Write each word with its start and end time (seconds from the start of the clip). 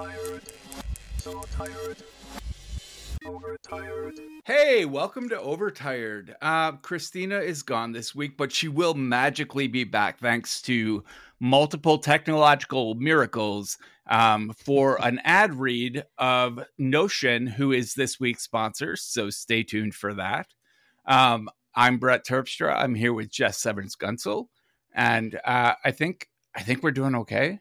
tired, 0.00 0.42
so 1.18 1.42
tired, 1.54 1.96
overtired. 3.26 4.18
Hey, 4.46 4.86
welcome 4.86 5.28
to 5.28 5.38
Overtired. 5.38 6.36
Uh, 6.40 6.72
Christina 6.72 7.38
is 7.40 7.62
gone 7.62 7.92
this 7.92 8.14
week, 8.14 8.38
but 8.38 8.50
she 8.50 8.66
will 8.66 8.94
magically 8.94 9.66
be 9.66 9.84
back 9.84 10.18
thanks 10.18 10.62
to 10.62 11.04
multiple 11.38 11.98
technological 11.98 12.94
miracles 12.94 13.76
um, 14.06 14.54
for 14.56 14.96
an 15.04 15.20
ad 15.24 15.54
read 15.54 16.06
of 16.16 16.64
Notion, 16.78 17.46
who 17.46 17.72
is 17.72 17.92
this 17.92 18.18
week's 18.18 18.44
sponsor. 18.44 18.96
So 18.96 19.28
stay 19.28 19.62
tuned 19.62 19.94
for 19.94 20.14
that. 20.14 20.46
Um, 21.04 21.50
I'm 21.74 21.98
Brett 21.98 22.24
Terpstra. 22.24 22.74
I'm 22.74 22.94
here 22.94 23.12
with 23.12 23.30
Jeff 23.30 23.54
Severns 23.54 23.96
Guntzel, 23.96 24.46
and 24.94 25.38
uh, 25.44 25.74
I 25.84 25.90
think 25.90 26.30
I 26.54 26.62
think 26.62 26.82
we're 26.82 26.90
doing 26.90 27.16
okay. 27.16 27.60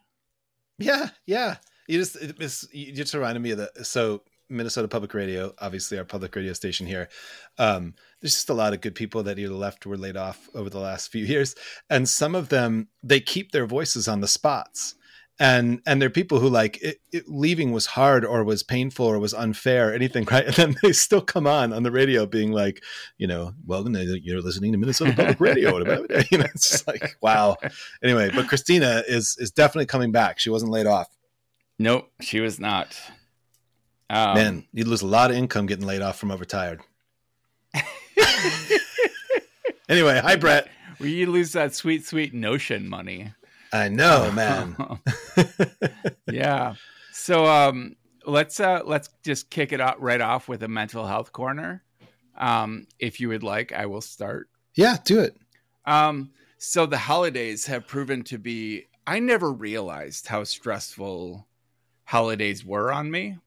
Yeah, 0.78 1.10
yeah. 1.26 1.58
You 1.90 1.98
just 1.98 2.16
it, 2.18 2.36
it's, 2.40 2.68
you 2.72 2.94
just 2.94 3.16
reminded 3.16 3.42
me 3.42 3.50
of 3.52 3.58
the 3.58 3.84
so 3.84 4.22
Minnesota 4.48 4.88
Public 4.88 5.16
Radio, 5.16 5.56
obviously 5.58 5.98
our 5.98 6.06
public 6.06 6.36
radio 6.36 6.54
station 6.54 6.86
here. 6.86 7.10
Um, 7.58 7.96
there's 8.22 8.36
just 8.36 8.52
a 8.52 8.54
lot 8.54 8.74
of 8.74 8.82
good 8.82 8.94
people 8.94 9.24
that 9.24 9.40
either 9.40 9.56
left 9.56 9.88
or 9.88 9.90
were 9.90 9.98
laid 9.98 10.16
off 10.16 10.50
over 10.54 10.70
the 10.70 10.80
last 10.80 11.12
few 11.12 11.26
years, 11.34 11.56
and 11.90 12.08
some 12.08 12.36
of 12.36 12.50
them 12.50 12.90
they 13.02 13.20
keep 13.20 13.52
their 13.52 13.66
voices 13.66 14.08
on 14.08 14.22
the 14.22 14.28
spots. 14.28 14.94
And 15.40 15.82
and 15.88 16.00
there 16.00 16.08
are 16.08 16.12
people 16.12 16.40
who 16.40 16.50
like 16.50 16.80
it, 16.84 17.00
it, 17.12 17.24
leaving 17.28 17.72
was 17.72 17.88
hard 17.88 18.24
or 18.24 18.44
was 18.44 18.62
painful 18.62 19.08
or 19.08 19.18
was 19.18 19.34
unfair 19.34 19.92
anything 19.92 20.26
right? 20.30 20.46
And 20.46 20.54
then 20.54 20.76
they 20.84 20.92
still 20.92 21.22
come 21.22 21.48
on 21.48 21.74
on 21.74 21.82
the 21.82 21.92
radio 21.92 22.28
being 22.28 22.52
like 22.52 22.84
you 23.18 23.26
know 23.26 23.54
welcome 23.66 23.96
you're 23.96 24.42
listening 24.42 24.74
to 24.74 24.78
minnesota 24.78 25.14
public 25.16 25.40
radio 25.40 25.78
you 26.30 26.38
know 26.38 26.46
it's 26.54 26.70
just 26.70 26.88
like 26.88 27.16
wow. 27.22 27.56
Anyway 28.04 28.30
but 28.36 28.50
christina 28.50 29.02
is 29.08 29.38
is 29.40 29.50
definitely 29.50 29.86
coming 29.86 30.12
back. 30.12 30.40
She 30.40 30.50
wasn't 30.50 30.72
laid 30.72 30.88
off 30.88 31.08
nope 31.80 32.12
she 32.22 32.40
was 32.40 32.60
not 32.60 32.96
um, 34.10 34.36
man 34.36 34.64
you'd 34.74 34.88
lose 34.88 35.02
a 35.02 35.08
lot 35.08 35.32
of 35.32 35.38
income 35.38 35.66
getting 35.66 35.86
laid 35.88 36.02
off 36.02 36.20
from 36.20 36.30
overtired 36.30 36.82
anyway 39.90 40.20
hi 40.20 40.36
brett 40.36 40.68
well, 41.00 41.10
you 41.10 41.32
lose 41.32 41.54
that 41.54 41.74
sweet 41.74 42.06
sweet 42.06 42.34
notion 42.34 42.88
money 42.88 43.34
I 43.72 43.90
know, 43.90 44.32
man. 44.36 44.76
yeah. 46.32 46.76
So 47.12 47.46
um, 47.46 47.96
let's 48.26 48.60
uh, 48.60 48.82
let's 48.86 49.10
just 49.24 49.50
kick 49.50 49.72
it 49.72 49.82
out 49.82 50.02
right 50.02 50.22
off 50.22 50.48
with 50.48 50.64
a 50.64 50.68
mental 50.68 51.06
health 51.06 51.32
corner. 51.32 51.84
Um, 52.38 52.88
if 53.00 53.20
you 53.20 53.30
would 53.30 53.44
like, 53.44 53.72
I 53.74 53.86
will 53.86 54.02
start. 54.02 54.50
Yeah, 54.76 54.98
do 55.04 55.20
it. 55.20 55.36
Um, 55.86 56.32
so 56.58 56.86
the 56.86 56.98
holidays 56.98 57.66
have 57.66 57.88
proven 57.88 58.24
to 58.26 58.38
be. 58.38 58.86
I 59.06 59.20
never 59.20 59.52
realized 59.52 60.28
how 60.28 60.44
stressful 60.44 61.48
holidays 62.10 62.66
were 62.66 62.92
on 62.92 63.10
me. 63.10 63.38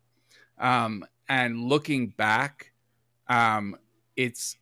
Um, 0.59 1.05
and 1.29 1.65
looking 1.65 2.09
back, 2.09 2.73
um, 3.29 3.77
it's 4.17 4.57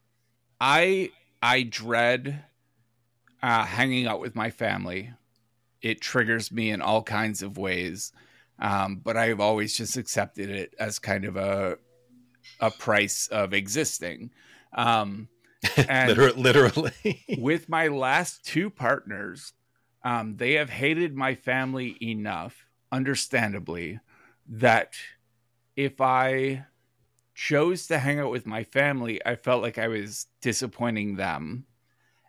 I 0.61 1.11
I 1.43 1.63
dread 1.65 2.45
uh, 3.43 3.65
hanging 3.65 4.07
out 4.07 4.21
with 4.21 4.35
my 4.35 4.51
family 4.51 5.11
it 5.83 6.01
triggers 6.01 6.53
me 6.53 6.71
in 6.71 6.83
all 6.83 7.03
kinds 7.03 7.43
of 7.43 7.59
ways. 7.59 8.13
Um, 8.59 9.01
but 9.03 9.17
I've 9.17 9.41
always 9.41 9.77
just 9.77 9.97
accepted 9.97 10.51
it 10.51 10.75
as 10.79 10.99
kind 10.99 11.25
of 11.25 11.37
a 11.37 11.79
a 12.61 12.71
price 12.71 13.27
of 13.29 13.55
existing. 13.55 14.31
Um, 14.75 15.29
and 15.89 16.17
literally, 16.37 17.25
with 17.39 17.69
my 17.69 17.89
last 17.89 18.45
two 18.45 18.69
partners, 18.69 19.53
um, 20.05 20.37
they 20.37 20.55
have 20.55 20.69
hated 20.69 21.15
my 21.15 21.35
family 21.35 21.97
enough, 22.03 22.67
understandably, 22.93 24.01
that 24.47 24.95
if 25.77 26.01
I 26.01 26.65
chose 27.35 27.87
to 27.87 27.99
hang 27.99 28.21
out 28.21 28.31
with 28.31 28.47
my 28.47 28.65
family, 28.65 29.25
I 29.25 29.37
felt 29.37 29.63
like 29.63 29.79
I 29.79 29.89
was 29.89 30.27
disappointing 30.41 31.17
them. 31.17 31.67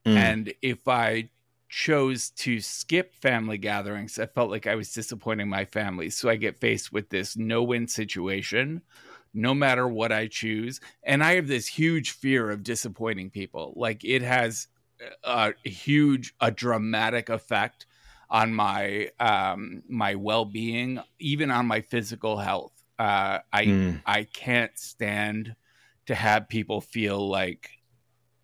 Mm. 0.05 0.15
And 0.15 0.53
if 0.61 0.87
I 0.87 1.29
chose 1.67 2.29
to 2.29 2.59
skip 2.59 3.15
family 3.15 3.57
gatherings, 3.57 4.19
I 4.19 4.25
felt 4.25 4.51
like 4.51 4.67
I 4.67 4.75
was 4.75 4.93
disappointing 4.93 5.49
my 5.49 5.65
family. 5.65 6.09
So 6.09 6.29
I 6.29 6.35
get 6.35 6.59
faced 6.59 6.91
with 6.91 7.09
this 7.09 7.37
no 7.37 7.63
win 7.63 7.87
situation 7.87 8.81
no 9.33 9.53
matter 9.53 9.87
what 9.87 10.11
I 10.11 10.27
choose. 10.27 10.81
And 11.03 11.23
I 11.23 11.35
have 11.35 11.47
this 11.47 11.67
huge 11.67 12.11
fear 12.11 12.51
of 12.51 12.63
disappointing 12.63 13.29
people. 13.29 13.73
Like 13.75 14.03
it 14.03 14.21
has 14.21 14.67
a 15.23 15.53
huge, 15.63 16.33
a 16.41 16.51
dramatic 16.51 17.29
effect 17.29 17.85
on 18.31 18.53
my 18.53 19.09
um 19.19 19.83
my 19.87 20.15
well-being 20.15 20.99
even 21.19 21.51
on 21.51 21.67
my 21.67 21.81
physical 21.81 22.37
health 22.37 22.73
uh 22.97 23.37
i 23.53 23.65
mm. 23.65 24.01
i 24.05 24.23
can't 24.23 24.79
stand 24.79 25.55
to 26.07 26.15
have 26.15 26.49
people 26.49 26.81
feel 26.81 27.29
like 27.29 27.69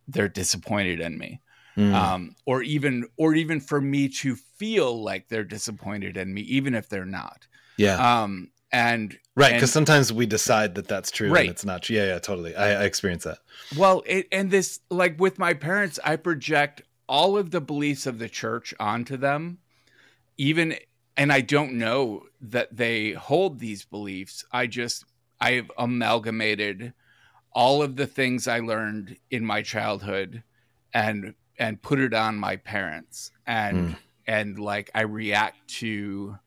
they're 0.08 0.30
disappointed 0.30 1.00
in 1.00 1.18
me 1.18 1.42
mm. 1.78 1.94
um, 1.94 2.36
or 2.46 2.64
even 2.64 3.08
or 3.18 3.36
even 3.36 3.60
for 3.60 3.80
me 3.80 4.10
to 4.10 4.36
feel 4.36 5.02
like 5.02 5.30
they're 5.30 5.44
disappointed 5.44 6.18
in 6.18 6.34
me, 6.34 6.42
even 6.42 6.74
if 6.74 6.90
they're 6.90 7.06
not. 7.06 7.48
Yeah. 7.78 8.24
Um, 8.24 8.50
and 8.70 9.18
right 9.36 9.54
because 9.54 9.72
sometimes 9.72 10.12
we 10.12 10.26
decide 10.26 10.76
that 10.76 10.90
that's 10.90 11.10
true 11.10 11.32
right. 11.32 11.42
and 11.42 11.52
it's 11.52 11.64
not 11.64 11.84
true. 11.84 11.96
Yeah, 11.96 12.08
yeah, 12.08 12.20
totally. 12.20 12.56
I, 12.56 12.82
I 12.82 12.84
experience 12.84 13.24
that. 13.24 13.38
Well, 13.78 14.04
it, 14.06 14.28
and 14.32 14.52
this 14.52 14.80
like 14.90 15.20
with 15.20 15.40
my 15.40 15.54
parents, 15.54 16.00
I 16.04 16.18
project 16.18 16.82
all 17.08 17.38
of 17.38 17.52
the 17.52 17.62
beliefs 17.62 18.06
of 18.06 18.20
the 18.20 18.28
church 18.28 18.74
onto 18.80 19.16
them, 19.16 19.60
even 20.38 20.76
and 21.16 21.34
I 21.34 21.42
don't 21.42 21.74
know 21.74 22.24
that 22.42 22.76
they 22.76 23.12
hold 23.12 23.60
these 23.60 23.86
beliefs. 23.86 24.46
I 24.52 24.68
just 24.68 25.04
I've 25.42 25.72
amalgamated 25.78 26.94
all 27.52 27.82
of 27.82 27.96
the 27.96 28.08
things 28.08 28.48
I 28.48 28.60
learned 28.60 29.18
in 29.32 29.44
my 29.44 29.64
childhood 29.64 30.44
and 30.94 31.34
and 31.58 31.82
put 31.82 32.00
it 32.00 32.14
on 32.14 32.38
my 32.38 32.56
parents 32.58 33.32
and 33.46 33.78
mm. 33.78 33.98
and 34.28 34.60
like 34.60 34.92
I 34.94 35.02
react 35.02 35.68
to 35.80 36.38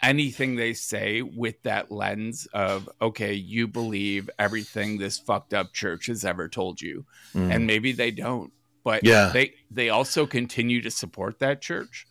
anything 0.00 0.56
they 0.56 0.72
say 0.72 1.22
with 1.22 1.62
that 1.62 1.90
lens 1.90 2.46
of 2.52 2.88
okay 3.00 3.34
you 3.34 3.66
believe 3.66 4.30
everything 4.38 4.98
this 4.98 5.18
fucked 5.18 5.54
up 5.54 5.72
church 5.72 6.06
has 6.06 6.24
ever 6.24 6.48
told 6.48 6.80
you 6.80 7.04
mm. 7.34 7.54
and 7.54 7.66
maybe 7.66 7.92
they 7.92 8.10
don't 8.10 8.52
but 8.84 9.04
yeah 9.04 9.30
they 9.32 9.54
they 9.70 9.88
also 9.88 10.26
continue 10.26 10.82
to 10.82 10.90
support 10.90 11.38
that 11.38 11.62
church 11.62 12.06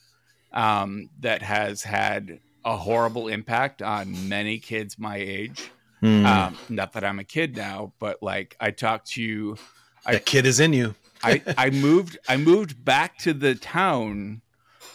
um, 0.55 1.09
that 1.19 1.41
has 1.41 1.83
had 1.83 2.39
a 2.63 2.75
horrible 2.75 3.27
impact 3.27 3.81
on 3.81 4.27
many 4.27 4.57
kids 4.57 4.97
my 4.97 5.17
age 5.17 5.69
mm. 6.01 6.25
um, 6.25 6.57
not 6.69 6.93
that 6.93 7.03
i'm 7.03 7.19
a 7.19 7.23
kid 7.23 7.55
now 7.55 7.93
but 7.99 8.21
like 8.23 8.55
i 8.59 8.71
talk 8.71 9.05
to 9.05 9.21
you. 9.21 9.57
I, 10.05 10.17
kid 10.17 10.45
is 10.45 10.59
in 10.59 10.73
you 10.73 10.95
I, 11.23 11.41
I 11.57 11.69
moved 11.69 12.17
I 12.27 12.37
moved 12.37 12.83
back 12.83 13.17
to 13.19 13.33
the 13.33 13.55
town 13.55 14.41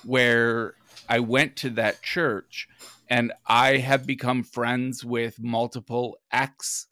where 0.04 0.74
I 1.08 1.20
went 1.20 1.56
to 1.56 1.70
that 1.70 2.02
church 2.02 2.68
and 3.08 3.32
I 3.46 3.78
have 3.78 4.06
become 4.06 4.42
friends 4.44 5.04
with 5.04 5.40
multiple 5.40 6.18
ex 6.32 6.86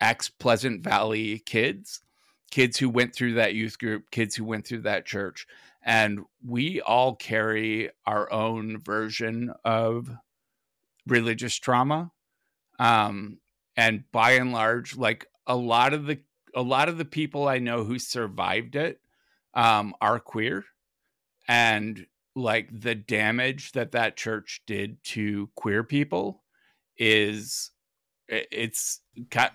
ex 0.00 0.28
Pleasant 0.28 0.82
Valley 0.82 1.38
kids, 1.38 2.02
kids 2.50 2.78
who 2.78 2.90
went 2.90 3.14
through 3.14 3.34
that 3.34 3.54
youth 3.54 3.78
group, 3.78 4.10
kids 4.10 4.36
who 4.36 4.44
went 4.44 4.66
through 4.66 4.82
that 4.82 5.06
church. 5.06 5.46
And 5.86 6.20
we 6.44 6.80
all 6.82 7.14
carry 7.14 7.90
our 8.04 8.30
own 8.30 8.78
version 8.78 9.52
of 9.64 10.10
religious 11.06 11.56
trauma. 11.56 12.10
Um, 12.78 13.38
and 13.76 14.04
by 14.10 14.32
and 14.32 14.52
large, 14.52 14.96
like 14.96 15.26
a 15.46 15.56
lot 15.56 15.94
of 15.94 16.06
the 16.06 16.18
a 16.54 16.62
lot 16.62 16.88
of 16.88 16.98
the 16.98 17.04
people 17.04 17.46
I 17.46 17.58
know 17.58 17.84
who 17.84 17.98
survived 17.98 18.76
it 18.76 19.00
um, 19.54 19.94
are 20.00 20.18
queer, 20.18 20.64
and 21.46 22.06
like 22.34 22.68
the 22.72 22.94
damage 22.94 23.72
that 23.72 23.92
that 23.92 24.16
church 24.16 24.62
did 24.66 25.02
to 25.04 25.50
queer 25.54 25.84
people 25.84 26.42
is 26.98 27.70
it's 28.28 29.00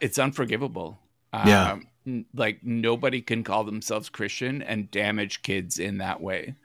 it's 0.01 0.18
unforgivable. 0.18 1.00
Yeah. 1.33 1.74
Um, 1.74 1.88
like 2.33 2.63
nobody 2.63 3.21
can 3.21 3.44
call 3.44 3.63
themselves 3.63 4.09
Christian 4.09 4.62
and 4.62 4.89
damage 4.92 5.42
kids 5.42 5.80
in 5.80 6.00
that 6.00 6.21
way. 6.21 6.56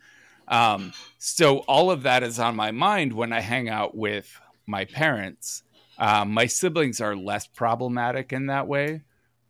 Um, 0.48 0.92
so 1.18 1.58
all 1.60 1.90
of 1.90 2.04
that 2.04 2.22
is 2.22 2.38
on 2.38 2.56
my 2.56 2.70
mind 2.70 3.12
when 3.12 3.32
I 3.32 3.40
hang 3.40 3.68
out 3.68 3.96
with 3.96 4.40
my 4.66 4.84
parents. 4.84 5.62
Um, 5.98 6.32
my 6.32 6.46
siblings 6.46 7.00
are 7.00 7.16
less 7.16 7.46
problematic 7.46 8.32
in 8.32 8.46
that 8.46 8.66
way, 8.66 9.02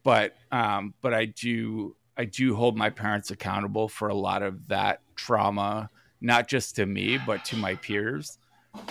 but 0.05 0.35
um, 0.53 0.95
but 1.01 1.13
I 1.13 1.27
do 1.27 1.97
I 2.17 2.25
do 2.25 2.55
hold 2.55 2.77
my 2.77 2.91
parents 2.91 3.31
accountable 3.31 3.89
for 3.89 4.09
a 4.09 4.15
lot 4.15 4.43
of 4.43 4.69
that 4.69 5.01
trauma, 5.17 5.91
not 6.21 6.49
just 6.49 6.77
to 6.77 6.87
me 6.87 7.19
but 7.19 7.45
to 7.47 7.57
my 7.57 7.75
peers. 7.75 8.39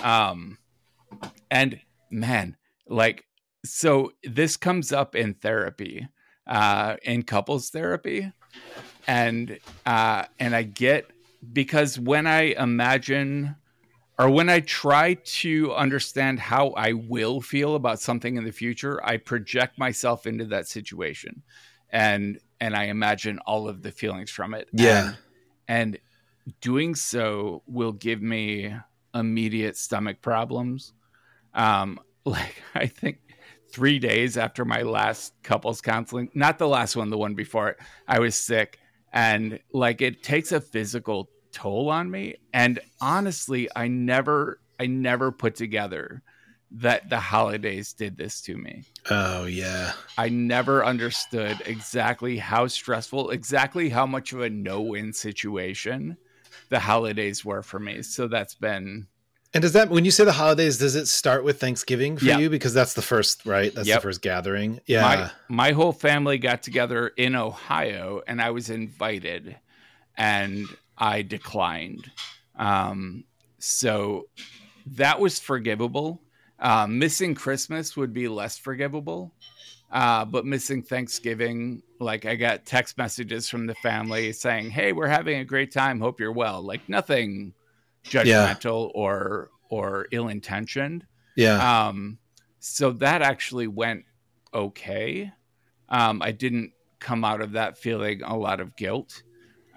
Um, 0.04 0.58
and 1.50 1.80
man, 2.12 2.58
like 2.88 3.26
so 3.64 4.12
this 4.24 4.58
comes 4.58 4.92
up 4.92 5.16
in 5.16 5.34
therapy, 5.34 6.08
uh, 6.48 6.98
in 7.04 7.24
couples 7.24 7.70
therapy, 7.70 8.32
and 9.08 9.60
uh, 9.86 10.24
and 10.40 10.56
I 10.56 10.64
get 10.64 11.10
because 11.54 12.00
when 12.00 12.28
I 12.28 12.54
imagine 12.58 13.56
or 14.18 14.30
when 14.30 14.50
I 14.50 14.62
try 14.62 15.16
to 15.16 15.74
understand 15.74 16.40
how 16.40 16.70
I 16.70 16.94
will 16.94 17.42
feel 17.42 17.76
about 17.76 18.00
something 18.00 18.38
in 18.38 18.46
the 18.46 18.52
future, 18.52 19.04
I 19.04 19.18
project 19.18 19.78
myself 19.78 20.26
into 20.26 20.46
that 20.46 20.68
situation 20.68 21.44
and 21.90 22.40
and 22.62 22.76
I 22.76 22.86
imagine 22.86 23.40
all 23.40 23.68
of 23.68 23.82
the 23.82 23.92
feelings 23.92 24.32
from 24.32 24.54
it. 24.54 24.70
Yeah. 24.72 25.14
And, 25.68 25.96
and 25.96 26.00
doing 26.62 26.96
so 26.96 27.64
will 27.68 27.92
give 27.92 28.22
me 28.22 28.74
immediate 29.14 29.78
stomach 29.78 30.22
problems. 30.22 30.94
Um, 31.54 32.00
like 32.26 32.64
I 32.74 32.88
think 32.88 33.20
three 33.76 34.00
days 34.00 34.38
after 34.38 34.64
my 34.64 34.84
last 34.84 35.34
couples 35.44 35.82
counseling, 35.82 36.30
not 36.34 36.58
the 36.58 36.68
last 36.68 36.96
one, 36.96 37.10
the 37.10 37.18
one 37.18 37.36
before 37.36 37.72
it, 37.72 37.78
I 38.08 38.20
was 38.20 38.38
sick. 38.38 38.80
And 39.12 39.60
like 39.74 40.02
it 40.02 40.24
takes 40.24 40.54
a 40.54 40.62
physical 40.62 41.30
toll 41.52 41.90
on 41.90 42.10
me. 42.10 42.38
And 42.54 42.80
honestly, 43.02 43.68
I 43.76 43.90
never, 43.90 44.62
I 44.80 44.88
never 44.88 45.30
put 45.30 45.56
together 45.56 46.24
that 46.72 47.10
the 47.10 47.20
holidays 47.20 47.92
did 47.92 48.18
this 48.18 48.40
to 48.44 48.56
me. 48.56 48.86
Oh 49.10 49.44
yeah. 49.44 49.92
I 50.18 50.30
never 50.30 50.86
understood 50.86 51.62
exactly 51.66 52.38
how 52.38 52.68
stressful, 52.68 53.32
exactly 53.32 53.90
how 53.90 54.06
much 54.06 54.32
of 54.32 54.40
a 54.40 54.50
no-win 54.50 55.12
situation 55.12 56.16
the 56.70 56.80
holidays 56.80 57.44
were 57.44 57.62
for 57.62 57.80
me. 57.80 58.04
So 58.04 58.30
that's 58.30 58.56
been 58.56 59.08
And 59.56 59.62
does 59.62 59.72
that 59.72 59.90
when 59.90 60.04
you 60.04 60.12
say 60.12 60.26
the 60.26 60.34
holidays, 60.34 60.78
does 60.78 60.96
it 60.96 61.06
start 61.08 61.46
with 61.46 61.62
Thanksgiving 61.62 62.18
for 62.18 62.26
Yeah. 62.26 62.40
you? 62.40 62.50
Because 62.50 62.74
that's 62.74 62.94
the 62.94 63.02
first, 63.02 63.46
right? 63.46 63.74
That's 63.74 63.88
Yep. 63.88 63.98
the 64.00 64.02
first 64.04 64.22
gathering. 64.22 64.82
Yeah. 64.86 65.02
my 65.48 65.68
my 65.70 65.72
whole 65.72 65.94
family 65.94 66.38
got 66.38 66.62
together 66.62 67.08
in 67.16 67.36
Ohio 67.36 68.22
and 68.28 68.42
I 68.42 68.50
was 68.50 68.70
invited 68.70 69.56
and 70.18 70.68
I 70.98 71.22
declined. 71.22 72.12
Um, 72.58 73.24
so 73.58 74.28
that 74.88 75.20
was 75.22 75.40
forgivable. 75.40 76.22
Uh, 76.60 76.86
missing 76.88 77.34
Christmas 77.34 77.96
would 77.96 78.14
be 78.14 78.28
less 78.28 78.58
forgivable. 78.58 79.34
Uh, 79.90 80.26
but 80.26 80.46
missing 80.46 80.82
Thanksgiving, 80.82 81.82
like 82.00 82.26
I 82.26 82.36
got 82.36 82.66
text 82.66 82.98
messages 82.98 83.48
from 83.48 83.68
the 83.68 83.76
family 83.76 84.34
saying, 84.34 84.72
"Hey, 84.72 84.92
we're 84.92 85.08
having 85.08 85.40
a 85.40 85.46
great 85.46 85.72
time. 85.72 86.02
Hope 86.02 86.20
you're 86.20 86.32
well." 86.34 86.62
Like 86.62 86.90
nothing 86.90 87.54
judgmental 88.06 88.92
or 88.94 89.50
or 89.70 90.08
ill 90.12 90.28
intentioned. 90.28 91.06
yeah. 91.36 91.88
Um, 91.88 92.18
so 92.60 92.92
that 92.92 93.22
actually 93.22 93.68
went 93.68 94.06
okay. 94.54 95.32
Um, 95.90 96.22
I 96.22 96.32
didn't 96.32 96.72
come 97.00 97.24
out 97.24 97.42
of 97.42 97.52
that 97.52 97.78
feeling 97.78 98.24
a 98.24 98.36
lot 98.36 98.60
of 98.60 98.76
guilt. 98.76 99.22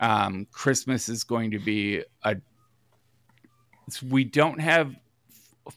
Um, 0.00 0.46
Christmas 0.52 1.08
is 1.08 1.24
going 1.24 1.50
to 1.50 1.58
be 1.58 2.02
a. 2.22 2.36
We 4.08 4.24
don't 4.24 4.60
have 4.60 4.94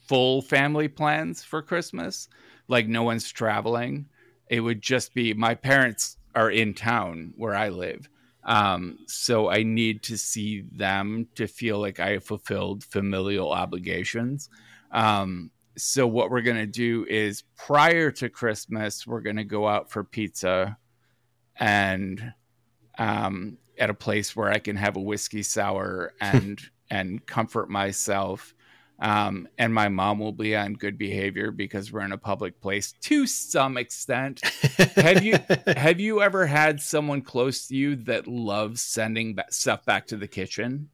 full 0.07 0.41
family 0.41 0.87
plans 0.87 1.43
for 1.43 1.61
Christmas. 1.61 2.27
Like 2.67 2.87
no 2.87 3.03
one's 3.03 3.29
traveling. 3.31 4.07
It 4.49 4.61
would 4.61 4.81
just 4.81 5.13
be 5.13 5.33
my 5.33 5.55
parents 5.55 6.17
are 6.35 6.51
in 6.51 6.73
town 6.73 7.33
where 7.35 7.55
I 7.55 7.69
live. 7.69 8.09
Um, 8.43 8.99
so 9.07 9.49
I 9.49 9.63
need 9.63 10.03
to 10.03 10.17
see 10.17 10.61
them 10.71 11.27
to 11.35 11.47
feel 11.47 11.79
like 11.79 11.99
I 11.99 12.11
have 12.11 12.23
fulfilled 12.23 12.83
familial 12.83 13.51
obligations. 13.51 14.49
Um, 14.91 15.51
so 15.77 16.07
what 16.07 16.29
we're 16.29 16.41
gonna 16.41 16.65
do 16.65 17.05
is 17.09 17.43
prior 17.55 18.11
to 18.11 18.29
Christmas, 18.29 19.05
we're 19.05 19.21
gonna 19.21 19.43
go 19.43 19.67
out 19.67 19.91
for 19.91 20.03
pizza, 20.03 20.77
and 21.57 22.33
um, 22.97 23.57
at 23.77 23.89
a 23.89 23.93
place 23.93 24.35
where 24.35 24.49
I 24.49 24.59
can 24.59 24.75
have 24.75 24.95
a 24.95 25.01
whiskey 25.01 25.43
sour 25.43 26.13
and 26.19 26.59
and 26.89 27.25
comfort 27.25 27.69
myself. 27.69 28.53
Um, 29.01 29.47
and 29.57 29.73
my 29.73 29.89
mom 29.89 30.19
will 30.19 30.31
be 30.31 30.55
on 30.55 30.73
good 30.75 30.97
behavior 30.97 31.49
because 31.49 31.91
we're 31.91 32.01
in 32.05 32.11
a 32.11 32.17
public 32.19 32.61
place 32.61 32.93
to 33.01 33.25
some 33.25 33.75
extent. 33.75 34.41
have 34.95 35.23
you 35.23 35.39
have 35.75 35.99
you 35.99 36.21
ever 36.21 36.45
had 36.45 36.79
someone 36.79 37.21
close 37.23 37.67
to 37.67 37.75
you 37.75 37.95
that 37.95 38.27
loves 38.27 38.81
sending 38.81 39.37
stuff 39.49 39.83
back 39.85 40.05
to 40.07 40.17
the 40.17 40.27
kitchen? 40.27 40.89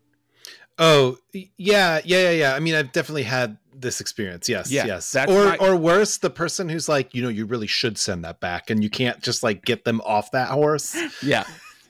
Oh 0.79 1.17
yeah, 1.33 1.49
yeah, 1.57 1.99
yeah, 2.03 2.31
yeah. 2.31 2.55
I 2.55 2.59
mean, 2.59 2.75
I've 2.75 2.91
definitely 2.91 3.23
had 3.23 3.57
this 3.75 3.99
experience. 3.99 4.47
Yes, 4.47 4.71
Yeah, 4.71 4.85
yes. 4.85 5.13
Or 5.15 5.45
my- 5.45 5.57
or 5.57 5.75
worse, 5.75 6.17
the 6.17 6.29
person 6.29 6.69
who's 6.69 6.87
like, 6.87 7.13
you 7.13 7.21
know, 7.21 7.29
you 7.29 7.45
really 7.45 7.67
should 7.67 7.97
send 7.97 8.23
that 8.25 8.39
back, 8.39 8.69
and 8.69 8.81
you 8.83 8.89
can't 8.89 9.21
just 9.21 9.43
like 9.43 9.65
get 9.65 9.83
them 9.85 10.01
off 10.05 10.31
that 10.31 10.49
horse. 10.49 10.95
yeah. 11.21 11.43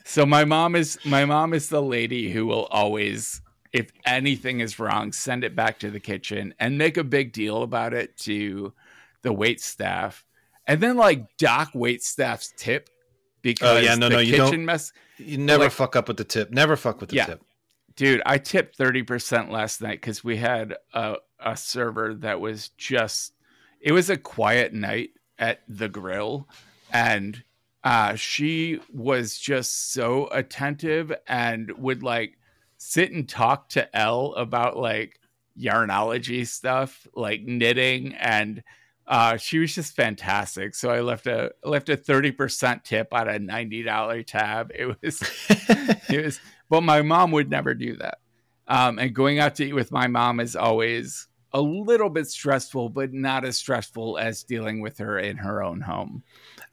So 0.05 0.25
my 0.25 0.45
mom 0.45 0.75
is 0.75 0.97
my 1.05 1.25
mom 1.25 1.53
is 1.53 1.67
the 1.69 1.81
lady 1.81 2.31
who 2.31 2.45
will 2.47 2.65
always 2.67 3.41
if 3.77 3.91
anything 4.05 4.59
is 4.59 4.79
wrong 4.79 5.11
send 5.11 5.43
it 5.43 5.55
back 5.55 5.79
to 5.79 5.89
the 5.91 5.99
kitchen 5.99 6.53
and 6.59 6.77
make 6.77 6.97
a 6.97 7.03
big 7.03 7.31
deal 7.33 7.63
about 7.63 7.93
it 7.93 8.17
to 8.17 8.73
the 9.21 9.31
wait 9.33 9.61
staff 9.61 10.25
and 10.65 10.81
then 10.81 10.95
like 10.97 11.37
dock 11.37 11.69
wait 11.73 12.03
staff's 12.03 12.53
tip 12.57 12.89
because 13.41 13.77
Oh, 13.77 13.79
yeah, 13.79 13.95
no, 13.95 14.09
the 14.09 14.15
no, 14.15 14.19
you 14.19 14.31
kitchen 14.33 14.51
don't- 14.51 14.65
mess 14.65 14.91
You 15.17 15.37
never 15.37 15.63
Like- 15.65 15.71
fuck 15.71 15.95
up 15.95 16.07
with 16.09 16.17
the 16.17 16.23
tip. 16.23 16.51
Never 16.51 16.75
fuck 16.75 16.99
with 17.01 17.09
the 17.09 17.15
Yeah. 17.17 17.25
tip. 17.25 17.41
dude 17.95 18.21
i 18.25 18.37
tipped 18.37 18.77
30% 18.77 19.49
last 19.51 19.81
night 19.81 19.99
because 20.01 20.23
we 20.23 20.37
had 20.37 20.75
a, 20.93 21.15
a 21.39 21.55
server 21.57 22.13
that 22.15 22.39
was 22.39 22.69
just 22.77 23.33
it 23.81 23.91
was 23.91 24.09
a 24.09 24.17
quiet 24.17 24.73
night 24.73 25.09
at 25.39 25.61
the 25.67 25.89
grill 25.89 26.47
and 26.91 27.43
uh 27.83 28.15
she 28.15 28.79
was 28.93 29.37
just 29.37 29.91
so 29.93 30.27
attentive 30.31 31.11
and 31.27 31.71
would 31.77 32.01
like 32.03 32.37
sit 32.87 33.11
and 33.11 33.27
talk 33.27 33.69
to 33.69 33.95
Elle 33.97 34.33
about 34.35 34.77
like 34.77 35.19
yarnology 35.59 36.47
stuff 36.47 37.07
like 37.15 37.41
knitting 37.41 38.13
and 38.15 38.63
uh 39.07 39.35
she 39.37 39.57
was 39.57 39.73
just 39.73 39.95
fantastic 39.95 40.75
so 40.75 40.91
i 40.91 40.99
left 41.01 41.25
a 41.25 41.51
left 41.63 41.89
a 41.89 41.97
30% 41.97 42.83
tip 42.83 43.07
on 43.11 43.27
a 43.27 43.39
$90 43.39 44.25
tab 44.27 44.71
it 44.75 44.85
was 45.01 45.19
it 46.09 46.23
was 46.25 46.39
but 46.69 46.81
my 46.81 47.01
mom 47.01 47.31
would 47.31 47.49
never 47.49 47.73
do 47.73 47.95
that 47.95 48.19
um, 48.67 48.99
and 48.99 49.15
going 49.15 49.39
out 49.39 49.55
to 49.55 49.65
eat 49.65 49.73
with 49.73 49.91
my 49.91 50.05
mom 50.05 50.39
is 50.39 50.55
always 50.55 51.27
a 51.53 51.61
little 51.61 52.09
bit 52.09 52.27
stressful 52.27 52.89
but 52.89 53.11
not 53.13 53.43
as 53.43 53.57
stressful 53.57 54.19
as 54.19 54.43
dealing 54.43 54.79
with 54.79 54.99
her 54.99 55.17
in 55.17 55.37
her 55.37 55.63
own 55.63 55.81
home 55.81 56.23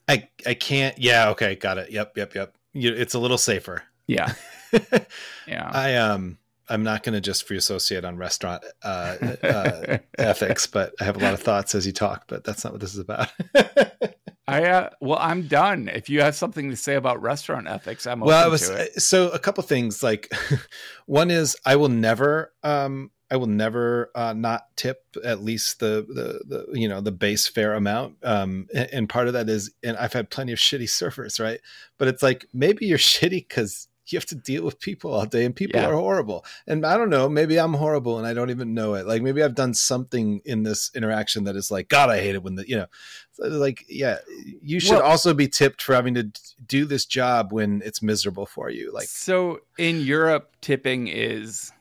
I 0.08 0.28
I 0.46 0.55
can't. 0.55 0.99
Yeah. 0.99 1.31
Okay. 1.31 1.56
Got 1.56 1.78
it. 1.78 1.90
Yep. 1.90 2.16
Yep. 2.16 2.34
Yep. 2.34 2.55
You, 2.75 2.93
it's 2.93 3.14
a 3.14 3.19
little 3.19 3.38
safer. 3.38 3.82
yeah 4.06 4.34
yeah 5.47 5.71
I 5.73 5.97
um. 5.97 6.38
I'm 6.67 6.82
not 6.82 7.03
going 7.03 7.12
to 7.12 7.21
just 7.21 7.47
free 7.47 7.59
associate 7.59 8.06
on 8.06 8.17
restaurant 8.17 8.65
uh, 8.82 9.17
uh, 9.43 9.99
ethics, 10.17 10.67
but 10.67 10.94
I 10.99 11.05
have 11.05 11.15
a 11.15 11.19
lot 11.19 11.35
of 11.35 11.41
thoughts 11.41 11.75
as 11.75 11.87
you 11.87 11.93
talk. 11.93 12.25
But 12.26 12.43
that's 12.43 12.65
not 12.65 12.73
what 12.73 12.81
this 12.81 12.94
is 12.94 13.00
about. 13.00 13.29
i 14.47 14.62
uh, 14.64 14.90
well 15.00 15.19
i'm 15.21 15.47
done 15.47 15.88
if 15.88 16.11
you 16.11 16.21
have 16.21 16.35
something 16.35 16.69
to 16.69 16.76
say 16.76 16.97
about 16.97 17.23
restaurant 17.23 17.66
ethics 17.66 18.07
i'm 18.07 18.21
well, 18.21 18.45
I 18.45 18.49
was 18.49 18.69
it 18.69 19.00
so 19.00 19.31
a 19.31 19.38
couple 19.38 19.62
things. 19.62 20.02
Like 20.02 20.31
one 21.07 21.31
is 21.31 21.57
I 21.64 21.76
will 21.76 21.88
never 21.88 22.52
um 22.62 23.11
I 23.31 23.37
will 23.37 23.47
never 23.47 24.11
uh, 24.14 24.33
not 24.33 24.76
tip 24.76 25.02
at 25.25 25.43
least 25.43 25.81
the, 25.81 26.07
the 26.09 26.45
the 26.47 26.78
you 26.78 26.88
know 26.88 27.00
the 27.00 27.11
base 27.11 27.49
fare 27.49 27.75
amount. 27.75 28.16
Um, 28.23 28.69
and, 28.75 28.88
and 28.93 29.09
part 29.09 29.26
of 29.26 29.33
that 29.33 29.49
is, 29.49 29.73
and 29.83 29.97
I've 29.97 30.12
had 30.12 30.31
plenty 30.31 30.52
of 30.52 30.59
shitty 30.59 30.88
servers, 30.88 31.40
right? 31.40 31.61
But 31.99 32.09
it's 32.09 32.23
like 32.23 32.47
maybe 32.52 32.87
you're 32.87 32.99
shitty 32.99 33.49
because 33.49 33.88
you 34.08 34.18
have 34.18 34.26
to 34.26 34.34
deal 34.34 34.64
with 34.64 34.78
people 34.80 35.12
all 35.14 35.25
day, 35.26 35.44
and 35.44 35.56
people 35.56 35.80
Yeah. 35.80 35.88
are 35.88 35.94
horrible. 35.94 36.44
And 36.66 36.84
I 36.84 36.96
don't 36.96 37.11
know, 37.11 37.28
maybe 37.28 37.58
I'm 37.58 37.75
horrible 37.75 38.18
and 38.18 38.26
I 38.26 38.34
don't 38.34 38.50
even 38.50 38.75
know 38.75 38.94
it. 38.94 39.06
Like 39.06 39.23
maybe 39.23 39.42
I've 39.42 39.54
done 39.54 39.73
something 39.75 40.40
in 40.44 40.62
this 40.62 40.90
interaction 40.94 41.44
that 41.44 41.56
is 41.56 41.70
like, 41.70 41.88
God, 41.88 42.11
I 42.11 42.18
hate 42.20 42.34
it 42.34 42.42
when 42.42 42.56
the 42.56 42.68
you 42.68 42.76
know, 42.76 42.87
so, 43.32 43.49
like 43.49 43.84
yeah, 43.88 44.18
you 44.62 44.78
should 44.80 44.99
Well- 44.99 45.02
also 45.02 45.32
be 45.34 45.49
tipped 45.49 45.80
for 45.82 45.94
having 45.94 46.14
to 46.14 46.30
do 46.66 46.84
this 46.84 47.06
job 47.06 47.52
when 47.52 47.82
it's 47.84 48.02
miserable 48.02 48.46
for 48.46 48.68
you. 48.70 48.92
Like 48.92 49.08
so 49.08 49.61
in 49.78 50.00
Europe, 50.00 50.54
tipping 50.61 51.08
is 51.08 51.73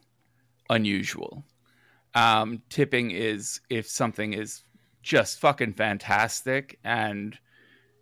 unusual. 0.69 1.43
Um, 2.15 2.61
tipping 2.69 3.11
is 3.11 3.59
if 3.69 3.89
something 3.89 4.33
is 4.33 4.63
just 5.01 5.39
fucking 5.39 5.73
fantastic 5.73 6.79
and 6.83 7.37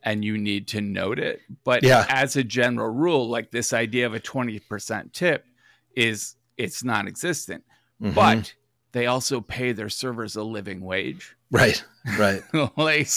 and 0.04 0.24
you 0.26 0.38
need 0.38 0.68
to 0.70 0.82
note 0.82 1.20
it. 1.20 1.42
But 1.64 1.84
Yeah. 1.84 2.06
as 2.10 2.36
a 2.36 2.44
general 2.44 2.90
rule, 2.94 3.30
like 3.30 3.52
this 3.52 3.74
idea 3.74 4.06
of 4.06 4.14
a 4.14 4.20
twenty 4.20 4.60
percent 4.60 5.14
tip 5.14 5.46
is 5.96 6.36
it's 6.58 6.84
non-existent. 6.84 7.64
mhm. 8.02 8.14
But 8.16 8.54
they 8.94 9.06
also 9.08 9.40
pay 9.42 9.72
their 9.72 9.90
servers 9.90 10.36
a 10.36 10.44
living 10.44 10.82
wage. 10.82 11.36
right, 11.52 11.84
right, 12.18 12.42
like 12.78 13.08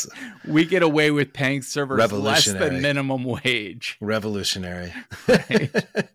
we 0.47 0.64
get 0.64 0.83
away 0.83 1.11
with 1.11 1.33
paying 1.33 1.62
servers 1.62 2.11
less 2.12 2.45
than 2.47 2.81
minimum 2.83 3.25
wage. 3.25 3.97
revolutionary. 4.00 4.93
Right? 5.29 5.71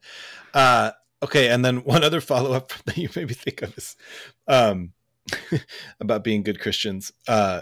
uh, 0.53 0.91
okay, 1.23 1.49
and 1.49 1.63
then 1.63 1.77
one 1.83 2.03
other 2.03 2.21
follow 2.21 2.53
up 2.53 2.71
that 2.85 2.97
you 2.97 3.09
maybe 3.15 3.33
think 3.33 3.61
of 3.61 3.77
is 3.77 3.95
um, 4.47 4.93
about 5.99 6.23
being 6.23 6.43
good 6.43 6.59
Christians. 6.59 7.11
Uh, 7.27 7.61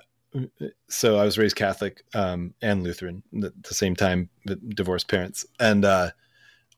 so 0.90 1.18
I 1.18 1.24
was 1.24 1.38
raised 1.38 1.56
Catholic 1.56 2.04
um, 2.14 2.54
and 2.62 2.84
Lutheran 2.84 3.24
at 3.44 3.64
the 3.64 3.74
same 3.74 3.96
time, 3.96 4.30
divorced 4.70 5.08
parents, 5.08 5.46
and 5.60 5.86
uh, 5.86 6.12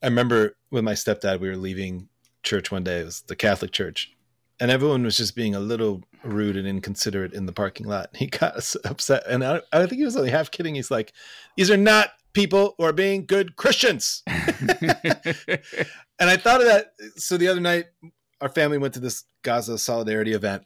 I 0.02 0.06
remember 0.06 0.56
with 0.70 0.84
my 0.84 0.94
stepdad, 0.94 1.40
we 1.40 1.48
were 1.48 1.56
leaving 1.56 2.08
church 2.42 2.70
one 2.70 2.84
day. 2.84 3.00
It 3.00 3.04
was 3.04 3.22
the 3.22 3.36
Catholic 3.36 3.72
church, 3.72 4.12
and 4.58 4.70
everyone 4.70 5.02
was 5.02 5.16
just 5.16 5.36
being 5.36 5.54
a 5.54 5.60
little 5.60 6.02
rude 6.22 6.56
and 6.56 6.66
inconsiderate 6.66 7.32
in 7.32 7.46
the 7.46 7.52
parking 7.52 7.86
lot. 7.86 8.10
He 8.16 8.26
got 8.26 8.56
upset, 8.84 9.24
and 9.28 9.44
I, 9.44 9.60
I 9.72 9.86
think 9.86 9.98
he 9.98 10.04
was 10.04 10.16
only 10.16 10.30
half 10.30 10.50
kidding. 10.50 10.74
He's 10.74 10.90
like, 10.90 11.12
"These 11.56 11.70
are 11.70 11.76
not 11.76 12.10
people 12.32 12.74
who 12.78 12.84
are 12.84 12.92
being 12.92 13.26
good 13.26 13.56
Christians." 13.56 14.22
And 16.20 16.28
I 16.28 16.36
thought 16.36 16.60
of 16.60 16.66
that. 16.66 16.92
So 17.16 17.38
the 17.38 17.48
other 17.48 17.60
night, 17.60 17.86
our 18.42 18.50
family 18.50 18.76
went 18.76 18.92
to 18.94 19.00
this 19.00 19.24
Gaza 19.42 19.78
solidarity 19.78 20.34
event, 20.34 20.64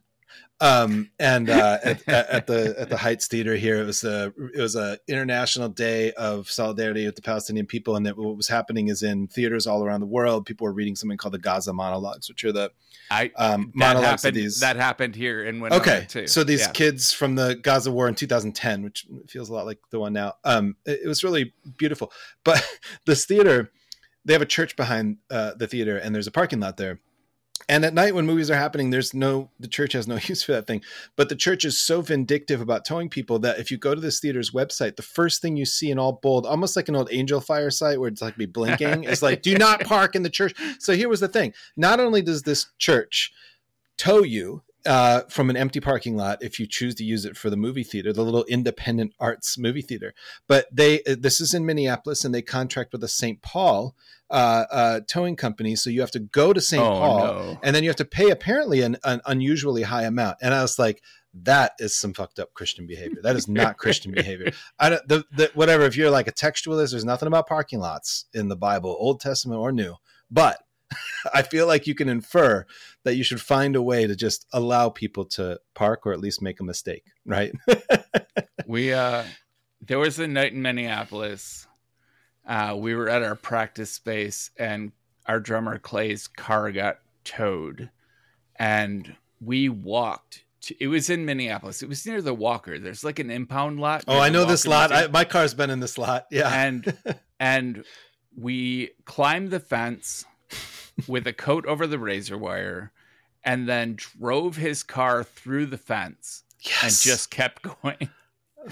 um, 0.61 1.11
and 1.19 1.51
uh, 1.51 1.79
at, 1.85 2.09
at, 2.09 2.47
the 2.47 2.75
at 2.79 2.89
the 2.89 2.97
Heights 2.97 3.27
Theater 3.27 3.57
here, 3.57 3.81
it 3.81 3.85
was 3.85 4.05
a 4.05 4.33
it 4.55 4.61
was 4.61 4.77
a 4.77 4.99
international 5.09 5.69
day 5.69 6.13
of 6.13 6.51
solidarity 6.51 7.07
with 7.07 7.17
the 7.17 7.23
Palestinian 7.23 7.67
people. 7.67 7.97
And 7.97 8.07
that 8.07 8.17
what 8.17 8.37
was 8.37 8.49
happening 8.49 8.89
is 8.89 9.03
in 9.03 9.27
theaters 9.27 9.67
all 9.67 9.85
around 9.85 10.01
the 10.01 10.07
world, 10.07 10.47
people 10.47 10.65
were 10.67 10.73
reading 10.73 10.97
something 10.97 11.19
called 11.19 11.35
the 11.35 11.39
Gaza 11.39 11.73
monologues, 11.73 12.29
which 12.29 12.45
are 12.45 12.53
the 12.53 12.71
I 13.11 13.31
um, 13.37 13.67
that 13.67 13.77
monologues 13.77 14.23
happened. 14.23 14.29
of 14.37 14.43
these. 14.43 14.61
That 14.61 14.77
happened 14.77 15.17
here 15.17 15.45
in 15.45 15.61
Winona 15.61 15.81
okay, 15.81 16.07
too. 16.09 16.27
so 16.27 16.45
these 16.45 16.61
Yeah. 16.61 16.71
kids 16.73 17.13
from 17.13 17.35
the 17.35 17.57
Gaza 17.57 17.91
war 17.91 18.09
in 18.09 18.15
2010, 18.15 18.83
which 18.83 19.07
feels 19.29 19.51
a 19.51 19.53
lot 19.53 19.67
like 19.67 19.81
the 19.91 19.99
one 19.99 20.13
now. 20.13 20.35
Um, 20.45 20.77
it, 20.87 21.01
it 21.05 21.09
was 21.09 21.23
really 21.25 21.53
beautiful. 21.77 22.13
But 22.45 22.65
this 23.07 23.27
theater, 23.27 23.71
they 24.25 24.33
have 24.33 24.43
a 24.43 24.47
church 24.47 24.77
behind 24.77 25.19
uh, 25.31 25.53
the 25.55 25.67
theater, 25.67 25.99
and 25.99 26.15
there's 26.15 26.27
a 26.27 26.33
parking 26.33 26.61
lot 26.61 26.77
there. 26.77 27.01
And 27.69 27.85
at 27.85 27.95
night 27.95 28.15
when 28.15 28.27
movies 28.27 28.51
are 28.51 28.57
happening, 28.57 28.91
there's 28.91 29.15
no 29.15 29.51
the 29.59 29.69
church 29.69 29.93
has 29.95 30.07
no 30.07 30.17
use 30.23 30.43
for 30.43 30.53
that 30.53 30.67
thing. 30.67 30.83
But 31.17 31.29
the 31.29 31.37
church 31.37 31.65
is 31.65 31.81
so 31.81 32.03
vindictive 32.03 32.61
about 32.61 32.85
towing 32.85 33.09
people 33.09 33.39
that 33.41 33.59
if 33.59 33.71
you 33.71 33.79
go 33.79 33.95
to 33.95 34.01
this 34.01 34.21
theater's 34.21 34.51
website, 34.51 34.97
the 34.97 35.03
first 35.03 35.41
thing 35.41 35.57
you 35.57 35.65
see 35.65 35.91
in 35.91 35.99
all 35.99 36.13
bold, 36.13 36.47
almost 36.47 36.77
like 36.77 36.89
an 36.89 36.97
old 36.97 37.09
Angelfire 37.11 37.73
site 37.73 37.99
where 37.99 38.09
it's 38.09 38.23
like 38.23 38.37
be 38.37 38.47
blinking, 38.47 39.05
is 39.05 39.23
like, 39.23 39.43
do 39.43 39.57
not 39.57 39.81
park 39.85 40.15
in 40.15 40.23
the 40.23 40.31
church. 40.31 40.55
So 40.79 40.95
here 40.95 41.09
was 41.09 41.21
the 41.21 41.29
thing: 41.29 41.55
not 41.77 42.01
only 42.01 42.23
does 42.23 42.43
this 42.43 42.67
church 42.79 43.33
tow 43.97 44.23
you 44.23 44.63
uh, 44.87 45.23
from 45.29 45.51
an 45.51 45.57
empty 45.57 45.81
parking 45.81 46.17
lot 46.17 46.43
if 46.43 46.59
you 46.59 46.67
choose 46.67 46.95
to 46.97 47.05
use 47.05 47.25
it 47.25 47.37
for 47.37 47.51
the 47.51 47.57
movie 47.57 47.85
theater, 47.85 48.13
the 48.13 48.23
little 48.25 48.45
independent 48.45 49.15
arts 49.19 49.57
movie 49.59 49.83
theater. 49.83 50.15
But 50.47 50.67
they 50.73 51.01
uh, 51.03 51.17
this 51.19 51.41
is 51.41 51.55
in 51.55 51.67
Minneapolis, 51.67 52.25
and 52.25 52.35
they 52.35 52.43
contract 52.43 52.93
with 52.93 53.03
a 53.03 53.09
St. 53.09 53.41
Paul 53.43 53.95
uh, 54.31 54.65
uh, 54.71 55.01
towing 55.09 55.37
company, 55.37 55.77
so 55.77 55.91
you 55.91 56.01
have 56.01 56.11
to 56.13 56.21
go 56.21 56.53
to 56.53 56.61
St. 56.61 56.83
Oh, 56.83 56.91
Paul, 56.91 57.19
no. 57.19 57.59
and 57.63 57.75
then 57.75 57.83
you 57.83 57.89
have 57.89 57.97
to 57.97 58.05
pay 58.05 58.31
apparently 58.31 58.83
an, 58.83 58.97
an 59.05 59.21
unusually 59.27 59.83
high 59.83 60.05
amount. 60.05 60.39
And 60.41 60.55
I 60.55 60.63
was 60.63 60.79
like. 60.79 61.03
That 61.43 61.73
is 61.81 61.97
some 61.97 62.15
fucked 62.15 62.39
up 62.39 62.55
Christian 62.55 62.87
behavior. 62.87 63.19
That 63.21 63.35
is 63.35 63.49
not 63.49 63.77
Christian 63.77 64.13
behavior. 64.15 64.53
I 64.79 64.91
don't, 64.91 65.09
the, 65.09 65.25
the, 65.33 65.51
whatever. 65.55 65.83
If 65.83 65.97
you're 65.97 66.09
like 66.09 66.29
a 66.29 66.33
textualist, 66.33 66.93
there's 66.93 67.05
nothing 67.05 67.27
about 67.27 67.49
parking 67.49 67.81
lots 67.81 68.27
in 68.33 68.47
the 68.47 68.55
Bible, 68.55 68.97
Old 69.01 69.19
Testament 69.19 69.59
or 69.59 69.73
New. 69.73 69.97
But 70.31 70.61
I 71.35 71.43
feel 71.43 71.67
like 71.67 71.87
you 71.87 71.95
can 71.95 72.09
infer 72.09 72.67
that 73.05 73.17
you 73.17 73.25
should 73.25 73.41
find 73.41 73.77
a 73.77 73.83
way 73.83 74.07
to 74.07 74.17
just 74.17 74.47
allow 74.53 74.89
people 74.89 75.25
to 75.27 75.61
park 75.75 76.07
or 76.07 76.13
at 76.13 76.21
least 76.21 76.43
make 76.43 76.61
a 76.61 76.65
mistake, 76.65 77.05
right? 77.25 77.53
we 78.67 78.93
uh 78.93 79.25
there 79.81 79.99
was 79.99 80.19
a 80.19 80.27
night 80.27 80.53
in 80.53 80.63
minneapolis 80.63 81.67
uh 82.47 82.75
we 82.77 82.95
were 82.95 83.09
at 83.09 83.23
our 83.23 83.35
practice 83.35 83.91
space 83.91 84.51
and 84.59 84.93
our 85.27 85.39
drummer 85.39 85.79
clay's 85.79 86.27
car 86.27 86.73
got 86.73 86.99
towed 87.25 87.91
and 88.57 89.17
we 89.41 89.69
walked 89.69 90.45
to, 90.63 90.75
it 90.81 90.87
was 90.87 91.11
in 91.11 91.27
minneapolis 91.27 91.83
it 91.83 91.89
was 91.89 92.07
near 92.07 92.23
the 92.23 92.33
walker 92.33 92.79
there's 92.79 93.05
like 93.05 93.19
an 93.19 93.31
impound 93.31 93.79
lot 93.79 94.05
oh, 94.09 94.19
I 94.19 94.31
know 94.31 94.45
this 94.45 94.67
lot. 94.67 94.93
I, 94.93 95.07
my 95.09 95.25
car's 95.25 95.55
been 95.55 95.71
in 95.71 95.81
this 95.81 95.99
lot. 95.99 96.27
Yeah. 96.31 96.49
and 96.49 96.97
and 97.41 97.85
we 98.37 98.91
climbed 99.05 99.51
the 99.51 99.61
fence 99.61 100.25
with 101.09 101.27
a 101.27 101.33
coat 101.33 101.67
over 101.67 101.87
the 101.87 101.99
razor 101.99 102.39
wire 102.39 102.93
and 103.45 103.69
then 103.69 103.97
drove 103.97 104.57
his 104.57 104.83
car 104.83 105.23
through 105.23 105.67
the 105.67 105.79
fence 105.79 106.45
yes. 106.61 106.83
and 106.83 106.93
just 106.93 107.31
kept 107.31 107.63
going 107.63 108.09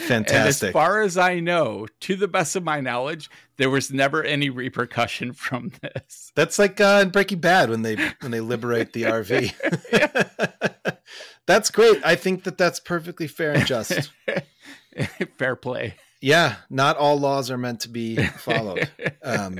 and 0.08 0.30
as 0.30 0.60
far 0.60 1.02
as 1.02 1.18
I 1.18 1.40
know, 1.40 1.86
to 2.00 2.16
the 2.16 2.28
best 2.28 2.56
of 2.56 2.64
my 2.64 2.80
knowledge, 2.80 3.30
there 3.56 3.70
was 3.70 3.92
never 3.92 4.22
any 4.22 4.50
repercussion 4.50 5.32
from 5.32 5.72
this. 5.82 6.32
That's 6.34 6.58
like 6.58 6.80
uh, 6.80 7.00
in 7.02 7.10
Breaking 7.10 7.40
Bad 7.40 7.70
when 7.70 7.82
they 7.82 7.96
when 8.20 8.30
they 8.30 8.40
liberate 8.40 8.92
the 8.92 9.02
RV. 9.04 10.96
that's 11.46 11.70
great. 11.70 12.04
I 12.04 12.14
think 12.14 12.44
that 12.44 12.58
that's 12.58 12.80
perfectly 12.80 13.26
fair 13.26 13.52
and 13.52 13.66
just. 13.66 14.10
Fair 15.38 15.56
play. 15.56 15.94
Yeah, 16.20 16.56
not 16.68 16.98
all 16.98 17.18
laws 17.18 17.50
are 17.50 17.56
meant 17.56 17.80
to 17.80 17.88
be 17.88 18.16
followed. 18.16 18.90
Um, 19.22 19.58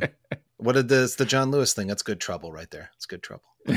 what 0.63 0.75
did 0.75 0.89
this 0.89 1.17
the 1.17 1.25
John 1.25 1.51
Lewis 1.51 1.75
thing? 1.75 1.87
That's 1.87 2.03
good 2.03 2.21
trouble 2.21 2.53
right 2.53 2.71
there. 2.71 2.91
It's 2.97 3.07
good 3.07 3.23
trouble. 3.23 3.45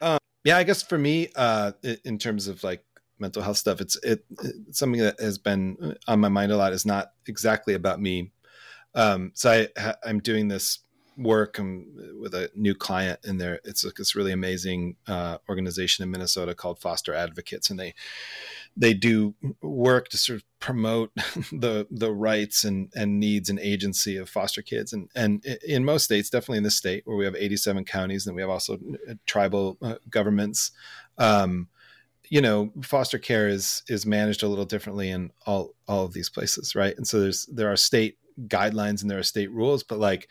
um, 0.00 0.18
yeah, 0.44 0.56
I 0.56 0.64
guess 0.64 0.82
for 0.82 0.98
me, 0.98 1.28
uh, 1.36 1.72
in 2.04 2.18
terms 2.18 2.48
of 2.48 2.62
like 2.64 2.84
mental 3.18 3.42
health 3.42 3.56
stuff, 3.58 3.80
it's 3.80 3.96
it 4.02 4.24
it's 4.42 4.78
something 4.78 5.00
that 5.00 5.20
has 5.20 5.38
been 5.38 5.96
on 6.06 6.20
my 6.20 6.28
mind 6.28 6.52
a 6.52 6.56
lot. 6.56 6.72
Is 6.72 6.86
not 6.86 7.12
exactly 7.26 7.74
about 7.74 8.00
me. 8.00 8.32
Um, 8.94 9.32
so 9.34 9.68
I 9.76 9.94
I'm 10.04 10.20
doing 10.20 10.48
this 10.48 10.80
work 11.16 11.58
um, 11.58 11.86
with 12.20 12.34
a 12.34 12.50
new 12.54 12.74
client 12.74 13.20
in 13.24 13.38
there. 13.38 13.60
It's 13.64 13.84
like 13.84 13.94
this 13.94 14.14
really 14.14 14.32
amazing 14.32 14.96
uh, 15.06 15.38
organization 15.48 16.02
in 16.02 16.10
Minnesota 16.10 16.54
called 16.54 16.78
Foster 16.78 17.14
Advocates, 17.14 17.70
and 17.70 17.78
they 17.78 17.94
they 18.76 18.92
do 18.92 19.34
work 19.62 20.08
to 20.10 20.18
sort 20.18 20.36
of 20.36 20.44
promote 20.60 21.10
the 21.52 21.86
the 21.90 22.12
rights 22.12 22.64
and 22.64 22.92
and 22.94 23.18
needs 23.18 23.48
and 23.48 23.58
agency 23.58 24.16
of 24.16 24.28
foster 24.28 24.62
kids. 24.62 24.92
And 24.92 25.08
and 25.14 25.44
in 25.66 25.84
most 25.84 26.04
states 26.04 26.30
definitely 26.30 26.58
in 26.58 26.64
this 26.64 26.76
state 26.76 27.02
where 27.06 27.16
we 27.16 27.24
have 27.24 27.34
87 27.34 27.84
counties 27.84 28.26
and 28.26 28.36
we 28.36 28.42
have 28.42 28.50
also 28.50 28.74
uh, 28.74 29.14
tribal 29.26 29.78
uh, 29.80 29.96
governments 30.10 30.72
um 31.18 31.68
you 32.28 32.40
know 32.40 32.72
foster 32.82 33.18
care 33.18 33.48
is 33.48 33.82
is 33.88 34.04
managed 34.04 34.42
a 34.42 34.48
little 34.48 34.64
differently 34.64 35.10
in 35.10 35.30
all 35.46 35.74
all 35.88 36.04
of 36.04 36.12
these 36.12 36.28
places 36.28 36.74
right? 36.74 36.96
And 36.96 37.06
so 37.06 37.20
there's 37.20 37.46
there 37.46 37.72
are 37.72 37.76
state 37.76 38.18
guidelines 38.46 39.00
and 39.00 39.10
there 39.10 39.18
are 39.18 39.22
state 39.22 39.50
rules 39.50 39.82
but 39.82 39.98
like 39.98 40.28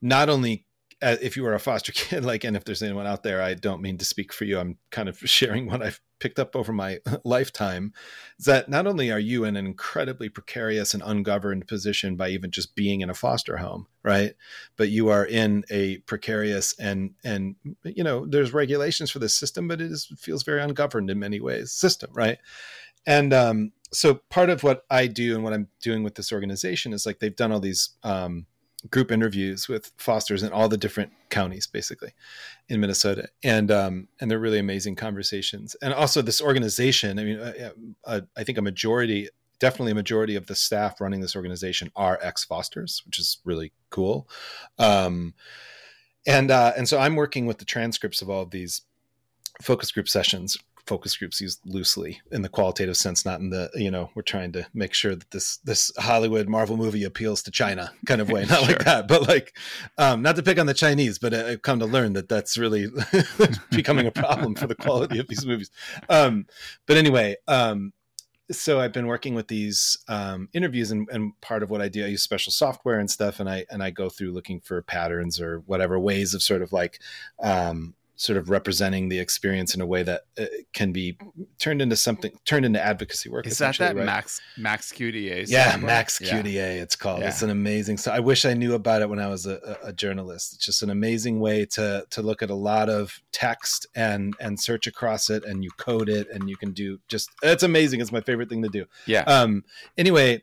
not 0.00 0.28
only 0.28 0.66
uh, 1.00 1.16
if 1.20 1.36
you 1.36 1.42
were 1.42 1.54
a 1.54 1.60
foster 1.60 1.92
kid 1.94 2.24
like 2.24 2.42
and 2.42 2.56
if 2.56 2.64
there's 2.64 2.82
anyone 2.82 3.06
out 3.06 3.22
there 3.22 3.40
i 3.40 3.54
don't 3.54 3.80
mean 3.80 3.96
to 3.96 4.04
speak 4.04 4.32
for 4.32 4.44
you 4.44 4.58
i'm 4.58 4.76
kind 4.90 5.08
of 5.08 5.16
sharing 5.18 5.66
what 5.66 5.80
i've 5.80 6.00
picked 6.22 6.38
up 6.38 6.54
over 6.54 6.72
my 6.72 7.00
lifetime 7.24 7.92
is 8.38 8.44
that 8.44 8.68
not 8.68 8.86
only 8.86 9.10
are 9.10 9.18
you 9.18 9.42
in 9.44 9.56
an 9.56 9.66
incredibly 9.66 10.28
precarious 10.28 10.94
and 10.94 11.02
ungoverned 11.04 11.66
position 11.66 12.14
by 12.14 12.28
even 12.28 12.52
just 12.52 12.76
being 12.76 13.00
in 13.00 13.10
a 13.10 13.14
foster 13.14 13.56
home 13.56 13.88
right? 14.04 14.34
But 14.76 14.88
you 14.88 15.08
are 15.08 15.24
in 15.24 15.64
a 15.68 15.98
precarious 15.98 16.78
and 16.78 17.14
and 17.24 17.56
you 17.82 18.04
know 18.04 18.24
there's 18.24 18.52
regulations 18.52 19.10
for 19.10 19.18
this 19.18 19.34
system 19.34 19.66
but 19.66 19.80
it 19.80 19.90
is 19.90 20.06
feels 20.16 20.44
very 20.44 20.62
ungoverned 20.62 21.10
in 21.10 21.18
many 21.18 21.40
ways 21.40 21.72
system 21.72 22.10
right? 22.14 22.38
And 23.04 23.32
um 23.32 23.72
so 23.92 24.20
part 24.30 24.48
of 24.48 24.62
what 24.62 24.84
i 24.88 25.06
do 25.06 25.34
and 25.34 25.44
what 25.44 25.52
i'm 25.52 25.68
doing 25.82 26.02
with 26.02 26.14
this 26.14 26.32
organization 26.32 26.94
is 26.94 27.04
like 27.04 27.18
they've 27.18 27.36
done 27.36 27.52
all 27.52 27.60
these 27.60 27.90
um 28.04 28.46
group 28.90 29.12
interviews 29.12 29.68
with 29.68 29.92
fosters 29.96 30.42
in 30.42 30.52
all 30.52 30.68
the 30.68 30.76
different 30.76 31.12
counties 31.30 31.66
basically 31.66 32.12
in 32.68 32.80
Minnesota. 32.80 33.28
And 33.44 33.70
um 33.70 34.08
and 34.20 34.30
they're 34.30 34.38
really 34.38 34.58
amazing 34.58 34.96
conversations. 34.96 35.76
And 35.80 35.94
also 35.94 36.22
this 36.22 36.42
organization 36.42 37.18
I 37.18 37.24
mean 37.24 37.38
uh, 37.38 37.70
uh, 38.04 38.20
I 38.36 38.44
think 38.44 38.58
a 38.58 38.62
majority 38.62 39.28
definitely 39.60 39.92
a 39.92 39.96
majority 39.96 40.34
of 40.34 40.46
the 40.46 40.56
staff 40.56 41.00
running 41.00 41.20
this 41.20 41.36
organization 41.36 41.92
are 41.94 42.18
ex 42.20 42.44
fosters 42.44 43.02
which 43.06 43.18
is 43.18 43.38
really 43.44 43.72
cool. 43.90 44.28
Um 44.78 45.34
and 46.26 46.50
uh 46.50 46.72
and 46.76 46.88
so 46.88 46.98
I'm 46.98 47.16
working 47.16 47.46
with 47.46 47.58
the 47.58 47.64
transcripts 47.64 48.20
of 48.20 48.28
all 48.28 48.42
of 48.42 48.50
these 48.50 48.82
focus 49.60 49.92
group 49.92 50.08
sessions 50.08 50.58
focus 50.86 51.16
groups 51.16 51.40
used 51.40 51.60
loosely 51.64 52.20
in 52.32 52.42
the 52.42 52.48
qualitative 52.48 52.96
sense 52.96 53.24
not 53.24 53.40
in 53.40 53.50
the 53.50 53.70
you 53.74 53.90
know 53.90 54.10
we're 54.14 54.22
trying 54.22 54.50
to 54.52 54.66
make 54.74 54.92
sure 54.92 55.14
that 55.14 55.30
this 55.30 55.58
this 55.58 55.92
hollywood 55.98 56.48
marvel 56.48 56.76
movie 56.76 57.04
appeals 57.04 57.42
to 57.42 57.50
china 57.50 57.92
kind 58.06 58.20
of 58.20 58.30
way 58.30 58.44
not 58.46 58.60
Sure. 58.60 58.68
like 58.68 58.84
that 58.84 59.06
but 59.06 59.28
like 59.28 59.56
um 59.98 60.22
not 60.22 60.36
to 60.36 60.42
pick 60.42 60.58
on 60.58 60.66
the 60.66 60.74
chinese 60.74 61.18
but 61.18 61.32
i've 61.32 61.62
come 61.62 61.78
to 61.78 61.86
learn 61.86 62.14
that 62.14 62.28
that's 62.28 62.58
really 62.58 62.88
becoming 63.70 64.06
a 64.06 64.10
problem 64.10 64.54
for 64.54 64.66
the 64.66 64.74
quality 64.74 65.18
of 65.18 65.28
these 65.28 65.46
movies 65.46 65.70
um 66.08 66.46
but 66.86 66.96
anyway 66.96 67.36
um 67.48 67.92
so 68.50 68.80
I've 68.80 68.92
been 68.92 69.06
working 69.06 69.34
with 69.34 69.48
these 69.48 69.96
um, 70.08 70.48
interviews, 70.52 70.90
and, 70.90 71.08
and 71.10 71.40
part 71.40 71.62
of 71.62 71.70
what 71.70 71.80
I 71.80 71.88
do, 71.88 72.04
I 72.04 72.08
use 72.08 72.22
special 72.22 72.52
software 72.52 72.98
and 72.98 73.10
stuff, 73.10 73.40
and 73.40 73.48
I 73.48 73.64
and 73.70 73.82
I 73.82 73.90
go 73.90 74.10
through 74.10 74.32
looking 74.32 74.60
for 74.60 74.82
patterns 74.82 75.40
or 75.40 75.60
whatever 75.60 75.98
ways 75.98 76.34
of 76.34 76.42
sort 76.42 76.60
of 76.60 76.70
like 76.72 77.00
um, 77.42 77.94
sort 78.16 78.36
of 78.36 78.50
representing 78.50 79.08
the 79.08 79.18
experience 79.18 79.74
in 79.74 79.80
a 79.80 79.86
way 79.86 80.02
that 80.02 80.22
uh, 80.38 80.44
can 80.74 80.92
be 80.92 81.16
turned 81.58 81.80
into 81.82 81.96
something 81.96 82.30
turned 82.44 82.64
into 82.64 82.80
advocacy 82.80 83.28
work. 83.28 83.46
Is 83.46 83.58
that 83.58 83.78
that 83.78 83.96
right? 83.96 84.04
Max 84.04 84.40
Max 84.56 84.92
QDA? 84.92 85.46
Yeah? 85.48 85.76
Max 85.78 86.20
Yeah. 86.20 86.40
QDA, 86.42 86.80
it's 86.82 86.94
called. 86.94 87.20
Yeah. 87.20 87.28
It's 87.28 87.42
an 87.42 87.50
amazing. 87.50 87.96
So 87.96 88.12
I 88.12 88.20
wish 88.20 88.44
I 88.44 88.54
knew 88.54 88.74
about 88.74 89.02
it 89.02 89.08
when 89.08 89.18
I 89.18 89.28
was 89.28 89.46
a, 89.46 89.76
a, 89.82 89.88
a 89.88 89.92
journalist. 89.92 90.54
It's 90.54 90.64
just 90.66 90.82
an 90.82 90.90
amazing 90.90 91.40
way 91.40 91.64
to 91.72 92.04
to 92.10 92.22
look 92.22 92.42
at 92.42 92.50
a 92.50 92.54
lot 92.54 92.88
of 92.88 93.20
text 93.32 93.86
and 93.94 94.34
and 94.40 94.60
search 94.60 94.86
across 94.86 95.30
it, 95.30 95.44
and 95.44 95.64
you 95.64 95.70
code 95.78 96.08
it, 96.08 96.28
and 96.30 96.48
you 96.48 96.56
can 96.56 96.72
do 96.72 96.98
just. 97.08 97.30
It's 97.42 97.62
amazing. 97.62 98.00
It's 98.00 98.12
my 98.12 98.20
favorite 98.20 98.48
thing 98.48 98.62
to 98.62 98.68
do 98.68 98.84
Yeah. 99.06 99.22
um 99.22 99.64
anyway 99.98 100.42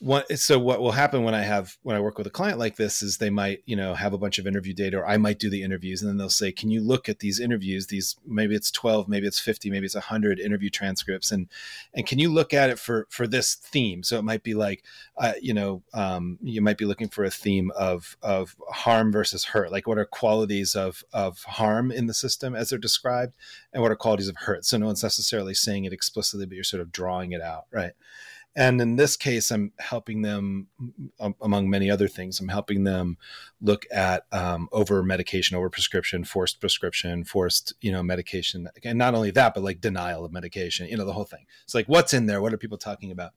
what 0.00 0.38
so 0.38 0.58
what 0.58 0.80
will 0.80 0.92
happen 0.92 1.24
when 1.24 1.34
i 1.34 1.42
have 1.42 1.76
when 1.82 1.96
i 1.96 2.00
work 2.00 2.18
with 2.18 2.26
a 2.26 2.30
client 2.30 2.58
like 2.58 2.76
this 2.76 3.02
is 3.02 3.16
they 3.16 3.30
might 3.30 3.62
you 3.66 3.74
know 3.74 3.94
have 3.94 4.12
a 4.12 4.18
bunch 4.18 4.38
of 4.38 4.46
interview 4.46 4.72
data 4.72 4.96
or 4.96 5.06
i 5.06 5.16
might 5.16 5.38
do 5.38 5.50
the 5.50 5.62
interviews 5.62 6.02
and 6.02 6.08
then 6.08 6.18
they'll 6.18 6.28
say 6.28 6.52
can 6.52 6.70
you 6.70 6.80
look 6.80 7.08
at 7.08 7.20
these 7.20 7.38
interviews? 7.38 7.86
These 7.86 8.16
maybe 8.26 8.54
it's 8.54 8.70
12 8.70 9.08
maybe 9.08 9.26
it's 9.26 9.38
50 9.38 9.70
maybe 9.70 9.86
it's 9.86 9.94
100 9.94 10.40
interview 10.40 10.70
transcripts 10.70 11.30
and 11.30 11.48
and 11.94 12.06
can 12.06 12.18
you 12.18 12.30
look 12.30 12.52
at 12.52 12.70
it 12.70 12.78
for 12.78 13.06
for 13.10 13.26
this 13.26 13.54
theme? 13.54 14.02
So 14.02 14.18
it 14.18 14.24
might 14.24 14.42
be 14.42 14.54
like 14.54 14.84
uh, 15.16 15.34
you 15.40 15.54
know 15.54 15.82
um, 15.94 16.38
you 16.42 16.60
might 16.60 16.78
be 16.78 16.84
looking 16.84 17.08
for 17.08 17.24
a 17.24 17.30
theme 17.30 17.70
of 17.76 18.16
of 18.22 18.56
harm 18.70 19.12
versus 19.12 19.44
hurt. 19.44 19.72
Like 19.72 19.86
what 19.86 19.98
are 19.98 20.04
qualities 20.04 20.74
of 20.74 21.04
of 21.12 21.42
harm 21.44 21.90
in 21.90 22.06
the 22.06 22.14
system 22.14 22.54
as 22.54 22.70
they're 22.70 22.78
described 22.78 23.34
and 23.72 23.82
what 23.82 23.92
are 23.92 23.96
qualities 23.96 24.28
of 24.28 24.36
hurt? 24.36 24.64
So 24.64 24.78
no 24.78 24.86
one's 24.86 25.02
necessarily 25.02 25.54
saying 25.54 25.84
it 25.84 25.92
explicitly 25.92 26.46
but 26.46 26.54
you're 26.54 26.64
sort 26.64 26.80
of 26.80 26.92
drawing 26.92 27.32
it 27.32 27.40
out 27.40 27.64
right 27.72 27.92
and 28.58 28.80
in 28.80 28.96
this 28.96 29.16
case, 29.16 29.52
I'm 29.52 29.72
helping 29.78 30.22
them, 30.22 30.66
among 31.40 31.70
many 31.70 31.92
other 31.92 32.08
things, 32.08 32.40
I'm 32.40 32.48
helping 32.48 32.82
them 32.82 33.16
look 33.60 33.86
at 33.92 34.24
um, 34.32 34.68
over 34.72 35.00
medication, 35.04 35.56
over 35.56 35.70
prescription, 35.70 36.24
forced 36.24 36.60
prescription, 36.60 37.22
forced, 37.22 37.72
you 37.80 37.92
know, 37.92 38.02
medication. 38.02 38.68
And 38.82 38.98
not 38.98 39.14
only 39.14 39.30
that, 39.30 39.54
but 39.54 39.62
like 39.62 39.80
denial 39.80 40.24
of 40.24 40.32
medication, 40.32 40.88
you 40.88 40.96
know, 40.96 41.04
the 41.04 41.12
whole 41.12 41.22
thing. 41.22 41.46
It's 41.62 41.74
like, 41.74 41.86
what's 41.86 42.12
in 42.12 42.26
there? 42.26 42.42
What 42.42 42.52
are 42.52 42.58
people 42.58 42.78
talking 42.78 43.12
about? 43.12 43.30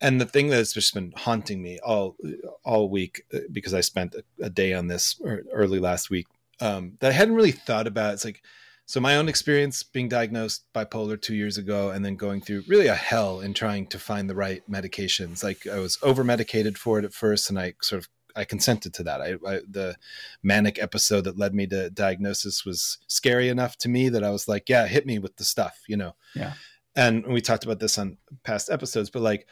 And 0.00 0.18
the 0.18 0.24
thing 0.24 0.48
that's 0.48 0.72
just 0.72 0.94
been 0.94 1.12
haunting 1.14 1.62
me 1.62 1.78
all 1.84 2.16
all 2.64 2.88
week, 2.88 3.24
uh, 3.32 3.40
because 3.52 3.74
I 3.74 3.82
spent 3.82 4.14
a, 4.14 4.24
a 4.46 4.48
day 4.48 4.72
on 4.72 4.86
this 4.86 5.20
early 5.52 5.80
last 5.80 6.08
week, 6.08 6.28
um, 6.60 6.94
that 7.00 7.10
I 7.10 7.14
hadn't 7.14 7.34
really 7.34 7.52
thought 7.52 7.86
about. 7.86 8.14
It's 8.14 8.24
like, 8.24 8.42
so 8.86 9.00
my 9.00 9.16
own 9.16 9.28
experience 9.28 9.82
being 9.82 10.08
diagnosed 10.08 10.64
bipolar 10.74 11.20
two 11.20 11.34
years 11.34 11.56
ago 11.56 11.90
and 11.90 12.04
then 12.04 12.16
going 12.16 12.40
through 12.40 12.64
really 12.68 12.86
a 12.86 12.94
hell 12.94 13.40
in 13.40 13.54
trying 13.54 13.86
to 13.86 13.98
find 13.98 14.28
the 14.28 14.34
right 14.34 14.62
medications. 14.70 15.42
Like 15.42 15.66
i 15.66 15.78
was 15.78 15.98
over 16.02 16.22
medicated 16.22 16.76
for 16.76 16.98
it 16.98 17.04
at 17.04 17.14
first 17.14 17.48
and 17.48 17.58
i 17.58 17.74
sort 17.80 18.02
of 18.02 18.08
i 18.36 18.44
consented 18.44 18.92
to 18.94 19.02
that. 19.04 19.20
I, 19.20 19.34
I, 19.46 19.60
the 19.68 19.96
manic 20.42 20.82
episode 20.82 21.22
that 21.22 21.38
led 21.38 21.54
me 21.54 21.66
to 21.68 21.88
diagnosis 21.90 22.64
was 22.64 22.98
scary 23.06 23.48
enough 23.48 23.76
to 23.78 23.88
me 23.88 24.08
that 24.10 24.24
i 24.24 24.30
was 24.30 24.48
like 24.48 24.68
yeah 24.68 24.86
hit 24.86 25.06
me 25.06 25.18
with 25.18 25.36
the 25.36 25.44
stuff 25.44 25.82
you 25.88 25.96
know? 25.96 26.14
Yeah. 26.34 26.54
And 26.96 27.26
we 27.26 27.40
talked 27.40 27.64
about 27.64 27.80
this 27.80 27.98
on 27.98 28.18
past 28.42 28.70
episodes 28.70 29.08
but 29.08 29.22
like 29.22 29.46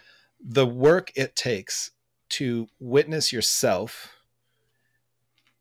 the 0.44 0.66
work 0.66 1.10
it 1.16 1.36
takes 1.36 1.92
to 2.30 2.66
witness 2.80 3.32
yourself 3.32 4.14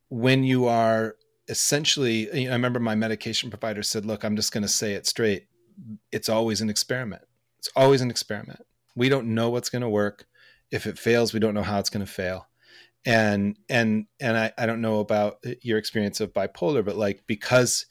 when 0.10 0.44
you 0.44 0.66
are 0.68 1.16
essentially, 1.48 2.30
you 2.38 2.46
know, 2.46 2.52
I 2.52 2.54
remember 2.54 2.80
my 2.80 2.96
medication 2.96 3.50
provider 3.50 3.84
said, 3.84 4.06
"Look, 4.06 4.24
I'm 4.24 4.36
just 4.36 4.52
going 4.52 4.64
to 4.64 4.70
say 4.70 4.94
it 4.94 5.08
straight. 5.08 5.48
It's 6.12 6.30
always 6.30 6.62
an 6.62 6.70
experiment. 6.70 7.24
It's 7.60 7.70
always 7.76 8.02
an 8.02 8.10
experiment. 8.10 8.66
We 8.96 9.10
don't 9.10 9.34
know 9.34 9.50
what's 9.50 9.70
going 9.70 9.82
to 9.82 9.90
work. 9.90 10.26
If 10.72 10.86
it 10.86 11.00
fails, 11.00 11.34
we 11.34 11.40
don't 11.40 11.54
know 11.54 11.64
how 11.64 11.80
it's 11.80 11.90
going 11.90 12.06
to 12.06 12.12
fail." 12.12 12.48
And 13.06 13.58
and 13.70 14.06
and 14.20 14.38
I, 14.38 14.54
I 14.58 14.66
don't 14.66 14.82
know 14.82 15.00
about 15.00 15.40
uh, 15.46 15.52
your 15.62 15.78
experience 15.78 16.20
of 16.22 16.34
bipolar, 16.34 16.86
but 16.86 16.96
like 16.96 17.24
because 17.26 17.86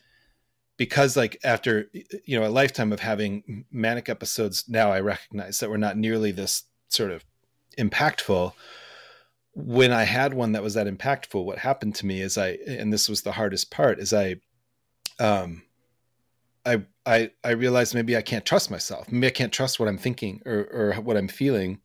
because 0.76 1.16
like 1.16 1.36
after 1.44 1.90
you 2.24 2.38
know 2.38 2.46
a 2.46 2.48
lifetime 2.48 2.92
of 2.92 3.00
having 3.00 3.64
manic 3.70 4.08
episodes, 4.08 4.64
now 4.68 4.90
I 4.92 5.00
recognize 5.00 5.58
that 5.58 5.68
we're 5.68 5.76
not 5.76 5.98
nearly 5.98 6.32
this 6.32 6.64
sort 6.88 7.10
of 7.10 7.24
impactful 7.76 8.52
when 9.54 9.92
I 9.92 10.04
had 10.04 10.34
one 10.34 10.52
that 10.52 10.62
was 10.62 10.74
that 10.74 10.86
impactful, 10.86 11.44
what 11.44 11.58
happened 11.58 11.94
to 11.96 12.06
me 12.06 12.20
is 12.20 12.38
I, 12.38 12.58
and 12.66 12.92
this 12.92 13.08
was 13.08 13.22
the 13.22 13.32
hardest 13.32 13.70
part, 13.70 13.98
is 13.98 14.12
I, 14.12 14.36
um, 15.18 15.62
I, 16.64 16.82
I, 17.04 17.30
I 17.42 17.50
realized 17.50 17.94
maybe 17.94 18.16
I 18.16 18.22
can't 18.22 18.46
trust 18.46 18.70
myself. 18.70 19.10
Maybe 19.10 19.26
I 19.26 19.30
can't 19.30 19.52
trust 19.52 19.80
what 19.80 19.88
I'm 19.88 19.98
thinking 19.98 20.40
or, 20.46 20.68
or 20.72 20.94
what 21.02 21.16
I'm 21.16 21.28
feeling 21.28 21.80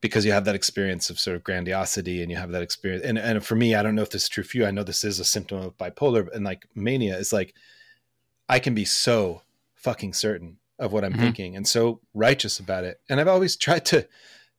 because 0.00 0.24
you 0.24 0.32
have 0.32 0.44
that 0.46 0.54
experience 0.54 1.10
of 1.10 1.20
sort 1.20 1.36
of 1.36 1.44
grandiosity 1.44 2.22
and 2.22 2.30
you 2.30 2.36
have 2.36 2.50
that 2.52 2.62
experience. 2.62 3.04
And, 3.04 3.18
and 3.18 3.44
for 3.44 3.54
me, 3.54 3.74
I 3.74 3.82
don't 3.82 3.94
know 3.94 4.02
if 4.02 4.10
this 4.10 4.24
is 4.24 4.28
true 4.28 4.44
for 4.44 4.56
you. 4.56 4.66
I 4.66 4.70
know 4.70 4.82
this 4.82 5.04
is 5.04 5.20
a 5.20 5.24
symptom 5.24 5.58
of 5.58 5.78
bipolar 5.78 6.28
and 6.34 6.44
like 6.44 6.66
mania 6.74 7.16
is 7.16 7.32
like, 7.32 7.54
I 8.48 8.58
can 8.58 8.74
be 8.74 8.84
so 8.84 9.42
fucking 9.74 10.14
certain 10.14 10.58
of 10.78 10.92
what 10.92 11.04
I'm 11.04 11.12
mm-hmm. 11.12 11.22
thinking 11.22 11.56
and 11.56 11.66
so 11.66 12.00
righteous 12.14 12.58
about 12.58 12.84
it. 12.84 13.00
And 13.08 13.20
I've 13.20 13.28
always 13.28 13.56
tried 13.56 13.84
to, 13.86 14.08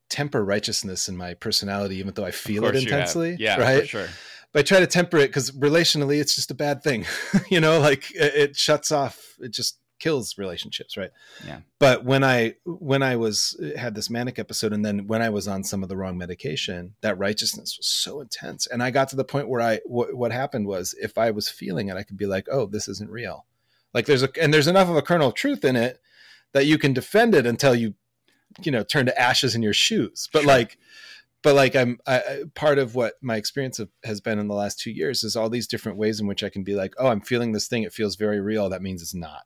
temper 0.10 0.43
righteousness 0.43 1.08
in 1.08 1.17
my 1.17 1.34
personality, 1.34 1.97
even 1.97 2.13
though 2.13 2.25
I 2.25 2.32
feel 2.32 2.65
it 2.65 2.75
intensely. 2.75 3.36
Yeah, 3.39 3.60
right. 3.60 3.88
sure. 3.88 4.08
But 4.51 4.60
I 4.60 4.63
try 4.63 4.80
to 4.80 4.88
temper 4.88 5.17
it 5.17 5.27
because 5.27 5.51
relationally, 5.51 6.19
it's 6.19 6.36
just 6.36 6.51
a 6.51 6.56
bad 6.56 6.84
thing. 6.84 7.06
you 7.49 7.60
know, 7.60 7.80
like 7.80 8.12
it, 8.12 8.36
it 8.36 8.56
shuts 8.56 8.91
off. 8.91 9.36
It 9.39 9.51
just 9.51 9.80
kills 10.04 10.38
relationships, 10.38 10.97
right? 10.97 11.12
Yeah. 11.47 11.62
But 11.80 12.04
when 12.04 12.23
I 12.23 12.56
when 12.65 13.01
I 13.01 13.15
was 13.15 13.60
uh, 13.63 13.80
had 13.80 13.95
this 13.95 14.10
manic 14.10 14.38
episode, 14.38 14.73
and 14.73 14.86
then 14.86 15.08
when 15.08 15.21
I 15.21 15.30
was 15.30 15.47
on 15.47 15.63
some 15.63 15.82
of 15.82 15.89
the 15.89 15.97
wrong 15.97 16.17
medication, 16.17 16.95
that 17.01 17.17
righteousness 17.17 17.77
was 17.77 17.88
so 17.88 18.19
intense, 18.19 18.67
and 18.67 18.84
I 18.84 18.91
got 18.91 19.08
to 19.10 19.15
the 19.15 19.23
point 19.23 19.49
where 19.49 19.62
I 19.62 19.80
w- 19.88 20.15
what 20.15 20.32
happened 20.32 20.67
was 20.67 20.93
if 21.01 21.17
I 21.17 21.32
was 21.32 21.49
feeling 21.49 21.88
it, 21.88 21.95
I 21.95 22.04
could 22.04 22.17
be 22.17 22.25
like, 22.25 22.47
oh, 22.51 22.65
this 22.65 22.88
isn't 22.88 23.10
real. 23.10 23.45
Like 23.93 24.06
there's 24.06 24.23
a 24.23 24.30
and 24.41 24.54
there's 24.54 24.67
enough 24.67 24.89
of 24.89 24.97
a 24.97 25.01
kernel 25.01 25.30
of 25.30 25.36
truth 25.36 25.63
in 25.63 25.75
it 25.75 25.99
that 26.51 26.65
you 26.65 26.77
can 26.77 26.93
defend 26.93 27.34
it 27.34 27.45
until 27.45 27.73
you 27.73 27.95
you 28.61 28.71
know 28.71 28.83
turn 28.83 29.05
to 29.05 29.19
ashes 29.19 29.55
in 29.55 29.61
your 29.61 29.73
shoes. 29.73 30.29
But 30.31 30.43
sure. 30.43 30.47
like 30.47 30.77
but 31.43 31.55
like 31.55 31.75
i'm 31.75 31.99
I, 32.07 32.43
part 32.55 32.79
of 32.79 32.95
what 32.95 33.15
my 33.21 33.35
experience 33.35 33.77
of, 33.77 33.89
has 34.03 34.21
been 34.21 34.39
in 34.39 34.47
the 34.47 34.55
last 34.55 34.79
two 34.79 34.91
years 34.91 35.23
is 35.23 35.35
all 35.35 35.49
these 35.49 35.67
different 35.67 35.97
ways 35.97 36.19
in 36.19 36.25
which 36.25 36.43
i 36.43 36.49
can 36.49 36.63
be 36.63 36.73
like 36.73 36.93
oh 36.97 37.07
i'm 37.07 37.21
feeling 37.21 37.51
this 37.51 37.67
thing. 37.67 37.83
It 37.83 37.93
feels 37.93 38.15
very 38.15 38.39
real. 38.39 38.69
That 38.69 38.81
means 38.81 39.01
it's 39.01 39.13
not 39.13 39.43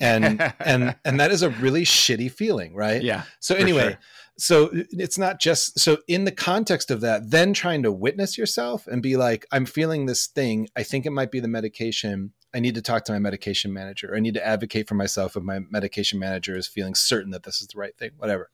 and 0.00 0.40
and 0.60 0.96
and 1.04 1.20
that 1.20 1.30
is 1.30 1.42
a 1.42 1.50
really 1.50 1.84
shitty 1.84 2.30
feeling 2.30 2.74
right 2.74 3.02
yeah 3.02 3.22
so 3.40 3.54
anyway 3.54 3.90
sure. 3.90 3.98
so 4.38 4.70
it's 4.72 5.18
not 5.18 5.40
just 5.40 5.78
so 5.78 5.98
in 6.08 6.24
the 6.24 6.32
context 6.32 6.90
of 6.90 7.00
that 7.00 7.30
then 7.30 7.52
trying 7.52 7.82
to 7.82 7.92
witness 7.92 8.36
yourself 8.36 8.86
and 8.86 9.02
be 9.02 9.16
like 9.16 9.46
i'm 9.52 9.66
feeling 9.66 10.06
this 10.06 10.26
thing 10.26 10.68
i 10.76 10.82
think 10.82 11.06
it 11.06 11.10
might 11.10 11.30
be 11.30 11.40
the 11.40 11.48
medication 11.48 12.32
I 12.54 12.60
need 12.60 12.76
to 12.76 12.82
talk 12.82 13.04
to 13.04 13.12
my 13.12 13.18
medication 13.18 13.72
manager. 13.72 14.14
I 14.14 14.20
need 14.20 14.34
to 14.34 14.46
advocate 14.46 14.86
for 14.86 14.94
myself 14.94 15.36
if 15.36 15.42
my 15.42 15.58
medication 15.70 16.20
manager 16.20 16.56
is 16.56 16.68
feeling 16.68 16.94
certain 16.94 17.32
that 17.32 17.42
this 17.42 17.60
is 17.60 17.66
the 17.66 17.78
right 17.78 17.96
thing, 17.98 18.12
whatever. 18.16 18.50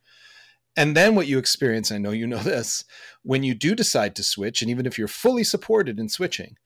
And 0.74 0.96
then 0.96 1.14
what 1.14 1.26
you 1.26 1.36
experience, 1.36 1.92
I 1.92 1.98
know 1.98 2.10
you 2.10 2.26
know 2.26 2.38
this, 2.42 2.84
when 3.22 3.42
you 3.42 3.54
do 3.54 3.74
decide 3.74 4.16
to 4.16 4.22
switch, 4.22 4.62
and 4.62 4.70
even 4.70 4.86
if 4.86 4.98
you're 4.98 5.06
fully 5.06 5.44
supported 5.44 5.98
in 5.98 6.08
switching, 6.08 6.56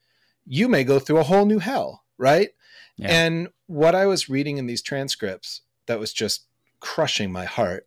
you 0.46 0.68
may 0.68 0.84
go 0.84 1.00
through 1.00 1.18
a 1.18 1.24
whole 1.24 1.44
new 1.44 1.58
hell, 1.58 2.04
right? 2.18 2.50
Yeah. 2.96 3.08
And 3.08 3.48
what 3.66 3.94
I 3.94 4.06
was 4.06 4.28
reading 4.28 4.58
in 4.58 4.66
these 4.66 4.82
transcripts 4.82 5.62
that 5.86 5.98
was 5.98 6.12
just 6.12 6.46
crushing 6.80 7.32
my 7.32 7.44
heart 7.44 7.86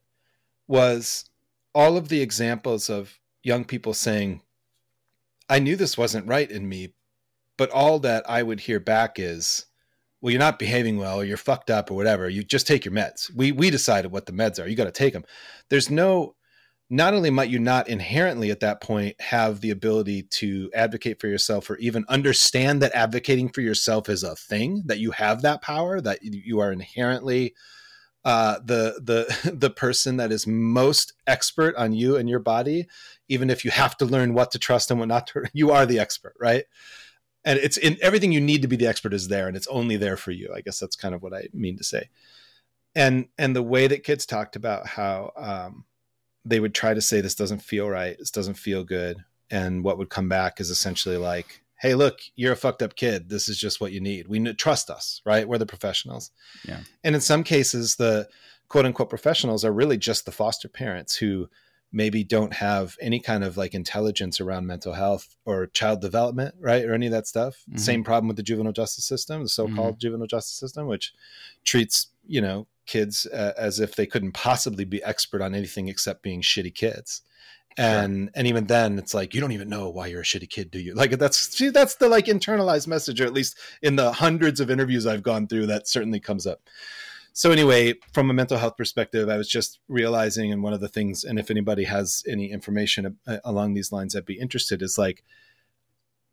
was 0.68 1.30
all 1.74 1.98
of 1.98 2.10
the 2.10 2.22
examples 2.22 2.90
of 2.90 3.20
young 3.44 3.64
people 3.64 3.94
saying, 3.94 4.42
I 5.50 5.60
knew 5.60 5.76
this 5.76 5.98
wasn't 5.98 6.28
right 6.28 6.50
in 6.50 6.68
me, 6.68 6.94
but 7.56 7.70
all 7.72 8.00
that 8.00 8.30
I 8.30 8.44
would 8.44 8.62
hear 8.62 8.80
back 8.80 9.18
is, 9.18 9.66
well, 10.20 10.32
you're 10.32 10.40
not 10.40 10.60
behaving 10.60 10.98
well, 10.98 11.20
or 11.22 11.24
you're 11.24 11.38
fucked 11.38 11.70
up, 11.70 11.92
or 11.92 11.94
whatever. 11.94 12.28
You 12.28 12.44
just 12.44 12.68
take 12.68 12.84
your 12.84 12.94
meds. 12.94 13.34
We 13.34 13.52
we 13.52 13.70
decided 13.70 14.12
what 14.12 14.26
the 14.26 14.32
meds 14.32 14.62
are. 14.62 14.68
You 14.68 14.76
got 14.76 14.86
to 14.86 14.92
take 14.92 15.14
them. 15.14 15.26
There's 15.70 15.92
no. 15.92 16.36
Not 16.90 17.14
only 17.14 17.30
might 17.30 17.50
you 17.50 17.60
not 17.60 17.90
inherently 17.90 18.50
at 18.50 18.62
that 18.62 18.80
point 18.80 19.20
have 19.20 19.60
the 19.60 19.72
ability 19.72 20.24
to 20.24 20.72
advocate 20.74 21.20
for 21.20 21.28
yourself 21.28 21.70
or 21.70 21.76
even 21.78 22.06
understand 22.08 22.82
that 22.82 22.96
advocating 22.96 23.50
for 23.50 23.62
yourself 23.62 24.08
is 24.08 24.24
a 24.24 24.36
thing, 24.36 24.84
that 24.86 25.00
you 25.00 25.12
have 25.12 25.42
that 25.42 25.62
power, 25.62 26.00
that 26.00 26.20
you 26.24 26.60
are 26.60 26.72
inherently 26.72 27.54
uh, 28.24 28.60
the 28.64 29.02
the 29.04 29.52
the 29.54 29.70
person 29.70 30.18
that 30.18 30.32
is 30.32 30.48
most 30.48 31.14
expert 31.28 31.76
on 31.76 31.94
you 31.94 32.16
and 32.16 32.30
your 32.30 32.40
body, 32.40 32.88
even 33.28 33.50
if 33.50 33.66
you 33.66 33.72
have 33.72 33.98
to 33.98 34.06
learn 34.06 34.34
what 34.34 34.52
to 34.52 34.60
trust 34.60 34.90
and 34.90 35.00
what 35.00 35.10
not 35.10 35.28
to. 35.28 35.44
You 35.54 35.72
are 35.72 35.86
the 35.86 36.00
expert, 36.00 36.36
right? 36.40 36.64
and 37.48 37.60
it's 37.60 37.78
in 37.78 37.98
everything 38.02 38.34
you 38.34 38.42
need 38.42 38.62
to 38.62 38.68
be 38.68 38.76
the 38.76 38.88
expert 38.88 39.14
is 39.14 39.30
there 39.30 39.48
and 39.48 39.56
it's 39.56 39.68
only 39.68 39.96
there 39.96 40.18
for 40.18 40.32
you 40.32 40.52
i 40.54 40.62
guess 40.62 40.80
that's 40.80 40.96
kind 40.96 41.16
of 41.16 41.24
what 41.24 41.34
i 41.34 41.48
mean 41.54 41.78
to 41.78 41.84
say 41.84 42.10
and 42.94 43.28
and 43.38 43.56
the 43.56 43.64
way 43.64 43.88
that 43.88 44.04
kids 44.04 44.26
talked 44.26 44.56
about 44.56 44.86
how 44.86 45.32
um, 45.38 45.86
they 46.50 46.60
would 46.60 46.74
try 46.74 46.94
to 46.94 47.02
say 47.02 47.22
this 47.22 47.36
doesn't 47.36 47.62
feel 47.62 47.90
right 47.90 48.18
this 48.18 48.32
doesn't 48.32 48.56
feel 48.56 48.84
good 48.84 49.24
and 49.50 49.84
what 49.84 49.98
would 49.98 50.10
come 50.10 50.30
back 50.30 50.60
is 50.60 50.70
essentially 50.70 51.18
like 51.18 51.62
hey 51.80 51.96
look 51.96 52.20
you're 52.36 52.54
a 52.54 52.58
fucked 52.58 52.82
up 52.82 52.96
kid 52.96 53.30
this 53.30 53.48
is 53.48 53.58
just 53.58 53.80
what 53.80 53.92
you 53.92 54.00
need 54.00 54.28
we 54.28 54.40
trust 54.54 54.90
us 54.90 55.22
right 55.26 55.48
we're 55.48 55.58
the 55.58 55.66
professionals 55.66 56.32
yeah 56.68 56.80
and 57.04 57.16
in 57.16 57.22
some 57.22 57.44
cases 57.44 57.96
the 57.96 58.28
quote 58.68 58.86
unquote 58.86 59.10
professionals 59.10 59.64
are 59.64 59.72
really 59.72 59.98
just 59.98 60.26
the 60.26 60.32
foster 60.32 60.68
parents 60.68 61.16
who 61.16 61.48
maybe 61.92 62.24
don't 62.24 62.54
have 62.54 62.98
any 63.02 63.20
kind 63.20 63.44
of 63.44 63.58
like 63.58 63.74
intelligence 63.74 64.42
around 64.42 64.68
mental 64.68 64.94
health 64.94 65.36
or 65.46 65.68
child 65.68 66.02
development, 66.02 66.54
right? 66.60 66.84
Or 66.84 66.94
any 66.94 67.06
of 67.06 67.12
that 67.14 67.28
stuff. 67.28 67.64
Mm-hmm. 67.70 67.78
Same 67.78 68.04
problem 68.04 68.28
with 68.28 68.38
the 68.38 68.44
juvenile 68.44 68.74
justice 68.74 69.06
system, 69.06 69.42
the 69.42 69.50
so-called 69.50 69.94
mm-hmm. 69.94 70.00
juvenile 70.00 70.28
justice 70.28 70.56
system, 70.56 70.88
which 70.88 71.14
treats, 71.64 72.08
you 72.26 72.42
know, 72.42 72.68
kids 72.88 73.26
uh, 73.28 73.54
as 73.58 73.80
if 73.80 73.96
they 73.96 74.06
couldn't 74.06 74.32
possibly 74.32 74.86
be 74.86 75.04
expert 75.04 75.42
on 75.42 75.54
anything 75.54 75.88
except 75.88 76.24
being 76.24 76.42
shitty 76.42 76.74
kids. 76.74 77.22
And 77.78 78.26
sure. 78.26 78.32
and 78.34 78.48
even 78.48 78.66
then 78.66 78.98
it's 78.98 79.14
like 79.14 79.36
you 79.36 79.42
don't 79.42 79.52
even 79.52 79.70
know 79.70 79.90
why 79.90 80.08
you're 80.08 80.22
a 80.22 80.24
shitty 80.24 80.50
kid, 80.50 80.72
do 80.72 80.80
you? 80.80 80.96
Like 80.96 81.12
that's 81.12 81.38
see, 81.38 81.70
that's 81.70 81.96
the 81.96 82.10
like 82.10 82.26
internalized 82.26 82.88
message, 82.88 83.22
or 83.22 83.26
at 83.26 83.34
least 83.34 83.56
in 83.84 83.98
the 83.98 84.14
hundreds 84.14 84.60
of 84.60 84.72
interviews 84.72 85.06
I've 85.06 85.22
gone 85.22 85.48
through, 85.48 85.68
that 85.68 85.88
certainly 85.88 86.20
comes 86.20 86.48
up. 86.48 86.62
so 87.34 87.52
anyway, 87.52 87.94
from 88.14 88.32
a 88.32 88.34
mental 88.34 88.58
health 88.58 88.78
perspective, 88.78 89.30
I 89.30 89.38
was 89.38 89.48
just 89.48 89.80
realizing, 89.88 90.52
and 90.52 90.64
one 90.64 90.74
of 90.74 90.80
the 90.80 90.88
things, 90.88 91.24
and 91.24 91.38
if 91.38 91.52
anybody 91.52 91.84
has 91.84 92.24
any 92.28 92.52
information 92.52 93.20
uh, 93.28 93.38
along 93.46 93.76
these 93.76 93.92
lines, 93.92 94.16
I'd 94.16 94.26
be 94.26 94.40
interested. 94.40 94.82
Is 94.82 94.98
like, 94.98 95.24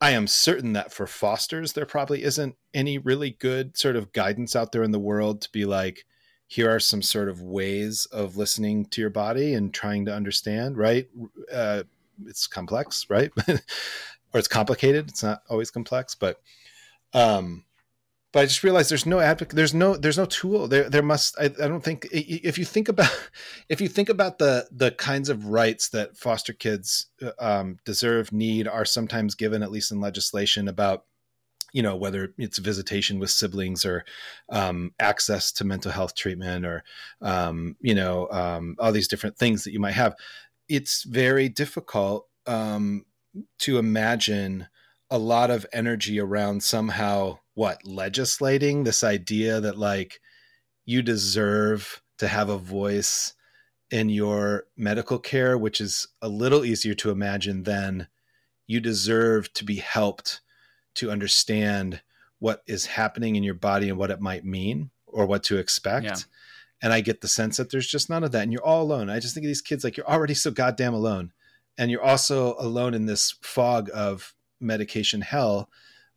I 0.00 0.12
am 0.12 0.26
certain 0.26 0.72
that 0.72 0.92
for 0.94 1.06
fosters, 1.06 1.74
there 1.74 1.84
probably 1.84 2.22
isn't 2.24 2.56
any 2.72 2.96
really 2.96 3.30
good 3.30 3.76
sort 3.76 3.96
of 3.96 4.12
guidance 4.12 4.56
out 4.56 4.72
there 4.72 4.82
in 4.82 4.92
the 4.92 4.98
world 4.98 5.42
to 5.42 5.52
be 5.52 5.66
like, 5.66 6.06
here 6.46 6.70
are 6.70 6.80
some 6.80 7.02
sort 7.02 7.28
of 7.28 7.40
ways 7.40 8.06
of 8.12 8.36
listening 8.36 8.86
to 8.86 9.00
your 9.00 9.10
body 9.10 9.54
and 9.54 9.72
trying 9.72 10.04
to 10.06 10.14
understand. 10.14 10.76
Right? 10.76 11.08
Uh, 11.52 11.84
it's 12.26 12.46
complex, 12.46 13.06
right? 13.08 13.30
or 13.48 13.58
it's 14.34 14.48
complicated. 14.48 15.08
It's 15.08 15.22
not 15.22 15.42
always 15.48 15.70
complex, 15.70 16.14
but 16.14 16.40
um 17.12 17.64
but 18.34 18.40
I 18.40 18.46
just 18.46 18.64
realized 18.64 18.90
there's 18.90 19.06
no 19.06 19.20
advocate. 19.20 19.54
There's 19.54 19.72
no 19.72 19.96
there's 19.96 20.18
no 20.18 20.26
tool. 20.26 20.66
There 20.66 20.90
there 20.90 21.04
must. 21.04 21.38
I, 21.38 21.44
I, 21.44 21.68
don't 21.68 21.84
think 21.84 22.08
if 22.10 22.58
you 22.58 22.64
think 22.64 22.88
about 22.88 23.16
if 23.68 23.80
you 23.80 23.86
think 23.86 24.08
about 24.08 24.38
the 24.38 24.66
the 24.72 24.90
kinds 24.90 25.28
of 25.28 25.46
rights 25.46 25.90
that 25.90 26.16
foster 26.16 26.52
kids 26.52 27.06
uh, 27.22 27.30
um, 27.38 27.78
deserve, 27.84 28.32
need, 28.32 28.66
are 28.66 28.84
sometimes 28.84 29.36
given, 29.36 29.62
at 29.62 29.70
least 29.70 29.92
in 29.92 30.00
legislation, 30.00 30.66
about 30.66 31.04
you 31.74 31.82
know 31.82 31.96
whether 31.96 32.32
it's 32.38 32.58
visitation 32.58 33.18
with 33.18 33.30
siblings 33.30 33.84
or 33.84 34.04
um, 34.48 34.92
access 35.00 35.50
to 35.52 35.64
mental 35.64 35.90
health 35.90 36.14
treatment 36.14 36.64
or 36.64 36.84
um, 37.20 37.76
you 37.80 37.94
know 37.94 38.28
um, 38.30 38.76
all 38.78 38.92
these 38.92 39.08
different 39.08 39.36
things 39.36 39.64
that 39.64 39.72
you 39.72 39.80
might 39.80 39.92
have. 39.92 40.14
It's 40.68 41.02
very 41.02 41.50
difficult 41.50 42.26
um, 42.46 43.04
to 43.58 43.78
imagine 43.78 44.68
a 45.10 45.18
lot 45.18 45.50
of 45.50 45.66
energy 45.72 46.18
around 46.18 46.62
somehow 46.62 47.38
what 47.54 47.84
legislating 47.84 48.84
this 48.84 49.04
idea 49.04 49.60
that 49.60 49.76
like 49.76 50.20
you 50.86 51.02
deserve 51.02 52.02
to 52.18 52.28
have 52.28 52.48
a 52.48 52.56
voice 52.56 53.34
in 53.90 54.08
your 54.08 54.64
medical 54.76 55.18
care 55.18 55.58
which 55.58 55.80
is 55.80 56.06
a 56.22 56.28
little 56.28 56.64
easier 56.64 56.94
to 56.94 57.10
imagine 57.10 57.64
than 57.64 58.06
you 58.66 58.80
deserve 58.80 59.52
to 59.52 59.64
be 59.64 59.76
helped 59.76 60.40
to 60.94 61.10
understand 61.10 62.00
what 62.38 62.62
is 62.66 62.86
happening 62.86 63.36
in 63.36 63.42
your 63.42 63.54
body 63.54 63.88
and 63.88 63.98
what 63.98 64.10
it 64.10 64.20
might 64.20 64.44
mean 64.44 64.90
or 65.06 65.26
what 65.26 65.42
to 65.44 65.58
expect 65.58 66.06
yeah. 66.06 66.16
and 66.82 66.92
i 66.92 67.00
get 67.00 67.20
the 67.20 67.28
sense 67.28 67.56
that 67.56 67.70
there's 67.70 67.86
just 67.86 68.10
none 68.10 68.24
of 68.24 68.32
that 68.32 68.42
and 68.42 68.52
you're 68.52 68.64
all 68.64 68.82
alone 68.82 69.10
i 69.10 69.18
just 69.18 69.34
think 69.34 69.44
of 69.44 69.48
these 69.48 69.62
kids 69.62 69.84
like 69.84 69.96
you're 69.96 70.08
already 70.08 70.34
so 70.34 70.50
goddamn 70.50 70.94
alone 70.94 71.32
and 71.78 71.90
you're 71.90 72.02
also 72.02 72.54
alone 72.58 72.94
in 72.94 73.06
this 73.06 73.34
fog 73.42 73.90
of 73.92 74.34
medication 74.60 75.20
hell 75.20 75.68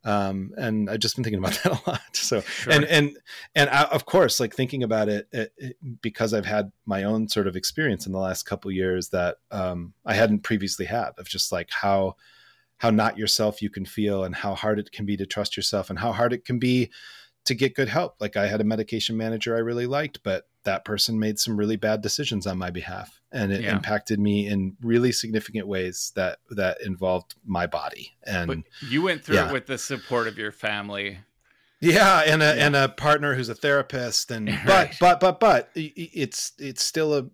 um, 0.08 0.54
and 0.58 0.90
I've 0.90 1.00
just 1.00 1.16
been 1.16 1.24
thinking 1.24 1.40
about 1.40 1.54
that 1.64 1.86
a 1.86 1.90
lot. 1.90 2.16
So, 2.16 2.42
sure. 2.42 2.74
and 2.74 2.86
and 2.86 3.18
and 3.56 3.70
I, 3.70 3.84
of 3.84 4.06
course, 4.06 4.40
like 4.40 4.56
thinking 4.56 4.82
about 4.82 5.10
it, 5.10 5.28
it, 5.34 5.54
it, 5.58 6.02
because 6.02 6.34
I've 6.34 6.46
had 6.46 6.72
my 6.86 7.04
own 7.04 7.28
sort 7.28 7.46
of 7.46 7.58
experience 7.58 8.06
in 8.06 8.14
the 8.14 8.20
last 8.20 8.44
couple 8.44 8.72
years 8.72 9.10
that 9.10 9.38
um, 9.52 9.94
I 10.06 10.14
hadn't 10.14 10.44
previously 10.44 10.86
had 10.86 11.12
of 11.18 11.28
just 11.28 11.52
like 11.52 11.70
how 11.72 12.16
how 12.78 12.90
not 12.90 13.18
yourself 13.18 13.62
you 13.62 13.70
can 13.70 13.86
feel, 13.86 14.24
and 14.24 14.36
how 14.36 14.56
hard 14.56 14.80
it 14.80 14.92
can 14.92 15.06
be 15.06 15.18
to 15.18 15.26
trust 15.26 15.58
yourself, 15.58 15.90
and 15.90 16.00
how 16.00 16.12
hard 16.12 16.34
it 16.34 16.46
can 16.46 16.60
be 16.60 16.92
to 17.46 17.56
get 17.56 17.76
good 17.76 17.90
help. 17.90 18.16
Like 18.20 18.36
I 18.36 18.48
had 18.48 18.62
a 18.62 18.66
medication 18.66 19.16
manager 19.18 19.56
I 19.56 19.60
really 19.60 19.88
liked, 19.88 20.22
but 20.24 20.48
that 20.68 20.84
person 20.84 21.18
made 21.18 21.40
some 21.40 21.56
really 21.56 21.78
bad 21.78 22.02
decisions 22.02 22.46
on 22.46 22.58
my 22.58 22.70
behalf 22.70 23.22
and 23.32 23.54
it 23.54 23.62
yeah. 23.62 23.72
impacted 23.72 24.20
me 24.20 24.48
in 24.48 24.76
really 24.82 25.14
significant 25.14 25.66
ways 25.66 26.12
that 26.16 26.40
that 26.50 26.82
involved 26.86 27.36
my 27.46 27.66
body 27.66 28.12
and 28.24 28.48
but 28.48 28.58
you 28.90 29.02
went 29.02 29.24
through 29.24 29.36
yeah. 29.36 29.48
it 29.48 29.54
with 29.54 29.66
the 29.66 29.78
support 29.78 30.28
of 30.28 30.38
your 30.38 30.52
family 30.52 31.20
yeah 31.80 32.24
and 32.26 32.42
a 32.42 32.46
yeah. 32.46 32.66
and 32.66 32.76
a 32.76 32.90
partner 32.90 33.36
who's 33.36 33.50
a 33.50 33.56
therapist 33.56 34.32
and 34.32 34.48
right. 34.66 34.96
but 35.00 35.20
but 35.20 35.20
but 35.20 35.40
but 35.40 35.70
it's 35.76 36.54
it's 36.58 36.84
still 36.84 37.14
a 37.14 37.26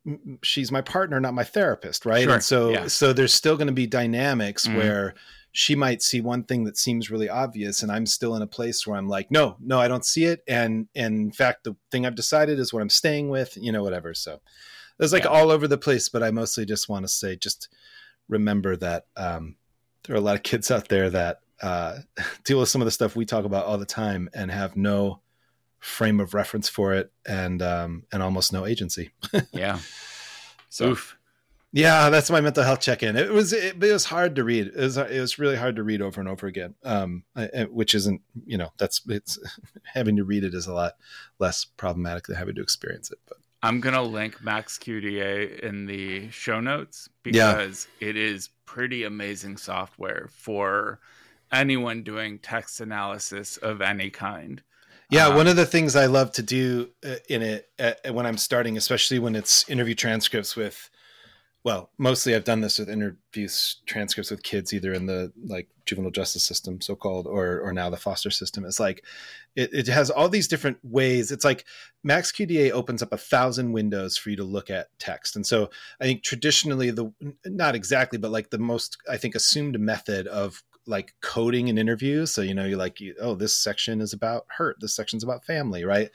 she's 0.42 0.72
my 0.72 0.82
partner 0.82 1.20
not 1.20 1.34
my 1.34 1.44
therapist 1.44 2.06
right 2.06 2.24
sure. 2.24 2.34
and 2.34 2.44
so 2.44 2.88
so 2.88 3.14
there's 3.14 3.34
still 3.34 3.56
going 3.56 3.68
to 3.68 3.74
be 3.74 3.88
dynamics 3.88 4.68
mm-hmm. 4.68 4.78
where 4.78 5.14
she 5.54 5.76
might 5.76 6.02
see 6.02 6.20
one 6.20 6.44
thing 6.44 6.64
that 6.64 6.78
seems 6.78 7.10
really 7.10 7.30
obvious 7.30 7.82
and 7.82 7.92
i'm 7.92 8.06
still 8.06 8.36
in 8.36 8.42
a 8.42 8.48
place 8.48 8.86
where 8.86 8.98
i'm 8.98 9.08
like 9.08 9.32
no 9.32 9.56
no 9.62 9.80
i 9.80 9.88
don't 9.88 10.06
see 10.06 10.26
it 10.26 10.44
and, 10.48 10.88
and 10.96 11.16
in 11.16 11.32
fact 11.32 11.64
the 11.64 11.76
thing 11.92 12.06
i've 12.06 12.16
decided 12.16 12.60
is 12.60 12.74
what 12.74 12.82
i'm 12.82 12.90
staying 12.90 13.30
with 13.30 13.56
you 13.56 13.72
know 13.72 13.84
whatever 13.84 14.14
so 14.14 14.42
it's 15.00 15.14
like 15.14 15.24
yeah. 15.24 15.30
all 15.30 15.52
over 15.52 15.68
the 15.68 15.78
place 15.78 16.10
but 16.10 16.24
i 16.24 16.32
mostly 16.32 16.66
just 16.66 16.90
want 16.90 17.04
to 17.04 17.10
say 17.10 17.36
just 17.36 17.70
remember 18.28 18.76
that 18.76 19.06
um, 19.16 19.56
there 20.04 20.16
are 20.16 20.20
a 20.20 20.22
lot 20.22 20.36
of 20.36 20.44
kids 20.44 20.72
out 20.72 20.90
there 20.90 21.10
that 21.10 21.40
uh, 21.64 22.00
deal 22.44 22.60
with 22.60 22.70
some 22.70 22.82
of 22.82 22.86
the 22.86 22.92
stuff 22.92 23.16
we 23.16 23.26
talk 23.26 23.46
about 23.46 23.66
all 23.66 23.78
the 23.78 23.86
time 23.86 24.30
and 24.34 24.52
have 24.52 24.76
no 24.76 25.22
frame 25.80 26.20
of 26.20 26.34
reference 26.34 26.70
for 26.70 26.94
it 26.94 27.12
and 27.26 27.62
um, 27.62 28.04
and 28.12 28.22
almost 28.22 28.54
no 28.54 28.66
agency 28.66 29.12
yeah 29.52 29.80
so 30.70 30.90
Oof. 30.90 31.18
Yeah, 31.76 32.12
that's 32.12 32.30
my 32.30 32.40
mental 32.40 32.64
health 32.64 32.82
check-in. 32.82 33.18
It 33.18 33.32
was 33.32 33.52
it, 33.52 33.84
it, 33.84 33.92
was 33.92 34.06
hard 34.06 34.36
to 34.36 34.44
read. 34.44 34.68
It 34.68 34.76
was 34.76 34.96
it 34.96 35.20
was 35.20 35.40
really 35.40 35.56
hard 35.56 35.76
to 35.78 35.84
read 35.84 36.04
over 36.04 36.22
and 36.22 36.30
over 36.30 36.46
again. 36.46 36.76
Um, 36.84 37.24
I, 37.36 37.66
which 37.68 37.96
isn't 37.96 38.22
you 38.46 38.60
know 38.60 38.72
that's 38.78 39.02
it's 39.08 39.40
having 39.84 40.16
to 40.18 40.24
read 40.24 40.44
it 40.44 40.54
is 40.54 40.68
a 40.68 40.74
lot 40.74 40.94
less 41.40 41.66
problematic 41.66 42.28
than 42.28 42.36
having 42.36 42.54
to 42.56 42.62
experience 42.62 43.12
it. 43.12 43.18
But 43.28 43.38
I'm 43.64 43.82
gonna 43.82 44.04
link 44.04 44.44
Max 44.44 44.78
QDA 44.78 45.62
in 45.62 45.88
the 45.88 46.30
show 46.30 46.60
notes 46.60 47.10
because 47.24 47.88
yeah. 48.00 48.10
it 48.10 48.18
is 48.18 48.50
pretty 48.68 49.04
amazing 49.04 49.58
software 49.58 50.30
for 50.32 51.00
anyone 51.54 52.04
doing 52.04 52.40
text 52.40 52.82
analysis 52.82 53.58
of 53.58 53.82
any 53.82 54.10
kind. 54.10 54.62
Yeah, 55.10 55.28
um, 55.28 55.36
one 55.36 55.48
of 55.48 55.56
the 55.56 55.66
things 55.66 55.96
I 55.96 56.08
love 56.08 56.32
to 56.34 56.44
do 56.44 56.90
uh, 57.06 57.16
in 57.30 57.42
it 57.42 57.70
uh, 57.80 57.94
when 58.12 58.26
I'm 58.26 58.38
starting, 58.38 58.78
especially 58.78 59.20
when 59.20 59.36
it's 59.36 59.70
interview 59.70 59.96
transcripts 59.96 60.56
with 60.56 60.90
well, 61.64 61.92
mostly 61.98 62.36
I've 62.36 62.44
done 62.44 62.60
this 62.60 62.78
with 62.78 62.90
interviews, 62.90 63.78
transcripts 63.86 64.30
with 64.30 64.44
kids, 64.44 64.74
either 64.74 64.94
in 64.94 65.06
the 65.06 65.32
like 65.46 65.70
juvenile 65.86 66.12
justice 66.12 66.44
system, 66.44 66.82
so 66.82 66.94
called, 66.94 67.26
or 67.26 67.62
or 67.62 67.72
now 67.72 67.90
the 67.90 67.96
foster 67.96 68.32
system. 68.32 68.66
It's 68.66 68.82
like 68.82 69.06
it, 69.56 69.74
it 69.74 69.88
has 69.88 70.10
all 70.10 70.28
these 70.28 70.50
different 70.50 70.78
ways. 70.84 71.32
It's 71.32 71.46
like 71.46 71.64
Max 72.04 72.34
QDA 72.34 72.72
opens 72.72 73.02
up 73.02 73.14
a 73.14 73.18
thousand 73.18 73.72
windows 73.72 74.18
for 74.18 74.30
you 74.30 74.36
to 74.36 74.44
look 74.44 74.70
at 74.70 74.88
text. 75.00 75.38
And 75.38 75.46
so 75.46 75.70
I 76.02 76.04
think 76.04 76.24
traditionally 76.24 76.92
the 76.92 77.14
not 77.46 77.76
exactly, 77.76 78.20
but 78.20 78.32
like 78.32 78.50
the 78.50 78.58
most 78.60 78.98
I 79.10 79.16
think 79.16 79.34
assumed 79.34 79.80
method 79.80 80.28
of 80.28 80.62
like 80.86 81.14
coding 81.22 81.70
an 81.70 81.78
interview. 81.78 82.26
So 82.26 82.42
you 82.42 82.54
know, 82.54 82.66
you're 82.66 82.78
like, 82.78 83.00
oh, 83.20 83.36
this 83.36 83.58
section 83.58 84.02
is 84.02 84.14
about 84.14 84.46
hurt, 84.58 84.78
this 84.80 84.96
section's 84.96 85.24
about 85.24 85.46
family, 85.46 85.84
right? 85.84 86.10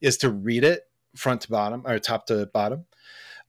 Is 0.00 0.16
to 0.18 0.30
read 0.30 0.64
it 0.64 0.82
front 1.16 1.42
to 1.42 1.50
bottom 1.50 1.82
or 1.86 1.98
top 1.98 2.26
to 2.26 2.46
bottom. 2.46 2.86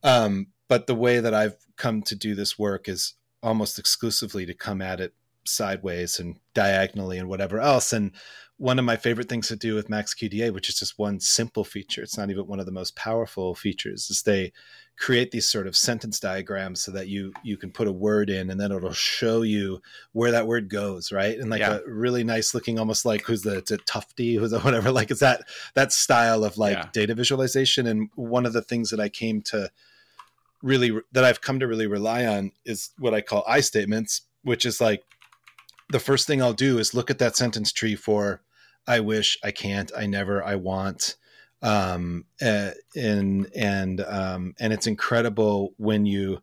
Um, 0.02 0.48
but 0.68 0.86
the 0.86 0.94
way 0.94 1.20
that 1.20 1.34
I've 1.34 1.56
come 1.76 2.02
to 2.02 2.14
do 2.14 2.34
this 2.34 2.58
work 2.58 2.88
is 2.88 3.14
almost 3.42 3.78
exclusively 3.78 4.46
to 4.46 4.54
come 4.54 4.80
at 4.80 5.00
it 5.00 5.14
sideways 5.46 6.18
and 6.18 6.38
diagonally 6.54 7.18
and 7.18 7.28
whatever 7.28 7.60
else. 7.60 7.92
And 7.92 8.12
one 8.56 8.78
of 8.78 8.84
my 8.84 8.96
favorite 8.96 9.28
things 9.28 9.48
to 9.48 9.56
do 9.56 9.74
with 9.74 9.90
Max 9.90 10.14
QDA, 10.14 10.52
which 10.52 10.68
is 10.68 10.76
just 10.76 10.98
one 10.98 11.18
simple 11.18 11.64
feature, 11.64 12.02
it's 12.02 12.16
not 12.16 12.30
even 12.30 12.46
one 12.46 12.60
of 12.60 12.66
the 12.66 12.72
most 12.72 12.94
powerful 12.94 13.54
features, 13.54 14.10
is 14.10 14.22
they 14.22 14.52
create 14.96 15.32
these 15.32 15.48
sort 15.48 15.66
of 15.66 15.76
sentence 15.76 16.20
diagrams 16.20 16.80
so 16.80 16.92
that 16.92 17.08
you 17.08 17.32
you 17.42 17.56
can 17.56 17.72
put 17.72 17.88
a 17.88 17.92
word 17.92 18.30
in 18.30 18.48
and 18.48 18.60
then 18.60 18.70
it'll 18.70 18.92
show 18.92 19.42
you 19.42 19.82
where 20.12 20.30
that 20.30 20.46
word 20.46 20.68
goes, 20.68 21.10
right? 21.10 21.36
And 21.36 21.50
like 21.50 21.60
yeah. 21.60 21.78
a 21.78 21.90
really 21.90 22.22
nice 22.22 22.54
looking, 22.54 22.78
almost 22.78 23.04
like 23.04 23.22
who's 23.22 23.42
the 23.42 23.60
Tufte, 23.62 24.38
who's 24.38 24.52
the 24.52 24.60
whatever, 24.60 24.92
like 24.92 25.10
it's 25.10 25.20
that 25.20 25.42
that 25.74 25.92
style 25.92 26.44
of 26.44 26.56
like 26.56 26.76
yeah. 26.76 26.88
data 26.92 27.14
visualization. 27.14 27.86
And 27.86 28.08
one 28.14 28.46
of 28.46 28.52
the 28.52 28.62
things 28.62 28.90
that 28.90 29.00
I 29.00 29.08
came 29.08 29.42
to 29.42 29.70
really 30.62 30.92
that 31.12 31.24
I've 31.24 31.40
come 31.40 31.58
to 31.58 31.66
really 31.66 31.88
rely 31.88 32.24
on 32.24 32.52
is 32.64 32.90
what 32.98 33.14
I 33.14 33.20
call 33.20 33.42
I 33.48 33.60
statements, 33.60 34.22
which 34.42 34.64
is 34.64 34.80
like 34.80 35.02
the 35.90 36.00
first 36.00 36.26
thing 36.26 36.42
I'll 36.42 36.52
do 36.52 36.78
is 36.78 36.94
look 36.94 37.10
at 37.10 37.18
that 37.18 37.36
sentence 37.36 37.72
tree 37.72 37.96
for 37.96 38.42
I 38.86 39.00
wish, 39.00 39.38
I 39.42 39.50
can't, 39.50 39.90
I 39.96 40.06
never, 40.06 40.44
I 40.44 40.56
want. 40.56 41.16
Um, 41.62 42.26
uh, 42.42 42.72
and 42.94 43.50
and 43.56 44.00
um, 44.02 44.54
and 44.60 44.72
it's 44.72 44.86
incredible 44.86 45.72
when 45.78 46.04
you 46.04 46.42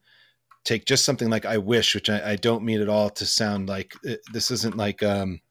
take 0.63 0.85
just 0.85 1.05
something 1.05 1.29
like 1.29 1.45
I 1.45 1.57
wish, 1.57 1.93
which 1.93 2.09
I, 2.09 2.31
I 2.31 2.35
don't 2.35 2.63
mean 2.63 2.81
at 2.81 2.89
all 2.89 3.09
to 3.11 3.25
sound 3.25 3.69
like 3.69 3.93
uh, 4.07 4.15
this 4.33 4.49
isn't 4.49 4.77
like 4.77 5.03
um, 5.03 5.41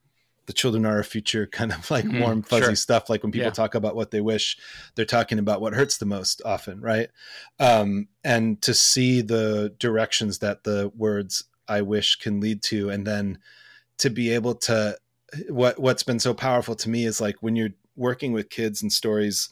the 0.50 0.55
children 0.55 0.85
are 0.85 0.96
our 0.96 1.05
future 1.05 1.46
kind 1.53 1.72
of 1.72 1.88
like 1.90 2.05
mm-hmm. 2.05 2.20
warm 2.20 2.42
fuzzy 2.42 2.64
sure. 2.64 2.74
stuff 2.74 3.09
like 3.09 3.22
when 3.22 3.31
people 3.31 3.46
yeah. 3.46 3.53
talk 3.53 3.76
about 3.76 3.94
what 3.94 4.11
they 4.11 4.20
wish 4.20 4.59
they're 4.96 5.05
talking 5.05 5.38
about 5.38 5.61
what 5.61 5.74
hurts 5.74 5.98
the 5.98 6.07
most 6.07 6.42
often 6.44 6.81
right 6.81 7.09
um, 7.61 8.09
and 8.24 8.61
to 8.61 8.74
see 8.74 9.20
the 9.20 9.72
directions 9.79 10.40
that 10.40 10.64
the 10.64 10.90
words 10.96 11.44
i 11.68 11.81
wish 11.81 12.16
can 12.16 12.40
lead 12.40 12.62
to 12.62 12.90
and 12.90 13.07
then 13.07 13.38
to 14.00 14.10
be 14.10 14.30
able 14.30 14.54
to 14.54 14.96
what 15.48 15.78
what's 15.78 16.02
been 16.02 16.18
so 16.18 16.34
powerful 16.34 16.74
to 16.74 16.90
me 16.90 17.04
is 17.04 17.20
like 17.20 17.36
when 17.40 17.56
you're 17.56 17.70
working 17.96 18.32
with 18.32 18.50
kids 18.50 18.82
and 18.82 18.92
stories 18.92 19.48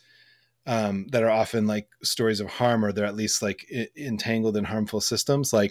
um, 0.66 1.06
that 1.12 1.22
are 1.22 1.30
often 1.30 1.66
like 1.66 1.88
stories 2.02 2.40
of 2.40 2.48
harm 2.48 2.84
or 2.84 2.92
they're 2.92 3.04
at 3.06 3.16
least 3.16 3.42
like 3.42 3.64
I- 3.74 3.88
entangled 3.96 4.56
in 4.56 4.64
harmful 4.64 5.00
systems 5.00 5.52
like 5.52 5.70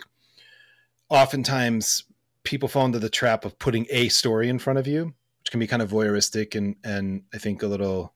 oftentimes 1.09 2.03
people 2.47 2.69
fall 2.69 2.85
into 2.85 2.99
the 2.99 3.09
trap 3.09 3.43
of 3.43 3.59
putting 3.59 3.85
a 3.89 4.07
story 4.07 4.47
in 4.47 4.57
front 4.57 4.79
of 4.79 4.87
you, 4.87 5.13
which 5.41 5.51
can 5.51 5.59
be 5.59 5.67
kind 5.67 5.81
of 5.81 5.91
voyeuristic 5.91 6.55
and 6.55 6.75
and 6.83 7.23
I 7.33 7.37
think 7.37 7.61
a 7.61 7.67
little 7.67 8.13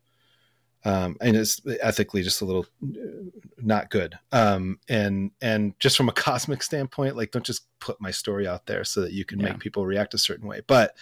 um, 0.84 1.18
and 1.22 1.36
it's 1.36 1.62
ethically 1.82 2.24
just 2.24 2.42
a 2.42 2.46
little 2.46 2.66
uh, 2.84 3.30
not 3.58 3.90
good. 3.90 4.18
Um, 4.32 4.80
and 4.90 5.32
and 5.42 5.80
just 5.80 5.98
from 5.98 6.10
a 6.10 6.14
cosmic 6.28 6.64
standpoint, 6.64 7.16
like 7.16 7.32
don't 7.32 7.46
just 7.46 7.68
put 7.80 8.02
my 8.02 8.12
story 8.12 8.48
out 8.48 8.66
there 8.66 8.84
so 8.84 9.02
that 9.02 9.14
you 9.14 9.26
can 9.26 9.40
Yeah. 9.40 9.50
make 9.50 9.60
people 9.60 9.86
react 9.86 10.14
a 10.14 10.18
certain 10.18 10.48
way. 10.48 10.62
But 10.66 10.96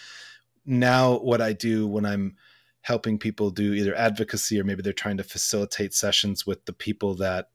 now, 0.65 1.17
what 1.19 1.41
I 1.41 1.53
do 1.53 1.87
when 1.87 2.05
I'm 2.05 2.35
helping 2.81 3.17
people 3.19 3.49
do 3.51 3.73
either 3.73 3.95
advocacy 3.95 4.59
or 4.59 4.63
maybe 4.63 4.81
they're 4.81 4.93
trying 4.93 5.17
to 5.17 5.23
facilitate 5.23 5.93
sessions 5.93 6.45
with 6.47 6.63
the 6.65 6.73
people 6.73 7.13
that 7.15 7.49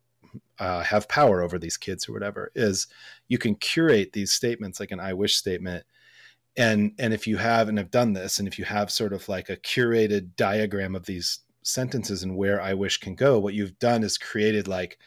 uh, 0.59 0.83
have 0.83 1.09
power 1.09 1.43
over 1.43 1.59
these 1.59 1.77
kids 1.77 2.09
or 2.09 2.13
whatever 2.13 2.51
is 2.55 2.87
you 3.29 3.39
can 3.39 3.55
curate 3.55 4.13
these 4.13 4.33
statements 4.33 4.81
like 4.81 4.91
an 4.91 5.01
I 5.01 5.13
wish 5.13 5.37
statement 5.37 5.85
and 6.57 6.93
and 6.99 7.15
if 7.15 7.27
you 7.27 7.37
have 7.39 7.69
and 7.69 7.79
I've 7.81 7.91
done 7.91 8.13
this 8.13 8.39
and 8.39 8.47
if 8.47 8.59
you 8.59 8.65
have 8.65 8.91
sort 8.91 9.13
of 9.13 9.29
like 9.29 9.49
a 9.49 9.57
curated 9.57 10.37
diagram 10.37 10.95
of 10.95 11.07
these 11.07 11.41
sentences 11.65 12.23
and 12.23 12.37
where 12.37 12.61
I 12.61 12.75
wish 12.75 12.99
can 12.99 13.15
go 13.15 13.39
what 13.39 13.55
you've 13.55 13.79
done 13.79 14.03
is 14.03 14.19
created 14.19 14.69
like 14.69 14.99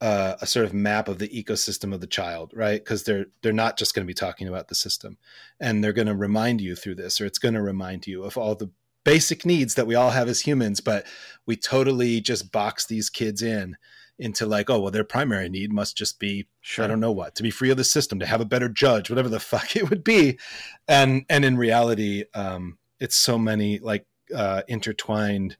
uh, 0.00 0.36
a 0.40 0.46
sort 0.46 0.64
of 0.64 0.72
map 0.72 1.08
of 1.08 1.18
the 1.18 1.28
ecosystem 1.28 1.92
of 1.92 2.00
the 2.00 2.06
child 2.06 2.52
right 2.54 2.82
because 2.82 3.04
they're 3.04 3.26
they're 3.42 3.52
not 3.52 3.76
just 3.76 3.94
going 3.94 4.06
to 4.06 4.10
be 4.10 4.14
talking 4.14 4.48
about 4.48 4.68
the 4.68 4.74
system 4.74 5.18
and 5.60 5.82
they're 5.82 5.92
going 5.92 6.06
to 6.06 6.14
remind 6.14 6.60
you 6.60 6.74
through 6.74 6.94
this 6.94 7.20
or 7.20 7.26
it's 7.26 7.38
going 7.38 7.54
to 7.54 7.62
remind 7.62 8.06
you 8.06 8.22
of 8.22 8.38
all 8.38 8.54
the 8.54 8.70
basic 9.04 9.44
needs 9.44 9.74
that 9.74 9.86
we 9.86 9.94
all 9.94 10.10
have 10.10 10.28
as 10.28 10.40
humans 10.40 10.80
but 10.80 11.04
we 11.46 11.56
totally 11.56 12.20
just 12.20 12.52
box 12.52 12.86
these 12.86 13.10
kids 13.10 13.42
in 13.42 13.76
into 14.20 14.46
like 14.46 14.70
oh 14.70 14.78
well 14.78 14.90
their 14.90 15.04
primary 15.04 15.48
need 15.48 15.72
must 15.72 15.96
just 15.96 16.20
be 16.20 16.46
Sure. 16.68 16.84
I 16.84 16.88
don't 16.88 17.00
know 17.00 17.12
what 17.12 17.34
to 17.36 17.42
be 17.42 17.50
free 17.50 17.70
of 17.70 17.78
the 17.78 17.84
system, 17.84 18.18
to 18.18 18.26
have 18.26 18.42
a 18.42 18.44
better 18.44 18.68
judge, 18.68 19.08
whatever 19.08 19.30
the 19.30 19.40
fuck 19.52 19.74
it 19.74 19.88
would 19.88 20.04
be, 20.04 20.38
and 20.86 21.24
and 21.30 21.42
in 21.42 21.56
reality, 21.56 22.24
um, 22.34 22.76
it's 23.00 23.16
so 23.16 23.38
many 23.38 23.78
like 23.78 24.04
uh, 24.34 24.60
intertwined 24.68 25.56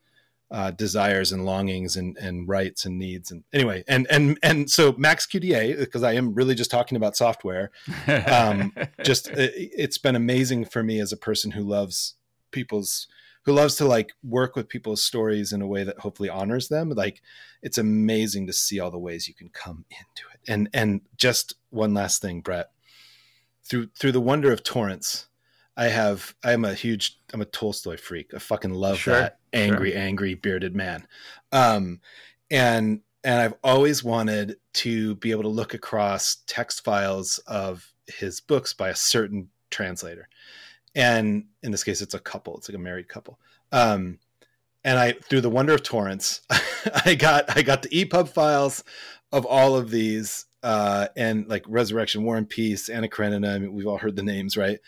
uh, 0.51 0.71
desires 0.71 1.33
and 1.33 1.45
longings 1.45 1.97
and 1.97 2.17
and 2.17 2.49
rights 2.49 2.85
and 2.85 2.99
needs 2.99 3.31
and 3.31 3.45
anyway, 3.53 3.85
and 3.87 4.07
and 4.11 4.39
and 4.43 4.71
so 4.71 4.95
Max 4.97 5.27
QDA 5.27 5.79
because 5.79 6.03
I 6.03 6.13
am 6.13 6.35
really 6.35 6.55
just 6.55 6.71
talking 6.71 6.97
about 6.97 7.17
software. 7.17 7.71
um, 8.27 8.73
just 9.05 9.29
it, 9.29 9.53
it's 9.55 9.99
been 9.99 10.17
amazing 10.17 10.65
for 10.65 10.83
me 10.83 11.01
as 11.01 11.13
a 11.13 11.17
person 11.17 11.51
who 11.51 11.63
loves 11.63 12.15
people's 12.51 13.09
who 13.45 13.53
loves 13.53 13.77
to 13.77 13.87
like 13.87 14.13
work 14.23 14.57
with 14.57 14.69
people's 14.69 15.03
stories 15.03 15.53
in 15.53 15.63
a 15.63 15.67
way 15.67 15.83
that 15.85 15.99
hopefully 16.01 16.29
honors 16.29 16.69
them 16.69 16.91
like 16.91 17.23
it's 17.63 17.79
amazing 17.79 18.47
to 18.47 18.53
see 18.53 18.79
all 18.79 18.91
the 18.91 18.99
ways 18.99 19.27
you 19.27 19.35
can 19.35 19.49
come 19.49 19.87
into 19.91 20.29
it 20.35 20.53
and 20.53 20.69
and 20.75 21.01
just 21.17 21.55
one 21.71 21.95
last 21.95 22.21
thing 22.21 22.41
brett 22.43 22.71
through 23.65 23.89
through 23.99 24.13
the 24.13 24.21
wonder 24.21 24.53
of 24.53 24.63
torrents 24.63 25.29
i 25.79 25.87
have 25.87 26.35
i 26.45 26.53
am 26.53 26.65
a 26.65 26.75
huge 26.75 27.19
i'm 27.33 27.41
a 27.41 27.47
tolstoy 27.47 27.97
freak. 27.97 28.35
I 28.35 28.39
fucking 28.39 28.75
love 28.75 28.99
Sure, 28.99 29.15
that 29.15 29.39
angry 29.53 29.95
angry 29.95 30.35
bearded 30.35 30.77
man. 30.77 31.07
Um 31.53 32.01
and 32.51 33.01
and 33.25 33.41
i've 33.41 33.55
always 33.65 34.05
wanted 34.05 34.57
to 34.75 35.15
be 35.17 35.31
able 35.31 35.45
to 35.45 35.49
look 35.49 35.73
across 35.73 36.39
text 36.47 36.85
files 36.85 37.39
of 37.47 37.93
his 38.07 38.41
books 38.41 38.75
by 38.75 38.91
a 38.91 38.95
certain 38.95 39.49
translator. 39.71 40.29
And 40.95 41.45
in 41.63 41.71
this 41.71 41.85
case 41.85 42.03
it's 42.03 42.15
a 42.15 42.19
couple 42.19 42.57
it's 42.59 42.69
like 42.69 42.77
a 42.77 42.81
married 42.81 43.09
couple. 43.09 43.39
Um 43.73 44.19
and 44.85 44.99
i 44.99 45.13
through 45.13 45.41
the 45.41 45.51
wonder 45.51 45.75
of 45.75 45.83
torrents 45.83 46.41
i 47.05 47.15
got 47.15 47.57
i 47.57 47.63
got 47.63 47.83
the 47.83 47.89
epub 47.89 48.29
files 48.29 48.85
of 49.33 49.45
all 49.45 49.77
of 49.77 49.91
these 49.91 50.47
uh 50.63 51.09
and 51.17 51.49
like 51.49 51.65
resurrection 51.69 52.23
war 52.23 52.37
and 52.37 52.49
peace 52.49 52.89
anna 52.89 53.09
karenina 53.09 53.55
i 53.55 53.59
mean 53.59 53.73
we've 53.73 53.89
all 53.89 53.99
heard 53.99 54.17
the 54.17 54.23
names 54.23 54.57
right 54.57 54.79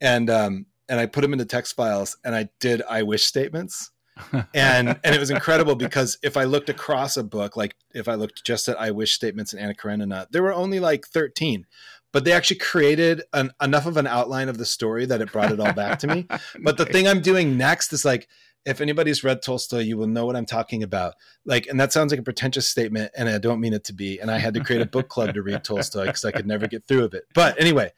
and 0.00 0.30
um 0.30 0.66
and 0.88 1.00
i 1.00 1.06
put 1.06 1.20
them 1.22 1.32
into 1.32 1.44
text 1.44 1.76
files 1.76 2.16
and 2.24 2.34
i 2.34 2.48
did 2.60 2.82
i 2.88 3.02
wish 3.02 3.24
statements 3.24 3.90
and 4.54 4.88
and 5.02 5.14
it 5.14 5.18
was 5.18 5.30
incredible 5.30 5.74
because 5.74 6.18
if 6.22 6.36
I 6.36 6.44
looked 6.44 6.68
across 6.68 7.16
a 7.16 7.24
book, 7.24 7.56
like 7.56 7.74
if 7.94 8.08
I 8.08 8.14
looked 8.14 8.44
just 8.44 8.68
at 8.68 8.78
I 8.78 8.90
wish 8.90 9.12
statements 9.12 9.52
and 9.52 9.62
Anna 9.62 9.74
Karenina, 9.74 10.26
there 10.30 10.42
were 10.42 10.52
only 10.52 10.80
like 10.80 11.06
thirteen, 11.06 11.66
but 12.12 12.24
they 12.24 12.32
actually 12.32 12.58
created 12.58 13.22
an, 13.32 13.50
enough 13.62 13.86
of 13.86 13.96
an 13.96 14.06
outline 14.06 14.48
of 14.48 14.58
the 14.58 14.66
story 14.66 15.06
that 15.06 15.20
it 15.20 15.32
brought 15.32 15.52
it 15.52 15.60
all 15.60 15.72
back 15.72 15.98
to 16.00 16.06
me. 16.06 16.26
But 16.62 16.76
the 16.76 16.86
thing 16.86 17.06
I'm 17.06 17.20
doing 17.20 17.56
next 17.56 17.92
is 17.92 18.04
like, 18.04 18.28
if 18.66 18.80
anybody's 18.80 19.24
read 19.24 19.42
Tolstoy, 19.42 19.80
you 19.80 19.96
will 19.96 20.06
know 20.06 20.26
what 20.26 20.36
I'm 20.36 20.46
talking 20.46 20.82
about. 20.82 21.14
Like, 21.44 21.66
and 21.66 21.80
that 21.80 21.92
sounds 21.92 22.12
like 22.12 22.20
a 22.20 22.24
pretentious 22.24 22.68
statement, 22.68 23.12
and 23.16 23.28
I 23.28 23.38
don't 23.38 23.60
mean 23.60 23.72
it 23.72 23.84
to 23.84 23.94
be. 23.94 24.18
And 24.18 24.30
I 24.30 24.38
had 24.38 24.54
to 24.54 24.60
create 24.64 24.82
a 24.82 24.86
book 24.86 25.08
club 25.08 25.34
to 25.34 25.42
read 25.42 25.64
Tolstoy 25.64 26.06
because 26.06 26.24
I 26.24 26.32
could 26.32 26.46
never 26.46 26.66
get 26.66 26.86
through 26.86 27.04
of 27.04 27.14
it. 27.14 27.24
But 27.34 27.60
anyway, 27.60 27.92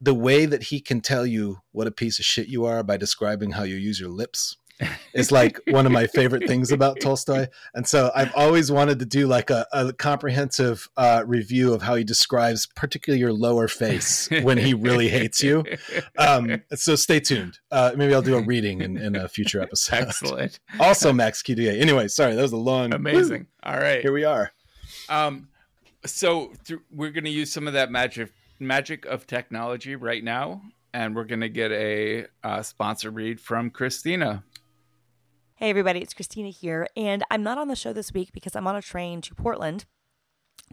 the 0.00 0.14
way 0.14 0.46
that 0.46 0.64
he 0.64 0.80
can 0.80 1.00
tell 1.00 1.26
you 1.26 1.58
what 1.72 1.86
a 1.86 1.90
piece 1.90 2.18
of 2.18 2.24
shit 2.24 2.48
you 2.48 2.64
are 2.64 2.82
by 2.82 2.96
describing 2.96 3.52
how 3.52 3.64
you 3.64 3.76
use 3.76 3.98
your 3.98 4.10
lips 4.10 4.56
is 5.12 5.32
like 5.32 5.58
one 5.68 5.86
of 5.86 5.92
my 5.92 6.06
favorite 6.06 6.46
things 6.46 6.70
about 6.70 7.00
Tolstoy. 7.02 7.46
And 7.74 7.86
so 7.86 8.10
I've 8.14 8.32
always 8.34 8.70
wanted 8.70 8.98
to 9.00 9.06
do 9.06 9.26
like 9.26 9.50
a, 9.50 9.66
a 9.72 9.92
comprehensive 9.92 10.88
uh, 10.96 11.24
review 11.26 11.72
of 11.72 11.82
how 11.82 11.94
he 11.96 12.04
describes 12.04 12.66
particularly 12.66 13.20
your 13.20 13.32
lower 13.32 13.68
face 13.68 14.28
when 14.42 14.58
he 14.58 14.74
really 14.74 15.08
hates 15.08 15.42
you. 15.42 15.64
Um, 16.16 16.62
so 16.74 16.94
stay 16.94 17.20
tuned. 17.20 17.58
Uh, 17.70 17.92
maybe 17.96 18.14
I'll 18.14 18.22
do 18.22 18.36
a 18.36 18.42
reading 18.42 18.80
in, 18.80 18.96
in 18.96 19.16
a 19.16 19.28
future 19.28 19.60
episode. 19.60 19.96
Excellent. 19.96 20.60
also 20.80 21.12
Max 21.12 21.42
QDA. 21.42 21.80
Anyway, 21.80 22.08
sorry, 22.08 22.34
that 22.34 22.42
was 22.42 22.52
a 22.52 22.56
long 22.56 22.92
Amazing. 22.94 23.46
All 23.62 23.78
right. 23.78 24.00
Here 24.00 24.12
we 24.12 24.24
are. 24.24 24.52
Um, 25.08 25.48
so 26.04 26.52
th- 26.64 26.80
we're 26.90 27.10
going 27.10 27.24
to 27.24 27.30
use 27.30 27.52
some 27.52 27.66
of 27.66 27.72
that 27.72 27.90
magic 27.90 28.32
magic 28.60 29.06
of 29.06 29.26
technology 29.26 29.96
right 29.96 30.22
now, 30.22 30.62
and 30.92 31.14
we're 31.14 31.24
going 31.24 31.40
to 31.40 31.48
get 31.48 31.72
a 31.72 32.26
uh, 32.42 32.62
sponsor 32.62 33.10
read 33.10 33.40
from 33.40 33.70
Christina. 33.70 34.44
Hey, 35.54 35.70
everybody, 35.70 36.00
it's 36.00 36.14
Christina 36.14 36.50
here, 36.50 36.86
and 36.96 37.24
I'm 37.30 37.42
not 37.42 37.58
on 37.58 37.68
the 37.68 37.76
show 37.76 37.92
this 37.92 38.12
week 38.12 38.32
because 38.32 38.54
I'm 38.54 38.66
on 38.66 38.76
a 38.76 38.82
train 38.82 39.20
to 39.22 39.34
Portland 39.34 39.86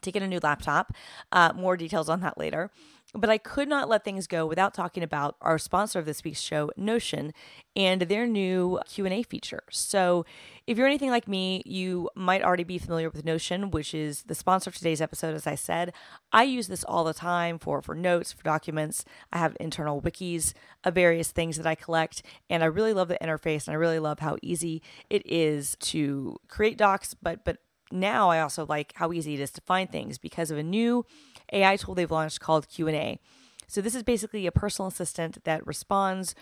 to 0.02 0.12
get 0.12 0.24
a 0.24 0.28
new 0.28 0.40
laptop. 0.42 0.94
Uh, 1.32 1.52
more 1.56 1.78
details 1.78 2.10
on 2.10 2.22
that 2.22 2.38
later. 2.38 2.72
But 3.18 3.30
I 3.30 3.38
could 3.38 3.70
not 3.70 3.88
let 3.88 4.04
things 4.04 4.28
go 4.28 4.46
without 4.46 4.74
talking 4.74 5.02
about 5.02 5.38
our 5.40 5.58
sponsor 5.58 6.00
of 6.00 6.06
this 6.06 6.22
week's 6.26 6.42
show, 6.42 6.70
Notion, 6.76 7.34
and 7.74 8.02
their 8.02 8.28
new 8.28 8.80
Q&A 8.88 9.24
feature. 9.24 9.64
So, 9.72 10.26
if 10.68 10.78
you're 10.78 10.88
anything 10.88 11.12
like 11.12 11.28
me, 11.28 11.62
you 11.66 12.10
might 12.16 12.42
already 12.42 12.66
be 12.66 12.78
familiar 12.78 13.10
with 13.10 13.24
Notion, 13.24 13.72
which 13.72 13.94
is 13.94 14.24
the 14.24 14.36
sponsor 14.36 14.70
of 14.70 14.76
today's 14.76 15.00
episode 15.00 15.34
as 15.34 15.48
I 15.48 15.56
said. 15.56 15.94
I 16.34 16.44
use 16.44 16.68
this 16.68 16.84
all 16.84 17.06
the 17.06 17.14
time 17.14 17.58
for 17.58 17.82
for 17.82 17.96
notes, 17.96 18.34
for 18.34 18.44
documents. 18.44 19.06
I 19.32 19.38
have 19.38 19.56
internal 19.62 20.02
wikis 20.02 20.54
of 20.84 20.96
various 20.96 21.32
things 21.32 21.56
that 21.56 21.68
I 21.68 21.76
collect, 21.76 22.22
and 22.50 22.64
I 22.64 22.66
really 22.66 22.94
love 22.94 23.08
the 23.08 23.20
interface 23.22 23.68
and 23.68 23.74
I 23.74 23.78
really 23.78 24.00
love 24.00 24.20
how 24.20 24.36
easy 24.42 24.82
it 25.10 25.22
is 25.26 25.78
to 25.82 26.38
create 26.50 26.78
docs, 26.78 27.14
but 27.14 27.46
but 27.46 27.60
now 27.92 28.30
I 28.30 28.40
also 28.40 28.66
like 28.66 28.94
how 28.96 29.14
easy 29.14 29.36
it 29.36 29.40
is 29.40 29.52
to 29.52 29.62
find 29.62 29.90
things 29.90 30.18
because 30.18 30.52
of 30.52 30.58
a 30.58 30.64
new 30.64 31.06
AI 31.54 31.76
tool 31.78 31.96
they've 31.96 32.10
launched 32.10 32.40
called 32.40 32.68
Q&A. 32.68 33.20
So 33.68 33.82
this 33.82 33.96
is 33.96 34.04
basically 34.04 34.48
a 34.48 34.52
personal 34.52 34.88
assistant 34.88 35.44
that 35.44 35.66
responds 35.66 36.36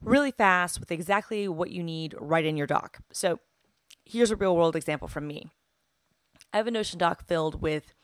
really 0.00 0.32
fast 0.32 0.80
with 0.80 0.90
exactly 0.90 1.48
what 1.48 1.70
you 1.70 1.82
need 1.82 2.14
right 2.18 2.44
in 2.44 2.56
your 2.56 2.66
doc. 2.66 2.98
So 3.12 3.38
here's 4.04 4.30
a 4.30 4.36
real 4.36 4.56
world 4.56 4.76
example 4.76 5.08
from 5.08 5.26
me. 5.26 5.50
I 6.52 6.58
have 6.58 6.66
a 6.66 6.70
Notion 6.70 6.98
doc 6.98 7.26
filled 7.26 7.62
with 7.62 7.94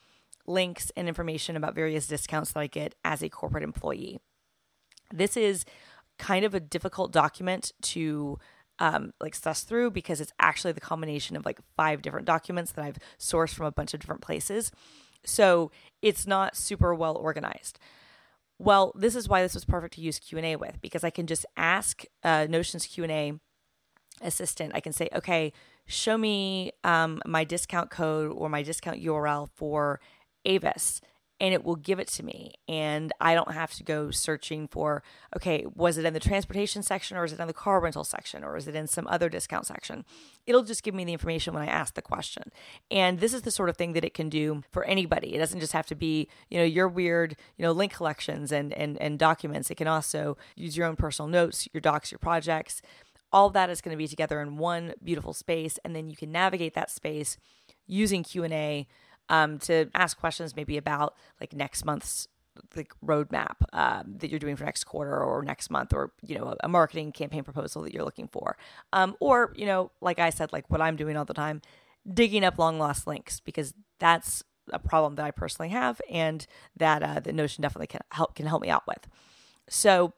links 0.47 0.91
and 0.97 1.09
information 1.09 1.57
about 1.57 1.75
various 1.75 2.07
discounts 2.07 2.53
that 2.53 2.61
I 2.61 2.67
get 2.67 2.95
as 3.05 3.23
a 3.23 3.29
corporate 3.29 3.65
employee. 3.65 4.19
This 5.13 5.37
is 5.37 5.65
kind 6.19 6.45
of 6.45 6.55
a 6.55 6.61
difficult 6.61 7.13
document 7.13 7.73
to 7.83 8.39
um, 8.79 9.13
like 9.21 9.35
suss 9.35 9.63
through 9.63 9.91
because 9.91 10.21
it's 10.21 10.33
actually 10.39 10.73
the 10.73 10.81
combination 10.81 11.37
of 11.37 11.45
like 11.45 11.61
five 11.77 12.03
different 12.03 12.27
documents 12.27 12.73
that 12.73 12.85
I've 12.85 12.99
sourced 13.19 13.55
from 13.55 13.67
a 13.67 13.73
bunch 13.73 13.95
of 13.95 14.01
different 14.01 14.23
places. 14.23 14.71
So 15.25 15.71
it's 16.03 16.27
not 16.27 16.57
super 16.57 16.95
well 16.95 17.17
organized. 17.17 17.79
Well, 18.59 18.93
this 18.97 19.15
is 19.15 19.29
why 19.29 19.43
this 19.43 19.55
was 19.55 19.65
perfect 19.65 19.95
to 19.95 20.01
use 20.01 20.19
Q&A 20.19 20.57
with 20.57 20.81
because 20.81 21.05
I 21.05 21.11
can 21.11 21.27
just 21.27 21.47
ask 21.57 22.05
uh, 22.25 22.47
Notion's 22.49 22.87
Q&A 22.87 23.35
assistant. 24.21 24.73
I 24.75 24.81
can 24.81 24.93
say, 24.93 25.09
okay, 25.15 25.53
show 25.87 26.19
me 26.19 26.73
um, 26.83 27.21
my 27.25 27.45
discount 27.45 27.91
code 27.91 28.33
or 28.33 28.49
my 28.49 28.63
discount 28.63 29.03
URL 29.03 29.49
for 29.55 30.01
Avis 30.45 31.01
and 31.41 31.55
it 31.55 31.65
will 31.65 31.77
give 31.77 31.99
it 32.01 32.09
to 32.09 32.25
me. 32.25 32.55
And 32.69 33.13
I 33.21 33.35
don't 33.35 33.53
have 33.53 33.73
to 33.75 33.85
go 33.85 34.11
searching 34.11 34.67
for, 34.67 35.03
okay, 35.37 35.65
was 35.75 35.97
it 35.97 36.05
in 36.05 36.13
the 36.13 36.21
transportation 36.21 36.83
section 36.83 37.17
or 37.17 37.25
is 37.25 37.33
it 37.33 37.39
in 37.39 37.47
the 37.47 37.53
car 37.53 37.81
rental 37.81 38.05
section 38.05 38.43
or 38.43 38.57
is 38.57 38.67
it 38.67 38.75
in 38.75 38.89
some 38.89 39.07
other 39.07 39.29
discount 39.29 39.67
section? 39.67 40.05
It'll 40.47 40.65
just 40.65 40.83
give 40.83 40.95
me 40.95 41.05
the 41.05 41.13
information 41.13 41.55
when 41.55 41.63
I 41.63 41.67
ask 41.67 41.95
the 41.95 42.03
question. 42.03 42.51
And 42.91 43.21
this 43.21 43.33
is 43.33 43.43
the 43.43 43.53
sort 43.53 43.69
of 43.69 43.77
thing 43.77 43.93
that 43.93 44.05
it 44.05 44.15
can 44.15 44.29
do 44.29 44.63
for 44.73 44.85
anybody. 44.85 45.35
It 45.35 45.39
doesn't 45.39 45.61
just 45.61 45.73
have 45.73 45.87
to 45.87 45.95
be, 45.95 46.29
you 46.51 46.59
know, 46.59 46.65
your 46.65 46.89
weird, 46.89 47.37
you 47.57 47.63
know, 47.63 47.73
link 47.73 47.93
collections 47.93 48.51
and 48.51 48.73
and 48.73 49.01
and 49.01 49.19
documents. 49.19 49.71
It 49.71 49.77
can 49.77 49.89
also 49.89 50.37
use 50.57 50.77
your 50.77 50.87
own 50.87 50.97
personal 50.97 51.29
notes, 51.29 51.69
your 51.73 51.81
docs, 51.81 52.11
your 52.11 52.19
projects. 52.19 52.83
All 53.31 53.51
that 53.51 53.69
is 53.71 53.81
going 53.81 53.95
to 53.95 53.99
be 53.99 54.09
together 54.09 54.41
in 54.41 54.57
one 54.57 54.95
beautiful 55.05 55.35
space 55.35 55.79
and 55.85 55.95
then 55.95 56.09
you 56.09 56.17
can 56.17 56.33
navigate 56.33 56.73
that 56.75 56.91
space 56.91 57.37
using 57.87 58.23
Q&A 58.23 58.87
um, 59.29 59.59
to 59.61 59.91
ask 59.95 60.19
questions 60.19 60.57
maybe 60.57 60.77
about 60.77 61.15
like 61.41 61.53
next 61.53 61.85
month's 61.85 62.29
like 62.77 62.93
roadmap 63.05 63.57
um, 63.73 64.15
that 64.19 64.31
you're 64.31 64.39
doing 64.39 64.57
for 64.57 64.65
next 64.65 64.85
quarter 64.85 65.17
or 65.17 65.43
next 65.43 65.71
month, 65.71 65.93
or 65.93 66.13
you 66.23 66.37
know 66.39 66.49
a, 66.49 66.57
a 66.65 66.69
marketing 66.69 67.13
campaign 67.13 67.45
proposal 67.45 67.83
that 67.83 67.93
you're 67.93 68.05
looking 68.05 68.29
for, 68.29 68.57
um, 68.93 69.17
or 69.21 69.53
you 69.57 69.67
know, 69.67 69.91
like 70.01 70.19
I 70.19 70.31
said, 70.31 70.53
like 70.53 70.71
what 70.71 70.81
I'm 70.81 70.97
doing 70.97 71.17
all 71.17 71.25
the 71.25 71.35
time, 71.35 71.63
digging 72.13 72.45
up 72.45 72.59
long 72.59 72.79
lost 72.79 73.07
links 73.07 73.41
because 73.41 73.75
that's 73.99 74.43
a 74.73 74.79
problem 74.79 75.15
that 75.17 75.25
I 75.25 75.31
personally 75.31 75.71
have, 75.71 76.01
and 76.11 76.47
that 76.77 77.03
uh, 77.03 77.21
the 77.21 77.33
Notion 77.33 77.63
definitely 77.63 77.89
can 77.89 78.01
help 78.13 78.35
can 78.35 78.47
help 78.47 78.63
me 78.63 78.71
out 78.71 78.87
with. 78.87 79.09
So 79.69 80.15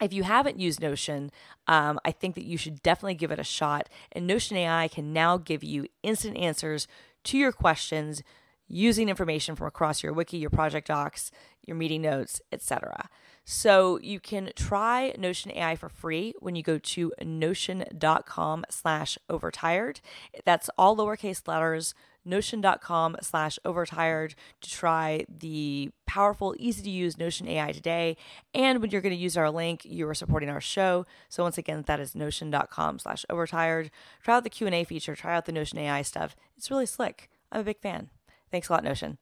if 0.00 0.12
you 0.12 0.24
haven't 0.24 0.60
used 0.60 0.80
Notion, 0.80 1.30
um, 1.66 1.98
I 2.04 2.12
think 2.12 2.34
that 2.34 2.44
you 2.44 2.58
should 2.58 2.82
definitely 2.82 3.14
give 3.14 3.30
it 3.30 3.38
a 3.38 3.44
shot. 3.44 3.88
And 4.12 4.26
Notion 4.26 4.56
AI 4.56 4.88
can 4.88 5.12
now 5.12 5.38
give 5.38 5.64
you 5.64 5.86
instant 6.02 6.36
answers 6.36 6.86
to 7.26 7.38
your 7.38 7.52
questions 7.52 8.22
using 8.68 9.08
information 9.08 9.54
from 9.54 9.66
across 9.66 10.02
your 10.02 10.12
wiki, 10.12 10.38
your 10.38 10.50
project 10.50 10.88
docs, 10.88 11.30
your 11.62 11.76
meeting 11.76 12.02
notes, 12.02 12.40
etc. 12.52 13.08
So 13.48 14.00
you 14.02 14.18
can 14.18 14.50
try 14.56 15.14
Notion 15.16 15.52
AI 15.52 15.76
for 15.76 15.88
free 15.88 16.34
when 16.40 16.56
you 16.56 16.64
go 16.64 16.78
to 16.78 17.12
notion.com 17.22 18.64
slash 18.68 19.18
overtired. 19.30 20.00
That's 20.44 20.68
all 20.76 20.96
lowercase 20.96 21.46
letters, 21.46 21.94
notion.com 22.24 23.18
slash 23.22 23.60
overtired 23.64 24.34
to 24.62 24.68
try 24.68 25.26
the 25.28 25.92
powerful, 26.06 26.56
easy 26.58 26.82
to 26.82 26.90
use 26.90 27.18
Notion 27.18 27.46
AI 27.46 27.70
today. 27.70 28.16
And 28.52 28.82
when 28.82 28.90
you're 28.90 29.00
going 29.00 29.14
to 29.14 29.22
use 29.22 29.36
our 29.36 29.50
link, 29.52 29.84
you 29.84 30.08
are 30.08 30.14
supporting 30.14 30.48
our 30.48 30.60
show. 30.60 31.06
So 31.28 31.44
once 31.44 31.56
again, 31.56 31.84
that 31.86 32.00
is 32.00 32.16
notion.com 32.16 32.98
slash 32.98 33.24
overtired. 33.30 33.92
Try 34.24 34.34
out 34.34 34.42
the 34.42 34.50
Q&A 34.50 34.82
feature, 34.82 35.14
try 35.14 35.36
out 35.36 35.44
the 35.44 35.52
Notion 35.52 35.78
AI 35.78 36.02
stuff. 36.02 36.34
It's 36.56 36.68
really 36.68 36.86
slick. 36.86 37.30
I'm 37.52 37.60
a 37.60 37.64
big 37.64 37.78
fan. 37.78 38.10
Thanks 38.50 38.68
a 38.68 38.72
lot, 38.72 38.82
Notion. 38.82 39.18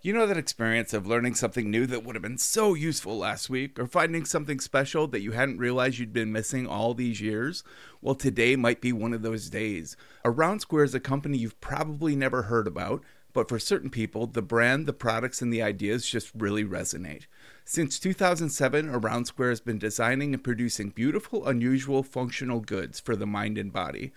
You 0.00 0.12
know 0.12 0.28
that 0.28 0.36
experience 0.36 0.94
of 0.94 1.08
learning 1.08 1.34
something 1.34 1.72
new 1.72 1.84
that 1.86 2.04
would 2.04 2.14
have 2.14 2.22
been 2.22 2.38
so 2.38 2.74
useful 2.74 3.18
last 3.18 3.50
week, 3.50 3.80
or 3.80 3.86
finding 3.88 4.24
something 4.24 4.60
special 4.60 5.08
that 5.08 5.22
you 5.22 5.32
hadn't 5.32 5.58
realized 5.58 5.98
you'd 5.98 6.12
been 6.12 6.30
missing 6.30 6.68
all 6.68 6.94
these 6.94 7.20
years? 7.20 7.64
Well, 8.00 8.14
today 8.14 8.54
might 8.54 8.80
be 8.80 8.92
one 8.92 9.12
of 9.12 9.22
those 9.22 9.50
days. 9.50 9.96
Around 10.24 10.60
Square 10.60 10.84
is 10.84 10.94
a 10.94 11.00
company 11.00 11.36
you've 11.36 11.60
probably 11.60 12.14
never 12.14 12.42
heard 12.42 12.68
about, 12.68 13.02
but 13.32 13.48
for 13.48 13.58
certain 13.58 13.90
people, 13.90 14.28
the 14.28 14.40
brand, 14.40 14.86
the 14.86 14.92
products, 14.92 15.42
and 15.42 15.52
the 15.52 15.62
ideas 15.62 16.08
just 16.08 16.30
really 16.32 16.64
resonate. 16.64 17.26
Since 17.64 17.98
2007, 17.98 18.88
Around 18.88 19.24
Square 19.24 19.50
has 19.50 19.60
been 19.60 19.80
designing 19.80 20.32
and 20.32 20.44
producing 20.44 20.90
beautiful, 20.90 21.44
unusual, 21.44 22.04
functional 22.04 22.60
goods 22.60 23.00
for 23.00 23.16
the 23.16 23.26
mind 23.26 23.58
and 23.58 23.72
body. 23.72 24.12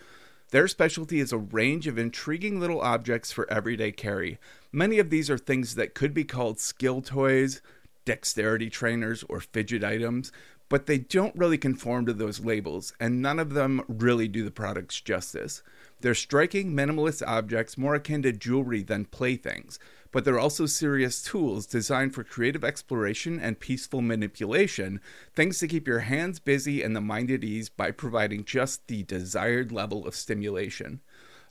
Their 0.51 0.67
specialty 0.67 1.21
is 1.21 1.31
a 1.31 1.37
range 1.37 1.87
of 1.87 1.97
intriguing 1.97 2.59
little 2.59 2.81
objects 2.81 3.31
for 3.31 3.49
everyday 3.49 3.93
carry. 3.93 4.37
Many 4.73 4.99
of 4.99 5.09
these 5.09 5.29
are 5.29 5.37
things 5.37 5.75
that 5.75 5.93
could 5.93 6.13
be 6.13 6.25
called 6.25 6.59
skill 6.59 7.01
toys, 7.01 7.61
dexterity 8.03 8.69
trainers, 8.69 9.23
or 9.29 9.39
fidget 9.39 9.81
items, 9.81 10.29
but 10.67 10.87
they 10.87 10.97
don't 10.97 11.35
really 11.37 11.57
conform 11.57 12.05
to 12.05 12.13
those 12.13 12.41
labels, 12.41 12.93
and 12.99 13.21
none 13.21 13.39
of 13.39 13.53
them 13.53 13.81
really 13.87 14.27
do 14.27 14.43
the 14.43 14.51
products 14.51 14.99
justice. 14.99 15.63
They're 16.01 16.15
striking, 16.15 16.73
minimalist 16.73 17.21
objects 17.27 17.77
more 17.77 17.93
akin 17.93 18.23
to 18.23 18.31
jewelry 18.31 18.81
than 18.81 19.05
playthings, 19.05 19.77
but 20.11 20.25
they're 20.25 20.39
also 20.39 20.65
serious 20.65 21.21
tools 21.21 21.67
designed 21.67 22.15
for 22.15 22.23
creative 22.23 22.63
exploration 22.63 23.39
and 23.39 23.59
peaceful 23.59 24.01
manipulation, 24.01 24.99
things 25.35 25.59
to 25.59 25.67
keep 25.67 25.87
your 25.87 25.99
hands 25.99 26.39
busy 26.39 26.81
and 26.81 26.95
the 26.95 27.01
mind 27.01 27.29
at 27.29 27.43
ease 27.43 27.69
by 27.69 27.91
providing 27.91 28.43
just 28.43 28.87
the 28.87 29.03
desired 29.03 29.71
level 29.71 30.07
of 30.07 30.15
stimulation. 30.15 31.01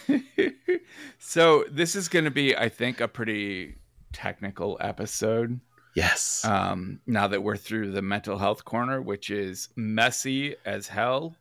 so, 1.19 1.65
this 1.71 1.95
is 1.95 2.09
going 2.09 2.25
to 2.25 2.31
be, 2.31 2.57
I 2.57 2.69
think, 2.69 3.01
a 3.01 3.09
pretty 3.09 3.77
technical 4.13 4.79
episode. 4.81 5.61
Yes. 5.95 6.45
Um, 6.45 7.01
now 7.07 7.27
that 7.29 7.43
we're 7.43 7.57
through 7.57 7.93
the 7.93 8.03
mental 8.03 8.39
health 8.39 8.65
corner, 8.65 9.01
which 9.01 9.31
is 9.31 9.71
messy 9.77 10.57
as 10.65 10.89
hell, 10.89 11.35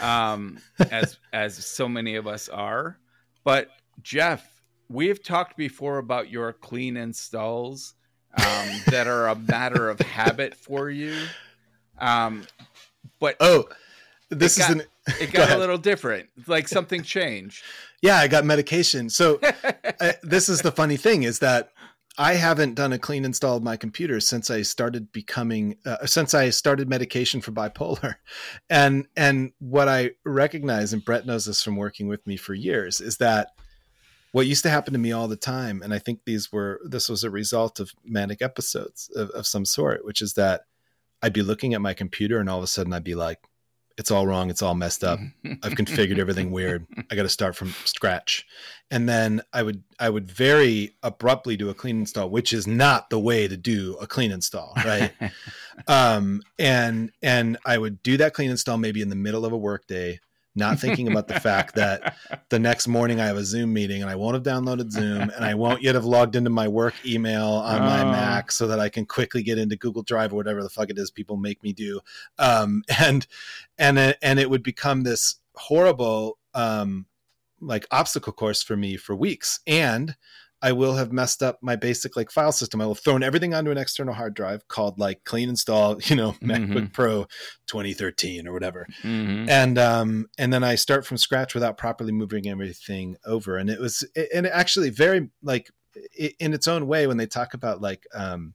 um, 0.00 0.58
as 0.90 1.18
as 1.32 1.64
so 1.64 1.88
many 1.88 2.16
of 2.16 2.26
us 2.26 2.48
are. 2.48 2.98
But 3.44 3.68
Jeff, 4.02 4.59
we 4.90 5.06
have 5.06 5.22
talked 5.22 5.56
before 5.56 5.98
about 5.98 6.30
your 6.30 6.52
clean 6.52 6.96
installs 6.96 7.94
um, 8.36 8.68
that 8.88 9.06
are 9.06 9.28
a 9.28 9.36
matter 9.36 9.88
of 9.88 10.00
habit 10.00 10.54
for 10.56 10.90
you. 10.90 11.16
Um, 11.98 12.44
but 13.20 13.36
oh, 13.38 13.68
this 14.30 14.56
it 14.56 14.60
got, 14.60 14.70
is 14.70 14.76
an, 14.76 14.82
it 15.20 15.32
got 15.32 15.52
a 15.52 15.58
little 15.58 15.78
different. 15.78 16.28
Like 16.48 16.66
something 16.66 17.02
changed. 17.02 17.62
Yeah, 18.02 18.16
I 18.16 18.26
got 18.26 18.44
medication. 18.44 19.08
So 19.08 19.38
uh, 20.00 20.12
this 20.24 20.48
is 20.48 20.60
the 20.60 20.72
funny 20.72 20.96
thing 20.96 21.22
is 21.22 21.38
that 21.38 21.70
I 22.18 22.34
haven't 22.34 22.74
done 22.74 22.92
a 22.92 22.98
clean 22.98 23.24
install 23.24 23.58
of 23.58 23.62
my 23.62 23.76
computer 23.76 24.18
since 24.18 24.50
I 24.50 24.62
started 24.62 25.12
becoming 25.12 25.76
uh, 25.86 26.04
since 26.04 26.34
I 26.34 26.50
started 26.50 26.88
medication 26.88 27.40
for 27.40 27.52
bipolar, 27.52 28.16
and 28.68 29.06
and 29.16 29.52
what 29.60 29.88
I 29.88 30.10
recognize, 30.24 30.92
and 30.92 31.04
Brett 31.04 31.26
knows 31.26 31.44
this 31.44 31.62
from 31.62 31.76
working 31.76 32.08
with 32.08 32.26
me 32.26 32.36
for 32.36 32.54
years, 32.54 33.00
is 33.00 33.18
that 33.18 33.52
what 34.32 34.46
used 34.46 34.62
to 34.62 34.70
happen 34.70 34.92
to 34.92 34.98
me 34.98 35.12
all 35.12 35.28
the 35.28 35.36
time, 35.36 35.82
and 35.82 35.92
I 35.92 35.98
think 35.98 36.20
these 36.24 36.52
were 36.52 36.80
this 36.84 37.08
was 37.08 37.24
a 37.24 37.30
result 37.30 37.80
of 37.80 37.92
manic 38.04 38.42
episodes 38.42 39.10
of, 39.14 39.30
of 39.30 39.46
some 39.46 39.64
sort, 39.64 40.04
which 40.04 40.22
is 40.22 40.34
that 40.34 40.62
I'd 41.22 41.32
be 41.32 41.42
looking 41.42 41.74
at 41.74 41.80
my 41.80 41.94
computer 41.94 42.38
and 42.38 42.48
all 42.48 42.58
of 42.58 42.64
a 42.64 42.68
sudden 42.68 42.92
I'd 42.92 43.04
be 43.04 43.14
like, 43.14 43.40
it's 43.98 44.10
all 44.10 44.26
wrong. 44.26 44.48
It's 44.48 44.62
all 44.62 44.74
messed 44.74 45.04
up. 45.04 45.18
I've 45.44 45.74
configured 45.74 46.18
everything 46.18 46.50
weird. 46.52 46.86
I 47.10 47.14
got 47.14 47.24
to 47.24 47.28
start 47.28 47.54
from 47.54 47.74
scratch. 47.84 48.46
And 48.90 49.06
then 49.06 49.42
I 49.52 49.62
would 49.62 49.82
I 49.98 50.08
would 50.08 50.30
very 50.30 50.96
abruptly 51.02 51.56
do 51.56 51.68
a 51.68 51.74
clean 51.74 52.00
install, 52.00 52.30
which 52.30 52.54
is 52.54 52.66
not 52.66 53.10
the 53.10 53.18
way 53.18 53.46
to 53.46 53.58
do 53.58 53.96
a 54.00 54.06
clean 54.06 54.32
install, 54.32 54.72
right? 54.76 55.12
um, 55.86 56.42
and 56.58 57.12
and 57.20 57.58
I 57.66 57.76
would 57.76 58.02
do 58.02 58.16
that 58.16 58.32
clean 58.32 58.50
install 58.50 58.78
maybe 58.78 59.02
in 59.02 59.10
the 59.10 59.16
middle 59.16 59.44
of 59.44 59.52
a 59.52 59.58
workday, 59.58 60.20
not 60.54 60.80
thinking 60.80 61.08
about 61.08 61.28
the 61.28 61.38
fact 61.38 61.74
that 61.76 62.16
the 62.48 62.58
next 62.58 62.88
morning 62.88 63.20
I 63.20 63.26
have 63.26 63.36
a 63.36 63.44
Zoom 63.44 63.72
meeting 63.72 64.02
and 64.02 64.10
I 64.10 64.16
won't 64.16 64.34
have 64.34 64.42
downloaded 64.42 64.90
Zoom 64.90 65.30
and 65.30 65.44
I 65.44 65.54
won't 65.54 65.82
yet 65.82 65.94
have 65.94 66.04
logged 66.04 66.36
into 66.36 66.50
my 66.50 66.68
work 66.68 66.94
email 67.06 67.46
on 67.46 67.80
my 67.80 68.02
Oh. 68.02 68.10
Mac 68.10 68.50
so 68.50 68.66
that 68.66 68.80
I 68.80 68.88
can 68.88 69.06
quickly 69.06 69.42
get 69.42 69.58
into 69.58 69.76
Google 69.76 70.02
Drive 70.02 70.32
or 70.32 70.36
whatever 70.36 70.62
the 70.62 70.70
fuck 70.70 70.90
it 70.90 70.98
is 70.98 71.10
people 71.10 71.36
make 71.36 71.62
me 71.62 71.72
do. 71.72 72.00
Um, 72.38 72.82
and 72.98 73.26
and 73.78 73.98
it, 73.98 74.18
and 74.22 74.38
it 74.38 74.50
would 74.50 74.62
become 74.62 75.02
this 75.02 75.36
horrible 75.54 76.38
um, 76.54 77.06
like 77.60 77.86
obstacle 77.90 78.32
course 78.32 78.62
for 78.62 78.76
me 78.76 78.96
for 78.96 79.14
weeks 79.14 79.60
and 79.66 80.16
I 80.62 80.72
will 80.72 80.94
have 80.94 81.10
messed 81.12 81.42
up 81.42 81.58
my 81.62 81.76
basic 81.76 82.16
like 82.16 82.30
file 82.30 82.52
system. 82.52 82.80
I 82.80 82.86
will 82.86 82.94
have 82.94 83.02
thrown 83.02 83.22
everything 83.22 83.54
onto 83.54 83.70
an 83.70 83.78
external 83.78 84.14
hard 84.14 84.34
drive 84.34 84.68
called 84.68 84.98
like 84.98 85.24
clean 85.24 85.48
install, 85.48 85.98
you 86.04 86.16
know, 86.16 86.32
MacBook 86.42 86.92
Pro 86.92 87.26
2013 87.66 88.46
or 88.48 88.52
whatever 88.52 88.86
Mhm. 89.04 89.48
and 89.48 89.78
um 89.78 90.26
and 90.38 90.52
then 90.52 90.64
i 90.64 90.74
start 90.74 91.06
from 91.06 91.16
scratch 91.16 91.54
without 91.54 91.78
properly 91.78 92.10
moving 92.12 92.48
everything 92.48 93.16
over 93.24 93.56
and 93.56 93.70
it 93.70 93.78
was 93.78 94.04
and 94.34 94.46
actually 94.46 94.90
very 94.90 95.30
like 95.42 95.70
in 96.40 96.52
its 96.52 96.66
own 96.66 96.88
way 96.88 97.06
when 97.06 97.16
they 97.16 97.26
talk 97.26 97.54
about 97.54 97.80
like 97.80 98.06
um 98.12 98.54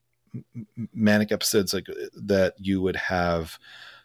manic 0.94 1.32
episodes 1.32 1.74
like 1.74 1.86
that 2.14 2.54
you 2.58 2.82
would 2.82 2.98
have 2.98 3.58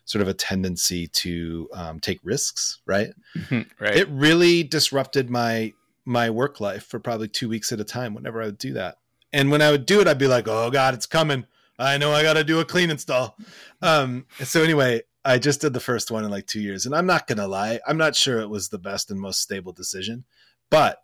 sort 0.05 0.23
of 0.23 0.29
a 0.29 0.35
tendency 0.35 1.07
to 1.09 1.69
um, 1.75 1.99
take 2.01 2.21
risks 2.23 2.81
right 2.87 3.11
right. 3.51 3.97
it 3.97 4.09
really 4.11 4.63
disrupted 4.63 5.29
my 5.29 5.73
my 6.05 6.31
work 6.31 6.61
life 6.61 6.85
for 6.85 6.99
probably 6.99 7.29
two 7.29 7.49
weeks 7.49 7.73
at 7.73 7.81
a 7.81 7.85
time 7.85 8.15
whenever 8.15 8.43
i 8.43 8.47
would 8.47 8.59
do 8.59 8.73
that. 8.73 8.97
And 9.33 9.51
when 9.51 9.63
i 9.63 9.71
would 9.71 9.87
do 9.87 10.01
it 10.01 10.09
i'd 10.09 10.19
be 10.19 10.27
like 10.27 10.49
oh 10.49 10.71
god 10.71 10.95
it's 10.95 11.07
coming. 11.07 11.47
I 11.79 11.97
know 11.99 12.13
i 12.13 12.23
gotta 12.23 12.45
do 12.45 12.61
a 12.61 12.65
clean 12.65 12.91
install. 12.91 13.37
Um 13.83 14.27
so 14.43 14.63
anyway 14.63 15.03
i 15.25 15.39
just 15.39 15.61
did 15.61 15.73
the 15.73 15.81
first 15.81 16.11
one 16.11 16.25
in 16.25 16.31
like 16.31 16.47
two 16.47 16.61
years 16.61 16.87
and 16.87 16.95
i'm 16.95 17.07
not 17.07 17.27
gonna 17.27 17.47
lie 17.47 17.81
i'm 17.87 17.99
not 17.99 18.17
sure 18.17 18.41
it 18.41 18.51
was 18.51 18.69
the 18.69 18.79
best 18.79 19.11
and 19.11 19.21
most 19.21 19.41
stable 19.41 19.73
decision 19.73 20.25
but 20.71 20.99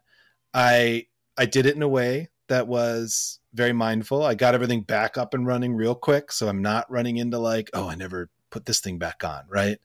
i 0.54 1.06
i 1.36 1.44
did 1.44 1.66
it 1.66 1.76
in 1.76 1.82
a 1.82 1.88
way 1.88 2.30
that 2.48 2.68
was 2.68 3.40
very 3.54 3.72
mindful. 3.72 4.22
I 4.22 4.36
got 4.36 4.54
everything 4.54 4.82
back 4.82 5.18
up 5.18 5.34
and 5.34 5.46
running 5.46 5.74
real 5.74 5.94
quick 5.94 6.32
so 6.32 6.48
i'm 6.48 6.62
not 6.62 6.90
running 6.90 7.16
into 7.18 7.38
like 7.38 7.70
oh 7.74 7.88
i 7.88 7.94
never 7.94 8.30
put 8.50 8.66
this 8.66 8.80
thing 8.80 8.98
back 8.98 9.24
on 9.24 9.42
right 9.48 9.78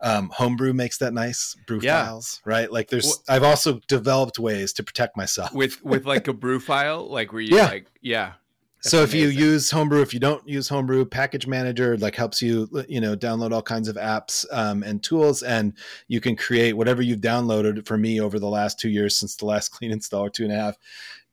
um, 0.00 0.30
homebrew 0.34 0.72
makes 0.72 0.98
that 0.98 1.12
nice 1.12 1.56
brew 1.66 1.80
Yeah. 1.82 2.04
files 2.04 2.40
right 2.44 2.70
like 2.72 2.88
there's 2.90 3.06
Well- 3.06 3.22
i've 3.28 3.42
also 3.44 3.80
developed 3.88 4.38
ways 4.38 4.72
to 4.74 4.82
protect 4.82 5.16
myself 5.16 5.52
with 5.52 5.82
with 5.84 6.04
like 6.06 6.28
a 6.28 6.32
brew 6.32 6.60
file, 6.60 7.08
like 7.08 7.32
where 7.32 7.42
you 7.42 7.56
Yeah. 7.56 7.66
like 7.66 7.86
yeah. 8.00 8.32
So 8.80 9.02
if 9.02 9.12
you 9.12 9.26
use 9.26 9.72
homebrew 9.72 10.02
if 10.02 10.14
you 10.14 10.20
don't 10.20 10.46
use 10.48 10.68
homebrew 10.68 11.04
package 11.04 11.48
manager 11.48 11.96
like 11.96 12.14
helps 12.14 12.40
you 12.40 12.68
you 12.88 13.00
know 13.00 13.16
download 13.16 13.52
all 13.52 13.60
kinds 13.60 13.88
of 13.88 13.96
apps 13.96 14.44
um, 14.52 14.84
and 14.84 15.02
tools 15.02 15.42
and 15.42 15.72
you 16.06 16.20
can 16.20 16.36
create 16.36 16.74
whatever 16.74 17.02
you've 17.02 17.20
downloaded 17.20 17.86
for 17.86 17.98
me 17.98 18.20
over 18.20 18.38
the 18.38 18.48
last 18.48 18.78
two 18.78 18.88
years 18.88 19.16
since 19.18 19.34
the 19.34 19.46
last 19.46 19.68
clean 19.72 19.90
install 19.90 20.26
or 20.26 20.30
two 20.30 20.44
and 20.44 20.52
a 20.52 20.56
half 20.56 20.76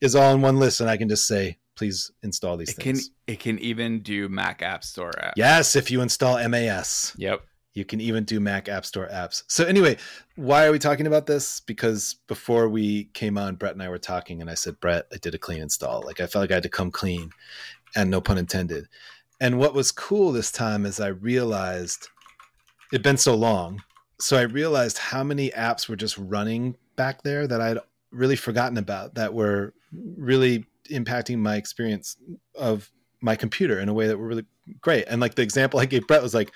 is 0.02 0.16
all 0.16 0.34
in 0.34 0.42
one 0.42 0.58
list 0.58 0.82
and 0.82 0.90
i 0.90 0.98
can 0.98 1.08
just 1.08 1.28
say 1.28 1.58
please 1.76 2.12
install 2.24 2.58
these 2.58 2.70
it 2.70 2.78
can 2.80 2.96
things. 2.96 3.12
it 3.28 3.40
can 3.40 3.60
even 3.60 4.00
do 4.02 4.30
Mac 4.30 4.62
App 4.62 4.84
Store 4.84 5.12
app. 5.22 5.34
yes 5.36 5.76
if 5.76 5.92
you 5.92 6.02
install 6.02 6.38
mas 6.50 7.14
Yep. 7.18 7.42
you 7.74 7.84
can 7.86 8.00
even 8.00 8.24
do 8.24 8.40
mac 8.40 8.70
app 8.70 8.86
store 8.86 9.10
apps. 9.12 9.44
So 9.48 9.66
anyway 9.66 9.98
why 10.36 10.66
are 10.66 10.72
we 10.72 10.80
talking 10.80 11.08
about 11.08 11.26
this? 11.26 11.60
Because 11.60 12.16
before 12.28 12.70
we 12.70 13.06
came 13.14 13.38
on 13.38 13.56
brett 13.56 13.74
and 13.74 13.84
i 13.84 13.90
were 13.90 13.98
talking 14.00 14.40
and 14.42 14.50
i 14.50 14.54
said 14.54 14.80
brett 14.80 15.06
i 15.14 15.18
did 15.18 15.36
a 15.36 15.38
clean 15.38 15.62
install. 15.62 16.02
Like 16.06 16.20
i 16.22 16.28
felt 16.28 16.44
like 16.44 16.52
i 16.52 16.56
had 16.56 16.64
to 16.64 16.70
come 16.70 16.92
clean 16.92 17.30
and 17.96 18.10
no 18.10 18.22
pun 18.22 18.38
intended. 18.38 18.88
And 19.42 19.60
what 19.60 19.74
was 19.74 19.92
cool 19.92 20.32
this 20.32 20.52
time 20.52 20.86
is 20.86 21.00
i 21.00 21.08
realized 21.08 22.08
it'd 22.94 23.04
been 23.04 23.18
so 23.18 23.36
long. 23.36 23.84
So 24.20 24.38
i 24.38 24.42
realized 24.44 24.98
how 24.98 25.24
many 25.26 25.50
apps 25.52 25.90
were 25.90 25.98
just 25.98 26.18
running 26.18 26.78
back 26.96 27.24
there 27.24 27.46
that 27.48 27.60
i'd 27.60 27.80
really 28.12 28.38
forgotten 28.38 28.78
about 28.78 29.16
that 29.16 29.34
were 29.34 29.74
really 30.16 30.66
impacting 30.90 31.38
my 31.38 31.56
experience 31.56 32.18
of 32.56 32.92
my 33.22 33.36
computer 33.36 33.80
in 33.80 33.90
a 33.90 33.94
way 33.94 34.08
that 34.08 34.18
were 34.18 34.28
really 34.28 34.46
great 34.82 35.06
and 35.08 35.22
like 35.22 35.36
the 35.36 35.42
example 35.42 35.80
i 35.80 35.86
gave 35.86 36.06
brett 36.08 36.22
was 36.22 36.34
like 36.34 36.52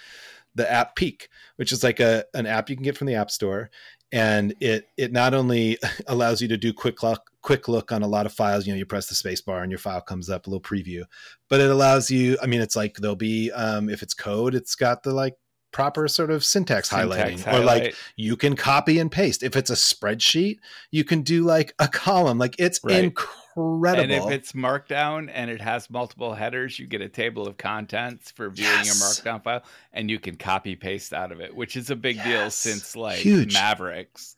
the 0.56 0.72
app 0.72 0.96
Peek, 0.96 1.30
which 1.56 1.72
is 1.72 1.84
like 1.84 2.00
a 2.00 2.26
an 2.34 2.46
app 2.46 2.70
you 2.70 2.76
can 2.76 2.84
get 2.84 2.98
from 2.98 3.08
the 3.08 3.16
App 3.16 3.32
Store, 3.32 3.70
and 4.12 4.54
it 4.60 4.88
it 4.98 5.12
not 5.12 5.34
only 5.34 5.78
allows 6.08 6.42
you 6.42 6.48
to 6.48 6.58
do 6.58 6.74
quick 6.74 7.04
look 7.04 7.30
quick 7.42 7.68
look 7.68 7.92
on 7.92 8.04
a 8.04 8.08
lot 8.08 8.26
of 8.26 8.34
files. 8.34 8.66
You 8.66 8.74
know, 8.74 8.78
you 8.78 8.86
press 8.86 9.08
the 9.08 9.16
space 9.16 9.42
bar 9.42 9.62
and 9.62 9.72
your 9.72 9.80
file 9.80 10.02
comes 10.02 10.30
up, 10.30 10.48
a 10.48 10.50
little 10.50 10.62
preview, 10.62 11.04
but 11.50 11.62
it 11.62 11.70
allows 11.70 12.10
you. 12.10 12.38
I 12.42 12.48
mean, 12.48 12.62
it's 12.62 12.76
like 12.76 12.98
there'll 12.98 13.16
be 13.16 13.52
um, 13.52 13.90
if 13.90 14.02
it's 14.04 14.14
code, 14.14 14.56
it's 14.56 14.76
got 14.76 15.04
the 15.04 15.14
like 15.14 15.36
proper 15.72 16.08
sort 16.08 16.32
of 16.32 16.44
syntax, 16.44 16.90
highlighting, 16.90 17.38
Syntax 17.38 17.48
or 17.48 17.64
like 17.64 17.96
you 18.16 18.36
can 18.36 18.56
copy 18.56 19.00
and 19.00 19.12
paste. 19.12 19.44
If 19.44 19.56
it's 19.56 19.70
a 19.70 19.74
spreadsheet, 19.74 20.58
you 20.92 21.04
can 21.04 21.22
do 21.22 21.44
like 21.44 21.74
a 21.80 21.88
column. 21.88 22.38
Like 22.38 22.56
it's 22.58 22.80
Right. 22.84 23.04
incredible. 23.04 23.40
And 23.60 24.12
if 24.12 24.30
it's 24.32 24.54
markdown 24.54 25.30
and 25.34 25.50
it 25.50 25.62
has 25.62 25.90
multiple 25.90 26.34
headers, 26.34 26.80
you 26.80 26.88
get 26.88 27.02
a 27.02 27.10
table 27.10 27.48
of 27.48 27.58
contents 27.58 28.32
for 28.32 28.50
viewing 28.50 28.72
Yes. 28.72 28.88
your 28.88 28.96
markdown 29.36 29.44
file, 29.44 29.64
and 29.94 30.10
you 30.10 30.20
can 30.20 30.36
copy 30.36 30.76
paste 30.76 31.14
out 31.14 31.32
of 31.32 31.40
it, 31.40 31.56
which 31.56 31.76
is 31.76 31.90
a 31.90 31.96
big 31.96 32.24
deal 32.24 32.50
since 32.52 32.96
like 32.96 33.18
Huge. 33.20 33.54
Mavericks, 33.54 34.36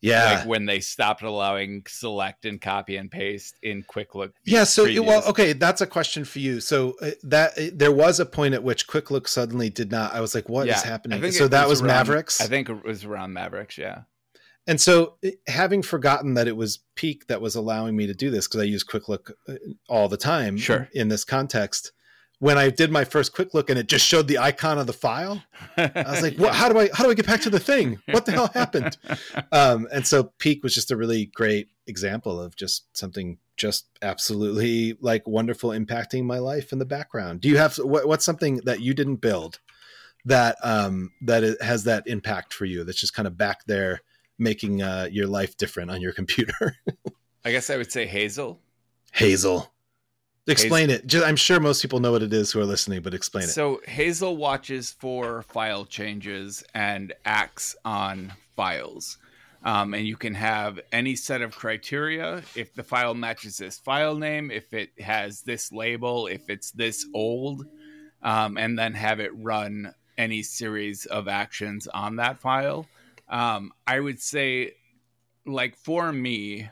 yeah, 0.00 0.38
like 0.38 0.46
when 0.46 0.66
they 0.66 0.80
stopped 0.80 1.22
allowing 1.22 1.84
select 1.86 2.44
and 2.44 2.60
copy 2.60 2.96
and 2.96 3.08
paste 3.10 3.54
in 3.62 3.84
quick 3.84 4.14
look. 4.16 4.32
Yeah. 4.44 4.64
So, 4.64 4.82
well, 4.84 5.22
previews. 5.22 5.26
okay, 5.28 5.52
that's 5.52 5.80
a 5.80 5.86
question 5.86 6.24
for 6.24 6.40
you. 6.40 6.60
So 6.60 6.94
uh, 7.00 7.10
that 7.22 7.56
uh, 7.56 7.62
there 7.72 7.92
was 7.92 8.18
a 8.18 8.26
point 8.26 8.54
at 8.54 8.64
which 8.64 8.86
Quick 8.88 9.10
Look 9.12 9.28
suddenly 9.28 9.70
did 9.70 9.92
not. 9.92 10.12
I 10.12 10.20
was 10.20 10.34
like, 10.34 10.48
"What 10.48 10.66
is 10.68 10.76
Yeah, 10.76 10.80
I 10.84 10.86
happening?" 10.90 11.30
So 11.32 11.46
that 11.48 11.68
was 11.68 11.80
around- 11.80 11.88
Mavericks. 11.88 12.40
I 12.40 12.46
think 12.46 12.68
it 12.68 12.84
was 12.84 13.04
around 13.04 13.32
Mavericks. 13.32 13.78
Yeah. 13.78 14.02
And 14.66 14.80
so, 14.80 15.16
having 15.48 15.82
forgotten 15.82 16.34
that 16.34 16.46
it 16.46 16.56
was 16.56 16.80
Peek 16.94 17.26
that 17.26 17.40
was 17.40 17.56
allowing 17.56 17.96
me 17.96 18.06
to 18.06 18.14
do 18.14 18.30
this 18.30 18.46
because 18.46 18.60
I 18.60 18.64
use 18.64 18.84
Quick 18.84 19.08
Look 19.08 19.32
uh, 19.48 19.54
all 19.88 20.08
the 20.08 20.16
time. 20.16 20.56
Sure. 20.56 20.88
In 20.94 21.08
this 21.08 21.24
context, 21.24 21.90
when 22.38 22.58
I 22.58 22.70
did 22.70 22.92
my 22.92 23.04
first 23.04 23.32
Quick 23.32 23.54
Look 23.54 23.70
and 23.70 23.78
it 23.78 23.88
just 23.88 24.06
showed 24.06 24.28
the 24.28 24.38
icon 24.38 24.78
of 24.78 24.86
the 24.86 24.92
file, 24.92 25.42
I 25.76 26.04
was 26.06 26.22
like, 26.22 26.36
"What? 26.38 26.54
How 26.54 26.68
do 26.68 26.78
I? 26.78 26.90
How 26.92 27.02
do 27.02 27.10
I 27.10 27.14
get 27.14 27.26
back 27.26 27.40
to 27.42 27.50
the 27.50 27.58
thing? 27.58 28.00
What 28.10 28.24
the 28.24 28.32
hell 28.32 28.48
happened?" 28.54 28.98
um, 29.50 29.88
and 29.92 30.06
so 30.06 30.32
Peek 30.38 30.62
was 30.62 30.74
just 30.74 30.92
a 30.92 30.96
really 30.96 31.26
great 31.26 31.68
example 31.88 32.40
of 32.40 32.54
just 32.54 32.96
something 32.96 33.38
just 33.56 33.86
absolutely 34.00 34.96
like 35.00 35.26
wonderful 35.26 35.70
impacting 35.70 36.24
my 36.24 36.38
life 36.38 36.72
in 36.72 36.78
the 36.78 36.84
background. 36.84 37.40
Do 37.40 37.48
you 37.48 37.58
have 37.58 37.76
what, 37.76 38.06
what's 38.06 38.24
something 38.24 38.56
that 38.64 38.80
you 38.80 38.94
didn't 38.94 39.16
build 39.16 39.58
that 40.24 40.56
um, 40.62 41.10
that 41.22 41.60
has 41.60 41.82
that 41.84 42.06
impact 42.06 42.54
for 42.54 42.64
you? 42.64 42.84
That's 42.84 43.00
just 43.00 43.14
kind 43.14 43.26
of 43.26 43.36
back 43.36 43.64
there 43.66 44.02
making 44.38 44.82
uh, 44.82 45.08
your 45.10 45.26
life 45.26 45.56
different 45.56 45.90
on 45.90 46.00
your 46.00 46.12
computer. 46.12 46.76
I 47.44 47.50
guess 47.50 47.70
I 47.70 47.76
would 47.76 47.90
say 47.90 48.06
Hazel. 48.06 48.60
Hazel, 49.12 49.72
explain 50.46 50.90
it. 50.90 51.06
Just, 51.06 51.26
I'm 51.26 51.36
sure 51.36 51.60
most 51.60 51.82
people 51.82 52.00
know 52.00 52.12
what 52.12 52.22
it 52.22 52.32
is 52.32 52.52
who 52.52 52.60
are 52.60 52.64
listening, 52.64 53.02
but 53.02 53.14
explain 53.14 53.44
it. 53.44 53.48
So 53.48 53.80
Hazel 53.86 54.36
watches 54.36 54.90
for 54.90 55.42
file 55.42 55.84
changes 55.84 56.64
and 56.74 57.12
acts 57.24 57.76
on 57.84 58.32
files. 58.56 59.18
Um, 59.64 59.94
and 59.94 60.06
you 60.06 60.16
can 60.16 60.34
have 60.34 60.80
any 60.90 61.14
set 61.14 61.40
of 61.40 61.54
criteria 61.54 62.42
if 62.56 62.74
the 62.74 62.82
file 62.82 63.14
matches 63.14 63.58
this 63.58 63.78
file 63.78 64.16
name, 64.16 64.50
if 64.50 64.72
it 64.72 64.90
has 65.00 65.42
this 65.42 65.70
label, 65.70 66.26
if 66.26 66.50
it's 66.50 66.72
this 66.72 67.06
old, 67.14 67.66
um, 68.22 68.56
and 68.56 68.76
then 68.76 68.94
have 68.94 69.20
it 69.20 69.30
run 69.36 69.94
any 70.18 70.42
series 70.42 71.06
of 71.06 71.28
actions 71.28 71.86
on 71.86 72.16
that 72.16 72.40
file. 72.40 72.86
Um, 73.32 73.72
I 73.86 73.98
would 73.98 74.20
say, 74.20 74.74
like 75.44 75.76
for 75.76 76.12
me, 76.12 76.68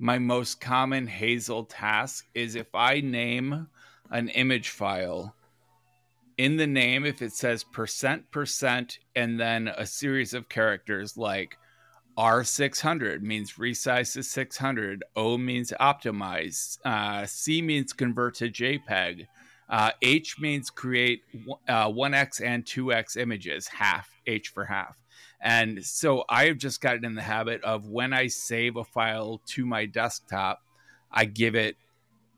my 0.00 0.18
most 0.18 0.60
common 0.60 1.06
Hazel 1.06 1.64
task 1.64 2.26
is 2.34 2.56
if 2.56 2.74
I 2.74 3.00
name 3.00 3.68
an 4.10 4.28
image 4.30 4.70
file 4.70 5.36
in 6.38 6.56
the 6.56 6.66
name 6.66 7.04
if 7.04 7.20
it 7.20 7.32
says 7.32 7.64
percent 7.64 8.30
percent 8.30 9.00
and 9.16 9.38
then 9.38 9.68
a 9.68 9.84
series 9.84 10.32
of 10.32 10.48
characters 10.48 11.16
like 11.16 11.58
R600 12.16 13.20
means 13.22 13.54
resize 13.54 14.12
to 14.14 14.24
600, 14.24 15.04
O 15.14 15.38
means 15.38 15.72
optimize, 15.80 16.78
uh, 16.84 17.24
C 17.26 17.62
means 17.62 17.92
convert 17.92 18.34
to 18.36 18.50
JPEG, 18.50 19.26
uh, 19.68 19.90
H 20.02 20.36
means 20.40 20.68
create 20.68 21.22
uh, 21.68 21.88
1x 21.88 22.40
and 22.44 22.64
2x 22.64 23.16
images, 23.16 23.68
half, 23.68 24.10
H 24.26 24.48
for 24.48 24.64
half. 24.64 24.96
And 25.40 25.84
so 25.84 26.24
I've 26.28 26.58
just 26.58 26.80
gotten 26.80 27.04
in 27.04 27.14
the 27.14 27.22
habit 27.22 27.62
of 27.62 27.88
when 27.88 28.12
I 28.12 28.26
save 28.26 28.76
a 28.76 28.84
file 28.84 29.40
to 29.48 29.64
my 29.64 29.86
desktop, 29.86 30.62
I 31.12 31.24
give 31.26 31.54
it 31.54 31.76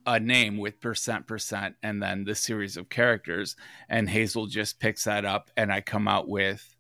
a 0.07 0.19
name 0.19 0.57
with 0.59 0.81
percent 0.81 1.27
percent 1.27 1.77
and 1.83 2.03
then 2.03 2.25
the 2.25 2.35
series 2.35 2.77
of 2.77 2.89
characters. 2.89 3.57
And 3.89 4.09
hazel 4.09 4.47
just 4.47 4.81
picks 4.81 5.05
that 5.05 5.25
up 5.25 5.51
and 5.57 5.71
i 5.73 5.81
come 5.81 6.09
out 6.09 6.29
with 6.29 6.75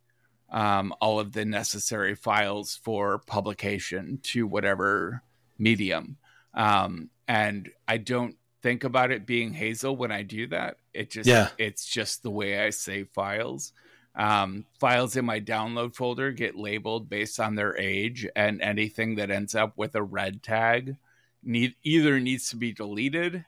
um, 0.51 0.93
all 1.01 1.21
of 1.21 1.33
the 1.33 1.45
necessary 1.45 2.15
files 2.15 2.81
for 2.83 3.19
publication 3.19 4.19
to 4.25 4.47
whatever 4.47 5.23
medium. 5.59 6.17
Um, 6.55 7.11
and 7.29 7.71
i 7.87 7.97
don't 7.97 8.37
think 8.63 8.85
about 8.85 9.11
it 9.11 9.27
being 9.27 9.53
hazel 9.55 9.97
when 9.97 10.11
i 10.13 10.23
do 10.23 10.47
that. 10.49 10.77
It 10.93 11.11
just 11.11 11.29
Yeah. 11.29 11.49
it's 11.59 11.87
just 11.87 12.23
the 12.23 12.31
way 12.31 12.59
i 12.67 12.71
save 12.71 13.09
files 13.11 13.73
um, 14.21 14.67
files 14.79 15.17
in 15.17 15.25
my 15.25 15.41
download 15.41 15.97
folder 15.97 16.31
get 16.31 16.55
labeled 16.55 17.09
based 17.09 17.41
on 17.41 17.55
their 17.55 17.75
age 17.79 18.29
and 18.37 18.61
anything 18.61 19.15
that 19.15 19.31
ends 19.31 19.55
up 19.55 19.73
with 19.79 19.95
a 19.95 20.03
red 20.03 20.43
tag 20.43 20.95
need 21.43 21.75
either 21.85 22.21
needs 22.21 22.51
to 22.51 22.57
be 22.57 22.71
deleted 22.71 23.47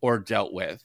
or 0.00 0.18
dealt 0.18 0.52
with. 0.52 0.82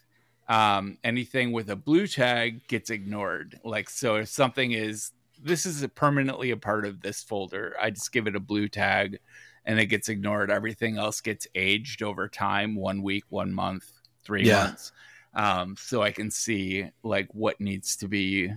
Um, 0.47 0.99
anything 1.03 1.51
with 1.51 1.71
a 1.71 1.75
blue 1.75 2.05
tag 2.05 2.67
gets 2.67 2.91
ignored. 2.91 3.59
Like 3.63 3.89
so, 3.89 4.17
if 4.17 4.29
something 4.29 4.73
is 4.73 5.11
this 5.43 5.65
is 5.65 5.81
a 5.81 5.89
permanently 5.89 6.51
a 6.51 6.57
part 6.57 6.85
of 6.85 7.01
this 7.01 7.23
folder, 7.23 7.75
I 7.81 7.89
just 7.89 8.11
give 8.11 8.27
it 8.27 8.35
a 8.35 8.39
blue 8.39 8.67
tag, 8.67 9.17
and 9.65 9.79
it 9.79 9.87
gets 9.87 10.07
ignored. 10.07 10.51
Everything 10.51 10.99
else 10.99 11.19
gets 11.19 11.47
aged 11.55 12.03
over 12.03 12.29
time, 12.29 12.75
one 12.75 13.01
week, 13.01 13.23
one 13.29 13.51
month, 13.51 13.91
three 14.23 14.45
Yeah. 14.45 14.65
months. 14.65 14.91
Um, 15.33 15.75
so 15.79 16.03
I 16.03 16.11
can 16.11 16.29
see 16.29 16.91
like 17.01 17.33
what 17.33 17.59
needs 17.59 17.95
to 17.97 18.07
be 18.07 18.51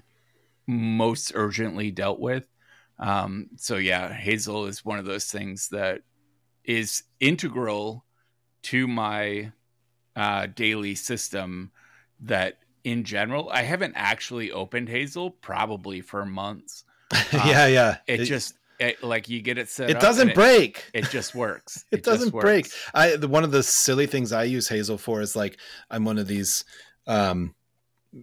most 0.69 1.33
urgently 1.35 1.91
dealt 1.91 2.21
with. 2.21 2.47
Um, 3.01 3.49
so 3.57 3.77
yeah, 3.77 4.13
Hazel 4.13 4.67
is 4.67 4.85
one 4.85 5.01
of 5.01 5.05
those 5.05 5.25
things 5.25 5.69
that 5.71 6.03
is 6.65 7.03
integral 7.19 8.05
to 8.63 8.87
my 8.87 9.51
uh, 10.15 10.47
daily 10.47 10.95
system 10.95 11.71
that 12.21 12.59
in 12.85 13.05
general 13.05 13.49
i 13.51 13.63
haven't 13.63 13.95
actually 13.97 14.51
opened 14.51 14.89
hazel 14.89 15.31
probably 15.31 16.01
for 16.01 16.25
months 16.25 16.85
yeah, 17.33 17.67
yeah. 17.67 17.97
it, 18.07 18.25
just 18.25 18.55
it, 18.79 19.03
like 19.03 19.29
you 19.29 19.41
get 19.41 19.59
it 19.59 19.69
set 19.69 19.91
it 19.91 19.99
doesn't 19.99 20.35
break. 20.35 20.85
it, 20.95 21.05
it 21.05 21.11
just 21.11 21.35
works 21.35 21.85
it, 21.91 22.05
doesn't 22.05 22.33
works. 22.33 22.45
break. 22.45 22.71
I 22.95 23.17
the, 23.17 23.29
one 23.29 23.45
of 23.45 23.51
the 23.51 23.63
silly 23.63 24.07
things 24.07 24.33
I 24.33 24.45
use 24.45 24.69
Hazel 24.69 24.99
for 24.99 25.21
is 25.21 25.35
like 25.35 25.59
I'm 25.91 26.05
one 26.05 26.19
of 26.19 26.29
these 26.29 26.65
um 27.07 27.55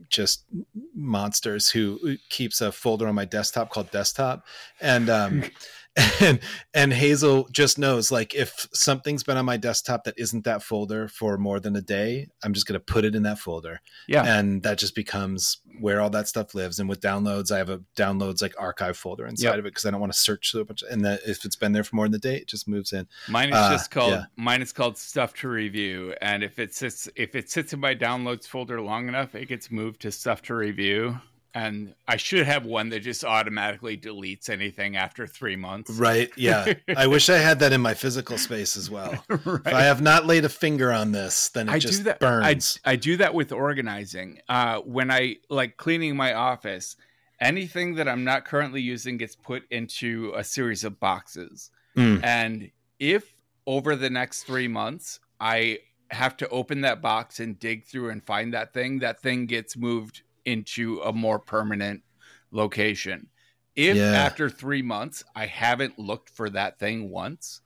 just 0.10 0.46
monsters 0.94 1.70
who 1.70 2.18
keeps 2.30 2.62
a 2.62 2.72
folder 2.72 3.08
on 3.08 3.16
my 3.16 3.26
desktop 3.26 3.70
called 3.70 3.92
desktop. 3.92 4.46
And 4.82 5.10
um 5.10 5.44
and 6.22 6.40
and 6.74 6.92
Hazel 6.92 7.48
just 7.52 7.78
knows 7.80 8.12
like 8.12 8.36
if 8.36 8.68
something's 8.74 9.24
been 9.24 9.38
on 9.38 9.46
my 9.46 9.56
desktop 9.56 10.04
that 10.04 10.16
isn't 10.18 10.44
that 10.44 10.62
folder 10.62 11.08
for 11.08 11.38
more 11.38 11.60
than 11.62 11.76
a 11.78 11.82
day, 11.82 12.28
I'm 12.44 12.54
just 12.54 12.68
going 12.68 12.78
to 12.80 12.84
put 12.84 13.06
it 13.06 13.16
in 13.16 13.24
that 13.24 13.40
folder. 13.40 13.80
Yeah. 14.08 14.24
And 14.26 14.62
that 14.64 14.78
just 14.78 14.94
becomes 14.94 15.60
where 15.80 16.02
all 16.02 16.10
that 16.10 16.28
stuff 16.28 16.54
lives. 16.54 16.80
And 16.80 16.90
with 16.90 17.00
downloads, 17.00 17.50
I 17.52 17.58
have 17.60 17.70
a 17.70 17.80
downloads 17.96 18.42
like 18.42 18.54
archive 18.60 18.98
folder 18.98 19.26
inside 19.26 19.46
Yep. 19.52 19.54
of 19.60 19.66
it 19.66 19.70
because 19.70 19.86
I 19.86 19.92
don't 19.92 20.02
want 20.02 20.12
to 20.12 20.20
search 20.20 20.52
so 20.52 20.66
much. 20.68 20.84
And 20.90 21.06
that 21.06 21.22
if 21.26 21.46
it's 21.46 21.56
been 21.56 21.72
there 21.72 21.84
for 21.84 21.96
more 21.96 22.08
than 22.08 22.16
a 22.16 22.20
day, 22.20 22.36
it 22.38 22.48
just 22.48 22.68
moves 22.68 22.92
in. 22.92 23.08
Mine 23.30 23.50
is 23.50 23.56
Uh, 23.56 23.72
just 23.72 23.90
called 23.92 24.12
yeah. 24.12 24.26
mine 24.36 24.62
is 24.62 24.74
called 24.74 24.98
stuff 24.98 25.34
to 25.36 25.48
review, 25.48 26.14
and 26.22 26.44
if 26.44 26.60
it 26.60 26.74
sits 26.76 27.08
if 27.16 27.36
it 27.36 27.50
sits 27.50 27.72
in 27.72 27.80
my 27.80 27.96
downloads 27.96 28.48
folder 28.48 28.82
long 28.82 29.08
enough, 29.08 29.34
it 29.34 29.48
gets 29.48 29.72
moved 29.72 30.02
to 30.02 30.12
stuff 30.12 30.42
to 30.44 30.56
review. 30.56 31.20
And 31.56 31.96
I 32.06 32.18
should 32.18 32.46
have 32.46 32.66
one 32.66 32.90
that 32.90 33.00
just 33.00 33.24
automatically 33.24 33.96
deletes 33.96 34.50
anything 34.50 34.98
after 34.98 35.26
three 35.26 35.56
months. 35.56 35.92
Right. 35.92 36.30
Yeah. 36.36 36.74
I 36.98 37.08
wish 37.08 37.30
I 37.30 37.38
had 37.38 37.60
that 37.60 37.72
in 37.72 37.80
my 37.80 37.94
physical 37.94 38.38
space 38.38 38.76
as 38.76 38.92
well. 38.92 39.24
Right. 39.30 39.62
If 39.66 39.74
I 39.74 39.84
have 39.84 40.02
not 40.02 40.26
laid 40.26 40.44
a 40.44 40.50
finger 40.50 40.92
on 40.92 41.14
this, 41.14 41.50
then 41.50 41.70
it 41.70 41.72
I 41.72 41.80
just 41.80 42.00
do 42.00 42.04
that. 42.04 42.20
burns. 42.20 42.78
I, 42.84 42.92
I 42.92 42.96
do 42.98 43.16
that 43.18 43.34
with 43.34 43.54
organizing. 43.54 44.40
Uh, 44.50 44.80
when 44.80 45.10
I 45.10 45.38
like 45.50 45.78
cleaning 45.78 46.18
my 46.18 46.34
office, 46.34 46.98
anything 47.40 47.96
that 47.96 48.10
I'm 48.10 48.26
not 48.26 48.44
currently 48.44 48.82
using 48.82 49.16
gets 49.16 49.36
put 49.36 49.64
into 49.72 50.34
a 50.36 50.44
series 50.44 50.84
of 50.84 51.00
boxes. 51.00 51.72
Mm. 51.96 52.22
And 52.22 52.72
if 53.00 53.34
over 53.66 53.96
the 53.96 54.10
next 54.10 54.44
three 54.44 54.68
months 54.68 55.22
I 55.40 55.80
have 56.12 56.36
to 56.38 56.50
open 56.50 56.82
that 56.82 57.02
box 57.02 57.40
and 57.40 57.58
dig 57.58 57.86
through 57.86 58.10
and 58.10 58.22
find 58.26 58.54
that 58.54 58.74
thing, 58.74 59.00
that 59.00 59.22
thing 59.22 59.46
gets 59.46 59.78
moved 59.78 60.22
into 60.46 61.02
a 61.02 61.12
more 61.14 61.40
permanent 61.40 62.04
location. 62.52 63.28
If 63.76 63.98
Yeah. 63.98 64.14
after 64.14 64.50
three 64.50 64.82
months 64.82 65.24
I 65.36 65.46
haven't 65.48 66.00
looked 66.00 66.30
for 66.30 66.50
that 66.52 66.80
thing 66.80 67.10
once 67.10 67.62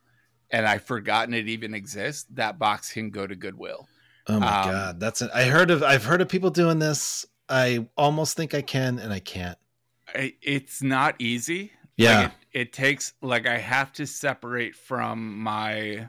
and 0.50 0.66
I've 0.66 0.84
forgotten 0.84 1.34
it 1.34 1.48
even 1.48 1.74
exists, 1.74 2.26
that 2.34 2.58
box 2.58 2.92
can 2.92 3.10
go 3.10 3.26
to 3.26 3.36
Goodwill. 3.36 3.88
Oh 4.26 4.38
my 4.40 4.46
Um, 4.46 4.62
god, 4.62 5.00
that's 5.00 5.22
it. 5.22 5.30
I 5.34 5.44
heard 5.44 5.70
of 5.70 5.82
I've 5.82 6.04
heard 6.04 6.20
of 6.20 6.28
people 6.28 6.50
doing 6.50 6.78
this. 6.78 7.26
I 7.48 7.88
almost 7.96 8.36
think 8.36 8.54
I 8.54 8.62
can 8.62 8.98
and 8.98 9.12
I 9.12 9.20
can't. 9.20 9.58
It's 10.14 10.82
not 10.82 11.16
easy. 11.18 11.72
Yeah. 11.96 12.20
Like 12.20 12.32
it, 12.52 12.60
it 12.60 12.72
takes 12.72 13.12
like 13.22 13.46
I 13.46 13.58
have 13.58 13.92
to 13.94 14.06
separate 14.06 14.74
from 14.74 15.38
my 15.38 16.08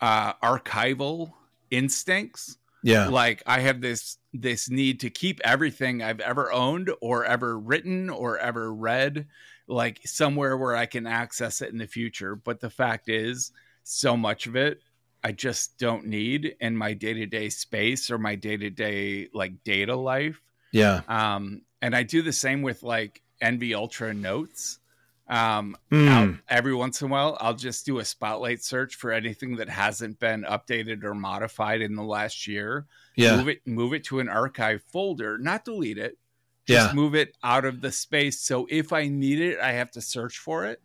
uh 0.00 0.34
archival 0.34 1.32
instincts. 1.70 2.58
Yeah. 2.84 3.08
Like 3.08 3.42
I 3.46 3.60
have 3.60 3.80
this 3.80 4.18
this 4.32 4.68
need 4.68 5.00
to 5.00 5.10
keep 5.10 5.40
everything 5.42 6.02
I've 6.02 6.20
ever 6.20 6.52
owned 6.52 6.90
or 7.00 7.24
ever 7.24 7.58
written 7.58 8.10
or 8.10 8.38
ever 8.38 8.72
read 8.72 9.26
like 9.66 10.00
somewhere 10.04 10.56
where 10.56 10.76
I 10.76 10.86
can 10.86 11.06
access 11.06 11.62
it 11.62 11.70
in 11.70 11.78
the 11.78 11.86
future. 11.86 12.36
But 12.36 12.60
the 12.60 12.70
fact 12.70 13.08
is 13.08 13.52
so 13.84 14.16
much 14.16 14.46
of 14.46 14.54
it 14.54 14.80
I 15.24 15.32
just 15.32 15.78
don't 15.78 16.04
need 16.04 16.54
in 16.60 16.76
my 16.76 16.92
day-to-day 16.92 17.48
space 17.48 18.10
or 18.10 18.18
my 18.18 18.34
day-to-day 18.34 19.30
like 19.32 19.64
data 19.64 19.96
life. 19.96 20.42
Yeah. 20.70 21.00
Um, 21.08 21.62
and 21.80 21.96
I 21.96 22.02
do 22.02 22.20
the 22.20 22.32
same 22.32 22.60
with 22.60 22.82
like 22.82 23.22
nvUltra 23.42 24.14
notes. 24.14 24.80
Um, 25.26 25.76
Mm. 25.90 26.40
Every 26.48 26.74
once 26.74 27.00
in 27.00 27.08
a 27.08 27.10
while, 27.10 27.36
I'll 27.40 27.54
just 27.54 27.86
do 27.86 27.98
a 27.98 28.04
spotlight 28.04 28.62
search 28.62 28.94
for 28.96 29.10
anything 29.10 29.56
that 29.56 29.68
hasn't 29.68 30.18
been 30.20 30.42
updated 30.42 31.02
or 31.02 31.14
modified 31.14 31.80
in 31.80 31.94
the 31.94 32.02
last 32.02 32.46
year. 32.46 32.86
Yeah. 33.16 33.36
Move 33.36 33.48
it, 33.48 33.66
move 33.66 33.94
it 33.94 34.04
to 34.04 34.20
an 34.20 34.28
archive 34.28 34.82
folder, 34.92 35.38
not 35.38 35.64
delete 35.64 35.98
it. 35.98 36.18
Just 36.66 36.88
Yeah. 36.88 36.94
move 36.94 37.14
it 37.14 37.36
out 37.42 37.64
of 37.64 37.80
the 37.80 37.92
space. 37.92 38.40
So 38.40 38.66
if 38.70 38.92
I 38.92 39.08
need 39.08 39.40
it, 39.40 39.58
I 39.60 39.72
have 39.72 39.90
to 39.92 40.00
search 40.02 40.38
for 40.38 40.66
it. 40.66 40.82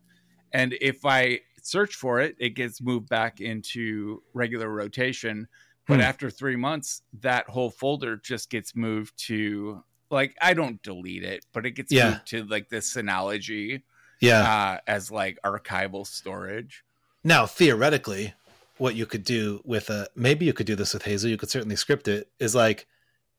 And 0.53 0.73
if 0.79 1.05
I 1.05 1.41
search 1.61 1.95
for 1.95 2.19
it, 2.21 2.35
it 2.39 2.51
gets 2.51 2.81
moved 2.81 3.09
back 3.09 3.41
into 3.41 4.23
regular 4.33 4.69
rotation. 4.69 5.47
But 5.87 5.95
Hmm. 5.95 6.01
after 6.01 6.29
three 6.29 6.55
months, 6.55 7.01
that 7.21 7.49
whole 7.49 7.71
folder 7.71 8.15
just 8.17 8.49
gets 8.49 8.75
moved 8.75 9.17
to 9.27 9.83
like 10.11 10.35
I 10.41 10.53
don't 10.53 10.81
delete 10.81 11.23
it, 11.23 11.45
but 11.53 11.65
it 11.65 11.71
gets 11.71 11.91
Yeah. 11.91 12.11
moved 12.11 12.27
to 12.27 12.43
like 12.45 12.69
the 12.69 12.77
Synology 12.77 13.83
Yeah. 14.21 14.41
uh, 14.41 14.77
as 14.87 15.11
like 15.11 15.37
archival 15.45 16.05
storage. 16.05 16.83
Now, 17.23 17.45
theoretically, 17.45 18.33
what 18.77 18.95
you 18.95 19.05
could 19.05 19.23
do 19.23 19.61
with 19.65 19.89
a 19.89 20.07
maybe 20.15 20.45
you 20.45 20.53
could 20.53 20.65
do 20.67 20.75
this 20.75 20.93
with 20.93 21.03
Hazel, 21.03 21.29
you 21.29 21.37
could 21.37 21.49
certainly 21.49 21.75
script 21.75 22.07
it, 22.07 22.29
is 22.39 22.55
like 22.55 22.87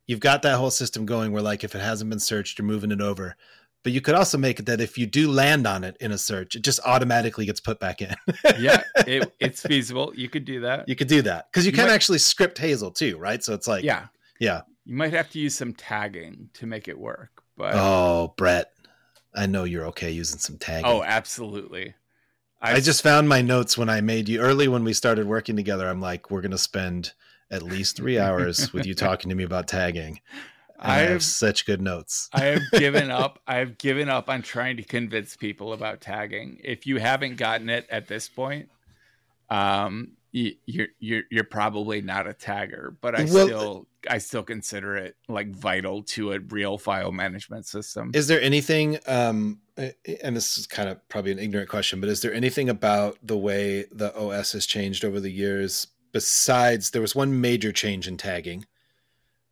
you've 0.06 0.20
got 0.20 0.42
that 0.42 0.56
whole 0.58 0.70
system 0.70 1.06
going 1.06 1.32
where 1.32 1.42
like 1.42 1.64
if 1.64 1.74
it 1.74 1.80
hasn't 1.80 2.10
been 2.10 2.20
searched, 2.20 2.58
you're 2.58 2.66
moving 2.66 2.90
it 2.92 3.00
over. 3.00 3.36
But 3.82 3.92
you 3.92 4.02
could 4.02 4.14
also 4.14 4.36
make 4.36 4.58
it 4.60 4.66
that 4.66 4.82
if 4.82 4.98
you 4.98 5.06
do 5.06 5.30
land 5.30 5.66
on 5.66 5.84
it 5.84 5.96
in 6.00 6.12
a 6.12 6.18
search, 6.18 6.54
it 6.54 6.60
just 6.60 6.80
automatically 6.84 7.46
gets 7.46 7.60
put 7.60 7.80
back 7.80 8.02
in. 8.02 8.14
Yeah, 8.58 8.82
it, 9.06 9.32
it's 9.40 9.62
feasible. 9.62 10.12
You 10.14 10.28
could 10.28 10.44
do 10.44 10.60
that. 10.60 10.86
you 10.86 10.94
could 10.96 11.08
do 11.08 11.22
that. 11.22 11.50
Because 11.50 11.64
you 11.64 11.70
You 11.70 11.76
can 11.78 11.86
might- 11.86 11.94
actually 11.94 12.18
script 12.18 12.58
Hazel 12.58 12.90
too, 12.90 13.16
right? 13.16 13.42
So 13.42 13.54
it's 13.54 13.66
like 13.66 13.82
yeah, 13.82 14.08
yeah. 14.38 14.62
you 14.84 14.94
might 14.94 15.14
have 15.14 15.30
to 15.30 15.38
use 15.38 15.54
some 15.54 15.72
tagging 15.72 16.50
to 16.54 16.66
make 16.66 16.88
it 16.88 16.98
work. 16.98 17.42
But 17.56 17.72
Oh, 17.74 18.34
Brett. 18.36 18.70
I 19.34 19.46
know 19.46 19.64
you're 19.64 19.86
okay 19.86 20.10
using 20.10 20.38
some 20.38 20.58
tagging. 20.58 20.86
oh, 20.86 21.02
absolutely. 21.02 21.94
I 22.62 22.80
just 22.80 23.02
found 23.02 23.28
my 23.28 23.40
notes 23.40 23.78
when 23.78 23.88
I 23.88 24.02
made 24.02 24.28
you 24.28 24.40
early 24.40 24.68
when 24.68 24.84
we 24.84 24.92
started 24.92 25.26
working 25.26 25.56
together. 25.56 25.88
I'm 25.88 26.00
like, 26.00 26.30
we're 26.30 26.42
gonna 26.42 26.58
spend 26.58 27.12
at 27.50 27.62
least 27.62 27.96
three 27.96 28.18
hours 28.26 28.72
with 28.72 28.86
you 28.86 28.94
talking 28.94 29.30
to 29.30 29.34
me 29.34 29.44
about 29.44 29.66
tagging. 29.66 30.20
I, 30.78 30.98
have 31.00 31.10
I've 31.16 31.22
such 31.22 31.66
good 31.66 31.82
notes. 31.82 32.28
I 32.32 32.44
have 32.44 32.62
given 32.72 33.10
up. 33.10 33.40
I 33.46 33.56
have 33.56 33.78
given 33.78 34.08
up 34.08 34.28
on 34.28 34.42
trying 34.42 34.76
to 34.78 34.82
convince 34.82 35.36
people 35.36 35.72
about 35.72 36.00
tagging. 36.00 36.60
If 36.64 36.86
you 36.86 36.98
haven't 36.98 37.36
gotten 37.36 37.68
it 37.68 37.86
at 37.90 38.08
this 38.08 38.28
point, 38.28 38.68
um, 39.50 40.12
you, 40.32 40.54
you're 40.66 40.88
you're 40.98 41.22
you're 41.30 41.44
probably 41.44 42.00
not 42.00 42.26
a 42.28 42.32
tagger. 42.32 42.96
But 43.00 43.14
I 43.18 43.24
Well- 43.24 43.46
still 43.46 43.86
I 44.08 44.18
still 44.18 44.42
consider 44.42 44.96
it 44.96 45.16
like 45.28 45.50
vital 45.54 46.02
to 46.04 46.32
a 46.32 46.38
real 46.40 46.78
file 46.78 47.12
management 47.12 47.66
system. 47.66 48.10
Is 48.14 48.28
there 48.28 48.40
anything, 48.40 48.98
um, 49.06 49.60
and 49.76 50.34
this 50.34 50.56
is 50.56 50.66
kind 50.66 50.88
of 50.88 51.06
probably 51.10 51.32
an 51.32 51.38
ignorant 51.38 51.68
question, 51.68 52.00
but 52.00 52.08
is 52.08 52.22
there 52.22 52.32
anything 52.32 52.70
about 52.70 53.18
the 53.22 53.36
way 53.36 53.84
the 53.92 54.16
OS 54.16 54.52
has 54.52 54.64
changed 54.64 55.04
over 55.04 55.20
the 55.20 55.30
years 55.30 55.88
besides 56.12 56.92
there 56.92 57.02
was 57.02 57.14
one 57.14 57.42
major 57.42 57.72
change 57.72 58.08
in 58.08 58.16
tagging? 58.16 58.64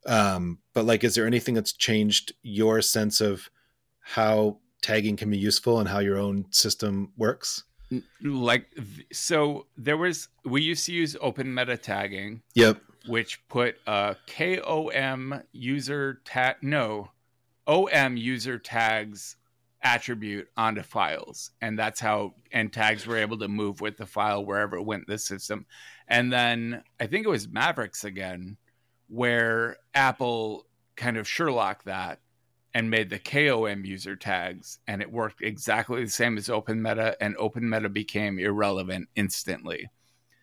Um, 0.07 0.57
but 0.73 0.85
like, 0.85 1.03
is 1.03 1.13
there 1.13 1.27
anything 1.27 1.53
that's 1.53 1.73
changed 1.73 2.33
your 2.41 2.81
sense 2.81 3.21
of 3.21 3.51
how 3.99 4.57
tagging 4.81 5.15
can 5.15 5.29
be 5.29 5.37
useful 5.37 5.79
and 5.79 5.89
how 5.89 5.99
your 5.99 6.17
own 6.17 6.45
system 6.49 7.11
works? 7.17 7.63
Like 8.21 8.67
so 9.11 9.65
there 9.77 9.97
was 9.97 10.27
we 10.45 10.61
used 10.61 10.85
to 10.85 10.93
use 10.93 11.15
open 11.21 11.53
meta 11.53 11.77
tagging. 11.77 12.41
Yep. 12.55 12.81
which 13.07 13.47
put 13.47 13.77
a 13.87 14.15
kom 14.27 15.41
user 15.51 16.21
tag 16.25 16.57
no 16.61 17.11
om 17.67 18.17
user 18.17 18.59
tags 18.59 19.37
attribute 19.81 20.47
onto 20.57 20.81
files. 20.83 21.51
And 21.61 21.79
that's 21.79 21.99
how 21.99 22.33
and 22.51 22.71
tags 22.71 23.07
were 23.07 23.17
able 23.17 23.37
to 23.39 23.47
move 23.47 23.81
with 23.81 23.97
the 23.97 24.05
file 24.05 24.45
wherever 24.45 24.75
it 24.75 24.83
went 24.83 25.07
the 25.07 25.17
system. 25.17 25.65
And 26.07 26.31
then 26.31 26.83
i 26.99 27.07
think 27.07 27.25
it 27.25 27.29
was 27.29 27.47
mavericks 27.47 28.03
again 28.03 28.57
where 29.07 29.77
apple 29.93 30.65
kind 30.95 31.17
of 31.17 31.27
sherlock 31.27 31.83
that 31.85 32.19
and 32.73 32.89
made 32.89 33.09
the 33.09 33.19
KOM 33.19 33.83
user 33.85 34.15
tags, 34.15 34.79
and 34.87 35.01
it 35.01 35.11
worked 35.11 35.41
exactly 35.41 36.03
the 36.03 36.09
same 36.09 36.37
as 36.37 36.49
Open 36.49 36.81
Meta, 36.81 37.17
and 37.21 37.35
Open 37.37 37.69
Meta 37.69 37.89
became 37.89 38.39
irrelevant 38.39 39.09
instantly. 39.15 39.89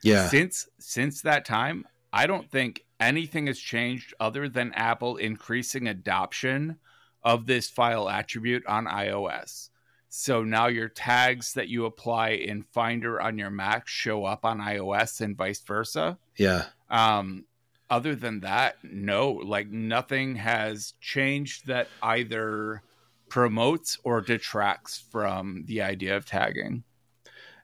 Yeah. 0.02 0.28
Since 0.28 0.68
since 0.78 1.22
that 1.22 1.44
time, 1.44 1.86
I 2.12 2.26
don't 2.26 2.50
think 2.50 2.84
anything 3.00 3.46
has 3.46 3.58
changed 3.58 4.14
other 4.20 4.48
than 4.48 4.72
Apple 4.74 5.16
increasing 5.16 5.86
adoption 5.88 6.76
of 7.22 7.46
this 7.46 7.68
file 7.68 8.08
attribute 8.08 8.66
on 8.66 8.86
iOS. 8.86 9.70
So 10.08 10.44
now 10.44 10.68
your 10.68 10.88
tags 10.88 11.54
that 11.54 11.68
you 11.68 11.84
apply 11.86 12.30
in 12.30 12.62
Finder 12.62 13.20
on 13.20 13.36
your 13.38 13.50
Mac 13.50 13.88
show 13.88 14.24
up 14.24 14.44
on 14.44 14.60
iOS 14.60 15.20
and 15.20 15.36
vice 15.36 15.60
versa 15.60 16.18
Yeah. 16.36 16.66
um 16.88 17.45
other 17.90 18.14
than 18.14 18.40
that 18.40 18.76
no. 18.82 19.30
Like 19.32 19.68
nothing 19.68 20.36
has 20.36 20.94
changed 21.00 21.66
that 21.66 21.88
either 22.02 22.82
promotes 23.28 23.98
or 24.04 24.20
detracts 24.20 24.98
from 25.10 25.64
the 25.66 25.82
idea 25.82 26.16
of 26.16 26.26
tagging. 26.26 26.84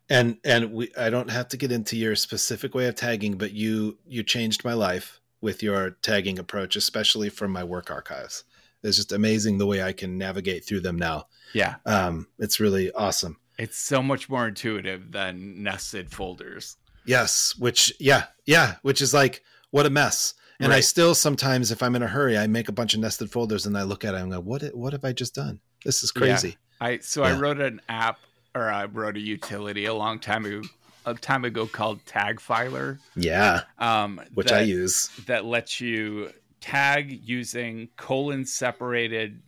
And 0.08 0.38
and 0.44 0.72
we 0.72 0.92
i 0.98 1.08
don't 1.10 1.30
have 1.30 1.48
to 1.48 1.56
get 1.56 1.72
into 1.72 1.96
your 1.96 2.16
specific 2.16 2.74
way 2.74 2.86
of 2.86 2.96
tagging 2.96 3.38
but 3.38 3.52
you 3.52 3.98
you 4.06 4.22
changed 4.22 4.64
my 4.64 4.74
life 4.74 5.20
with 5.40 5.62
your 5.62 5.90
tagging 6.02 6.38
approach 6.38 6.76
especially 6.76 7.28
from 7.28 7.52
my 7.52 7.64
work 7.64 7.90
archives. 7.90 8.44
It's 8.82 8.96
just 8.96 9.12
amazing 9.12 9.58
the 9.58 9.66
way 9.66 9.82
i 9.82 9.92
can 9.92 10.18
navigate 10.18 10.64
through 10.64 10.80
them 10.80 10.96
now. 10.96 11.26
Yeah. 11.52 11.76
Um 11.86 12.26
it's 12.38 12.60
really 12.60 12.90
awesome. 12.92 13.38
It's 13.58 13.78
so 13.78 14.02
much 14.02 14.28
more 14.28 14.48
intuitive 14.48 15.12
than 15.12 15.62
nested 15.62 16.10
folders. 16.10 16.76
Yes 17.06 17.54
which 17.56 17.92
yeah 18.00 18.24
yeah 18.44 18.76
which 18.82 19.00
is 19.00 19.14
like 19.14 19.42
what 19.72 19.84
a 19.84 19.90
mess. 19.90 20.34
And 20.60 20.72
i 20.72 20.78
still 20.78 21.16
sometimes 21.16 21.72
if 21.72 21.82
i'm 21.82 21.96
in 21.96 22.04
a 22.04 22.06
hurry 22.06 22.38
i 22.38 22.46
make 22.46 22.68
a 22.68 22.72
bunch 22.72 22.94
of 22.94 23.00
nested 23.00 23.32
folders 23.32 23.66
and 23.66 23.76
i 23.76 23.82
look 23.82 24.04
at 24.04 24.14
it 24.14 24.20
and 24.20 24.30
go 24.30 24.38
what 24.38 24.62
what 24.76 24.92
have 24.92 25.04
i 25.04 25.12
just 25.12 25.34
done? 25.34 25.58
This 25.84 26.04
is 26.04 26.12
crazy. 26.12 26.56
I 26.80 26.98
so 26.98 27.24
i 27.24 27.36
wrote 27.36 27.60
an 27.60 27.80
app 27.88 28.20
or 28.54 28.68
I 28.68 28.84
wrote 28.84 29.16
a 29.16 29.20
utility 29.20 29.86
a 29.86 29.94
long 29.94 30.18
time 30.18 30.44
ago, 30.44 30.62
a 31.06 31.14
time 31.14 31.44
ago 31.44 31.66
called 31.66 32.04
Tag 32.06 32.40
Filer, 32.40 32.98
Yeah, 33.16 33.62
um, 33.78 34.20
which 34.34 34.48
that, 34.48 34.60
I 34.60 34.62
use. 34.62 35.08
that 35.26 35.44
lets 35.44 35.80
you 35.80 36.30
tag 36.60 37.20
using 37.26 37.88
colon 37.96 38.44
separated, 38.44 39.42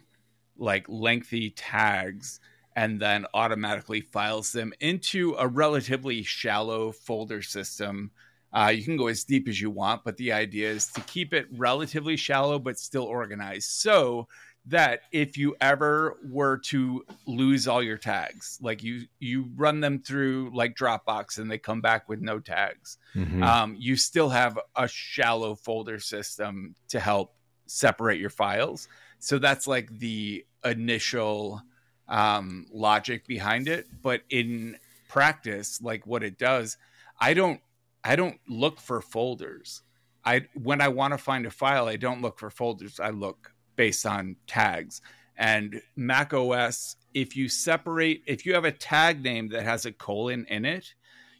like 0.56 0.86
lengthy 0.88 1.50
tags, 1.50 2.40
and 2.76 3.00
then 3.00 3.26
automatically 3.34 4.00
files 4.00 4.52
them 4.52 4.72
into 4.80 5.36
a 5.38 5.46
relatively 5.46 6.22
shallow 6.22 6.90
folder 6.92 7.42
system. 7.42 8.10
Uh, 8.54 8.68
you 8.68 8.84
can 8.84 8.96
go 8.96 9.08
as 9.08 9.24
deep 9.24 9.48
as 9.48 9.60
you 9.60 9.70
want, 9.70 10.04
but 10.04 10.16
the 10.16 10.32
idea 10.32 10.70
is 10.70 10.86
to 10.86 11.00
keep 11.02 11.34
it 11.34 11.46
relatively 11.56 12.16
shallow 12.16 12.58
but 12.58 12.78
still 12.78 13.04
organized. 13.04 13.68
So 13.70 14.28
that 14.66 15.00
if 15.12 15.36
you 15.36 15.54
ever 15.60 16.16
were 16.24 16.56
to 16.56 17.04
lose 17.26 17.68
all 17.68 17.82
your 17.82 17.98
tags, 17.98 18.58
like 18.62 18.82
you 18.82 19.02
you 19.18 19.50
run 19.56 19.80
them 19.80 19.98
through 20.00 20.50
like 20.54 20.74
Dropbox 20.74 21.38
and 21.38 21.50
they 21.50 21.58
come 21.58 21.82
back 21.82 22.08
with 22.08 22.20
no 22.22 22.38
tags, 22.38 22.96
Mhm. 23.14 23.42
um, 23.42 23.76
you 23.78 23.96
still 23.96 24.30
have 24.30 24.58
a 24.76 24.88
shallow 24.88 25.54
folder 25.54 25.98
system 25.98 26.74
to 26.88 26.98
help 27.00 27.34
separate 27.66 28.18
your 28.20 28.30
files. 28.30 28.88
So 29.18 29.38
that's 29.38 29.66
like 29.66 29.98
the 29.98 30.46
initial 30.64 31.60
um, 32.08 32.66
logic 32.70 33.26
behind 33.26 33.68
it. 33.68 33.86
But 34.02 34.22
in 34.30 34.78
practice, 35.08 35.80
like 35.82 36.06
what 36.06 36.22
it 36.22 36.38
does, 36.38 36.76
I 37.18 37.32
don't 37.34 37.60
I 38.04 38.16
don't 38.16 38.38
look 38.48 38.80
for 38.80 39.00
folders. 39.00 39.82
I 40.24 40.42
when 40.54 40.80
I 40.80 40.88
want 40.88 41.12
to 41.12 41.18
find 41.18 41.46
a 41.46 41.50
file, 41.50 41.88
I 41.88 41.96
don't 41.96 42.22
look 42.22 42.38
for 42.38 42.50
folders. 42.50 43.00
I 43.00 43.10
look 43.10 43.52
based 43.76 44.06
on 44.06 44.36
tags. 44.46 45.00
And 45.36 45.82
Mac 45.96 46.32
OS, 46.32 46.96
if 47.12 47.36
you 47.36 47.48
separate, 47.48 48.22
if 48.26 48.46
you 48.46 48.54
have 48.54 48.64
a 48.64 48.72
tag 48.72 49.22
name 49.22 49.48
that 49.48 49.64
has 49.64 49.84
a 49.84 49.92
colon 49.92 50.46
in 50.48 50.64
it, 50.64 50.94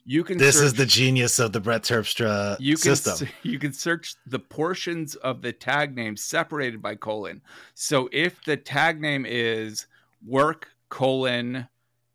you 0.04 0.24
can 0.24 0.36
this 0.36 0.60
is 0.60 0.74
the 0.74 0.84
genius 0.84 1.38
of 1.38 1.52
the 1.52 1.60
Brett 1.60 1.82
Terpstra 1.82 2.56
you 2.60 2.76
can 2.76 2.96
system. 2.96 3.28
you 3.42 3.58
can 3.58 3.72
search 3.72 4.16
the 4.26 4.38
portions 4.38 5.14
of 5.16 5.40
the 5.40 5.52
tag 5.52 5.94
name 5.94 6.16
separated 6.16 6.82
by 6.82 6.94
colon. 6.94 7.40
So 7.74 8.08
if 8.12 8.42
the 8.44 8.56
tag 8.56 9.00
name 9.00 9.24
is 9.26 9.86
work 10.26 10.68
colon 10.88 11.68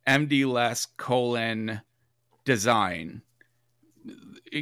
mdless 0.08 0.88
colon 0.98 1.82
design, 2.46 3.24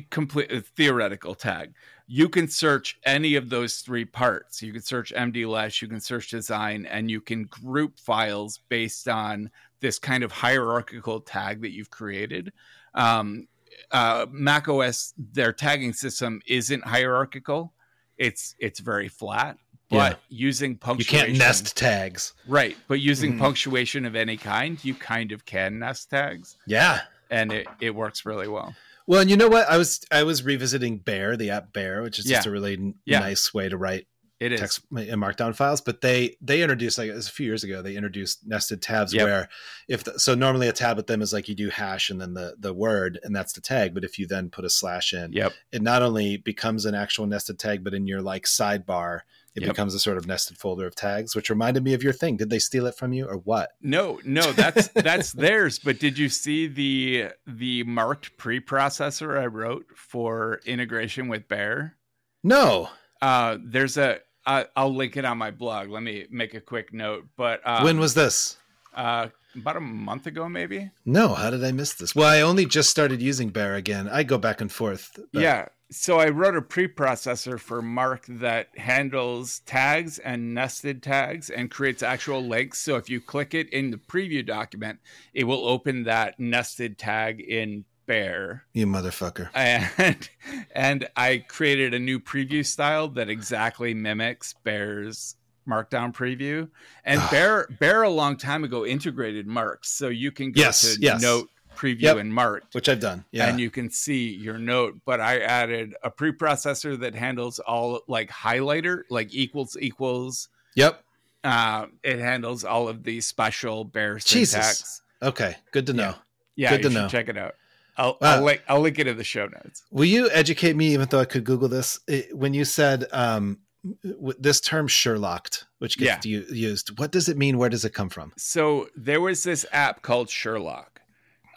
complete 0.10 0.66
theoretical 0.76 1.36
tag. 1.36 1.74
You 2.08 2.30
can 2.30 2.48
search 2.48 2.98
any 3.06 3.36
of 3.36 3.50
those 3.50 3.80
three 3.82 4.06
parts. 4.06 4.62
You 4.62 4.72
can 4.72 4.82
search 4.82 5.14
mdless, 5.14 5.82
you 5.82 5.88
can 5.88 6.00
search 6.00 6.30
design, 6.30 6.86
and 6.86 7.12
you 7.12 7.20
can 7.22 7.44
group 7.46 8.00
files 8.00 8.62
based 8.70 9.08
on 9.08 9.50
this 9.82 10.00
kind 10.00 10.24
of 10.24 10.32
hierarchical 10.32 11.20
tag 11.20 11.62
that 11.62 11.72
you've 11.72 11.90
created. 11.92 12.54
Um, 12.94 13.48
uh, 13.92 14.26
Mac 14.32 14.68
OS, 14.70 15.14
their 15.18 15.54
tagging 15.54 15.94
system 15.94 16.42
isn't 16.48 16.84
hierarchical. 16.86 17.74
It's 18.18 18.56
it's 18.60 18.80
very 18.80 19.08
flat. 19.10 19.58
But 19.90 20.14
Yeah. 20.14 20.18
using 20.48 20.78
punctuation, 20.78 21.16
you 21.16 21.26
can't 21.28 21.38
nest 21.38 21.78
tags. 21.78 22.34
right? 22.48 22.76
But 22.90 23.00
using 23.00 23.36
Mhm. 23.36 23.40
punctuation 23.40 24.04
of 24.06 24.16
any 24.16 24.36
kind, 24.36 24.84
you 24.84 24.94
kind 24.96 25.32
of 25.32 25.46
can 25.46 25.80
nest 25.80 26.10
tags, 26.10 26.58
Yeah. 26.66 27.02
and 27.30 27.54
it, 27.54 27.68
it 27.80 27.96
works 27.96 28.26
really 28.26 28.48
well. 28.50 28.76
Well, 29.08 29.22
and 29.22 29.30
you 29.30 29.38
know 29.38 29.48
what? 29.48 29.68
I 29.70 29.78
was 29.78 30.02
I 30.12 30.24
was 30.24 30.44
revisiting 30.44 30.98
Bear, 31.00 31.38
the 31.38 31.50
app 31.52 31.72
Bear, 31.74 32.02
which 32.04 32.20
is 32.20 32.26
just 32.26 32.46
a 32.46 32.52
really 32.52 32.74
n- 32.74 32.96
Yeah. 33.06 33.20
nice 33.20 33.54
way 33.54 33.70
to 33.70 33.78
write 33.78 34.06
It 34.40 34.52
is. 34.52 34.60
text 34.60 34.82
and 34.92 35.22
markdown 35.22 35.56
files. 35.56 35.82
But 35.82 36.02
they 36.02 36.36
they 36.42 36.62
introduced 36.62 36.98
like 36.98 37.10
it 37.10 37.16
was 37.16 37.28
a 37.28 37.32
few 37.32 37.46
years 37.48 37.64
ago. 37.64 37.82
They 37.82 37.96
introduced 37.96 38.46
nested 38.46 38.82
tabs 38.82 39.14
Yep. 39.14 39.26
where 39.26 39.50
if 39.88 40.04
the, 40.04 40.20
so 40.20 40.36
normally 40.36 40.68
a 40.68 40.74
tab 40.74 40.96
with 40.98 41.08
them 41.08 41.22
is 41.24 41.34
like 41.34 41.50
you 41.50 41.56
do 41.56 41.70
hash 41.70 42.10
and 42.12 42.22
then 42.22 42.34
the 42.36 42.56
the 42.60 42.74
word 42.74 43.20
and 43.24 43.36
that's 43.36 43.54
the 43.54 43.62
tag. 43.62 43.94
But 43.96 44.04
if 44.04 44.20
you 44.20 44.28
then 44.28 44.50
put 44.50 44.64
a 44.66 44.70
slash 44.70 45.14
in, 45.14 45.34
Yep. 45.34 45.54
it 45.72 45.82
not 45.82 46.02
only 46.04 46.38
becomes 46.38 46.86
an 46.86 46.94
actual 46.94 47.26
nested 47.26 47.58
tag, 47.58 47.84
but 47.84 47.94
in 47.96 48.06
your 48.06 48.22
like 48.22 48.44
sidebar, 48.46 49.22
it 49.56 49.62
Yep. 49.64 49.70
becomes 49.72 49.96
a 49.96 50.00
sort 50.00 50.18
of 50.18 50.28
nested 50.28 50.58
folder 50.60 50.86
of 50.86 50.94
tags, 50.94 51.36
which 51.36 51.50
reminded 51.50 51.84
me 51.84 51.96
of 51.96 52.04
your 52.04 52.14
thing. 52.14 52.38
Did 52.38 52.52
they 52.52 52.60
steal 52.60 52.86
it 52.86 52.94
from 52.96 53.14
you 53.14 53.26
or 53.26 53.38
what? 53.38 53.72
No, 53.82 54.20
no, 54.24 54.52
that's 54.54 54.88
that's 54.94 55.32
theirs. 55.32 55.80
But 55.80 56.00
did 56.00 56.20
you 56.20 56.30
see 56.30 56.68
the 56.68 57.30
the 57.48 57.82
marked 57.86 58.38
preprocessor 58.38 59.36
I 59.40 59.48
wrote 59.48 59.88
for 59.96 60.60
integration 60.66 61.28
with 61.28 61.48
Bear? 61.48 61.96
No. 62.44 62.90
Uh, 63.20 63.58
there's 63.64 63.98
a 63.98 64.20
I, 64.48 64.66
I'll 64.76 64.96
link 64.96 65.18
it 65.18 65.26
on 65.26 65.38
my 65.38 65.52
blog. 65.52 65.90
Let 65.90 66.02
me 66.02 66.26
make 66.32 66.54
a 66.56 66.62
quick 66.62 66.94
note. 66.94 67.28
But 67.36 67.62
um, 67.68 67.84
when 67.84 68.00
was 68.00 68.14
this? 68.16 68.58
uh, 68.96 69.28
about 69.56 69.76
a 69.78 69.82
month 69.82 70.26
ago, 70.26 70.48
maybe? 70.50 70.90
No, 71.06 71.34
how 71.36 71.50
did 71.50 71.64
I 71.64 71.72
miss 71.72 71.94
this? 71.94 72.16
Well, 72.16 72.30
I 72.30 72.42
only 72.42 72.66
just 72.66 72.90
started 72.90 73.22
using 73.22 73.50
Bear 73.50 73.76
again. 73.76 74.08
I 74.08 74.24
go 74.24 74.38
back 74.38 74.62
and 74.62 74.72
forth. 74.72 75.12
but- 75.34 75.42
Yeah. 75.42 75.68
So 75.90 76.20
I 76.20 76.28
wrote 76.28 76.58
a 76.58 76.62
preprocessor 76.62 77.58
for 77.60 77.82
Mark 77.82 78.26
that 78.28 78.78
handles 78.78 79.60
tags 79.60 80.20
and 80.20 80.54
nested 80.54 81.02
tags 81.02 81.50
and 81.50 81.72
creates 81.72 82.04
actual 82.04 82.46
links. 82.46 82.80
So 82.80 82.98
if 82.98 83.10
you 83.10 83.22
click 83.22 83.54
it 83.54 83.70
in 83.70 83.92
the 83.92 83.98
preview 83.98 84.46
document, 84.46 85.00
it 85.34 85.46
will 85.46 85.66
open 85.66 86.04
that 86.04 86.40
nested 86.42 86.98
tag 86.98 87.40
in 87.40 87.86
Bear. 88.08 88.64
You 88.74 88.88
motherfucker. 88.88 89.50
And 89.54 90.30
and 90.74 91.08
I 91.16 91.46
created 91.48 91.94
a 91.94 92.00
new 92.00 92.20
preview 92.20 92.66
style 92.66 93.10
that 93.10 93.30
exactly 93.30 93.94
mimics 93.94 94.54
Bear's 94.64 95.36
Markdown 95.68 96.16
preview. 96.16 96.70
And. 97.06 97.22
Bear 97.30 97.68
Bear 97.80 98.04
a 98.04 98.10
long 98.10 98.38
time 98.38 98.64
ago 98.64 98.86
integrated 98.86 99.46
marks, 99.46 99.90
so 99.90 100.08
you 100.08 100.32
can 100.32 100.52
go 100.54 100.62
Yes, 100.62 100.96
to 100.96 101.02
yes. 101.02 101.22
note 101.22 101.50
preview 101.76 102.02
Yep. 102.04 102.18
and 102.18 102.34
marked 102.34 102.74
Which 102.74 102.90
I've 102.90 103.00
done. 103.02 103.24
Yeah. 103.32 103.50
and 103.50 103.60
you 103.60 103.70
can 103.70 103.92
see 103.92 104.30
your 104.34 104.58
note. 104.58 104.96
But 105.06 105.20
I 105.20 105.42
added 105.42 105.94
a 106.02 106.10
preprocessor 106.10 106.98
that 107.02 107.14
handles 107.14 107.60
all 107.60 108.02
like 108.08 108.32
highlighter, 108.32 109.02
like 109.12 109.34
equals 109.36 109.78
equals. 109.80 110.50
yep. 110.76 111.04
Uh, 111.44 111.86
it 112.04 112.20
handles 112.20 112.64
all 112.64 112.88
of 112.90 113.04
the 113.04 113.22
special 113.22 113.84
bear 113.86 114.16
Jesus. 114.18 114.50
syntax. 114.52 115.02
Okay. 115.22 115.56
Good 115.72 115.86
to 115.88 115.94
know. 115.94 116.16
Yeah, 116.56 116.72
Good 116.72 116.84
you 116.86 116.90
to 116.90 116.96
know. 116.96 117.08
check 117.08 117.30
it 117.30 117.38
out. 117.38 117.54
I'll, 117.98 118.18
Wow. 118.22 118.36
I'll 118.38 118.44
link 118.44 118.62
I'll 118.68 118.80
link 118.82 119.00
it 119.00 119.08
in 119.08 119.18
the 119.18 119.24
show 119.24 119.46
notes. 119.48 119.84
Will 119.92 120.06
you 120.06 120.30
educate 120.32 120.76
me, 120.76 120.94
even 120.94 121.08
though 121.10 121.20
I 121.20 121.26
could 121.26 121.44
Google 121.44 121.68
this, 121.68 122.00
It- 122.08 122.36
when 122.38 122.54
you 122.54 122.64
said 122.66 123.06
um, 123.12 123.60
w- 124.04 124.34
this 124.40 124.62
term 124.62 124.88
Sherlocked, 124.88 125.66
which 125.80 125.98
gets 125.98 126.26
u- 126.26 126.46
used, 126.50 126.98
what 127.00 127.12
does 127.12 127.28
it 127.30 127.38
mean? 127.38 127.58
Where 127.58 127.70
does 127.70 127.86
it 127.86 127.94
come 127.94 128.10
from? 128.10 128.34
So 128.38 128.88
there 128.96 129.22
was 129.22 129.44
this 129.44 129.66
app 129.72 130.02
called 130.02 130.30
Sherlock 130.30 131.02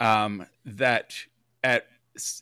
um, 0.01 0.47
that 0.65 1.15
at 1.63 1.87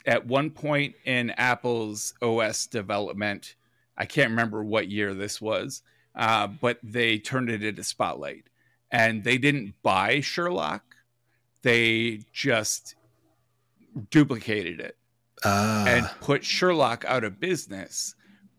at 0.07 0.26
one 0.26 0.51
point 0.51 0.94
in 1.05 1.30
Apple's 1.30 2.14
OS 2.22 2.66
development, 2.66 3.55
I 3.96 4.07
can't 4.07 4.30
remember 4.30 4.64
what 4.64 4.88
year 4.88 5.12
this 5.14 5.40
was, 5.40 5.82
uh, 6.14 6.46
but 6.46 6.78
they 6.82 7.18
turned 7.18 7.51
it 7.51 7.62
into 7.62 7.84
Spotlight, 7.84 8.49
and 8.90 9.24
they 9.24 9.38
didn't 9.38 9.74
buy 9.82 10.20
Sherlock; 10.20 10.82
they 11.62 12.22
just 12.32 12.94
duplicated 14.11 14.80
it 14.80 14.96
Ah, 15.44 15.84
and 15.86 16.11
put 16.20 16.44
Sherlock 16.44 17.05
out 17.07 17.22
of 17.22 17.38
business 17.38 18.14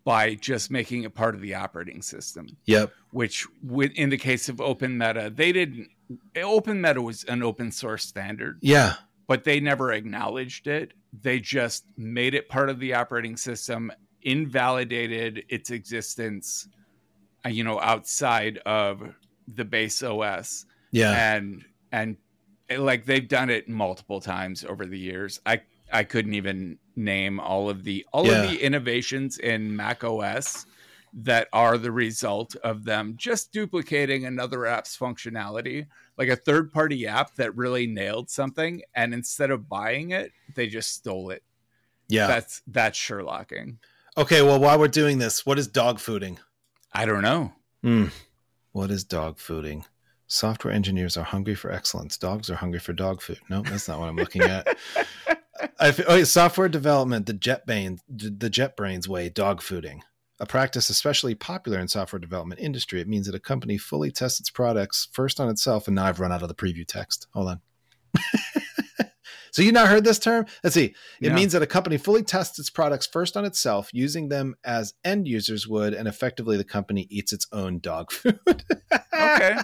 by 0.05 0.35
just 0.35 0.71
making 0.71 1.03
it 1.03 1.13
part 1.13 1.35
of 1.35 1.41
the 1.41 1.53
operating 1.55 2.01
system 2.01 2.47
yep. 2.65 2.91
which 3.11 3.45
in 3.95 4.09
the 4.09 4.17
case 4.17 4.47
of 4.49 4.61
open 4.61 4.97
meta 4.97 5.31
they 5.33 5.51
didn't 5.51 5.89
open 6.41 6.79
meta 6.81 7.01
was 7.01 7.23
an 7.25 7.43
open 7.43 7.71
source 7.71 8.05
standard 8.05 8.59
Yeah. 8.61 8.93
but 9.27 9.43
they 9.43 9.59
never 9.59 9.91
acknowledged 9.91 10.67
it 10.67 10.93
they 11.21 11.39
just 11.39 11.83
made 11.97 12.33
it 12.33 12.47
part 12.49 12.69
of 12.69 12.79
the 12.79 12.93
operating 12.93 13.35
system 13.35 13.91
invalidated 14.21 15.43
its 15.49 15.69
existence 15.71 16.67
uh, 17.45 17.49
you 17.49 17.63
know 17.63 17.79
outside 17.81 18.57
of 18.65 19.01
the 19.47 19.65
base 19.65 20.01
os 20.01 20.65
Yeah. 20.91 21.35
and 21.35 21.65
and 21.91 22.17
like 22.78 23.05
they've 23.05 23.28
done 23.28 23.49
it 23.49 23.67
multiple 23.70 24.20
times 24.22 24.63
over 24.63 24.86
the 24.86 24.97
years 24.99 25.39
i 25.45 25.59
i 25.91 26.03
couldn't 26.03 26.34
even 26.34 26.78
name 26.95 27.39
all 27.39 27.70
of 27.70 27.84
the 27.84 28.05
all 28.13 28.26
Yeah. 28.28 28.43
of 28.43 28.49
the 28.51 28.57
innovations 28.61 29.38
in 29.39 29.76
mac 29.76 30.03
os 30.03 30.65
that 31.13 31.47
are 31.53 31.78
the 31.78 31.91
result 31.91 32.55
of 32.57 32.84
them 32.86 33.15
just 33.17 33.51
duplicating 33.51 34.26
another 34.26 34.65
app's 34.67 34.95
functionality 34.97 35.88
like 36.17 36.30
a 36.30 36.36
third 36.36 36.72
party 36.72 37.07
app 37.07 37.34
that 37.36 37.55
really 37.55 37.88
nailed 37.88 38.30
something 38.30 38.82
and 38.93 39.13
instead 39.13 39.49
of 39.49 39.67
buying 39.67 40.11
it 40.11 40.32
they 40.55 40.67
just 40.67 40.93
stole 40.93 41.32
it 41.32 41.41
yeah. 42.09 42.28
that's 42.28 42.61
that's 42.67 42.97
sherlocking 42.99 43.78
okay. 44.17 44.41
Well, 44.41 44.59
while 44.59 44.78
we're 44.78 44.89
doing 44.89 45.17
this, 45.20 45.45
what 45.45 45.57
is 45.57 45.67
dog 45.67 45.97
fooding? 45.97 46.38
i 46.93 47.05
don't 47.05 47.22
know 47.22 47.53
Hmm. 47.84 48.07
What 48.74 48.91
is 48.91 49.03
dog 49.05 49.38
fooding? 49.38 49.86
Software 50.32 50.71
engineers 50.71 51.17
are 51.17 51.23
hungry 51.23 51.55
for 51.55 51.71
excellence. 51.71 52.15
Dogs 52.15 52.51
are 52.51 52.55
hungry 52.55 52.80
for 52.80 52.93
dog 52.93 53.19
food. 53.19 53.39
No, 53.49 53.63
that's 53.63 53.88
not 53.88 53.99
what 53.99 54.09
I'm 54.09 54.15
looking 54.15 54.43
at. 54.43 54.77
I, 55.80 55.93
oh, 56.07 56.23
software 56.23 56.69
development, 56.69 57.25
the 57.25 57.34
JetBrains, 57.34 57.99
the 58.07 58.49
JetBrains 58.49 59.07
way, 59.07 59.30
dog 59.30 59.59
fooding, 59.61 60.01
a 60.39 60.45
practice 60.45 60.89
especially 60.91 61.34
popular 61.34 61.80
in 61.80 61.88
software 61.88 62.19
development 62.19 62.61
industry. 62.61 63.01
It 63.01 63.07
means 63.07 63.25
that 63.25 63.34
a 63.34 63.39
company 63.39 63.80
fully 63.80 64.11
tests 64.11 64.39
its 64.39 64.51
products 64.51 65.07
first 65.11 65.39
on 65.39 65.49
itself. 65.49 65.88
And 65.88 65.95
now 65.95 66.05
I've 66.05 66.19
run 66.19 66.32
out 66.32 66.43
of 66.43 66.47
the 66.47 66.55
preview 66.55 66.86
text. 66.86 67.25
Hold 67.34 67.47
on. 67.47 67.61
so 69.52 69.62
you 69.62 69.72
not 69.72 69.88
heard 69.88 70.04
this 70.04 70.20
term? 70.20 70.45
Let's 70.64 70.74
see. 70.74 70.93
It 71.22 71.30
No. 71.30 71.36
means 71.36 71.54
that 71.54 71.62
a 71.62 71.68
company 71.68 71.97
fully 71.97 72.24
tests 72.24 72.60
its 72.60 72.70
products 72.70 73.08
first 73.08 73.36
on 73.38 73.45
itself, 73.45 73.89
using 73.93 74.30
them 74.30 74.56
as 74.64 74.93
end 75.04 75.28
users 75.28 75.68
would, 75.68 75.93
and 75.93 76.08
effectively 76.08 76.58
the 76.58 76.64
company 76.64 77.08
eats 77.10 77.34
its 77.34 77.47
own 77.52 77.80
dog 77.80 78.12
food. 78.14 78.39
Okay. 79.14 79.58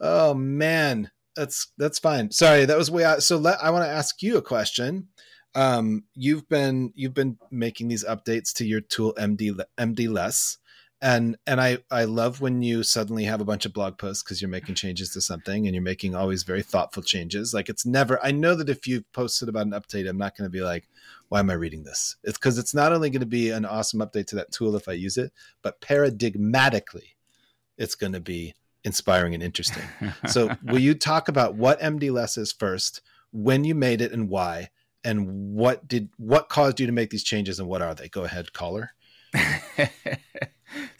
oh 0.00 0.34
man, 0.34 1.10
that's 1.36 1.72
that's 1.78 1.98
fine. 1.98 2.30
Sorry, 2.30 2.64
that 2.64 2.76
was 2.78 2.90
way 2.90 3.04
out. 3.04 3.22
So 3.22 3.36
let, 3.36 3.62
I 3.62 3.70
want 3.70 3.84
to 3.84 3.90
ask 3.90 4.22
you 4.22 4.36
a 4.36 4.42
question. 4.42 5.08
Um, 5.54 6.04
you've 6.14 6.48
been 6.48 6.92
you've 6.94 7.14
been 7.14 7.36
making 7.50 7.88
these 7.88 8.04
updates 8.04 8.52
to 8.54 8.64
your 8.64 8.80
tool 8.80 9.14
MD 9.18 9.54
mdless, 9.78 10.56
and 11.02 11.36
and 11.48 11.60
I 11.60 11.78
I 11.90 12.04
love 12.04 12.40
when 12.40 12.62
you 12.62 12.84
suddenly 12.84 13.24
have 13.24 13.40
a 13.40 13.44
bunch 13.44 13.66
of 13.66 13.72
blog 13.72 13.98
posts 13.98 14.22
because 14.22 14.40
you're 14.40 14.48
making 14.48 14.76
changes 14.76 15.10
to 15.10 15.20
something 15.20 15.66
and 15.66 15.74
you're 15.74 15.82
making 15.82 16.14
always 16.14 16.44
very 16.44 16.62
thoughtful 16.62 17.02
changes. 17.02 17.52
Like 17.52 17.68
it's 17.68 17.84
never. 17.84 18.24
I 18.24 18.30
know 18.30 18.54
that 18.54 18.68
if 18.68 18.86
you've 18.86 19.12
posted 19.12 19.48
about 19.48 19.66
an 19.66 19.72
update, 19.72 20.08
I'm 20.08 20.16
not 20.16 20.36
going 20.36 20.46
to 20.48 20.52
be 20.52 20.62
like, 20.62 20.88
why 21.28 21.40
am 21.40 21.50
I 21.50 21.54
reading 21.54 21.82
this? 21.82 22.16
It's 22.22 22.38
because 22.38 22.56
it's 22.56 22.72
not 22.72 22.92
only 22.92 23.10
going 23.10 23.20
to 23.20 23.26
be 23.26 23.50
an 23.50 23.64
awesome 23.64 23.98
update 23.98 24.28
to 24.28 24.36
that 24.36 24.52
tool 24.52 24.76
if 24.76 24.88
I 24.88 24.92
use 24.92 25.18
it, 25.18 25.32
but 25.60 25.80
paradigmatically, 25.80 27.16
it's 27.76 27.96
going 27.96 28.12
to 28.12 28.20
be 28.20 28.54
inspiring 28.84 29.34
and 29.34 29.42
interesting. 29.42 29.84
So, 30.28 30.56
will 30.62 30.78
you 30.78 30.94
talk 30.94 31.26
about 31.26 31.56
what 31.56 31.80
mdless 31.80 32.38
is 32.38 32.52
first, 32.52 33.02
when 33.32 33.64
you 33.64 33.74
made 33.74 34.00
it 34.00 34.12
and 34.12 34.28
why, 34.28 34.70
and 35.02 35.54
what 35.54 35.88
did 35.88 36.10
what 36.16 36.48
caused 36.48 36.78
you 36.78 36.86
to 36.86 36.92
make 36.92 37.10
these 37.10 37.24
changes 37.24 37.58
and 37.58 37.68
what 37.68 37.82
are 37.82 37.94
they? 37.94 38.08
Go 38.08 38.22
ahead, 38.22 38.52
caller. 38.52 38.92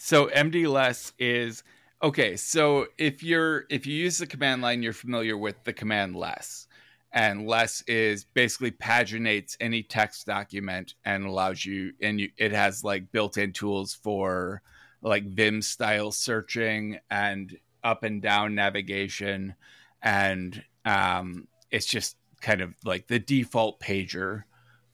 so 0.04 0.26
mdless 0.26 1.12
is 1.16 1.62
okay. 2.02 2.34
So 2.34 2.86
if 2.98 3.22
you're 3.22 3.66
if 3.70 3.86
you 3.86 3.94
use 3.94 4.18
the 4.18 4.26
command 4.26 4.60
line, 4.60 4.82
you're 4.82 4.92
familiar 4.92 5.38
with 5.38 5.62
the 5.62 5.72
command 5.72 6.16
less, 6.16 6.66
and 7.12 7.46
less 7.46 7.82
is 7.82 8.24
basically 8.24 8.72
paginates 8.72 9.56
any 9.60 9.84
text 9.84 10.26
document 10.26 10.94
and 11.04 11.24
allows 11.24 11.64
you 11.64 11.92
and 12.02 12.18
you, 12.18 12.30
it 12.36 12.50
has 12.50 12.82
like 12.82 13.12
built-in 13.12 13.52
tools 13.52 13.94
for 13.94 14.60
like 15.02 15.24
Vim 15.24 15.62
style 15.62 16.10
searching 16.10 16.98
and 17.08 17.56
up 17.84 18.02
and 18.02 18.20
down 18.20 18.56
navigation, 18.56 19.54
and 20.02 20.64
um, 20.84 21.46
it's 21.70 21.86
just 21.86 22.16
kind 22.40 22.60
of 22.60 22.74
like 22.84 23.06
the 23.06 23.20
default 23.20 23.78
pager 23.78 24.42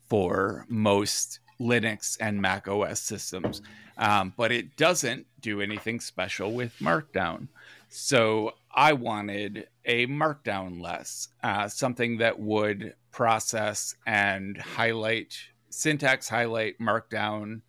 for 0.07 0.67
most 0.69 1.41
Linux 1.61 2.17
and 2.21 2.41
Mac 2.41 2.69
OS 2.69 3.01
systems. 3.01 3.63
Um, 3.97 4.33
but 4.37 4.53
it 4.53 4.77
doesn't 4.77 5.27
do 5.41 5.61
anything 5.61 6.01
special 6.01 6.53
with 6.53 6.79
Markdown. 6.79 7.49
So 7.89 8.55
I 8.73 8.93
wanted 8.93 9.69
a 9.85 10.07
Markdown 10.07 10.81
less, 10.81 11.29
uh, 11.43 11.69
something 11.69 12.19
that 12.19 12.39
would 12.39 12.95
process 13.11 13.95
and 14.07 14.57
highlight 14.57 15.37
syntax, 15.71 16.29
highlight 16.29 16.79
Markdown 16.79 17.63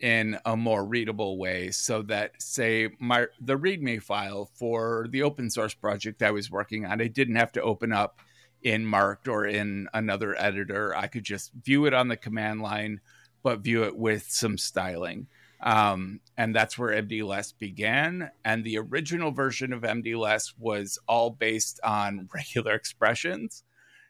in 0.00 0.38
a 0.44 0.56
more 0.56 0.84
readable 0.84 1.38
way 1.38 1.70
so 1.70 2.02
that 2.02 2.32
say 2.42 2.90
my 2.98 3.26
the 3.40 3.56
readme 3.56 4.02
file 4.02 4.50
for 4.54 5.06
the 5.10 5.22
open 5.22 5.48
source 5.48 5.72
project 5.72 6.22
I 6.22 6.32
was 6.32 6.50
working 6.50 6.84
on 6.84 7.00
i 7.00 7.06
didn't 7.06 7.36
have 7.36 7.52
to 7.52 7.62
open 7.62 7.92
up 7.92 8.18
in 8.60 8.84
marked 8.84 9.28
or 9.28 9.46
in 9.46 9.88
another 9.94 10.34
editor 10.36 10.96
I 10.96 11.06
could 11.06 11.22
just 11.22 11.52
view 11.52 11.86
it 11.86 11.94
on 11.94 12.08
the 12.08 12.16
command 12.16 12.60
line 12.60 13.00
but 13.44 13.60
view 13.60 13.84
it 13.84 13.96
with 13.96 14.24
some 14.28 14.58
styling 14.58 15.28
um, 15.60 16.18
and 16.36 16.54
that's 16.54 16.76
where 16.76 17.00
MDLess 17.00 17.54
began 17.58 18.30
and 18.44 18.64
the 18.64 18.78
original 18.78 19.30
version 19.30 19.72
of 19.72 19.82
MDLess 19.82 20.52
was 20.58 20.98
all 21.06 21.30
based 21.30 21.78
on 21.84 22.28
regular 22.34 22.72
expressions 22.74 23.62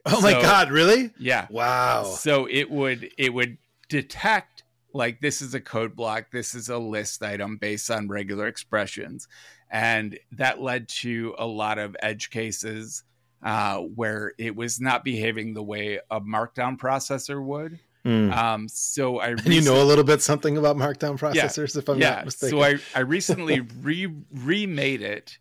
Oh 0.06 0.20
my 0.20 0.32
god, 0.32 0.70
really? 0.70 1.10
yeah 1.18 1.46
Wow. 1.50 2.04
so 2.04 2.46
it 2.50 2.70
would 2.70 3.10
it 3.18 3.32
would 3.34 3.58
detect 3.88 4.64
like 4.94 5.20
this 5.20 5.42
is 5.42 5.54
a 5.54 5.60
code 5.60 5.96
block, 5.96 6.30
this 6.30 6.54
is 6.54 6.68
a 6.68 6.78
list 6.78 7.22
item 7.22 7.56
based 7.56 7.90
on 7.90 8.08
regular 8.08 8.46
expressions, 8.46 9.26
and 9.70 10.18
that 10.32 10.60
led 10.60 10.88
to 10.88 11.34
a 11.36 11.46
lot 11.46 11.78
of 11.78 11.96
edge 12.00 12.30
cases 12.30 13.02
uh, 13.42 13.78
where 13.78 14.32
it 14.38 14.54
was 14.54 14.80
not 14.80 15.04
behaving 15.04 15.52
the 15.52 15.62
way 15.62 15.98
a 16.10 16.20
Markdown 16.20 16.78
processor 16.78 17.44
would. 17.44 17.80
Hmm. 18.04 18.30
Um, 18.32 18.68
so 18.68 19.18
I 19.18 19.28
And 19.28 19.46
you 19.46 19.62
know 19.62 19.82
a 19.82 19.84
little 19.84 20.04
bit 20.04 20.20
something 20.20 20.56
about 20.58 20.76
Markdown 20.76 21.18
Yeah. 21.34 21.44
processors, 21.46 21.76
if 21.76 21.88
I'm 21.88 21.98
yeah. 21.98 22.16
not 22.16 22.24
mistaken. 22.26 22.58
So 22.58 22.62
I, 22.62 22.76
I 22.94 23.00
recently 23.00 23.60
re 23.80 24.12
remade 24.32 25.00
it. 25.02 25.38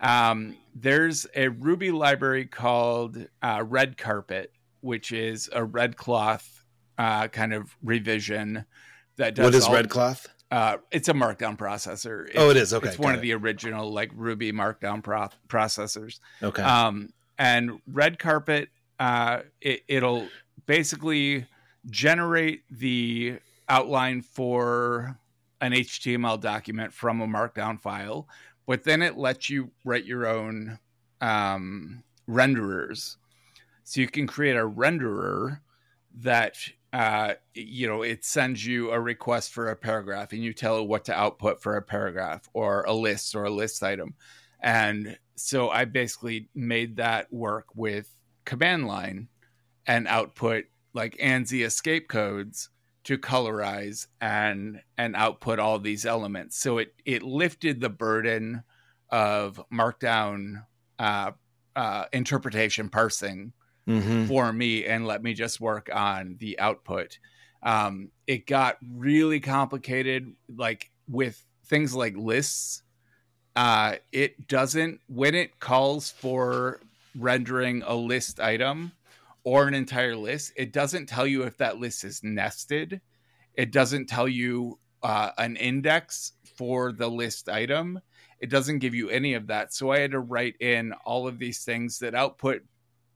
Um, 0.00 0.56
there's 0.74 1.26
a 1.34 1.48
Ruby 1.48 1.90
library 1.90 2.46
called 2.46 3.16
uh, 3.42 3.58
Redcarpet, 3.60 4.46
which 4.80 5.10
is 5.12 5.48
a 5.52 5.62
RedCloth 5.62 6.46
uh, 6.98 7.28
kind 7.28 7.52
of 7.52 7.76
revision 7.82 8.64
that 9.16 9.34
does 9.34 9.44
what 9.44 9.54
is 9.54 9.64
all- 9.64 9.74
RedCloth? 9.74 10.26
Uh, 10.50 10.76
it's 10.92 11.08
a 11.08 11.12
Markdown 11.14 11.58
processor. 11.58 12.30
Oh, 12.36 12.50
It's- 12.50 12.72
Okay, 12.72 12.88
it's 12.88 12.98
one 12.98 13.14
of 13.14 13.18
it. 13.20 13.22
the 13.22 13.32
original 13.32 13.92
like 13.92 14.12
Ruby 14.14 14.52
Markdown 14.52 15.02
pro- 15.02 15.30
processors. 15.48 16.20
Okay. 16.40 16.62
Um, 16.62 17.08
and 17.38 17.80
Redcarpet, 17.92 18.68
uh, 19.00 19.40
it, 19.60 19.80
it'll 19.88 20.28
basically 20.66 21.46
generate 21.90 22.62
the 22.70 23.38
outline 23.68 24.22
for 24.22 25.18
an 25.60 25.72
HTML 25.72 26.40
document 26.40 26.92
from 26.92 27.20
a 27.20 27.26
Markdown 27.26 27.80
file, 27.80 28.28
but 28.66 28.84
then 28.84 29.02
it 29.02 29.16
lets 29.16 29.48
you 29.48 29.70
write 29.84 30.04
your 30.04 30.26
own 30.26 30.78
um, 31.20 32.02
renderers. 32.28 33.16
So 33.84 34.00
you 34.00 34.08
can 34.08 34.26
create 34.26 34.56
a 34.56 34.68
renderer 34.68 35.60
that 36.20 36.56
uh, 36.92 37.34
you 37.54 37.88
know 37.88 38.02
it 38.02 38.24
sends 38.24 38.64
you 38.64 38.90
a 38.90 39.00
request 39.00 39.52
for 39.52 39.68
a 39.68 39.76
paragraph, 39.76 40.32
and 40.32 40.42
you 40.42 40.52
tell 40.52 40.78
it 40.78 40.86
what 40.86 41.04
to 41.06 41.14
output 41.14 41.62
for 41.62 41.76
a 41.76 41.82
paragraph 41.82 42.48
or 42.52 42.84
a 42.84 42.92
list 42.92 43.34
or 43.34 43.44
a 43.44 43.50
list 43.50 43.82
item. 43.82 44.14
And 44.60 45.18
so 45.36 45.70
I 45.70 45.84
basically 45.84 46.48
made 46.54 46.96
that 46.96 47.32
work 47.32 47.66
with 47.74 48.08
command 48.44 48.86
line 48.86 49.28
and 49.86 50.06
output 50.08 50.64
like 50.94 51.16
ANSI 51.18 51.64
escape 51.64 52.08
codes 52.08 52.70
to 53.04 53.18
colorize 53.18 54.06
and 54.20 54.80
and 54.96 55.14
output 55.14 55.58
all 55.58 55.78
these 55.78 56.06
elements. 56.06 56.56
So 56.56 56.78
it 56.78 56.94
it 57.04 57.22
lifted 57.22 57.80
the 57.80 57.90
burden 57.90 58.62
of 59.10 59.60
Markdown 59.72 60.64
uh, 60.98 61.32
uh, 61.76 62.06
interpretation 62.12 62.88
parsing 62.88 63.52
Mhm. 63.86 64.26
for 64.28 64.50
me 64.52 64.86
and 64.86 65.06
let 65.06 65.22
me 65.22 65.34
just 65.34 65.60
work 65.60 65.90
on 65.94 66.36
the 66.38 66.58
output. 66.58 67.18
Um, 67.62 68.10
it 68.26 68.46
got 68.46 68.78
really 68.82 69.40
complicated, 69.40 70.34
like 70.48 70.90
with 71.06 71.44
things 71.66 71.94
like 71.94 72.16
lists. 72.16 72.82
Uh, 73.56 73.96
it 74.10 74.48
doesn't, 74.48 75.00
when 75.06 75.34
it 75.34 75.60
calls 75.60 76.10
for 76.10 76.80
rendering 77.14 77.82
a 77.86 77.94
list 77.94 78.40
item 78.40 78.92
or 79.44 79.68
an 79.68 79.74
entire 79.74 80.16
list, 80.16 80.52
it 80.56 80.72
doesn't 80.72 81.06
tell 81.06 81.26
you 81.26 81.42
if 81.44 81.56
that 81.58 81.78
list 81.78 82.02
is 82.04 82.22
nested. 82.24 83.00
It 83.54 83.70
doesn't 83.70 84.06
tell 84.08 84.26
you 84.26 84.78
uh, 85.02 85.30
an 85.38 85.56
index 85.56 86.32
for 86.56 86.92
the 86.92 87.08
list 87.08 87.48
item. 87.48 88.00
It 88.40 88.50
doesn't 88.50 88.78
give 88.80 88.94
you 88.94 89.10
any 89.10 89.34
of 89.34 89.46
that. 89.48 89.72
So 89.74 89.92
I 89.92 90.00
had 90.00 90.12
to 90.12 90.20
write 90.20 90.56
in 90.60 90.92
all 91.04 91.28
of 91.28 91.38
these 91.38 91.62
things 91.64 91.98
that 92.00 92.14
output 92.14 92.62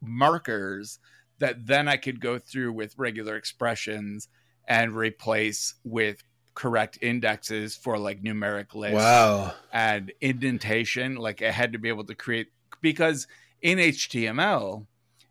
markers 0.02 0.98
that 1.38 1.66
then 1.66 1.88
I 1.88 1.96
could 1.96 2.20
go 2.20 2.38
through 2.38 2.72
with 2.72 2.98
regular 2.98 3.36
expressions 3.36 4.28
and 4.66 4.92
replace 4.92 5.74
with 5.84 6.22
correct 6.54 6.98
indexes 7.00 7.76
for 7.76 7.96
like 7.98 8.22
numeric 8.22 8.74
lists 8.74 8.96
Wow. 8.96 9.54
and 9.72 10.12
indentation. 10.20 11.16
Like 11.16 11.42
I 11.42 11.50
had 11.50 11.72
to 11.72 11.78
be 11.78 11.88
able 11.88 12.04
to 12.04 12.14
create 12.14 12.48
because 12.80 13.26
in 13.62 13.78
HTML, 13.78 14.86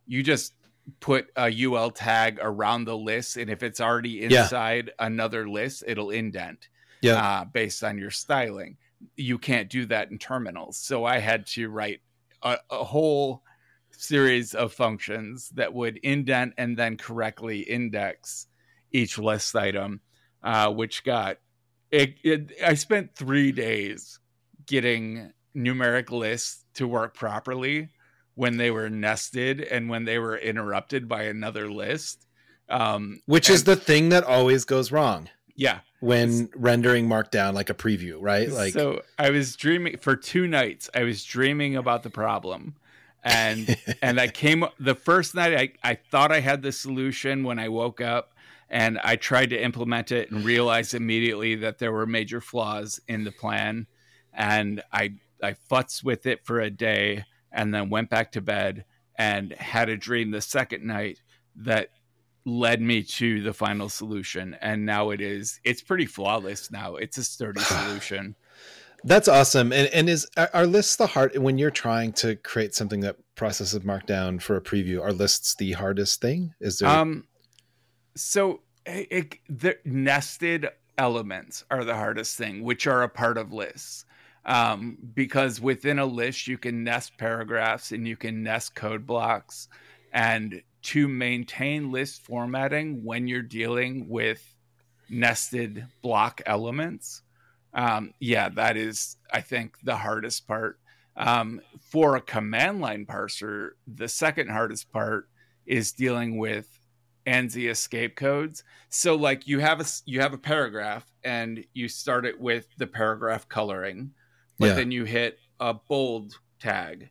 you 0.06 0.24
just 0.24 0.54
put 1.00 1.28
a 1.36 1.50
UL 1.66 1.92
tag 1.92 2.40
around 2.42 2.86
the 2.86 2.98
list, 2.98 3.38
and 3.38 3.50
if 3.50 3.64
it's 3.64 3.82
already 3.82 4.12
Yeah. 4.30 4.44
inside 4.44 4.92
another 5.00 5.50
list, 5.50 5.84
it'll 5.88 6.10
indent 6.12 6.70
Yeah. 7.02 7.16
uh, 7.16 7.46
based 7.46 7.84
on 7.84 7.98
your 7.98 8.12
styling. 8.12 8.78
You 9.16 9.38
can't 9.38 9.70
do 9.70 9.86
that 9.88 10.10
in 10.12 10.18
terminals. 10.18 10.78
So 10.78 11.06
I 11.06 11.20
had 11.20 11.46
to 11.48 11.70
write 11.70 12.02
a, 12.42 12.58
a 12.70 12.84
whole 12.84 13.44
series 13.92 14.54
of 14.54 14.74
functions 14.74 15.50
that 15.50 15.74
would 15.74 15.98
indent 15.98 16.54
and 16.58 16.78
then 16.78 16.98
correctly 16.98 17.60
index 17.62 18.48
each 18.92 19.18
list 19.18 19.56
item, 19.56 20.02
uh, 20.44 20.72
which 20.72 21.04
got 21.04 21.38
it, 21.92 22.16
it. 22.24 22.52
I 22.64 22.76
spent 22.76 23.16
three 23.16 23.52
days 23.52 24.20
getting 24.66 25.32
numeric 25.56 26.12
lists 26.12 26.66
to 26.76 26.88
work 26.88 27.16
properly 27.16 27.90
when 28.38 28.58
they 28.58 28.70
were 28.70 28.90
nested 28.90 29.62
and 29.62 29.90
when 29.90 30.06
they 30.06 30.20
were 30.20 30.38
interrupted 30.38 31.10
by 31.10 31.24
another 31.24 31.70
list. 31.70 32.28
Um, 32.70 33.20
Which 33.26 33.50
is 33.50 33.64
the 33.64 33.76
thing 33.76 34.10
that 34.10 34.24
always 34.24 34.64
goes 34.64 34.92
wrong 34.92 35.30
yeah. 35.56 35.80
when 36.02 36.50
rendering 36.56 37.10
Markdown 37.10 37.54
like 37.54 37.72
a 37.72 37.74
preview, 37.74 38.18
right? 38.22 38.50
Like, 38.50 38.74
so 38.74 39.02
I 39.18 39.32
was 39.32 39.56
dreaming 39.56 39.98
for 39.98 40.16
two 40.16 40.48
nights. 40.48 40.88
I 40.94 41.04
was 41.04 41.24
dreaming 41.24 41.76
about 41.76 42.04
the 42.04 42.10
problem, 42.12 42.76
and 43.24 43.76
and 44.02 44.20
I 44.20 44.28
came 44.28 44.64
the 44.80 44.96
first 44.96 45.34
night 45.34 45.78
I, 45.84 45.92
I 45.92 45.96
thought 45.96 46.32
I 46.32 46.40
had 46.40 46.62
the 46.62 46.72
solution 46.72 47.44
when 47.44 47.58
I 47.58 47.70
woke 47.70 48.02
up 48.02 48.34
and 48.70 49.00
I 49.00 49.16
tried 49.16 49.50
to 49.50 49.62
implement 49.62 50.12
it 50.12 50.30
and 50.30 50.46
realized 50.46 50.94
immediately 50.94 51.56
that 51.56 51.80
there 51.80 51.92
were 51.92 52.06
major 52.06 52.42
flaws 52.42 53.00
in 53.08 53.24
the 53.24 53.32
plan 53.32 53.88
and 54.34 54.84
I 54.94 55.14
I 55.42 55.56
futzed 55.72 56.04
with 56.04 56.26
it 56.26 56.46
for 56.46 56.60
a 56.60 56.70
day 56.70 57.26
and 57.58 57.74
then 57.74 57.90
went 57.90 58.10
back 58.10 58.32
to 58.32 58.42
bed 58.42 58.86
and 59.18 59.52
had 59.54 59.90
a 59.90 59.98
dream 59.98 60.32
the 60.32 60.42
second 60.42 60.86
night 60.86 61.20
that 61.56 61.90
led 62.46 62.80
me 62.80 63.04
to 63.04 63.42
the 63.42 63.52
final 63.52 63.90
solution 63.90 64.56
and 64.62 64.86
now 64.86 65.10
it 65.10 65.20
is 65.20 65.60
it's 65.66 65.82
pretty 65.82 66.06
flawless 66.06 66.72
now 66.72 66.96
it's 66.96 67.18
a 67.18 67.24
sturdy 67.24 67.60
solution 67.76 68.36
That's 69.04 69.28
awesome. 69.28 69.72
And 69.72 69.88
and 69.94 70.10
is 70.10 70.28
are 70.54 70.66
lists 70.66 70.96
the 70.96 71.08
hard 71.08 71.38
when 71.38 71.58
you're 71.58 71.70
trying 71.72 72.14
to 72.14 72.36
create 72.36 72.74
something 72.74 73.02
that 73.02 73.16
processes 73.36 73.82
markdown 73.82 74.42
for 74.42 74.56
a 74.56 74.62
preview? 74.62 75.02
Are 75.02 75.14
lists 75.14 75.56
the 75.56 75.74
hardest 75.74 76.20
thing? 76.20 76.54
Is 76.60 76.80
there? 76.80 76.90
um 76.90 77.28
so 78.16 78.62
it, 78.86 79.08
it, 79.12 79.36
the 79.48 79.78
nested 79.86 80.70
elements 80.98 81.64
are 81.70 81.84
the 81.84 81.96
hardest 81.96 82.38
thing 82.38 82.64
which 82.64 82.88
are 82.88 83.04
a 83.04 83.10
part 83.10 83.38
of 83.38 83.54
lists 83.54 84.06
um, 84.48 84.98
because 85.14 85.62
within 85.62 86.00
a 86.00 86.06
list 86.06 86.48
you 86.48 86.58
can 86.58 86.84
nest 86.84 87.18
paragraphs 87.18 87.92
and 87.92 88.08
you 88.08 88.16
can 88.16 88.42
nest 88.42 88.74
code 88.74 89.06
blocks. 89.06 89.68
And 90.14 90.62
to 90.84 91.08
maintain 91.08 91.92
list 91.92 92.24
formatting 92.24 93.04
when 93.04 93.28
you're 93.28 93.42
dealing 93.42 94.08
with 94.08 94.42
nested 95.10 95.86
block 96.02 96.42
elements 96.46 97.22
um, 97.74 98.12
yeah 98.20 98.50
that 98.50 98.76
is 98.76 99.18
i 99.32 99.42
think 99.42 99.76
the 99.84 99.96
hardest 99.96 100.48
part. 100.48 100.80
Um, 101.16 101.62
for 101.80 102.16
a 102.16 102.22
command 102.22 102.80
line 102.80 103.06
parser 103.06 103.70
the 103.88 104.08
second 104.08 104.50
hardest 104.50 104.92
part 104.92 105.30
is 105.66 105.92
dealing 105.92 106.38
with 106.38 106.68
ANSI 107.26 107.70
escape 107.70 108.16
codes. 108.16 108.64
So 108.90 109.16
like 109.16 109.48
you 109.48 109.60
have 109.60 109.82
a 109.82 109.86
you 110.06 110.22
have 110.22 110.34
a 110.34 110.38
paragraph 110.38 111.06
and 111.24 111.66
you 111.74 111.90
start 111.90 112.26
it 112.26 112.40
with 112.40 112.68
the 112.78 112.88
paragraph 112.88 113.50
coloring, 113.50 114.12
but 114.60 114.68
Yeah. 114.68 114.74
then 114.74 114.92
you 114.92 115.04
hit 115.06 115.40
a 115.60 115.74
bold 115.74 116.34
tag, 116.60 117.10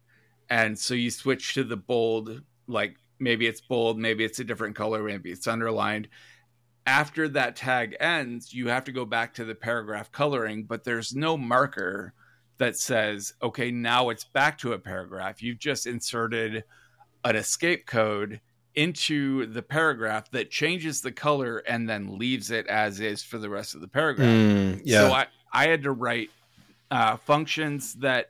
and 0.50 0.78
so 0.78 0.94
you 0.94 1.10
switch 1.10 1.54
to 1.54 1.64
the 1.64 1.76
bold. 1.76 2.42
Like 2.66 2.96
maybe 3.18 3.46
it's 3.46 3.60
bold, 3.60 3.98
maybe 3.98 4.24
it's 4.24 4.38
a 4.38 4.44
different 4.44 4.76
color, 4.76 5.02
maybe 5.02 5.30
it's 5.30 5.46
underlined. 5.46 6.08
After 6.86 7.28
that 7.30 7.56
tag 7.56 7.96
ends, 7.98 8.52
you 8.52 8.68
have 8.68 8.84
to 8.84 8.92
go 8.92 9.04
back 9.04 9.34
to 9.34 9.44
the 9.44 9.54
paragraph 9.54 10.12
coloring, 10.12 10.64
but 10.64 10.84
there's 10.84 11.14
no 11.14 11.36
marker 11.36 12.12
that 12.58 12.76
says, 12.76 13.34
okay, 13.42 13.70
now 13.70 14.08
it's 14.10 14.24
back 14.24 14.58
to 14.58 14.72
a 14.72 14.78
paragraph. 14.78 15.42
You've 15.42 15.58
just 15.58 15.86
inserted 15.86 16.64
an 17.24 17.36
escape 17.36 17.86
code 17.86 18.40
into 18.74 19.46
the 19.46 19.62
paragraph 19.62 20.30
that 20.30 20.50
changes 20.50 21.00
the 21.00 21.10
color 21.12 21.58
and 21.58 21.88
then 21.88 22.18
leaves 22.18 22.50
it 22.50 22.66
as 22.68 23.00
is 23.00 23.22
for 23.22 23.38
the 23.38 23.48
rest 23.50 23.74
of 23.74 23.80
the 23.80 23.88
paragraph. 23.88 24.28
Mm, 24.28 24.82
yeah. 24.84 25.00
So 25.08 25.12
I, 25.12 25.26
I 25.52 25.66
had 25.66 25.82
to 25.84 25.92
write 25.92 26.30
uh, 26.90 27.16
functions 27.16 27.94
that 27.94 28.28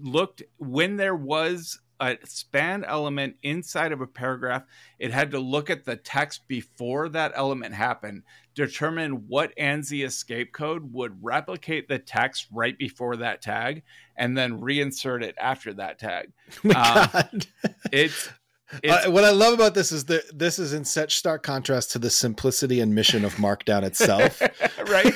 looked 0.00 0.42
when 0.58 0.96
there 0.96 1.14
was 1.14 1.80
a 2.00 2.16
span 2.24 2.82
element 2.84 3.36
inside 3.42 3.92
of 3.92 4.00
a 4.00 4.06
paragraph, 4.06 4.64
it 4.98 5.12
had 5.12 5.30
to 5.32 5.38
look 5.38 5.68
at 5.68 5.84
the 5.84 5.96
text 5.96 6.48
before 6.48 7.10
that 7.10 7.32
element 7.34 7.74
happened, 7.74 8.22
determine 8.54 9.28
what 9.28 9.54
ANSI 9.56 10.04
escape 10.04 10.52
code 10.52 10.92
would 10.94 11.22
replicate 11.22 11.88
the 11.88 11.98
text 11.98 12.46
right 12.50 12.76
before 12.78 13.16
that 13.16 13.42
tag, 13.42 13.82
and 14.16 14.36
then 14.36 14.60
reinsert 14.60 15.22
it 15.22 15.34
after 15.38 15.74
that 15.74 15.98
tag. 15.98 16.32
Oh 16.64 16.70
um, 16.70 17.08
God. 17.12 17.46
It's 17.92 18.30
it's 18.82 19.06
Uh, 19.06 19.10
what 19.10 19.24
I 19.24 19.30
love 19.30 19.52
about 19.52 19.74
this 19.74 19.92
is 19.92 20.06
that 20.06 20.22
this 20.36 20.58
is 20.58 20.72
in 20.72 20.84
such 20.84 21.16
stark 21.16 21.42
contrast 21.42 21.92
to 21.92 21.98
the 21.98 22.10
simplicity 22.10 22.80
and 22.80 22.94
mission 22.94 23.24
of 23.24 23.34
Markdown 23.34 23.82
itself. 23.82 24.40
right. 24.86 25.14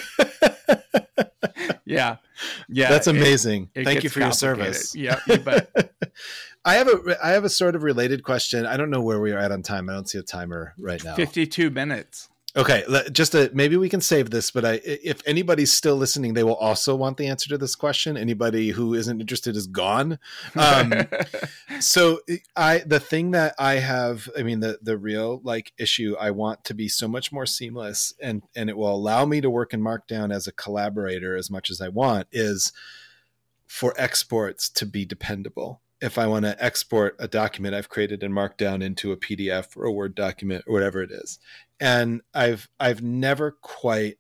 Yeah, 1.85 2.16
yeah. 2.68 2.89
That's 2.91 3.07
amazing. 3.07 3.70
it 3.74 3.85
Thank 3.85 4.05
you 4.05 4.11
for 4.11 4.20
your 4.20 4.32
service. 4.32 4.95
Yeah, 4.95 5.18
you. 5.26 5.43
I 6.64 6.74
have 6.74 6.89
a 6.89 7.18
I 7.22 7.30
have 7.30 7.45
a 7.45 7.51
sort 7.51 7.74
of 7.74 7.82
related 7.82 8.22
question. 8.22 8.64
I 8.64 8.76
don't 8.76 8.91
know 8.91 9.03
where 9.03 9.20
we 9.20 9.32
are 9.32 9.39
at 9.39 9.53
on 9.53 9.62
time. 9.62 9.91
I 9.91 9.93
don't 9.93 10.09
see 10.09 10.18
a 10.18 10.22
timer 10.22 10.74
right 10.78 11.03
now. 11.05 11.14
Fifty-two 11.14 11.70
minutes. 11.70 12.30
Okay, 12.57 12.84
just 13.11 13.34
a, 13.34 13.50
maybe 13.52 13.76
we 13.76 13.88
can 13.88 14.00
save 14.00 14.30
this, 14.30 14.52
but 14.52 14.64
I, 14.64 14.80
if 14.84 15.20
anybody's 15.26 15.72
still 15.72 15.96
listening, 15.96 16.34
they 16.34 16.44
will 16.44 16.55
also 16.55 16.94
want 16.94 17.16
the 17.16 17.26
answer 17.26 17.48
to 17.48 17.59
this 17.59 17.74
question. 17.74 18.16
Anybody 18.16 18.70
who 18.70 18.94
isn't 18.94 19.20
interested 19.20 19.57
is 19.57 19.66
gone. 19.66 20.20
Um, 20.55 20.92
so 21.80 22.20
I, 22.55 22.78
the 22.86 23.00
thing 23.00 23.32
that 23.32 23.57
I 23.59 23.74
have, 23.74 24.28
I 24.38 24.44
mean, 24.44 24.61
the 24.61 24.78
the 24.80 24.96
real 24.96 25.40
like 25.42 25.72
issue 25.78 26.14
I 26.20 26.30
want 26.30 26.62
to 26.66 26.74
be 26.74 26.86
so 26.86 27.09
much 27.09 27.32
more 27.32 27.44
seamless, 27.44 28.14
and 28.22 28.42
and 28.55 28.70
it 28.70 28.76
will 28.76 28.94
allow 28.94 29.24
me 29.24 29.40
to 29.40 29.50
work 29.50 29.74
in 29.74 29.80
Markdown 29.80 30.32
as 30.32 30.46
a 30.46 30.52
collaborator 30.52 31.36
as 31.36 31.50
much 31.50 31.70
as 31.70 31.80
I 31.80 31.88
want 31.88 32.28
is 32.30 32.72
for 33.66 33.94
exports 33.98 34.68
to 34.68 34.86
be 34.86 35.05
dependable. 35.05 35.80
If 36.00 36.18
I 36.18 36.28
want 36.28 36.44
to 36.44 36.62
export 36.62 37.16
a 37.18 37.26
document 37.26 37.74
I've 37.74 37.88
created 37.88 38.22
in 38.22 38.30
Markdown 38.30 38.82
into 38.82 39.11
a 39.11 39.16
PDF 39.16 39.76
or 39.76 39.86
a 39.86 39.92
Word 39.92 40.14
document 40.14 40.64
or 40.66 40.74
whatever 40.74 41.02
it 41.02 41.11
is, 41.11 41.38
and 41.81 42.22
I've 42.33 42.68
I've 42.79 43.03
never 43.03 43.53
quite. 43.53 44.16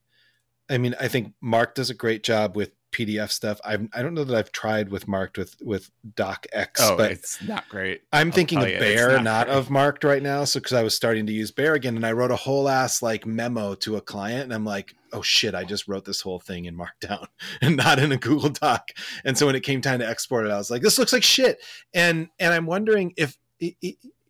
I 0.70 0.78
mean, 0.78 0.94
I 0.98 1.08
think 1.08 1.34
Mark 1.42 1.74
does 1.74 1.90
a 1.90 1.94
great 1.94 2.22
job 2.22 2.56
with 2.56 2.72
PDF 2.94 3.30
stuff. 3.30 3.60
I've 3.64 3.88
I 3.92 4.02
don't 4.02 4.14
know 4.14 4.24
that 4.24 4.36
I've 4.36 4.52
tried 4.52 4.88
with 4.88 5.08
Marked 5.08 5.36
with 5.36 5.56
with 5.60 5.90
DocX, 6.14 6.68
oh, 6.78 6.96
but 6.96 7.10
it's 7.10 7.42
not 7.42 7.68
great. 7.68 8.02
I'm 8.12 8.28
I'll 8.28 8.32
thinking 8.32 8.62
of 8.62 8.68
you, 8.68 8.78
Bear, 8.78 9.14
not 9.14 9.24
not, 9.24 9.48
of 9.48 9.68
Marked 9.68 10.04
right 10.04 10.22
now. 10.22 10.44
So 10.44 10.60
because 10.60 10.72
I 10.72 10.82
was 10.82 10.94
starting 10.94 11.26
to 11.26 11.32
use 11.32 11.50
Bear 11.50 11.74
again, 11.74 11.96
and 11.96 12.06
I 12.06 12.12
wrote 12.12 12.30
a 12.30 12.36
whole 12.36 12.68
ass 12.68 13.02
like 13.02 13.26
memo 13.26 13.74
to 13.76 13.96
a 13.96 14.00
client, 14.00 14.44
and 14.44 14.54
I'm 14.54 14.64
like, 14.64 14.94
oh 15.12 15.22
shit, 15.22 15.54
I 15.54 15.64
just 15.64 15.88
wrote 15.88 16.04
this 16.04 16.20
whole 16.20 16.38
thing 16.38 16.66
in 16.66 16.76
Markdown 16.76 17.26
and 17.60 17.76
not 17.76 17.98
in 17.98 18.12
a 18.12 18.16
Google 18.16 18.50
Doc. 18.50 18.90
And 19.24 19.36
so 19.36 19.46
when 19.46 19.56
it 19.56 19.64
came 19.64 19.80
time 19.80 19.98
to 19.98 20.08
export 20.08 20.46
it, 20.46 20.52
I 20.52 20.56
was 20.56 20.70
like, 20.70 20.82
this 20.82 20.98
looks 20.98 21.12
like 21.12 21.24
shit. 21.24 21.58
And 21.92 22.28
and 22.38 22.54
I'm 22.54 22.66
wondering 22.66 23.12
if 23.16 23.36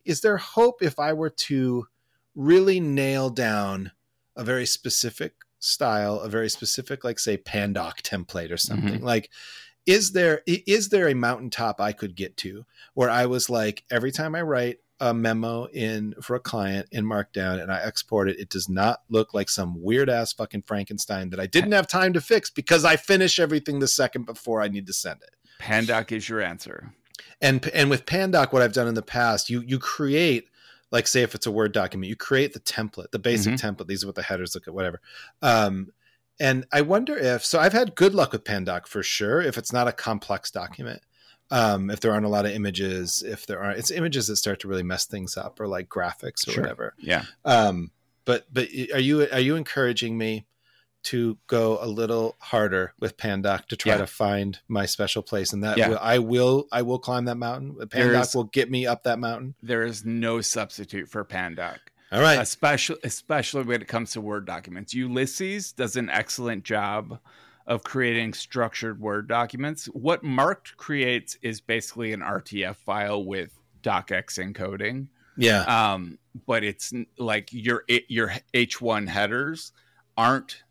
is 0.04 0.20
there 0.22 0.38
hope 0.38 0.82
if 0.82 0.98
I 0.98 1.12
were 1.12 1.30
to 1.30 1.86
really 2.34 2.80
nail 2.80 3.30
down 3.30 3.92
a 4.36 4.44
very 4.44 4.66
specific 4.66 5.34
style, 5.58 6.20
a 6.20 6.28
very 6.28 6.48
specific, 6.48 7.04
like 7.04 7.18
say 7.18 7.36
Pandoc 7.36 8.02
template 8.02 8.50
or 8.50 8.56
something 8.56 8.94
mm-hmm. 8.94 9.04
like. 9.04 9.30
Is 9.86 10.12
there 10.12 10.40
is 10.46 10.88
there 10.88 11.08
a 11.08 11.14
mountaintop 11.14 11.78
I 11.78 11.92
could 11.92 12.14
get 12.14 12.38
to 12.38 12.64
where 12.94 13.10
I 13.10 13.26
was 13.26 13.50
like, 13.50 13.84
every 13.90 14.12
time 14.12 14.34
I 14.34 14.40
write 14.40 14.78
a 15.00 15.12
memo 15.12 15.66
in 15.66 16.14
for 16.22 16.36
a 16.36 16.40
client 16.40 16.88
in 16.90 17.04
Markdown 17.04 17.60
and 17.60 17.70
I 17.70 17.82
export 17.82 18.30
it, 18.30 18.38
it 18.38 18.48
does 18.48 18.68
not 18.68 19.02
look 19.10 19.34
like 19.34 19.50
some 19.50 19.82
weird 19.82 20.08
ass 20.08 20.32
fucking 20.32 20.62
Frankenstein 20.62 21.30
that 21.30 21.40
I 21.40 21.46
didn't 21.46 21.72
have 21.72 21.86
time 21.86 22.14
to 22.14 22.20
fix 22.22 22.48
because 22.48 22.84
I 22.84 22.96
finish 22.96 23.38
everything 23.38 23.80
the 23.80 23.88
second 23.88 24.24
before 24.24 24.62
I 24.62 24.68
need 24.68 24.86
to 24.86 24.94
send 24.94 25.20
it. 25.22 25.34
Pandoc 25.60 26.12
is 26.12 26.28
your 26.28 26.40
answer. 26.40 26.94
And 27.40 27.68
and 27.68 27.90
with 27.90 28.06
Pandoc, 28.06 28.52
what 28.52 28.62
I've 28.62 28.72
done 28.72 28.88
in 28.88 28.94
the 28.94 29.02
past, 29.02 29.50
you 29.50 29.60
you 29.60 29.78
create 29.78 30.48
like 30.94 31.06
say 31.08 31.22
if 31.22 31.34
it's 31.34 31.46
a 31.46 31.50
Word 31.50 31.72
document, 31.72 32.08
you 32.08 32.16
create 32.16 32.52
the 32.52 32.60
template, 32.60 33.10
the 33.10 33.18
basic 33.18 33.54
template. 33.54 33.88
These 33.88 34.04
are 34.04 34.06
what 34.06 34.14
the 34.14 34.22
headers 34.22 34.54
look 34.54 34.68
at, 34.68 34.74
whatever. 34.74 35.00
Um, 35.42 35.92
and 36.40 36.66
I 36.72 36.80
wonder 36.82 37.16
if 37.16 37.44
so. 37.44 37.58
I've 37.58 37.72
had 37.72 37.94
good 37.96 38.14
luck 38.14 38.32
with 38.32 38.44
Pandoc 38.44 38.86
for 38.86 39.02
sure. 39.02 39.42
If 39.42 39.58
it's 39.58 39.72
not 39.72 39.88
a 39.88 39.92
complex 39.92 40.50
document, 40.50 41.02
um, 41.50 41.90
if 41.90 41.98
there 42.00 42.12
aren't 42.12 42.26
a 42.26 42.28
lot 42.30 42.46
of 42.46 42.52
images, 42.52 43.22
if 43.26 43.44
there 43.46 43.60
aren't, 43.62 43.78
it's 43.78 43.90
images 43.90 44.28
that 44.28 44.36
start 44.36 44.60
to 44.60 44.68
really 44.68 44.82
mess 44.82 45.04
things 45.04 45.36
up, 45.36 45.60
or 45.60 45.66
like 45.66 45.88
graphics 45.88 46.46
or 46.46 46.52
Sure. 46.52 46.62
whatever. 46.62 46.94
Yeah. 46.98 47.24
Um, 47.44 47.90
but 48.24 48.46
but 48.52 48.68
are 48.94 49.00
you 49.00 49.28
are 49.30 49.40
you 49.40 49.56
encouraging 49.56 50.16
me 50.16 50.46
to 51.04 51.38
go 51.46 51.78
a 51.80 51.86
little 51.86 52.36
harder 52.40 52.92
with 53.00 53.16
Pandoc 53.16 53.66
to 53.66 53.76
try 53.76 53.92
Yeah. 53.92 53.98
to 53.98 54.06
find 54.06 54.58
my 54.68 54.86
special 54.86 55.22
place, 55.22 55.52
and 55.52 55.62
that 55.64 55.78
Yeah. 55.78 55.88
will, 55.90 55.98
I 56.00 56.18
will 56.18 56.66
I 56.72 56.82
will 56.82 56.98
climb 56.98 57.24
that 57.26 57.36
mountain. 57.36 57.74
Pandoc 57.88 58.34
will 58.34 58.44
get 58.44 58.70
me 58.70 58.86
up 58.86 59.04
that 59.04 59.18
mountain. 59.18 59.54
There 59.62 59.82
is 59.82 60.04
no 60.04 60.40
substitute 60.40 61.08
for 61.08 61.24
Pandoc. 61.24 61.78
All 62.12 62.20
right, 62.20 62.38
especially 62.38 62.98
especially 63.02 63.64
when 63.64 63.82
it 63.82 63.88
comes 63.88 64.12
to 64.12 64.20
word 64.20 64.44
documents 64.46 64.94
ulysses 64.94 65.72
does 65.72 65.96
an 65.96 66.08
excellent 66.10 66.62
job 66.64 67.18
of 67.66 67.82
creating 67.82 68.34
structured 68.34 69.00
word 69.00 69.26
documents 69.26 69.86
what 69.86 70.22
marked 70.22 70.76
creates 70.76 71.36
is 71.42 71.60
basically 71.60 72.12
an 72.12 72.20
rtf 72.20 72.76
file 72.76 73.24
with 73.24 73.58
docx 73.82 74.38
encoding 74.38 75.08
yeah, 75.36 75.62
um, 75.62 76.18
but 76.46 76.62
it's 76.62 76.92
like 77.18 77.48
your 77.52 77.82
your 78.08 78.32
h1 78.52 79.08
headers 79.08 79.72
aren't 80.16 80.62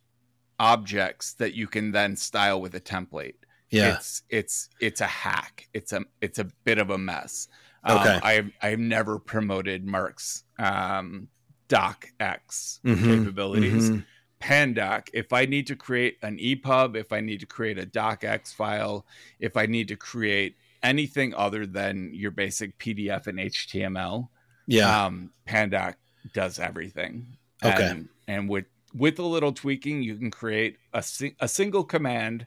objects 0.59 1.33
that 1.33 1.53
you 1.53 1.67
can 1.67 1.91
then 1.91 2.15
style 2.15 2.61
with 2.61 2.75
a 2.75 2.79
template 2.81 3.35
yeah, 3.69 3.95
it's 3.95 4.21
it's 4.29 4.69
it's 4.79 5.01
a 5.01 5.07
hack 5.07 5.67
it's 5.73 5.93
a 5.93 6.01
it's 6.21 6.37
a 6.39 6.45
bit 6.63 6.77
of 6.77 6.89
a 6.91 6.97
mess 6.97 7.47
Okay. 7.89 8.09
um, 8.15 8.19
i've 8.23 8.51
i've 8.61 8.79
never 8.79 9.17
promoted 9.19 9.85
mark's 9.85 10.43
um 10.59 11.27
docx 11.69 12.79
Mhm, 12.85 13.03
capabilities 13.05 13.91
mhm. 13.91 14.05
pandoc 14.39 15.07
if 15.13 15.33
i 15.33 15.45
need 15.45 15.65
to 15.67 15.75
create 15.75 16.17
an 16.21 16.37
epub 16.37 16.95
if 16.95 17.11
i 17.11 17.19
need 17.19 17.39
to 17.39 17.45
create 17.47 17.79
a 17.79 17.85
docx 17.85 18.53
file 18.53 19.05
if 19.39 19.57
i 19.57 19.65
need 19.65 19.87
to 19.87 19.95
create 19.95 20.55
anything 20.83 21.33
other 21.33 21.65
than 21.65 22.11
your 22.13 22.29
basic 22.29 22.77
PDF 22.77 23.27
and 23.27 23.39
HTML, 23.39 24.27
Yeah. 24.67 25.05
um, 25.05 25.31
Pandoc 25.47 25.95
does 26.33 26.59
everything. 26.59 27.37
Okay. 27.63 27.91
And, 27.91 28.09
and 28.27 28.49
with 28.49 28.65
with 28.93 29.19
a 29.19 29.23
little 29.23 29.51
tweaking, 29.51 30.03
you 30.03 30.15
can 30.15 30.31
create 30.31 30.77
a 30.93 31.01
si- 31.01 31.35
a 31.39 31.47
single 31.47 31.83
command. 31.83 32.45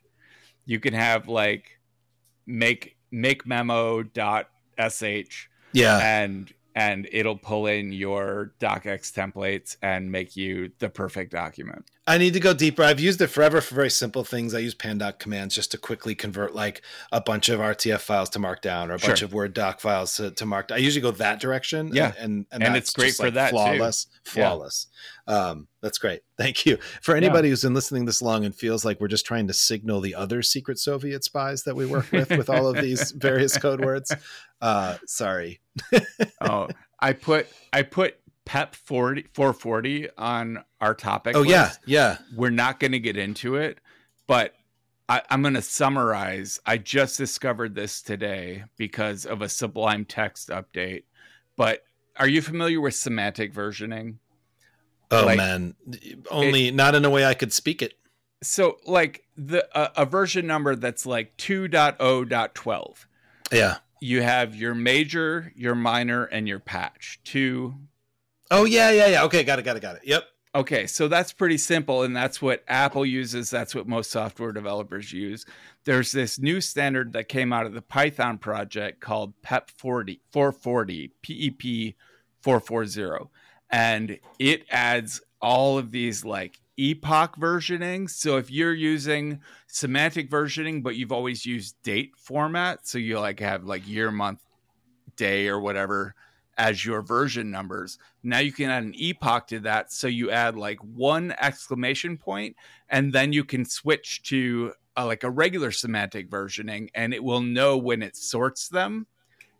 You 0.65 0.81
can 0.81 0.95
have 0.95 1.29
like 1.29 1.79
make 2.47 2.97
make 3.11 3.47
memo 3.47 4.03
dot 4.03 4.51
sh 4.79 5.49
yeah. 5.73 5.99
and 5.99 6.53
and 6.77 7.09
it'll 7.11 7.39
pull 7.39 7.67
in 7.67 7.91
your 7.91 8.53
docx 8.61 9.11
templates 9.11 9.79
and 9.83 10.13
make 10.13 10.37
you 10.37 10.71
the 10.79 10.91
perfect 10.91 11.33
document. 11.33 11.87
I 12.07 12.19
need 12.19 12.35
to 12.35 12.41
go 12.41 12.55
deeper. 12.55 12.85
I've 12.85 13.01
used 13.01 13.21
it 13.21 13.29
forever 13.29 13.61
for 13.61 13.75
very 13.75 13.91
simple 13.91 14.23
things. 14.23 14.55
I 14.55 14.59
use 14.61 14.77
pandoc 14.77 15.19
commands 15.19 15.55
just 15.57 15.73
to 15.73 15.79
quickly 15.79 16.15
convert 16.15 16.55
like 16.55 16.83
a 17.11 17.21
bunch 17.21 17.49
of 17.49 17.59
RTF 17.59 17.99
files 18.01 18.29
to 18.31 18.39
Markdown 18.39 18.91
or 18.91 18.95
a 18.95 18.99
bunch 18.99 19.23
of 19.23 19.33
Word 19.33 19.55
doc 19.55 19.81
files 19.81 20.15
to, 20.19 20.31
to 20.31 20.45
Markdown. 20.45 20.75
I 20.75 20.77
usually 20.77 21.01
go 21.03 21.11
that 21.13 21.41
direction. 21.41 21.91
Yeah. 21.93 22.13
and 22.19 22.47
and, 22.53 22.63
And 22.63 22.75
that's 22.77 22.91
it's 22.91 22.93
great 22.93 23.07
just, 23.09 23.19
for 23.21 23.25
like, 23.25 23.35
that, 23.35 23.51
too. 23.51 23.57
Flawless, 23.57 24.07
Yeah. 24.27 24.33
flawless. 24.33 24.87
Um, 25.27 25.67
that's 25.83 25.99
great. 25.99 26.21
Thank 26.39 26.67
you 26.67 26.77
for 27.03 27.17
anybody 27.17 27.49
who's 27.49 27.63
been 27.63 27.75
listening 27.75 28.05
this 28.05 28.23
long 28.23 28.45
and 28.45 28.55
feels 28.55 28.85
like 28.85 29.01
we're 29.01 29.09
just 29.09 29.27
trying 29.27 29.47
to 29.49 29.53
signal 29.53 30.01
the 30.01 30.15
other 30.15 30.43
secret 30.43 30.79
Soviet 30.79 31.25
spies 31.25 31.65
that 31.65 31.75
we 31.75 31.87
work 31.87 32.13
with 32.13 32.31
with 32.31 32.49
all 32.51 32.69
of 32.69 32.77
these 32.77 33.11
various 33.17 33.57
code 33.59 33.81
words. 33.85 34.15
Uh, 34.61 34.97
sorry. 35.07 35.61
oh, 36.41 36.69
I 36.99 37.13
put 37.13 37.49
I 37.73 37.83
put 37.83 38.19
PEP 38.45 38.75
40, 38.75 39.27
440 39.35 40.09
on 40.17 40.65
our 40.81 40.95
topic. 40.95 41.37
Oh 41.37 41.43
yeah, 41.43 41.65
list. 41.65 41.81
yeah. 41.87 42.19
we're 42.35 42.51
not 42.51 42.81
going 42.81 42.93
to 42.93 43.01
get 43.01 43.17
into 43.17 43.57
it, 43.57 43.79
but 44.27 44.55
I, 45.09 45.23
I'm 45.31 45.43
going 45.43 45.55
to 45.55 45.63
summarize. 45.63 46.61
I 46.65 46.79
just 46.79 47.19
discovered 47.19 47.75
this 47.75 48.03
today 48.03 48.65
because 48.77 49.27
of 49.27 49.43
a 49.43 49.49
Sublime 49.49 50.05
text 50.05 50.49
update. 50.49 51.05
But 51.57 51.85
are 52.17 52.29
you 52.29 52.41
familiar 52.43 52.81
with 52.81 52.95
semantic 52.95 53.53
versioning? 53.53 54.17
Oh 55.11 55.27
Like- 55.27 55.37
man, 55.37 55.75
only 56.31 56.71
not 56.71 56.95
in 56.95 57.05
a 57.05 57.11
way 57.11 57.25
I 57.25 57.35
could 57.35 57.53
speak 57.53 57.83
it. 57.83 57.95
So, 58.43 58.77
like 58.87 59.25
the 59.37 59.67
a, 59.79 60.03
a 60.03 60.07
version 60.07 60.47
number 60.47 60.77
that's 60.77 61.07
like 61.07 61.37
2.0.12. 61.39 63.07
Yeah. 63.51 63.77
You 64.01 64.23
have 64.23 64.55
your 64.55 64.75
major, 64.75 65.53
your 65.57 65.75
minor, 65.75 66.25
and 66.25 66.47
your 66.47 66.59
patch. 66.59 67.21
Two 67.25 67.75
Oh 68.51 68.65
yeah, 68.65 68.91
yeah, 68.91 69.07
yeah. 69.09 69.25
Okay, 69.25 69.43
got 69.45 69.59
it, 69.59 69.63
got 69.63 69.77
it, 69.77 69.81
got 69.81 69.97
it. 69.97 70.03
Yep. 70.05 70.25
Okay, 70.55 70.87
so 70.87 71.07
that's 71.07 71.33
pretty 71.33 71.59
simple, 71.59 72.03
and 72.03 72.17
that's 72.17 72.41
what 72.41 72.65
Apple 72.67 73.05
uses. 73.05 73.51
That's 73.51 73.75
what 73.75 73.87
most 73.87 74.11
software 74.11 74.53
developers 74.53 75.13
use. 75.13 75.45
There's 75.85 76.13
this 76.13 76.39
new 76.39 76.61
standard 76.61 77.13
that 77.13 77.29
came 77.29 77.53
out 77.53 77.67
of 77.67 77.75
the 77.75 77.83
Python 77.83 78.39
project 78.39 79.01
called 79.01 79.35
PEP 79.43 79.71
40, 79.71 80.21
440, 80.33 81.13
PEP 81.23 81.95
440, 82.41 83.29
and 83.69 84.19
it 84.39 84.65
adds 84.71 85.21
all 85.43 85.77
of 85.77 85.91
these 85.91 86.25
like 86.25 86.59
epoch 86.79 87.37
versioning. 87.37 88.09
So 88.09 88.37
if 88.37 88.51
you're 88.51 88.75
using 88.75 89.41
semantic 89.67 90.31
versioning, 90.31 90.83
but 90.83 90.97
you've 90.97 91.13
always 91.13 91.47
used 91.47 91.81
date 91.83 92.13
format, 92.17 92.87
so 92.87 92.99
you 92.99 93.19
like 93.19 93.41
have 93.41 93.65
like 93.65 93.87
year, 93.87 94.11
month, 94.11 94.41
day, 95.17 95.49
or 95.49 95.61
whatever 95.61 96.15
as 96.59 96.85
your 96.85 97.03
version 97.03 97.51
numbers. 97.51 97.99
Now 98.23 98.39
you 98.39 98.53
can 98.53 98.71
add 98.71 98.83
an 98.83 98.95
epoch 98.97 99.47
to 99.49 99.61
that. 99.61 99.93
So 99.93 100.07
you 100.07 100.31
add 100.31 100.57
like 100.57 100.79
one 100.81 101.35
exclamation 101.39 102.17
point, 102.17 102.57
and 102.89 103.13
then 103.13 103.33
you 103.33 103.45
can 103.45 103.65
switch 103.65 104.23
to 104.25 104.73
uh, 104.97 105.07
like 105.07 105.23
a 105.23 105.31
regular 105.31 105.71
semantic 105.71 106.31
versioning, 106.31 106.89
and 106.95 107.13
it 107.13 107.23
will 107.23 107.43
know 107.43 107.77
when 107.77 108.03
it 108.03 108.17
sorts 108.17 108.69
them 108.69 109.07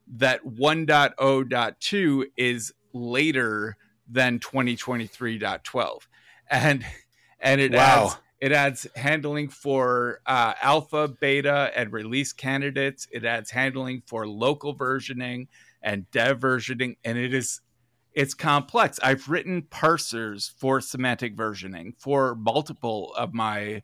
that 0.09 0.45
1.0.2 0.45 2.25
is 2.37 2.73
later 2.93 3.77
than 4.09 4.39
2023.12. 4.39 5.99
And 6.49 6.85
and 7.41 7.61
it 7.61 7.73
Wow. 7.73 8.07
adds 8.07 8.17
it 8.39 8.53
adds 8.53 8.87
handling 8.97 9.49
for 9.49 10.21
uh, 10.27 10.53
alpha, 10.61 11.09
beta, 11.09 11.73
and 11.75 11.91
release 11.91 12.35
candidates. 12.35 13.09
It 13.11 13.25
adds 13.25 13.51
handling 13.51 14.03
for 14.07 14.29
local 14.29 14.77
versioning 14.77 15.49
and 15.81 16.11
dev 16.11 16.41
versioning, 16.41 16.97
and 17.05 17.17
it 17.17 17.33
is 17.33 17.61
it's 18.13 18.35
complex. 18.35 18.99
I've 19.03 19.29
written 19.29 19.63
parsers 19.63 20.51
for 20.59 20.81
semantic 20.81 21.37
versioning 21.37 21.93
for 21.99 22.35
multiple 22.35 23.13
of 23.15 23.35
my 23.35 23.83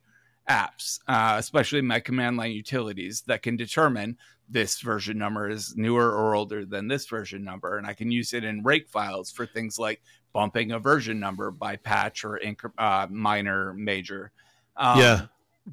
apps, 0.48 0.98
uh, 1.06 1.36
especially 1.38 1.82
my 1.82 2.00
command 2.00 2.36
line 2.36 2.52
utilities 2.52 3.22
that 3.26 3.42
can 3.42 3.56
determine 3.56 4.16
this 4.48 4.80
version 4.80 5.16
number 5.16 5.48
is 5.48 5.74
newer 5.76 6.10
or 6.10 6.34
older 6.34 6.66
than 6.66 6.88
this 6.88 7.06
version 7.06 7.44
number, 7.44 7.78
and 7.78 7.86
I 7.86 7.94
can 7.94 8.10
use 8.10 8.32
it 8.34 8.44
in 8.44 8.62
rake 8.62 8.88
files 8.88 9.30
for 9.30 9.46
things 9.46 9.78
like 9.78 10.02
bumping 10.32 10.72
a 10.72 10.78
version 10.78 11.20
number 11.20 11.50
by 11.50 11.76
patch 11.76 12.24
or 12.24 12.40
incre- 12.44 12.72
uh, 12.78 13.06
minor, 13.10 13.72
major. 13.74 14.32
Um, 14.76 14.98
Yeah. 14.98 15.26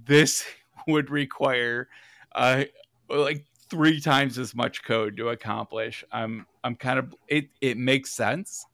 this 0.06 0.46
would 0.88 1.10
require 1.10 1.88
uh, 2.34 2.64
like 3.10 3.46
three 3.70 4.00
times 4.00 4.38
as 4.38 4.56
much 4.56 4.84
code 4.84 5.16
to 5.18 5.30
accomplish. 5.30 6.04
I'm 6.12 6.46
I'm 6.64 6.76
kind 6.76 7.00
of 7.00 7.14
it. 7.28 7.50
It 7.62 7.78
makes 7.78 8.12
sense 8.12 8.66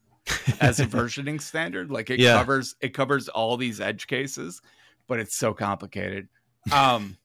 as 0.59 0.79
a 0.79 0.85
versioning 0.87 1.41
standard. 1.41 1.91
Like 1.91 2.09
it 2.09 2.19
Yeah. 2.19 2.37
covers 2.37 2.75
it 2.81 2.93
covers 2.93 3.27
all 3.29 3.57
these 3.57 3.79
edge 3.79 4.07
cases, 4.07 4.61
but 5.07 5.19
it's 5.19 5.35
so 5.35 5.53
complicated. 5.53 6.27
Um, 6.71 7.17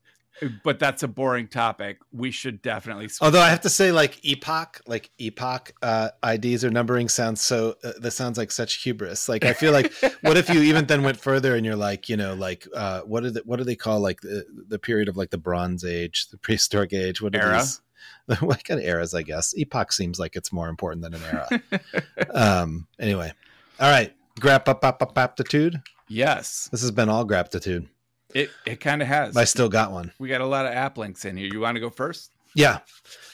but 0.65 0.79
that's 0.79 1.03
a 1.03 1.09
boring 1.09 1.49
topic. 1.49 1.99
We 2.13 2.31
should 2.31 2.63
definitely. 2.63 3.09
switch 3.09 3.25
Although 3.25 3.41
I 3.41 3.49
have 3.51 3.61
to 3.63 3.71
say, 3.71 3.93
like 3.93 4.25
epoch, 4.25 4.81
like 4.87 5.11
epoch 5.19 5.73
uh, 5.83 6.11
IDs 6.27 6.65
or 6.65 6.71
numbering 6.71 7.09
sounds 7.09 7.41
so. 7.43 7.77
Uh, 7.85 7.93
that 8.01 8.13
sounds 8.13 8.39
like 8.39 8.51
such 8.51 8.83
hubris. 8.83 9.29
Like 9.29 9.45
I 9.45 9.53
feel 9.53 9.73
like, 9.73 9.93
what 10.23 10.37
if 10.37 10.49
you 10.49 10.61
even 10.63 10.87
then 10.87 11.03
went 11.03 11.19
further 11.19 11.55
and 11.57 11.65
you're 11.67 11.77
like, 11.77 12.09
you 12.09 12.17
know, 12.17 12.35
like 12.35 12.67
uh, 12.75 13.03
what 13.03 13.23
do 13.23 13.31
they, 13.31 13.41
what 13.41 13.57
do 13.57 13.65
they 13.65 13.77
call 13.77 14.01
like 14.01 14.21
the, 14.21 14.45
the 14.69 14.79
period 14.79 15.09
of 15.09 15.17
like 15.17 15.31
the 15.31 15.39
Bronze 15.39 15.85
Age, 15.85 16.29
the 16.29 16.39
prehistoric 16.39 16.93
age? 16.93 17.21
What 17.21 17.35
Era? 17.35 17.59
these? 17.59 17.81
What 18.41 18.63
kind 18.65 18.79
of 18.79 18.87
eras? 18.87 19.13
I 19.13 19.23
guess 19.23 19.55
epoch 19.57 19.93
seems 19.93 20.21
like 20.21 20.37
it's 20.37 20.53
more 20.53 20.69
important 20.69 21.03
than 21.03 21.15
an 21.15 21.23
era. 21.25 21.83
um. 22.35 22.87
Anyway, 22.99 23.33
all 23.81 23.91
right. 23.91 24.15
Grap 24.39 24.69
up 24.69 24.85
up 24.85 25.03
up 25.03 25.19
aptitude. 25.19 25.83
yes, 26.09 26.69
This 26.71 26.81
has 26.81 26.93
been 26.93 27.09
all 27.09 27.25
graptitude. 27.25 27.89
It 28.35 28.51
it 28.67 28.81
kind 28.81 29.03
of 29.03 29.09
has. 29.09 29.37
I 29.37 29.45
still 29.45 29.69
got 29.69 29.93
one. 29.93 30.13
we 30.19 30.29
got 30.29 30.41
a 30.41 30.47
lot 30.47 30.67
of 30.67 30.73
app 30.73 30.99
links 30.99 31.25
in 31.25 31.37
here. 31.37 31.49
You 31.53 31.61
want 31.61 31.77
to 31.77 31.81
go 31.81 31.91
first? 31.91 32.31
Yeah. 32.55 32.79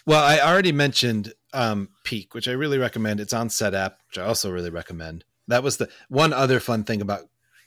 Well, 0.05 0.23
I 0.23 0.39
already 0.41 0.73
mentioned 0.73 1.33
um, 1.53 1.89
Peek, 2.05 2.35
which 2.35 2.49
I 2.49 2.53
really 2.53 2.79
recommend. 2.79 3.19
It's 3.21 3.33
on 3.33 3.49
SetApp, 3.49 3.95
which 4.09 4.19
I 4.19 4.25
also 4.25 4.51
really 4.51 4.71
recommend. 4.71 5.25
That 5.49 5.63
was 5.63 5.79
the 5.79 5.89
one 6.09 6.33
other 6.33 6.61
fun 6.61 6.85
thing 6.85 7.01
about 7.01 7.23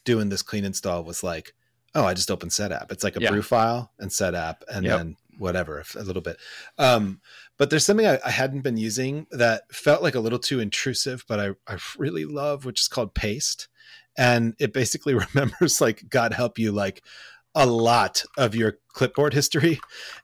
doing 0.05 0.29
this 0.29 0.41
clean 0.41 0.63
install 0.65 1.03
was 1.03 1.23
like, 1.23 1.53
oh, 1.95 2.05
I 2.05 2.13
just 2.13 2.29
opened 2.29 2.51
SetApp. 2.51 2.91
It's 2.91 3.03
like 3.03 3.15
a 3.17 3.21
Yeah. 3.21 3.31
brew 3.31 3.41
file 3.41 3.91
and 3.97 4.11
SetApp 4.11 4.57
and 4.71 4.85
Yep. 4.85 4.97
then 4.97 5.15
whatever, 5.39 5.83
a 5.95 6.03
little 6.03 6.21
bit. 6.21 6.37
Um, 6.77 7.21
but 7.57 7.69
there's 7.69 7.85
something 7.85 8.05
I, 8.05 8.19
I 8.25 8.29
hadn't 8.29 8.61
been 8.61 8.77
using 8.77 9.25
that 9.31 9.63
felt 9.73 10.03
like 10.03 10.13
a 10.15 10.19
little 10.19 10.37
too 10.39 10.59
intrusive, 10.59 11.23
but 11.27 11.39
I, 11.39 11.49
I 11.73 11.77
really 11.97 12.25
love, 12.25 12.63
which 12.65 12.81
is 12.81 12.87
called 12.89 13.13
Paste. 13.15 13.68
And 14.19 14.53
it 14.59 14.73
basically 14.73 15.15
remembers, 15.33 15.81
like, 15.81 16.07
God 16.09 16.33
help 16.33 16.59
you, 16.59 16.71
like 16.71 17.01
a 17.55 17.65
lot 17.65 18.23
of 18.37 18.53
your 18.53 18.77
clipboard 18.89 19.33
history. 19.33 19.79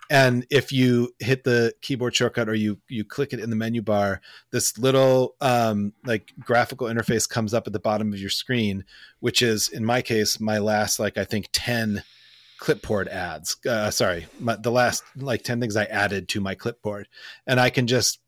And 0.09 0.45
if 0.51 0.71
you 0.71 1.13
hit 1.19 1.43
the 1.43 1.73
keyboard 1.81 2.15
shortcut 2.15 2.47
or 2.47 2.53
you 2.53 2.79
you 2.87 3.03
click 3.03 3.33
it 3.33 3.39
in 3.39 3.49
the 3.49 3.55
menu 3.55 3.81
bar 3.81 4.21
this 4.51 4.77
little 4.77 5.35
um 5.41 5.93
like 6.05 6.31
graphical 6.39 6.87
interface 6.87 7.27
comes 7.27 7.53
up 7.53 7.65
at 7.65 7.73
the 7.73 7.79
bottom 7.79 8.13
of 8.13 8.19
your 8.19 8.29
screen 8.29 8.85
which 9.19 9.41
is 9.41 9.67
in 9.67 9.83
my 9.83 10.03
case 10.03 10.39
my 10.39 10.59
last 10.59 10.99
like 10.99 11.17
i 11.17 11.23
think 11.23 11.49
10 11.51 12.03
clipboard 12.59 13.07
ads 13.07 13.57
uh, 13.67 13.89
sorry 13.89 14.27
my, 14.39 14.55
the 14.55 14.71
last 14.71 15.03
like 15.15 15.41
10 15.41 15.59
things 15.59 15.75
i 15.75 15.85
added 15.85 16.27
to 16.29 16.39
my 16.39 16.53
clipboard. 16.53 17.07
And 17.47 17.59
i 17.59 17.71
can 17.71 17.87
just 17.87 18.19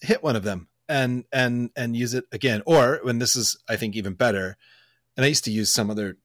hit 0.00 0.22
one 0.22 0.36
of 0.36 0.42
them 0.42 0.68
and 0.88 1.24
and 1.32 1.70
and 1.74 1.96
use 1.96 2.12
it 2.12 2.24
again. 2.30 2.62
Or 2.66 3.00
when 3.02 3.18
this 3.18 3.36
is 3.36 3.56
i 3.68 3.76
think 3.76 3.96
even 3.96 4.12
better 4.12 4.58
and 5.16 5.24
i 5.24 5.28
used 5.28 5.44
to 5.44 5.50
use 5.50 5.72
some 5.72 5.90
other 5.90 6.16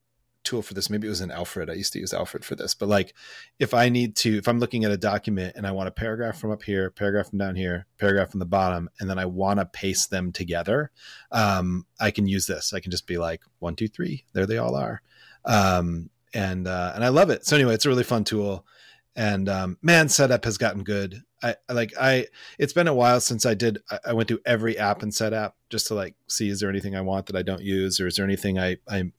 tool 0.42 0.62
for 0.62 0.74
this 0.74 0.88
maybe 0.88 1.06
it 1.06 1.10
was 1.10 1.20
in 1.20 1.30
alfred 1.30 1.68
i 1.68 1.74
used 1.74 1.92
to 1.92 1.98
use 1.98 2.14
alfred 2.14 2.44
for 2.44 2.54
this 2.54 2.74
but 2.74 2.88
like 2.88 3.14
if 3.58 3.74
I 3.74 3.90
need 3.90 4.16
to, 4.16 4.38
if 4.38 4.48
I'm 4.48 4.58
looking 4.58 4.84
at 4.84 4.90
a 4.90 4.96
document 4.96 5.54
and 5.54 5.66
I 5.66 5.72
want 5.72 5.88
a 5.88 5.92
paragraph 5.92 6.38
from 6.38 6.50
up 6.50 6.62
here, 6.62 6.90
paragraph 6.90 7.28
from 7.28 7.38
down 7.38 7.56
here, 7.56 7.86
paragraph 7.98 8.30
from 8.30 8.40
the 8.40 8.46
bottom, 8.46 8.88
and 8.98 9.08
then 9.08 9.18
I 9.18 9.26
want 9.26 9.60
to 9.60 9.66
paste 9.66 10.10
them 10.10 10.32
together, 10.32 10.90
um, 11.30 11.86
I 12.00 12.10
can 12.10 12.26
use 12.26 12.46
this. 12.46 12.72
I 12.72 12.80
can 12.80 12.90
just 12.90 13.06
be 13.06 13.18
like 13.18 13.42
one, 13.58 13.76
two, 13.76 13.88
three, 13.88 14.24
there 14.32 14.46
they 14.46 14.58
all 14.58 14.74
are, 14.74 15.02
um, 15.44 16.08
and 16.32 16.66
uh, 16.66 16.92
and 16.94 17.04
I 17.04 17.08
love 17.08 17.30
it. 17.30 17.44
So 17.46 17.54
anyway, 17.54 17.74
it's 17.74 17.84
a 17.84 17.90
really 17.90 18.02
fun 18.02 18.24
tool, 18.24 18.66
and 19.14 19.48
um, 19.48 19.78
man, 19.82 20.06
SetApp 20.06 20.44
has 20.44 20.58
gotten 20.58 20.82
good. 20.82 21.22
I 21.42 21.72
like 21.72 21.92
I. 21.98 22.26
It's 22.58 22.72
been 22.72 22.88
a 22.88 22.94
while 22.94 23.20
since 23.20 23.46
I 23.46 23.54
did. 23.54 23.78
I, 24.04 24.12
went 24.12 24.28
through 24.28 24.40
every 24.44 24.78
app 24.78 25.02
and 25.02 25.14
set 25.14 25.32
SetApp 25.32 25.52
just 25.70 25.86
to 25.86 25.94
like 25.94 26.14
see 26.28 26.48
is 26.48 26.60
there 26.60 26.68
anything 26.68 26.94
I 26.94 27.00
want 27.00 27.26
that 27.26 27.36
I 27.36 27.42
don't 27.42 27.62
use, 27.62 28.00
or 28.00 28.06
is 28.06 28.16
there 28.16 28.24
anything 28.24 28.58
I 28.58 28.76
I 28.88 29.10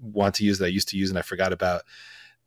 want 0.00 0.36
to 0.36 0.44
use 0.44 0.58
that 0.58 0.66
I 0.66 0.68
used 0.68 0.88
to 0.90 0.96
use 0.96 1.10
and 1.10 1.18
I 1.18 1.22
forgot 1.22 1.52
about 1.52 1.82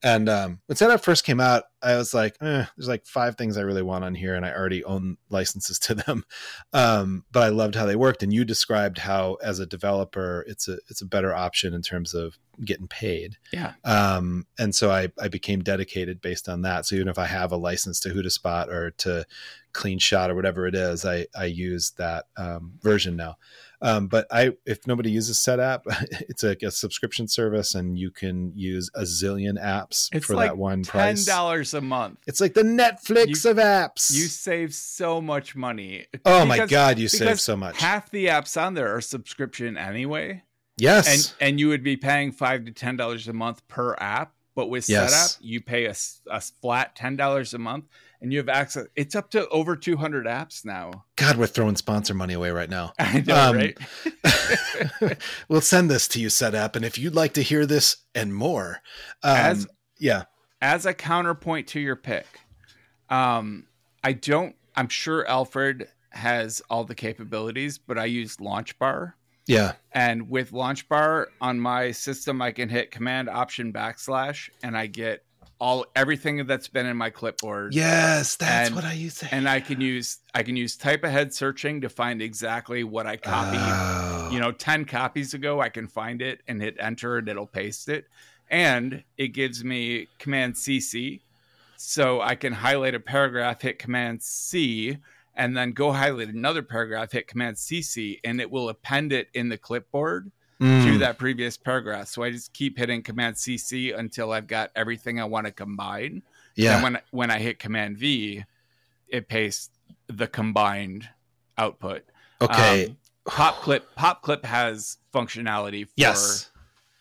And 0.04 0.30
um, 0.30 0.60
when 0.68 0.76
SetApp 0.76 1.02
first 1.02 1.24
came 1.26 1.40
out, 1.40 1.64
I 1.82 1.98
was 1.98 2.14
like, 2.14 2.36
eh, 2.40 2.66
"There's 2.76 2.88
like 2.88 3.08
five 3.08 3.36
things 3.36 3.58
I 3.58 3.62
really 3.62 3.82
want 3.82 4.04
on 4.04 4.14
here, 4.14 4.36
and 4.36 4.46
I 4.46 4.54
already 4.54 4.84
own 4.84 5.18
licenses 5.30 5.80
to 5.80 5.96
them." 5.96 6.24
Um, 6.74 7.24
but 7.32 7.44
I 7.44 7.50
loved 7.50 7.76
how 7.76 7.86
they 7.86 7.96
worked, 7.96 8.22
and 8.22 8.32
you 8.32 8.44
described 8.46 9.00
how, 9.00 9.36
as 9.36 9.60
a 9.60 9.66
developer, 9.66 10.44
it's 10.48 10.68
a 10.68 10.78
it's 10.90 11.02
a 11.02 11.06
better 11.06 11.34
option 11.34 11.74
in 11.74 11.82
terms 11.82 12.14
of 12.14 12.38
getting 12.64 12.88
paid. 12.88 13.38
Yeah. 13.52 13.74
Um, 13.84 14.46
and 14.60 14.76
so 14.76 14.92
I 14.92 15.10
I 15.20 15.28
became 15.30 15.64
dedicated 15.64 16.22
based 16.22 16.48
on 16.50 16.62
that. 16.64 16.86
So 16.86 16.96
even 16.96 17.08
if 17.08 17.18
I 17.18 17.26
have 17.26 17.52
a 17.52 17.58
license 17.58 18.00
to 18.02 18.10
Hootspot 18.10 18.68
or 18.68 18.92
to 18.92 19.26
CleanShot 19.74 20.30
or 20.30 20.36
whatever 20.36 20.68
it 20.68 20.76
is, 20.76 21.06
I 21.06 21.28
I 21.36 21.46
use 21.46 21.92
that 21.98 22.26
um, 22.36 22.74
version 22.82 23.16
now. 23.16 23.38
Um, 23.82 24.08
but 24.08 24.26
I, 24.32 24.52
if 24.66 24.88
nobody 24.88 25.12
uses 25.12 25.38
SetApp, 25.38 25.82
it's 26.30 26.44
a, 26.44 26.56
a, 26.64 26.72
subscription 26.72 27.28
service, 27.28 27.76
and 27.76 27.98
you 27.98 28.10
can 28.10 28.52
use 28.56 28.90
a 28.96 29.02
zillion 29.02 29.62
apps 29.64 30.10
it's 30.12 30.26
for 30.26 30.34
like 30.36 30.50
that 30.50 30.58
one 30.58 30.82
ten 30.84 30.92
price. 30.92 31.26
Ten 31.26 31.36
dollars 31.36 31.74
a 31.74 31.82
month. 31.82 32.20
It's 32.26 32.42
like 32.42 32.54
the 32.56 32.64
Netflix 32.64 33.46
You- 33.46 33.52
of 33.52 33.58
apps. 33.58 34.12
You 34.12 34.26
save 34.28 34.74
so 34.74 35.22
much 35.22 35.56
money. 35.56 36.08
oh 36.26 36.46
my 36.46 36.66
god, 36.66 36.98
you 36.98 37.08
save 37.08 37.40
so 37.40 37.56
much. 37.56 37.80
Half 37.80 38.10
the 38.10 38.28
apps 38.28 38.60
on 38.60 38.74
there 38.74 38.96
are 38.96 39.02
subscription 39.02 39.78
anyway, 39.78 40.44
yes, 40.78 41.08
and 41.40 41.50
and 41.50 41.60
you 41.60 41.68
would 41.70 41.84
be 41.84 41.98
paying 41.98 42.32
five 42.32 42.66
to 42.66 42.72
ten 42.72 42.98
dollars 42.98 43.28
a 43.28 43.34
month 43.34 43.68
per 43.68 43.96
app. 44.00 44.34
But 44.56 44.72
with 44.72 44.90
Yes. 44.90 45.14
SetApp, 45.14 45.38
you 45.42 45.62
pay 45.62 45.86
a, 45.86 45.94
a 46.32 46.42
flat 46.42 46.96
ten 46.96 47.16
dollars 47.16 47.54
a 47.54 47.60
month, 47.60 47.86
and 48.22 48.32
you 48.32 48.40
have 48.40 48.50
access. 48.50 48.86
It's 48.96 49.16
up 49.16 49.30
to 49.32 49.48
over 49.50 49.76
two 49.76 49.98
hundred 49.98 50.26
apps 50.26 50.66
now. 50.66 51.06
God, 51.16 51.38
we're 51.38 51.48
throwing 51.48 51.76
sponsor 51.76 52.14
money 52.14 52.34
away 52.34 52.52
right 52.52 52.70
now. 52.70 52.94
I 53.00 53.22
know, 53.22 53.36
Um, 53.36 53.56
right? 53.56 53.78
we'll 55.50 55.62
send 55.62 55.90
this 55.90 56.08
to 56.10 56.20
you, 56.20 56.28
SetApp, 56.28 56.76
and 56.76 56.84
if 56.86 56.98
you'd 56.98 57.16
like 57.16 57.34
to 57.34 57.42
hear 57.44 57.66
this 57.66 57.98
and 58.16 58.34
more, 58.34 58.82
um, 59.24 59.36
As- 59.38 59.68
yeah, 60.00 60.24
as 60.62 60.86
a 60.86 60.94
counterpoint 60.94 61.68
to 61.70 61.80
your 61.80 61.96
pick, 61.96 62.26
um, 63.10 63.68
I 64.04 64.14
don't. 64.14 64.56
I'm 64.76 64.90
sure 64.90 65.28
Alfred 65.28 65.88
has 66.12 66.62
all 66.70 66.84
the 66.84 66.96
capabilities, 66.96 67.78
but 67.78 67.98
I 67.98 68.06
use 68.06 68.38
LaunchBar. 68.38 69.14
yeah, 69.48 69.74
and 69.92 70.30
with 70.30 70.52
LaunchBar 70.52 71.26
on 71.42 71.60
my 71.60 71.92
system, 71.92 72.42
I 72.42 72.52
can 72.52 72.70
hit 72.70 72.92
Command 72.92 73.30
Option 73.30 73.72
backslash, 73.74 74.50
and 74.64 74.78
I 74.78 74.88
get 74.88 75.24
all 75.60 75.86
everything 75.96 76.46
that's 76.46 76.68
been 76.68 76.86
in 76.86 76.96
my 76.98 77.10
clipboard. 77.10 77.74
yes, 77.74 78.36
that's 78.36 78.68
And- 78.68 78.76
what 78.76 78.86
I 78.86 78.94
use. 78.94 79.16
There. 79.20 79.30
and 79.32 79.50
I 79.50 79.60
can 79.60 79.82
use 79.82 80.20
I 80.36 80.44
can 80.44 80.56
use 80.56 80.76
type 80.78 81.04
ahead 81.04 81.34
searching 81.34 81.82
to 81.82 81.90
find 81.90 82.22
exactly 82.22 82.84
what 82.84 83.08
I 83.08 83.18
copied. 83.18 83.60
Oh. 83.62 84.30
you 84.32 84.40
know 84.40 84.52
10 84.52 84.84
copies 84.86 85.34
ago 85.34 85.62
i 85.62 85.70
can 85.70 85.88
find 85.88 86.22
it 86.22 86.42
and 86.50 86.62
hit 86.62 86.76
enter 86.80 87.18
and 87.18 87.30
it'll 87.30 87.48
paste 87.48 87.88
it 87.88 88.06
and 88.50 89.04
it 89.18 89.30
gives 89.30 89.64
me 89.64 90.08
command 90.20 90.54
cc 90.56 91.22
so 91.78 92.20
i 92.20 92.36
can 92.36 92.52
highlight 92.52 92.94
a 92.94 93.00
paragraph 93.00 93.62
hit 93.62 93.80
command 93.80 94.22
c 94.22 94.98
and 95.34 95.56
then 95.56 95.72
go 95.72 95.94
highlight 95.94 96.28
another 96.28 96.62
paragraph 96.62 97.14
hit 97.14 97.26
command 97.28 97.56
cc 97.56 98.20
and 98.26 98.42
it 98.42 98.52
will 98.52 98.68
append 98.68 99.14
it 99.14 99.30
in 99.34 99.48
the 99.48 99.58
clipboard 99.58 100.30
to 100.60 100.66
Mm, 100.66 101.00
that 101.00 101.18
previous 101.18 101.56
paragraph 101.56 102.08
so 102.08 102.24
i 102.24 102.32
just 102.32 102.52
keep 102.54 102.78
hitting 102.78 103.04
command 103.04 103.36
cc 103.36 103.98
until 103.98 104.32
i've 104.32 104.48
got 104.48 104.72
everything 104.76 105.20
i 105.20 105.24
want 105.24 105.46
to 105.46 105.52
combine 105.52 106.24
yeah, 106.56 106.76
and 106.76 106.84
when 106.84 107.00
when 107.12 107.30
i 107.30 107.38
hit 107.38 107.60
command 107.60 107.98
v 107.98 108.44
it 109.08 109.28
pastes 109.28 109.70
the 110.08 110.28
combined 110.28 111.08
output 111.58 112.04
okay, 112.42 112.88
um, 112.88 112.98
PopClip 113.28 113.82
pop 113.96 114.22
clip 114.24 114.46
has 114.46 114.98
functionality 115.14 115.86
for 115.86 115.92
yes. 115.96 116.52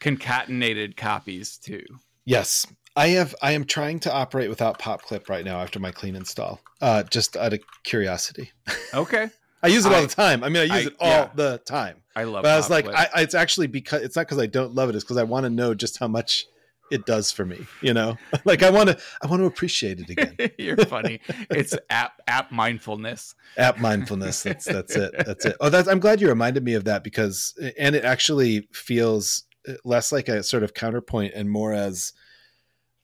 concatenated 0.00 0.96
copies 0.96 1.57
too 1.57 1.84
Yes. 2.26 2.66
I 2.96 3.09
have 3.09 3.34
I 3.40 3.52
am 3.52 3.64
trying 3.64 4.00
to 4.00 4.12
operate 4.12 4.50
without 4.50 4.78
PopClip 4.78 5.28
right 5.28 5.44
now 5.44 5.61
after 5.61 5.78
my 5.78 5.92
clean 5.92 6.16
install. 6.16 6.61
Uh 6.80 7.04
just 7.04 7.36
out 7.36 7.54
of 7.54 7.61
curiosity. 7.84 8.50
okay 8.94 9.30
I 9.66 9.74
use 9.74 9.86
it 9.86 9.92
all 9.92 10.02
the 10.02 10.08
time. 10.08 10.44
I 10.44 10.48
mean 10.48 10.70
I 10.70 10.76
use 10.76 10.86
I- 10.86 10.88
it 10.90 10.96
all 11.00 11.08
yeah. 11.08 11.30
the 11.34 11.58
time. 11.64 11.96
i 12.14 12.24
love 12.24 12.42
But 12.42 12.52
I 12.52 12.56
was 12.56 12.70
like 12.70 12.86
I, 12.86 13.08
I 13.14 13.22
it's 13.22 13.34
actually 13.34 13.66
because 13.66 14.02
it's 14.02 14.16
not 14.16 14.26
because 14.26 14.38
I 14.38 14.46
don't 14.46 14.74
love 14.74 14.88
it, 14.88 14.94
it's 14.94 15.04
because 15.04 15.16
I 15.16 15.24
want 15.24 15.44
to 15.44 15.50
know 15.50 15.74
just 15.74 15.98
how 15.98 16.08
much 16.08 16.46
it 16.90 17.04
does 17.04 17.32
for 17.32 17.44
me, 17.44 17.66
you 17.80 17.92
know? 17.92 18.16
like 18.44 18.62
I 18.62 18.70
want 18.70 18.90
to 18.90 18.98
I 19.22 19.26
want 19.26 19.40
to 19.40 19.46
appreciate 19.46 20.00
it 20.00 20.10
again. 20.10 20.36
you're 20.58 20.76
funny 20.76 21.20
it's 21.50 21.76
app 21.90 22.20
app 22.28 22.52
mindfulness 22.52 23.34
App 23.56 23.78
mindfulness. 23.78 24.42
That's 24.42 24.64
that's 24.64 24.94
it. 24.94 25.14
That's 25.24 25.44
it. 25.46 25.56
Oh, 25.60 25.70
that's 25.70 25.88
I'm 25.88 26.00
glad 26.00 26.20
you 26.20 26.28
reminded 26.28 26.64
me 26.64 26.74
of 26.74 26.84
that 26.84 27.02
because 27.02 27.54
and 27.78 27.94
it 27.96 28.04
actually 28.04 28.68
feels 28.72 29.44
uh, 29.68 29.72
less 29.84 30.12
like 30.12 30.28
a 30.28 30.42
sort 30.42 30.62
of 30.62 30.74
counterpoint 30.74 31.32
and 31.34 31.50
more 31.50 31.72
as 31.72 32.12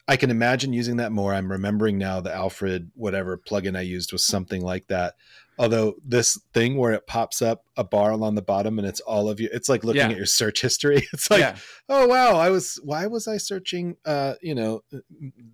I 0.08 0.16
can 0.16 0.30
imagine 0.30 0.72
using 0.72 0.96
that 0.96 1.12
more. 1.12 1.32
I'm 1.32 1.50
remembering 1.50 1.96
now 1.96 2.20
the 2.20 2.34
Alfred 2.34 2.90
whatever 2.94 3.38
plugin 3.38 3.76
I 3.76 3.82
used 3.82 4.12
was 4.12 4.24
something 4.24 4.62
like 4.62 4.88
that. 4.88 5.14
Although 5.58 5.94
this 6.04 6.40
thing 6.54 6.76
where 6.78 6.92
it 6.92 7.06
pops 7.06 7.42
up 7.42 7.64
a 7.76 7.84
bar 7.84 8.10
along 8.10 8.34
the 8.36 8.42
bottom 8.42 8.78
and 8.78 8.88
it's 8.88 9.00
all 9.00 9.28
of 9.28 9.38
you, 9.38 9.48
it's 9.52 9.68
like 9.68 9.84
looking 9.84 10.00
Yeah. 10.00 10.08
at 10.10 10.16
your 10.16 10.26
search 10.26 10.62
history. 10.62 11.06
It's 11.12 11.30
like, 11.30 11.40
yeah 11.40 11.56
oh 11.88 12.06
wow, 12.06 12.36
I 12.36 12.48
was 12.50 12.80
why 12.82 13.06
was 13.06 13.28
I 13.28 13.36
searching? 13.36 13.96
Uh, 14.04 14.34
you 14.40 14.54
know, 14.54 14.80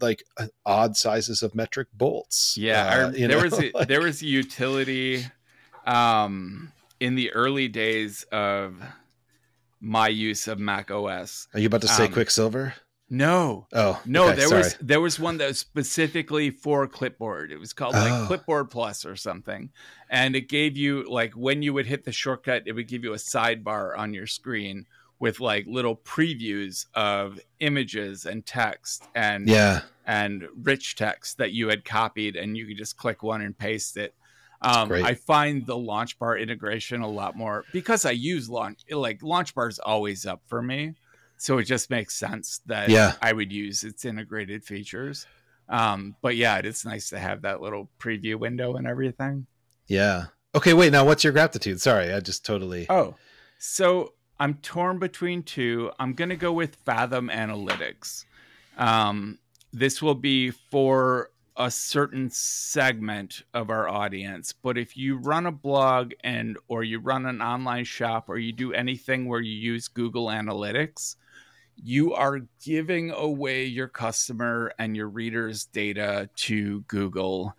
like 0.01 0.23
uh, 0.37 0.47
odd 0.65 0.97
sizes 0.97 1.43
of 1.43 1.55
metric 1.55 1.89
bolts. 1.93 2.55
yeah 2.57 3.07
Uh, 3.07 3.11
there 3.11 3.29
know, 3.29 3.43
was 3.43 3.59
a, 3.61 3.73
there 3.87 4.01
was 4.03 4.23
a 4.23 4.27
utility 4.27 5.25
um 5.87 6.73
in 7.01 7.15
the 7.15 7.33
early 7.33 7.69
days 7.69 8.25
of 8.33 8.81
my 9.81 10.09
use 10.09 10.49
of 10.49 10.59
mac 10.59 10.91
os 10.91 11.49
Are 11.55 11.61
you 11.61 11.67
about 11.67 11.83
to 11.83 11.89
say 11.89 12.07
um, 12.07 12.13
Quicksilver? 12.13 12.75
No 13.11 13.67
Oh 13.73 14.01
No, 14.05 14.27
okay, 14.27 14.37
there 14.37 14.49
sorry. 14.49 14.63
was 14.63 14.77
there 14.81 15.01
was 15.01 15.19
one 15.19 15.39
that 15.39 15.49
was 15.49 15.59
specifically 15.59 16.51
for 16.51 16.87
clipboard. 16.87 17.51
It 17.51 17.59
was 17.59 17.73
called 17.73 17.95
like 17.95 18.13
Oh. 18.13 18.27
Clipboard 18.27 18.71
Plus 18.71 19.05
or 19.07 19.17
something, 19.17 19.71
and 20.11 20.37
it 20.37 20.49
gave 20.49 20.77
you 20.77 21.05
like 21.09 21.33
when 21.35 21.63
you 21.63 21.73
would 21.73 21.87
hit 21.87 22.05
the 22.05 22.13
shortcut, 22.13 22.65
it 22.67 22.73
would 22.73 22.89
give 22.89 23.05
you 23.05 23.13
a 23.15 23.17
sidebar 23.17 23.97
on 23.97 24.13
your 24.13 24.27
screen 24.27 24.87
with 25.21 25.41
like 25.41 25.67
little 25.67 25.97
previews 25.97 26.87
of 26.95 27.41
images 27.61 28.27
and 28.27 28.45
text 28.47 29.05
and 29.15 29.49
yeah. 29.49 29.81
and 30.07 30.47
rich 30.63 30.95
text 30.95 31.39
that 31.39 31.53
you 31.53 31.69
had 31.69 31.85
copied, 31.85 32.37
and 32.37 32.57
you 32.57 32.67
could 32.67 32.77
just 32.77 32.97
click 32.97 33.23
one 33.23 33.41
and 33.41 33.57
paste 33.57 33.97
it. 33.97 34.15
Um. 34.61 34.93
I 34.93 35.15
find 35.15 35.65
the 35.67 35.77
LaunchBar 35.77 36.41
integration 36.41 37.01
a 37.01 37.09
lot 37.09 37.37
more 37.37 37.65
because 37.73 38.05
I 38.05 38.11
use 38.11 38.51
launch 38.51 38.81
like 38.91 39.21
LaunchBar 39.21 39.69
is 39.71 39.79
always 39.79 40.27
up 40.27 40.43
for 40.47 40.61
me, 40.61 40.95
so 41.39 41.59
it 41.59 41.65
just 41.65 41.89
makes 41.89 42.15
sense 42.15 42.61
that 42.67 42.91
Yeah. 42.91 43.15
I 43.23 43.33
would 43.33 43.53
use 43.53 43.85
its 43.85 44.05
integrated 44.05 44.65
features. 44.65 45.27
Um, 45.69 46.15
but 46.23 46.37
yeah, 46.37 46.59
it's 46.59 46.85
nice 46.85 47.09
to 47.11 47.19
have 47.19 47.43
that 47.43 47.61
little 47.61 47.89
preview 47.99 48.37
window 48.37 48.77
and 48.77 48.87
everything. 48.87 49.47
Yeah. 49.87 50.27
Okay, 50.55 50.75
wait. 50.75 50.93
Now, 50.93 51.05
what's 51.05 51.25
your 51.25 51.33
gratitude? 51.33 51.81
Sorry, 51.81 52.13
I 52.13 52.21
just 52.21 52.45
totally. 52.45 52.87
Oh, 52.89 53.15
so 53.59 54.15
I'm 54.41 54.55
torn 54.55 54.99
between 54.99 55.43
two. 55.43 55.91
I'm 55.99 56.15
going 56.15 56.31
to 56.31 56.37
go 56.37 56.53
with 56.53 56.77
Fathom 56.87 57.29
Analytics. 57.29 58.25
Um, 58.77 59.39
this 59.73 60.01
will 60.01 60.15
be 60.15 60.51
for 60.51 61.31
a 61.57 61.71
certain 61.71 62.31
segment 62.31 63.43
of 63.53 63.69
our 63.69 63.89
audience, 63.89 64.53
but 64.53 64.79
if 64.79 64.97
you 64.97 65.17
run 65.17 65.45
a 65.47 65.51
blog 65.53 66.13
and 66.23 66.57
or 66.69 66.85
you 66.85 67.01
run 67.01 67.27
an 67.27 67.43
online 67.43 67.85
shop 67.85 68.29
or 68.29 68.39
you 68.39 68.53
do 68.53 68.73
anything 68.73 69.27
where 69.27 69.41
you 69.41 69.53
use 69.53 69.89
Google 69.89 70.27
Analytics, 70.29 71.17
you 71.83 72.15
are 72.15 72.41
giving 72.65 73.11
away 73.11 73.65
your 73.65 73.89
customer 73.89 74.73
and 74.79 74.97
your 74.97 75.09
readers' 75.09 75.65
data 75.65 76.29
to 76.35 76.83
Google 76.83 77.55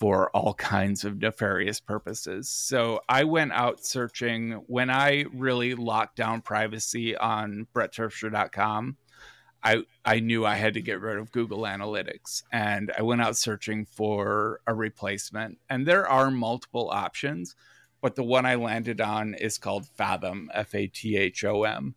for 0.00 0.30
all 0.30 0.54
kinds 0.54 1.04
of 1.04 1.20
nefarious 1.20 1.78
purposes. 1.78 2.48
So 2.48 3.00
I 3.08 3.24
went 3.24 3.52
out 3.52 3.84
searching 3.84 4.52
when 4.66 4.88
I 4.88 5.26
really 5.32 5.74
locked 5.74 6.16
down 6.16 6.40
privacy 6.40 7.14
on 7.16 7.66
brettterpstra.com. 7.74 8.96
I 9.62 9.82
I 10.02 10.20
knew 10.20 10.46
I 10.46 10.54
had 10.54 10.72
to 10.74 10.80
get 10.80 11.02
rid 11.02 11.18
of 11.18 11.30
Google 11.32 11.60
Analytics 11.60 12.44
and 12.50 12.90
I 12.98 13.02
went 13.02 13.20
out 13.20 13.36
searching 13.36 13.84
for 13.84 14.60
a 14.66 14.72
replacement. 14.72 15.58
And 15.68 15.86
there 15.86 16.08
are 16.08 16.30
multiple 16.30 16.88
options, 16.90 17.54
but 18.00 18.16
the 18.16 18.24
one 18.24 18.46
I 18.46 18.54
landed 18.54 19.02
on 19.02 19.34
is 19.34 19.58
called 19.58 19.86
Fathom, 19.86 20.50
F 20.54 20.74
A 20.74 20.86
T 20.86 21.18
H 21.18 21.44
O 21.44 21.64
M, 21.64 21.94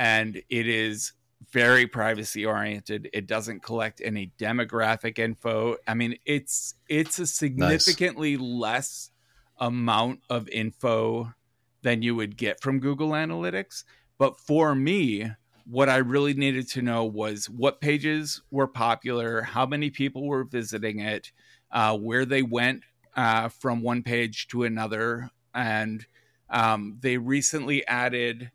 and 0.00 0.42
it 0.48 0.66
is 0.66 1.12
very 1.52 1.86
privacy 1.86 2.46
oriented. 2.46 3.10
It 3.12 3.26
doesn't 3.26 3.62
collect 3.62 4.00
any 4.02 4.32
demographic 4.38 5.18
info. 5.18 5.76
I 5.86 5.92
mean, 5.92 6.16
it's 6.24 6.74
it's 6.88 7.18
a 7.18 7.26
significantly 7.26 8.38
less 8.38 9.10
amount 9.58 10.20
of 10.30 10.48
info 10.48 11.34
than 11.82 12.00
you 12.00 12.14
would 12.14 12.38
get 12.38 12.62
from 12.62 12.80
Google 12.80 13.10
Analytics. 13.10 13.84
But 14.16 14.38
for 14.38 14.74
me, 14.74 15.30
what 15.66 15.90
I 15.90 15.98
really 15.98 16.32
needed 16.32 16.68
to 16.70 16.82
know 16.82 17.04
was 17.04 17.50
what 17.50 17.82
pages 17.82 18.40
were 18.50 18.68
popular, 18.68 19.42
how 19.42 19.66
many 19.66 19.90
people 19.90 20.26
were 20.26 20.44
visiting 20.44 21.00
it, 21.00 21.30
uh, 21.72 21.96
where 21.96 22.24
they 22.24 22.42
went 22.42 22.84
uh, 23.16 23.50
from 23.50 23.82
one 23.82 24.02
page 24.02 24.48
to 24.48 24.64
another, 24.64 25.30
and 25.54 26.06
um, 26.48 26.96
they 27.00 27.18
recently 27.18 27.86
added 27.86 28.50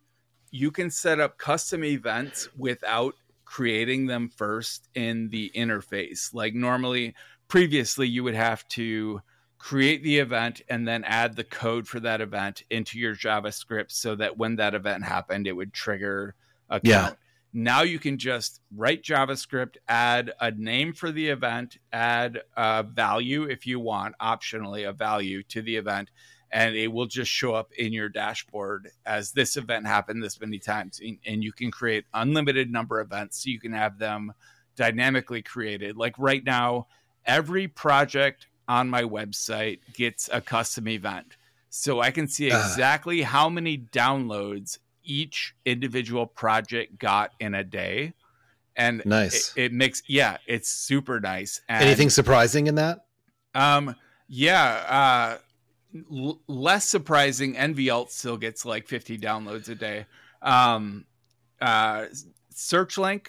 you 0.56 0.72
can 0.72 0.90
set 0.90 1.20
up 1.20 1.38
custom 1.38 1.84
events 1.84 2.48
without 2.58 3.14
creating 3.44 4.06
them 4.06 4.30
first 4.30 4.88
in 4.96 5.28
the 5.28 5.52
interface. 5.54 6.34
Like 6.34 6.54
normally, 6.54 7.14
previously, 7.50 8.08
you 8.08 8.24
would 8.24 8.36
have 8.36 8.66
to 8.70 9.22
create 9.58 10.02
the 10.02 10.20
event 10.20 10.62
and 10.70 10.88
then 10.88 11.04
add 11.04 11.36
the 11.36 11.44
code 11.44 11.88
for 11.90 12.00
that 12.00 12.22
event 12.22 12.64
into 12.70 12.98
your 12.98 13.16
JavaScript 13.16 13.92
so 13.92 14.16
that 14.16 14.38
when 14.38 14.56
that 14.56 14.76
event 14.76 15.04
happened, 15.04 15.46
it 15.46 15.52
would 15.52 15.74
trigger 15.74 16.36
a 16.70 16.80
Yeah. 16.84 17.12
Now 17.52 17.82
you 17.84 18.00
can 18.00 18.18
just 18.18 18.62
write 18.76 19.04
JavaScript, 19.04 19.76
add 19.88 20.34
a 20.40 20.52
name 20.52 20.94
for 20.94 21.12
the 21.12 21.30
event, 21.30 21.78
add 21.92 22.42
a 22.56 22.84
value 22.84 23.44
if 23.44 23.66
you 23.68 23.80
want, 23.80 24.16
optionally 24.22 24.88
a 24.88 24.94
value 24.94 25.44
to 25.44 25.62
the 25.62 25.76
event, 25.76 26.12
and 26.52 26.76
it 26.76 26.88
will 26.88 27.06
just 27.08 27.30
show 27.32 27.54
up 27.54 27.72
in 27.74 27.92
your 27.94 28.10
dashboard 28.10 28.90
as 29.06 29.32
this 29.32 29.58
event 29.58 29.86
happened 29.88 30.24
this 30.24 30.40
many 30.40 30.60
times. 30.60 31.00
And- 31.00 31.18
And 31.26 31.44
you 31.44 31.52
can 31.52 31.72
create 31.72 32.06
unlimited 32.14 32.72
number 32.72 33.00
of 33.00 33.08
events 33.08 33.44
so 33.44 33.50
you 33.50 33.60
can 33.60 33.74
have 33.74 33.98
them 34.00 34.34
dynamically 34.76 35.42
created. 35.42 35.98
Like 35.98 36.14
right 36.18 36.44
now, 36.44 36.88
every 37.26 37.68
project 37.68 38.48
on 38.68 38.90
my 38.90 39.04
website 39.04 39.80
gets 39.94 40.30
a 40.32 40.42
custom 40.42 40.88
event. 40.88 41.36
So 41.70 42.00
I 42.02 42.12
can 42.12 42.28
see 42.28 42.48
exactly 42.48 43.22
how 43.22 43.50
many 43.50 43.78
downloads 43.78 44.80
each 45.04 45.56
individual 45.66 46.26
project 46.26 46.98
got 46.98 47.32
in 47.40 47.54
a 47.54 47.64
day. 47.64 48.14
And 48.78 49.02
Nice. 49.06 49.54
it, 49.56 49.66
it 49.66 49.74
makes 49.74 50.02
yeah, 50.08 50.38
it's 50.48 50.70
super 50.70 51.20
nice. 51.20 51.62
And, 51.70 51.84
Anything 51.84 52.10
surprising 52.10 52.68
in 52.68 52.76
that? 52.76 53.06
um, 53.54 53.96
yeah, 54.28 54.64
uh, 54.88 55.38
l- 56.12 56.40
less 56.48 56.86
surprising. 56.86 57.56
nvALT 57.56 58.10
still 58.10 58.38
gets 58.38 58.66
like 58.66 58.88
50 58.88 59.18
downloads 59.18 59.70
a 59.70 59.76
day. 59.76 60.06
Um, 60.42 61.06
uh, 61.62 62.06
SearchLink, 62.54 63.28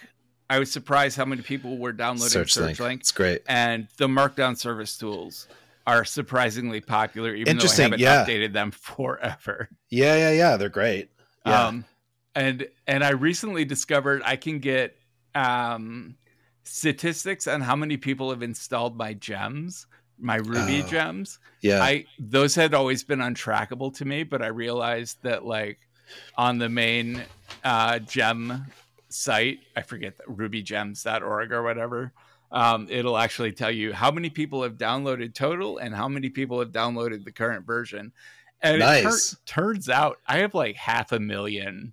I 0.48 0.58
was 0.58 0.70
surprised 0.70 1.16
how 1.16 1.24
many 1.24 1.42
people 1.42 1.78
were 1.78 1.92
downloading 1.92 2.28
Search 2.28 2.56
link. 2.56 2.78
SearchLink. 2.78 3.00
It's 3.00 3.12
great. 3.12 3.42
And 3.48 3.88
the 3.98 4.06
Markdown 4.06 4.56
service 4.56 4.96
tools 4.96 5.48
are 5.86 6.04
surprisingly 6.04 6.80
popular, 6.80 7.34
even 7.34 7.58
though 7.58 7.64
I 7.64 7.82
haven't 7.82 8.00
yeah. 8.00 8.24
updated 8.24 8.52
them 8.52 8.70
forever. 8.72 9.68
Yeah, 9.88 10.16
yeah, 10.16 10.30
yeah. 10.32 10.56
They're 10.56 10.68
great. 10.68 11.10
Yeah. 11.44 11.66
Um, 11.66 11.84
and 12.34 12.68
and 12.86 13.02
I 13.02 13.10
recently 13.10 13.64
discovered 13.64 14.22
I 14.24 14.36
can 14.36 14.58
get 14.58 14.96
um, 15.34 16.16
statistics 16.64 17.46
on 17.46 17.60
how 17.60 17.76
many 17.76 17.96
people 17.96 18.30
have 18.30 18.42
installed 18.42 18.96
my 18.96 19.14
gems, 19.14 19.86
my 20.18 20.36
Ruby 20.36 20.82
Oh. 20.82 20.86
gems. 20.86 21.38
yeah. 21.60 21.82
I 21.82 22.06
those 22.18 22.54
had 22.54 22.74
always 22.74 23.04
been 23.04 23.18
untrackable 23.20 23.94
to 23.96 24.04
me, 24.04 24.22
but 24.22 24.42
I 24.42 24.48
realized 24.48 25.18
that 25.22 25.44
like 25.44 25.78
on 26.36 26.58
the 26.58 26.68
main 26.68 27.22
uh, 27.64 27.98
gem 28.00 28.66
site, 29.08 29.60
I 29.76 29.82
forget 29.82 30.16
that 30.18 30.26
rubygems.org 30.26 31.52
or 31.52 31.62
whatever. 31.62 32.12
Um, 32.52 32.86
it'll 32.90 33.18
actually 33.18 33.52
tell 33.52 33.70
you 33.72 33.92
how 33.92 34.10
many 34.10 34.30
people 34.30 34.62
have 34.62 34.74
downloaded 34.78 35.34
total 35.34 35.78
and 35.78 35.94
how 35.94 36.08
many 36.08 36.28
people 36.30 36.60
have 36.60 36.70
downloaded 36.70 37.24
the 37.24 37.32
current 37.32 37.66
version. 37.66 38.12
And 38.62 38.76
it 38.76 38.78
tur- 38.80 39.02
Nice. 39.04 39.36
turns 39.46 39.88
out 39.88 40.18
I 40.26 40.38
have 40.38 40.54
like 40.54 40.76
half 40.76 41.12
a 41.12 41.18
million 41.20 41.92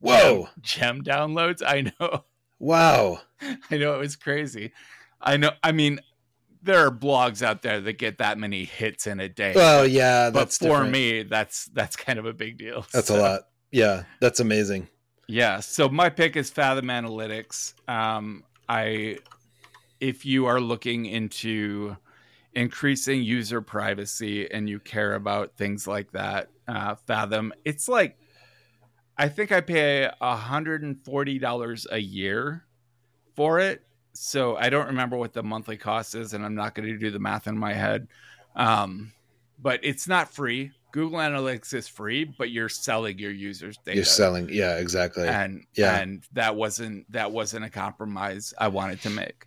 Whoa. 0.00 0.48
gem, 0.60 1.02
gem 1.02 1.04
downloads. 1.04 1.62
I 1.64 1.92
know. 2.00 2.24
Wow. 2.58 3.20
I 3.70 3.76
know 3.78 3.94
it 3.94 3.98
was 3.98 4.16
crazy. 4.16 4.72
I 5.20 5.36
know. 5.36 5.52
I 5.62 5.70
mean, 5.72 6.00
there 6.62 6.86
are 6.86 6.90
blogs 6.90 7.42
out 7.42 7.62
there 7.62 7.80
that 7.80 7.94
get 7.94 8.18
that 8.18 8.38
many 8.38 8.64
hits 8.64 9.06
in 9.06 9.20
a 9.20 9.28
day. 9.28 9.52
Well, 9.54 9.86
yeah, 9.86 10.30
but 10.30 10.52
for 10.52 10.64
different. 10.64 10.92
me, 10.92 11.22
that's 11.24 11.66
that's 11.66 11.96
kind 11.96 12.18
of 12.18 12.26
a 12.26 12.32
big 12.32 12.58
deal. 12.58 12.86
That's 12.92 13.10
a 13.10 13.16
lot. 13.16 13.42
Yeah, 13.70 14.04
that's 14.20 14.40
amazing. 14.40 14.88
Yeah. 15.28 15.60
So 15.60 15.88
my 15.88 16.10
pick 16.10 16.36
is 16.36 16.50
Fathom 16.50 16.86
Analytics. 16.86 17.74
Um, 17.88 18.44
I, 18.68 19.18
if 19.98 20.26
you 20.26 20.46
are 20.46 20.60
looking 20.60 21.06
into 21.06 21.96
increasing 22.52 23.22
user 23.22 23.62
privacy 23.62 24.50
and 24.50 24.68
you 24.68 24.78
care 24.78 25.14
about 25.14 25.56
things 25.56 25.86
like 25.86 26.12
that, 26.12 26.48
uh, 26.68 26.96
Fathom. 27.06 27.52
It's 27.64 27.88
like, 27.88 28.18
I 29.16 29.28
think 29.28 29.52
I 29.52 29.60
pay 29.60 30.10
hundred 30.20 30.82
and 30.82 31.02
forty 31.02 31.38
dollars 31.38 31.86
a 31.90 31.98
year 31.98 32.64
for 33.34 33.58
it. 33.58 33.82
So 34.14 34.56
I 34.56 34.68
don't 34.70 34.86
remember 34.88 35.16
what 35.16 35.32
the 35.32 35.42
monthly 35.42 35.76
cost 35.76 36.14
is, 36.14 36.34
and 36.34 36.44
I'm 36.44 36.54
not 36.54 36.74
going 36.74 36.88
to 36.88 36.98
do 36.98 37.10
the 37.10 37.18
math 37.18 37.46
in 37.46 37.56
my 37.56 37.72
head. 37.72 38.08
Um, 38.54 39.12
but 39.58 39.80
it's 39.82 40.06
not 40.08 40.32
free. 40.32 40.72
Google 40.92 41.20
Analytics 41.20 41.72
is 41.72 41.88
free, 41.88 42.24
but 42.24 42.50
you're 42.50 42.68
selling 42.68 43.18
your 43.18 43.30
users' 43.30 43.78
data 43.78 43.96
You're 43.96 44.04
selling. 44.04 44.48
Yeah, 44.50 44.76
exactly. 44.76 45.26
and 45.26 45.64
Yeah. 45.74 45.96
and 45.98 46.22
that 46.34 46.54
wasn't 46.56 47.10
that 47.12 47.32
wasn't 47.32 47.64
a 47.64 47.70
compromise 47.70 48.52
I 48.58 48.68
wanted 48.68 49.00
to 49.02 49.10
make. 49.10 49.46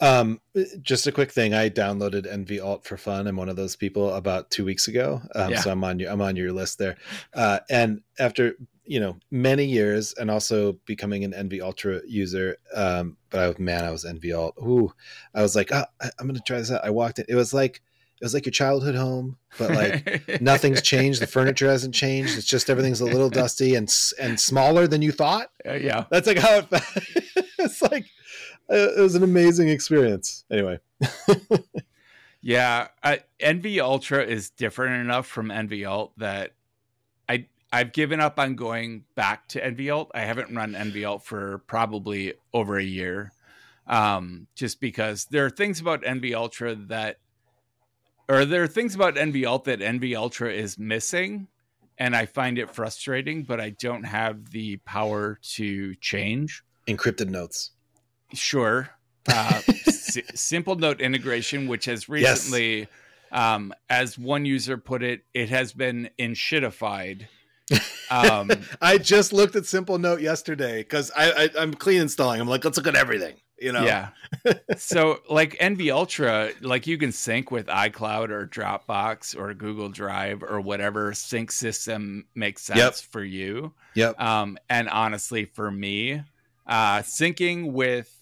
Um, 0.00 0.40
just 0.80 1.08
a 1.08 1.12
quick 1.12 1.32
thing. 1.32 1.54
I 1.54 1.68
downloaded 1.68 2.32
nvALT 2.32 2.84
for 2.84 2.96
fun. 2.96 3.26
I'm 3.26 3.34
one 3.36 3.48
of 3.48 3.56
those 3.56 3.74
people 3.74 4.14
about 4.14 4.48
two 4.52 4.64
weeks 4.64 4.86
ago. 4.86 5.20
Um, 5.34 5.50
Yeah. 5.50 5.60
so 5.60 5.72
I'm 5.72 5.82
on 5.82 5.98
your 5.98 6.12
I'm 6.12 6.20
on 6.20 6.36
your 6.36 6.52
list 6.52 6.78
there. 6.78 6.96
Uh, 7.34 7.58
and 7.68 8.02
after 8.20 8.54
you 8.88 8.98
know 8.98 9.16
many 9.30 9.64
years, 9.64 10.14
and 10.14 10.30
also 10.30 10.72
becoming 10.86 11.22
an 11.22 11.32
nvUltra 11.32 12.00
user, 12.06 12.56
um, 12.74 13.16
but 13.30 13.40
I, 13.40 13.48
was 13.48 13.58
man, 13.58 13.84
I 13.84 13.90
was 13.90 14.04
nvALT. 14.04 14.52
Ooh, 14.62 14.92
I 15.34 15.42
was 15.42 15.54
like, 15.54 15.70
oh, 15.72 15.84
I, 16.00 16.10
I'm 16.18 16.26
gonna 16.26 16.40
try 16.40 16.58
this 16.58 16.72
out. 16.72 16.84
I 16.84 16.90
walked 16.90 17.18
in. 17.18 17.26
It 17.28 17.34
was 17.34 17.52
like 17.52 17.82
it 18.20 18.24
was 18.24 18.34
like 18.34 18.46
your 18.46 18.52
childhood 18.52 18.94
home, 18.94 19.36
but 19.58 19.70
like 19.70 20.40
nothing's 20.40 20.82
changed. 20.94 21.20
The 21.20 21.26
furniture 21.26 21.68
hasn't 21.68 21.94
changed. 21.94 22.36
It's 22.36 22.46
just 22.46 22.70
everything's 22.70 23.00
a 23.00 23.04
little 23.04 23.30
dusty 23.30 23.74
and 23.74 23.94
and 24.18 24.40
smaller 24.40 24.88
than 24.88 25.02
you 25.02 25.12
thought. 25.12 25.50
Uh, 25.66 25.74
yeah. 25.74 26.06
That's 26.10 26.26
like 26.26 26.38
how 26.38 26.58
it. 26.58 26.68
Felt 26.68 26.82
it's 27.58 27.82
like 27.82 28.06
uh, 28.70 28.96
it 28.96 29.00
was 29.00 29.14
an 29.14 29.22
amazing 29.22 29.68
experience. 29.68 30.44
Anyway, 30.50 30.80
Yeah, 32.40 32.88
I, 33.02 33.20
nvUltra 33.40 34.26
is 34.26 34.50
different 34.50 35.02
enough 35.02 35.26
from 35.26 35.48
nvALT 35.48 36.12
that 36.18 36.52
I've 37.72 37.92
given 37.92 38.20
up 38.20 38.38
on 38.38 38.54
going 38.54 39.04
back 39.14 39.48
to 39.48 39.60
nvALT. 39.60 40.08
I 40.14 40.20
haven't 40.20 40.54
run 40.54 40.72
nvALT 40.72 41.22
for 41.22 41.58
probably 41.66 42.34
over 42.54 42.78
a 42.78 42.82
year, 42.84 43.32
um, 43.86 44.46
just 44.54 44.80
because 44.80 45.26
there 45.26 45.44
are 45.44 45.50
things 45.50 45.80
about 45.80 46.02
nvUltra 46.02 46.88
that, 46.88 47.18
or 48.28 48.44
there 48.44 48.62
are 48.62 48.66
things 48.68 48.94
about 48.94 49.16
nvALT 49.16 49.64
that 49.64 49.80
nvUltra 49.80 50.54
is 50.54 50.78
missing, 50.78 51.48
and 51.98 52.16
I 52.16 52.24
find 52.26 52.58
it 52.58 52.70
frustrating. 52.74 53.42
But 53.42 53.60
I 53.60 53.70
don't 53.70 54.04
have 54.04 54.50
the 54.50 54.76
power 54.78 55.38
to 55.54 55.94
change. 55.96 56.62
encrypted 56.86 57.28
notes. 57.28 57.72
Sure. 58.32 58.88
Uh, 59.30 59.60
si- 59.90 60.22
Simplenote 60.34 61.00
integration, 61.00 61.66
which 61.68 61.84
has 61.84 62.08
Yes. 62.08 62.46
recently, 62.46 62.88
um, 63.30 63.74
as 63.90 64.16
one 64.18 64.46
user 64.46 64.78
put 64.78 65.02
it, 65.02 65.24
it 65.34 65.50
has 65.50 65.74
been 65.74 66.08
enshittified. 66.18 67.26
Um, 68.10 68.50
I 68.80 68.98
just 68.98 69.32
looked 69.32 69.56
at 69.56 69.64
Simplenote 69.64 70.20
yesterday 70.20 70.78
because 70.78 71.10
I, 71.16 71.30
I 71.30 71.50
I'm 71.58 71.74
clean 71.74 72.00
installing. 72.00 72.40
I'm 72.40 72.48
like, 72.48 72.64
let's 72.64 72.76
look 72.76 72.86
at 72.86 72.96
everything. 72.96 73.36
You 73.60 73.72
know. 73.72 73.84
Yeah. 73.84 74.10
so, 74.76 75.18
like 75.28 75.58
nvUltra, 75.58 76.54
like 76.60 76.86
you 76.86 76.96
can 76.96 77.10
sync 77.10 77.50
with 77.50 77.66
iCloud 77.66 78.30
or 78.30 78.46
Dropbox 78.46 79.36
or 79.36 79.52
Google 79.54 79.88
Drive 79.88 80.42
or 80.42 80.60
whatever 80.60 81.12
sync 81.12 81.50
system 81.50 82.26
makes 82.34 82.62
sense 82.62 82.78
Yep. 82.78 82.94
for 82.94 83.24
you. 83.24 83.72
Yep. 83.94 84.20
Um, 84.20 84.58
and 84.70 84.88
honestly, 84.88 85.44
for 85.44 85.70
me, 85.72 86.22
uh, 86.68 86.98
syncing 86.98 87.72
with 87.72 88.14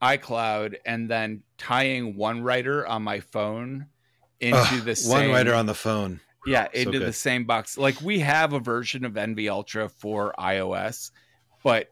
iCloud 0.00 0.76
and 0.86 1.10
then 1.10 1.42
tying 1.58 2.14
1Writer 2.14 2.88
on 2.88 3.02
my 3.02 3.20
phone 3.20 3.86
into 4.38 4.58
Ugh, 4.58 4.84
the 4.84 4.94
same 4.94 5.30
1Writer 5.30 5.56
on 5.58 5.66
the 5.66 5.74
phone. 5.74 6.20
Yeah 6.46 6.68
So 6.74 6.80
into 6.80 6.98
the 6.98 7.12
same 7.12 7.44
box. 7.44 7.78
Like 7.78 8.00
we 8.00 8.18
have 8.20 8.52
a 8.52 8.58
version 8.60 9.04
of 9.04 9.12
nvUltra 9.14 9.90
for 9.90 10.34
iOS, 10.38 11.10
but 11.62 11.90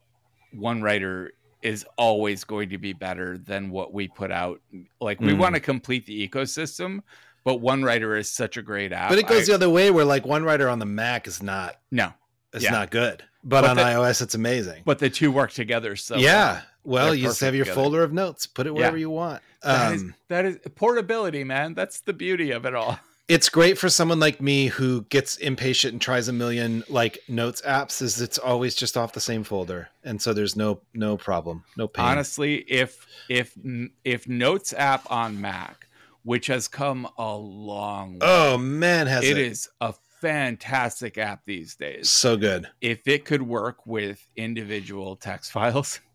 1Writer 0.54 1.28
is 1.62 1.86
always 1.96 2.44
going 2.44 2.68
to 2.70 2.78
be 2.78 2.92
better 2.92 3.38
than 3.38 3.70
what 3.70 3.92
we 3.94 4.08
put 4.08 4.30
out. 4.32 4.60
Like 5.00 5.20
we 5.20 5.32
Mm. 5.32 5.38
want 5.38 5.54
to 5.54 5.60
complete 5.60 6.06
the 6.06 6.28
ecosystem, 6.28 7.00
but 7.44 7.60
1Writer 7.60 8.18
is 8.18 8.28
such 8.30 8.56
a 8.56 8.62
great 8.62 8.92
app. 8.92 9.08
But 9.10 9.18
it 9.18 9.26
goes 9.28 9.42
I- 9.42 9.52
the 9.52 9.54
other 9.54 9.70
way, 9.70 9.90
where 9.90 10.04
like 10.04 10.24
1Writer 10.24 10.70
on 10.70 10.78
the 10.80 10.86
Mac 10.86 11.26
is 11.26 11.42
not 11.42 11.76
no, 11.90 12.12
it's 12.52 12.64
Yeah. 12.64 12.70
not 12.72 12.90
good, 12.90 13.22
but, 13.44 13.62
But 13.62 13.70
on 13.70 13.76
the- 13.76 13.82
iOS 13.84 14.20
it's 14.22 14.34
amazing. 14.34 14.82
but 14.84 14.98
the 14.98 15.08
two 15.08 15.30
work 15.30 15.52
together. 15.52 15.96
So 15.96 16.16
yeah. 16.16 16.62
Well, 16.84 17.14
you 17.14 17.28
just 17.28 17.40
have 17.40 17.54
your 17.54 17.64
together. 17.64 17.80
folder 17.80 18.02
of 18.02 18.12
notes. 18.12 18.46
Put 18.46 18.66
it 18.66 18.74
wherever 18.74 18.96
Yeah. 18.96 19.02
you 19.02 19.10
want. 19.10 19.40
That 19.62 19.92
is, 19.94 20.02
Um, 20.02 20.14
that 20.26 20.44
is 20.44 20.58
portability, 20.74 21.44
man. 21.44 21.74
That's 21.74 22.00
the 22.00 22.12
beauty 22.12 22.50
of 22.50 22.66
it 22.66 22.74
all. 22.74 22.98
It's 23.32 23.48
great 23.48 23.78
for 23.78 23.88
someone 23.88 24.20
like 24.20 24.40
me 24.40 24.66
who 24.66 25.02
gets 25.02 25.36
impatient 25.36 25.92
and 25.94 26.00
tries 26.02 26.28
a 26.28 26.32
million 26.32 26.84
like 26.88 27.18
notes 27.28 27.62
apps. 27.62 28.02
Is 28.02 28.20
it's 28.20 28.38
always 28.38 28.74
just 28.74 28.96
off 28.96 29.12
the 29.12 29.20
same 29.20 29.42
folder, 29.44 29.88
and 30.04 30.20
so 30.20 30.32
there's 30.32 30.54
no 30.54 30.80
no 30.94 31.16
problem, 31.16 31.64
no 31.76 31.88
pain. 31.88 32.04
Honestly, 32.04 32.56
if 32.68 33.06
if 33.28 33.56
if 34.04 34.28
Notes 34.28 34.72
app 34.74 35.10
on 35.10 35.40
Mac, 35.40 35.88
which 36.24 36.46
has 36.48 36.68
come 36.68 37.08
a 37.16 37.34
long 37.34 38.14
way, 38.14 38.18
oh 38.22 38.58
man, 38.58 39.06
has 39.06 39.24
it 39.24 39.38
it, 39.38 39.46
is 39.46 39.68
a 39.80 39.94
fantastic 40.20 41.16
app 41.18 41.42
these 41.46 41.74
days. 41.74 42.10
so 42.10 42.36
good. 42.36 42.68
If 42.80 43.08
it 43.08 43.24
could 43.24 43.42
work 43.42 43.86
with 43.86 44.26
individual 44.36 45.16
text 45.16 45.50
files, 45.52 46.00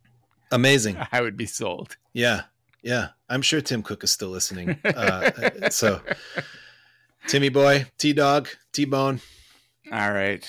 Amazing. 0.51 0.97
I 1.11 1.21
would 1.21 1.37
be 1.37 1.45
sold. 1.45 1.97
Yeah. 2.13 2.43
Yeah. 2.81 3.09
I'm 3.29 3.41
sure 3.41 3.61
Tim 3.61 3.83
Cook 3.83 4.03
is 4.03 4.11
still 4.11 4.29
listening. 4.29 4.77
Uh, 4.85 5.69
so, 5.69 6.01
Timmy 7.27 7.49
Boy, 7.49 7.85
T 7.97 8.13
Dog, 8.13 8.47
T 8.71 8.85
Bone. 8.85 9.19
All 9.91 10.11
right. 10.11 10.43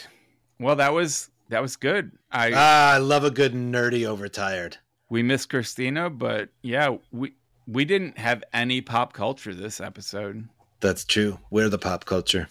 Well, 0.61 0.77
that 0.77 0.93
was 0.93 1.31
that 1.49 1.63
was 1.63 1.77
good. 1.77 2.13
I 2.31 2.53
Ah, 2.55 2.93
I 2.95 2.99
love 2.99 3.25
a 3.25 3.31
good 3.31 3.53
nerdy 3.55 4.05
overtired. 4.07 4.77
we 5.11 5.23
miss 5.23 5.47
Christina, 5.47 6.11
but 6.11 6.51
yeah, 6.63 6.97
we 7.13 7.33
we 7.67 7.85
didn't 7.85 8.19
have 8.19 8.43
any 8.53 8.81
pop 8.81 9.13
culture 9.13 9.55
this 9.55 9.81
episode. 9.81 10.49
That's 10.81 11.05
true. 11.05 11.39
We're 11.51 11.69
the 11.69 11.79
pop 11.79 12.05
culture. 12.05 12.49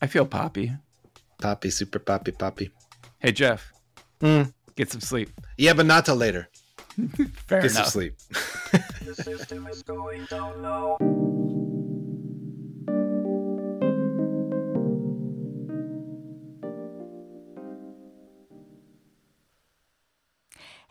I 0.00 0.06
feel 0.06 0.26
poppy. 0.26 0.72
Poppy, 1.40 1.70
super 1.70 1.98
poppy, 1.98 2.32
poppy. 2.32 2.70
Hey 3.18 3.32
Jeff, 3.32 3.72
Hmm. 4.20 4.42
get 4.76 4.90
some 4.92 5.00
sleep. 5.00 5.30
Yeah, 5.58 5.72
but 5.74 5.86
not 5.86 6.04
till 6.04 6.16
later. 6.16 6.48
Fair 7.48 7.62
Get 7.62 7.72
some 7.72 7.82
enough. 7.82 7.92
sleep. 7.92 8.14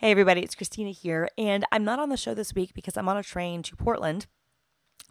Hey, 0.04 0.12
everybody, 0.12 0.42
it's 0.42 0.54
Christina 0.54 0.92
here, 0.92 1.30
and 1.38 1.64
I'm 1.72 1.86
not 1.86 1.98
on 1.98 2.10
the 2.10 2.18
show 2.18 2.34
this 2.34 2.54
week 2.54 2.74
because 2.74 2.98
I'm 2.98 3.08
on 3.08 3.16
a 3.16 3.24
train 3.24 3.64
to 3.64 3.76
Portland 3.78 4.26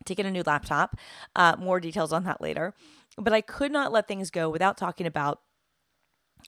to 0.05 0.14
get 0.14 0.27
a 0.27 0.31
new 0.31 0.43
laptop. 0.44 0.98
Uh, 1.35 1.56
more 1.59 1.81
details 1.81 2.12
on 2.12 2.24
that 2.24 2.43
later. 2.43 2.74
But 3.16 3.32
I 3.32 3.40
could 3.40 3.73
not 3.73 3.90
let 3.90 4.06
things 4.06 4.31
go 4.31 4.51
without 4.51 4.77
talking 4.77 5.06
about 5.06 5.40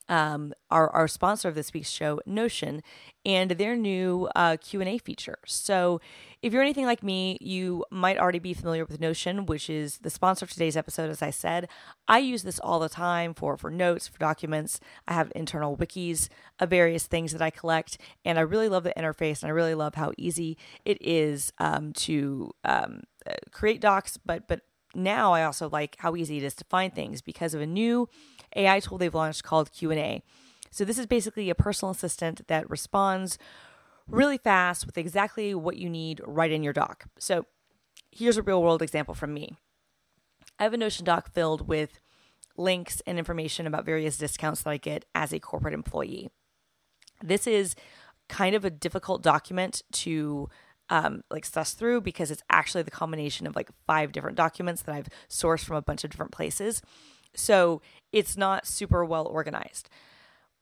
um, 0.08 0.52
our, 0.70 0.88
our 0.90 1.08
sponsor 1.08 1.48
of 1.48 1.54
this 1.54 1.72
week's 1.72 1.90
show, 1.90 2.20
Notion, 2.26 2.82
and 3.24 3.52
their 3.52 3.76
new 3.76 4.28
uh, 4.36 4.56
Q&A 4.60 4.98
feature. 4.98 5.38
So 5.46 6.00
if 6.42 6.52
you're 6.52 6.62
anything 6.62 6.84
like 6.84 7.02
me, 7.02 7.38
you 7.40 7.84
might 7.90 8.18
already 8.18 8.38
be 8.38 8.52
familiar 8.52 8.84
with 8.84 9.00
Notion, 9.00 9.46
which 9.46 9.70
is 9.70 9.98
the 9.98 10.10
sponsor 10.10 10.44
of 10.44 10.50
today's 10.50 10.76
episode, 10.76 11.08
as 11.08 11.22
I 11.22 11.30
said. 11.30 11.68
I 12.06 12.18
use 12.18 12.42
this 12.42 12.60
all 12.60 12.78
the 12.78 12.88
time 12.88 13.32
for, 13.32 13.56
for 13.56 13.70
notes, 13.70 14.08
for 14.08 14.18
documents. 14.18 14.78
I 15.08 15.14
have 15.14 15.32
internal 15.34 15.76
wikis 15.76 16.28
of 16.60 16.70
various 16.70 17.06
things 17.06 17.32
that 17.32 17.40
I 17.40 17.50
collect, 17.50 17.98
and 18.24 18.38
I 18.38 18.42
really 18.42 18.68
love 18.68 18.84
the 18.84 18.92
interface, 18.96 19.42
and 19.42 19.48
I 19.48 19.52
really 19.52 19.74
love 19.74 19.94
how 19.94 20.12
easy 20.18 20.58
it 20.84 20.98
is 21.00 21.52
um, 21.58 21.92
to 21.94 22.50
um, 22.64 23.04
uh, 23.26 23.32
create 23.50 23.80
docs, 23.80 24.18
but 24.18 24.46
but 24.46 24.60
now 24.94 25.32
I 25.32 25.44
also 25.44 25.68
like 25.68 25.96
how 25.98 26.16
easy 26.16 26.38
it 26.38 26.42
is 26.42 26.54
to 26.56 26.64
find 26.64 26.94
things 26.94 27.22
because 27.22 27.54
of 27.54 27.60
a 27.60 27.66
new 27.66 28.08
AI 28.56 28.80
tool 28.80 28.98
they've 28.98 29.14
launched 29.14 29.42
called 29.42 29.72
Q&A. 29.72 30.22
So 30.70 30.84
this 30.84 30.98
is 30.98 31.06
basically 31.06 31.50
a 31.50 31.54
personal 31.54 31.92
assistant 31.92 32.46
that 32.48 32.68
responds 32.68 33.38
really 34.08 34.38
fast 34.38 34.86
with 34.86 34.98
exactly 34.98 35.54
what 35.54 35.76
you 35.76 35.88
need 35.88 36.20
right 36.26 36.50
in 36.50 36.62
your 36.62 36.72
doc. 36.72 37.04
So 37.18 37.46
here's 38.10 38.36
a 38.36 38.42
real 38.42 38.62
world 38.62 38.82
example 38.82 39.14
from 39.14 39.32
me. 39.32 39.56
I 40.58 40.64
have 40.64 40.74
a 40.74 40.76
Notion 40.76 41.04
doc 41.04 41.32
filled 41.32 41.66
with 41.66 42.00
links 42.56 43.02
and 43.06 43.18
information 43.18 43.66
about 43.66 43.84
various 43.84 44.16
discounts 44.16 44.62
that 44.62 44.70
I 44.70 44.76
get 44.76 45.04
as 45.14 45.32
a 45.32 45.40
corporate 45.40 45.74
employee. 45.74 46.30
This 47.22 47.46
is 47.46 47.74
kind 48.28 48.54
of 48.54 48.64
a 48.64 48.70
difficult 48.70 49.22
document 49.22 49.82
to 49.92 50.48
um, 50.90 51.22
like 51.30 51.44
suss 51.44 51.72
through 51.72 52.00
because 52.00 52.30
it's 52.30 52.42
actually 52.50 52.82
the 52.82 52.90
combination 52.90 53.46
of 53.46 53.56
like 53.56 53.70
five 53.86 54.12
different 54.12 54.36
documents 54.36 54.82
that 54.82 54.94
I've 54.94 55.08
sourced 55.28 55.64
from 55.64 55.76
a 55.76 55.82
bunch 55.82 56.04
of 56.04 56.10
different 56.10 56.32
places. 56.32 56.82
So 57.34 57.82
it's 58.12 58.36
not 58.36 58.66
super 58.66 59.04
well 59.04 59.26
organized. 59.26 59.88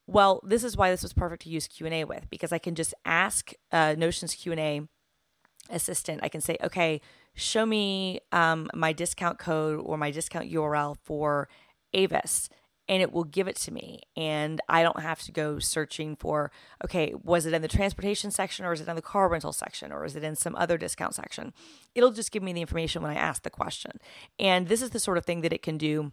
Well, 0.06 0.40
this 0.44 0.64
is 0.64 0.76
why 0.76 0.90
this 0.90 1.02
was 1.02 1.12
perfect 1.12 1.42
to 1.42 1.48
use 1.48 1.68
Q&A 1.68 2.04
with 2.04 2.28
because 2.30 2.52
I 2.52 2.58
can 2.58 2.74
just 2.74 2.94
ask 3.04 3.52
uh, 3.70 3.94
Notion's 3.96 4.34
Q&A 4.34 4.82
assistant. 5.70 6.20
I 6.22 6.28
can 6.28 6.40
say, 6.40 6.56
okay, 6.62 7.00
show 7.34 7.64
me 7.64 8.20
um, 8.32 8.68
my 8.74 8.92
discount 8.92 9.38
code 9.38 9.80
or 9.84 9.96
my 9.96 10.10
discount 10.10 10.50
URL 10.50 10.96
for 11.04 11.48
Avis 11.94 12.48
and 12.92 13.00
it 13.00 13.10
will 13.10 13.24
give 13.24 13.48
it 13.48 13.56
to 13.56 13.72
me. 13.72 14.02
And 14.16 14.60
i 14.68 14.82
don't 14.82 15.00
have 15.00 15.22
to 15.22 15.32
go 15.32 15.58
searching 15.58 16.14
for 16.14 16.52
okay 16.84 17.14
was 17.22 17.46
it 17.46 17.54
in 17.54 17.62
the 17.62 17.68
transportation 17.68 18.30
section 18.30 18.66
or 18.66 18.72
is 18.74 18.82
it 18.82 18.88
in 18.88 18.96
the 18.96 19.02
car 19.02 19.28
rental 19.28 19.52
section 19.52 19.90
or 19.90 20.04
is 20.04 20.14
it 20.14 20.22
in 20.22 20.36
some 20.36 20.54
other 20.56 20.76
discount 20.76 21.14
section? 21.14 21.54
It'll 21.94 22.12
just 22.12 22.30
give 22.32 22.42
me 22.42 22.52
the 22.52 22.60
information 22.60 23.02
when 23.02 23.10
i 23.10 23.14
ask 23.14 23.42
the 23.42 23.50
question. 23.50 23.92
And 24.38 24.68
this 24.68 24.82
is 24.82 24.90
the 24.90 25.00
sort 25.00 25.16
of 25.16 25.24
thing 25.24 25.40
that 25.40 25.54
it 25.54 25.62
can 25.62 25.78
do 25.78 26.12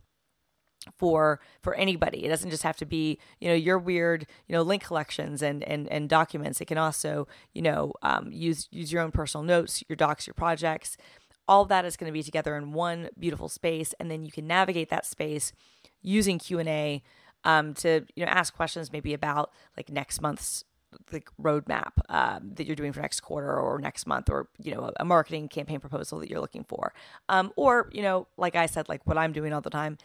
for 0.98 1.42
for 1.62 1.74
anybody. 1.76 2.24
It 2.24 2.30
doesn't 2.30 2.50
just 2.50 2.64
have 2.64 2.78
to 2.78 2.86
be 2.86 3.20
you 3.42 3.50
know 3.50 3.56
your 3.56 3.78
weird 3.78 4.26
you 4.48 4.54
know 4.54 4.62
link 4.62 4.84
collections 4.84 5.42
and 5.42 5.62
and 5.64 5.86
and 5.90 6.08
documents. 6.08 6.62
It 6.62 6.66
can 6.66 6.78
also 6.78 7.28
you 7.54 7.62
know 7.62 7.92
um, 8.02 8.32
use 8.32 8.70
use 8.72 8.92
your 8.94 9.02
own 9.02 9.12
personal 9.12 9.44
notes 9.44 9.84
your 9.90 9.98
docs 9.98 10.28
your 10.28 10.34
projects. 10.34 10.96
All 11.46 11.66
that 11.66 11.84
is 11.84 11.98
going 11.98 12.10
to 12.10 12.14
be 12.14 12.24
together 12.24 12.56
in 12.56 12.74
one 12.74 13.10
beautiful 13.18 13.50
space 13.50 13.94
and 14.00 14.10
then 14.10 14.24
you 14.24 14.32
can 14.32 14.48
navigate 14.48 14.90
that 14.90 15.06
space 15.06 15.52
using 16.02 16.40
q&a 16.40 17.02
um, 17.44 17.74
to 17.74 18.06
you 18.16 18.26
know 18.26 18.32
ask 18.32 18.54
questions 18.56 18.92
maybe 18.92 19.14
about 19.14 19.52
like 19.78 19.90
next 19.90 20.22
month's 20.22 20.64
like 21.12 21.30
roadmap 21.42 21.92
um, 22.10 22.52
that 22.56 22.66
you're 22.66 22.76
doing 22.76 22.92
for 22.92 23.02
next 23.02 23.22
quarter 23.22 23.58
or 23.60 23.80
next 23.80 24.08
month 24.08 24.30
or 24.30 24.48
you 24.58 24.74
know 24.74 24.92
a 25.00 25.06
marketing 25.06 25.48
campaign 25.48 25.80
proposal 25.80 26.20
that 26.20 26.30
you're 26.30 26.40
looking 26.40 26.64
for. 26.64 26.94
Um, 27.30 27.52
or 27.56 27.90
you 27.94 28.02
know 28.02 28.28
like 28.38 28.56
i 28.56 28.66
said 28.66 28.90
like 28.90 29.06
what 29.06 29.18
i'm 29.18 29.32
doing 29.32 29.54
all 29.54 29.62
the 29.62 29.70
time 29.70 29.98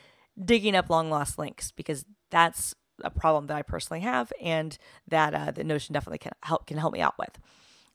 digging 0.42 0.76
up 0.76 0.90
long 0.90 1.10
lost 1.10 1.38
links 1.38 1.70
because 1.70 2.04
that's 2.30 2.74
a 3.02 3.10
problem 3.10 3.46
that 3.46 3.56
i 3.56 3.62
personally 3.62 4.00
have 4.00 4.32
and 4.40 4.78
that 5.08 5.34
uh, 5.34 5.50
the 5.50 5.64
notion 5.64 5.92
definitely 5.92 6.18
can 6.18 6.32
help 6.42 6.66
can 6.66 6.78
help 6.78 6.92
me 6.92 7.00
out 7.00 7.14
with. 7.18 7.38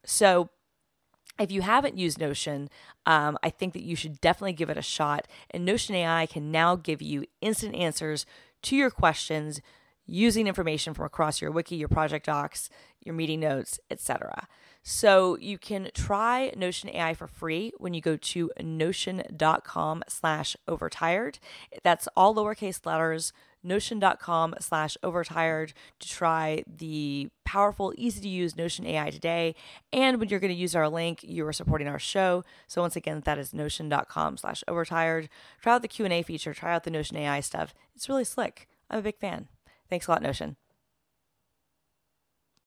So 0.06 0.50
if 1.40 1.52
you 1.52 1.62
haven't 1.62 1.98
used 1.98 2.20
Notion, 2.20 2.70
um, 3.06 3.38
I 3.44 3.50
think 3.50 3.74
that 3.74 3.84
you 3.84 3.96
should 3.96 4.20
definitely 4.22 4.54
give 4.54 4.70
it 4.70 4.78
a 4.78 4.82
shot. 4.82 5.28
And 5.52 5.66
Notion 5.66 5.96
AI 5.96 6.26
can 6.26 6.52
now 6.52 6.76
give 6.76 7.02
you 7.02 7.26
instant 7.42 7.76
answers 7.76 8.26
to 8.64 8.76
your 8.76 8.90
questions 8.90 9.62
using 10.06 10.48
information 10.48 10.94
from 10.94 11.06
across 11.06 11.42
your 11.42 11.52
wiki, 11.52 11.76
your 11.76 11.88
project 11.88 12.26
docs, 12.26 12.70
your 13.04 13.14
meeting 13.14 13.40
notes, 13.40 13.80
etc. 13.90 14.48
So 14.82 15.38
you 15.38 15.58
can 15.58 15.90
try 15.94 16.52
Notion 16.56 16.90
AI 16.90 17.14
for 17.14 17.28
free 17.28 17.72
when 17.78 17.94
you 17.94 18.02
go 18.02 18.18
to 18.18 18.52
notion.com 18.62 20.04
slash 20.08 20.56
overtired. 20.68 21.40
That's 21.84 22.08
all 22.16 22.36
lowercase 22.36 22.86
letters, 22.86 23.34
notion.com 23.64 24.56
slash 24.60 24.98
overtired 25.04 25.74
to 26.00 26.08
try 26.08 26.64
the 26.68 27.30
powerful, 27.46 27.94
easy 27.98 28.22
to 28.22 28.30
use 28.30 28.56
Notion 28.56 28.86
AI 28.86 29.10
today. 29.10 29.56
And 29.92 30.20
when 30.20 30.30
you're 30.30 30.40
going 30.40 30.54
to 30.54 30.60
use 30.60 30.76
our 30.76 30.90
link, 30.90 31.24
you 31.24 31.46
are 31.48 31.54
supporting 31.54 31.88
our 31.88 32.00
show. 32.00 32.44
So 32.68 32.82
once 32.82 32.96
again, 32.96 33.22
that 33.26 33.38
is 33.38 33.54
notion.com 33.54 34.38
slash 34.38 34.64
overtired. 34.68 35.30
Try 35.62 35.76
out 35.76 35.82
the 35.82 35.88
Q&A 35.88 36.22
feature, 36.22 36.54
try 36.54 36.74
out 36.74 36.84
the 36.84 36.92
Notion 36.92 37.18
AI 37.18 37.40
stuff. 37.40 37.74
It's 37.96 38.10
really 38.10 38.24
slick. 38.24 38.68
I'm 38.90 39.00
a 39.00 39.04
big 39.04 39.18
fan. 39.18 39.48
Thanks 39.90 40.08
a 40.08 40.12
lot, 40.12 40.22
Notion. 40.22 40.56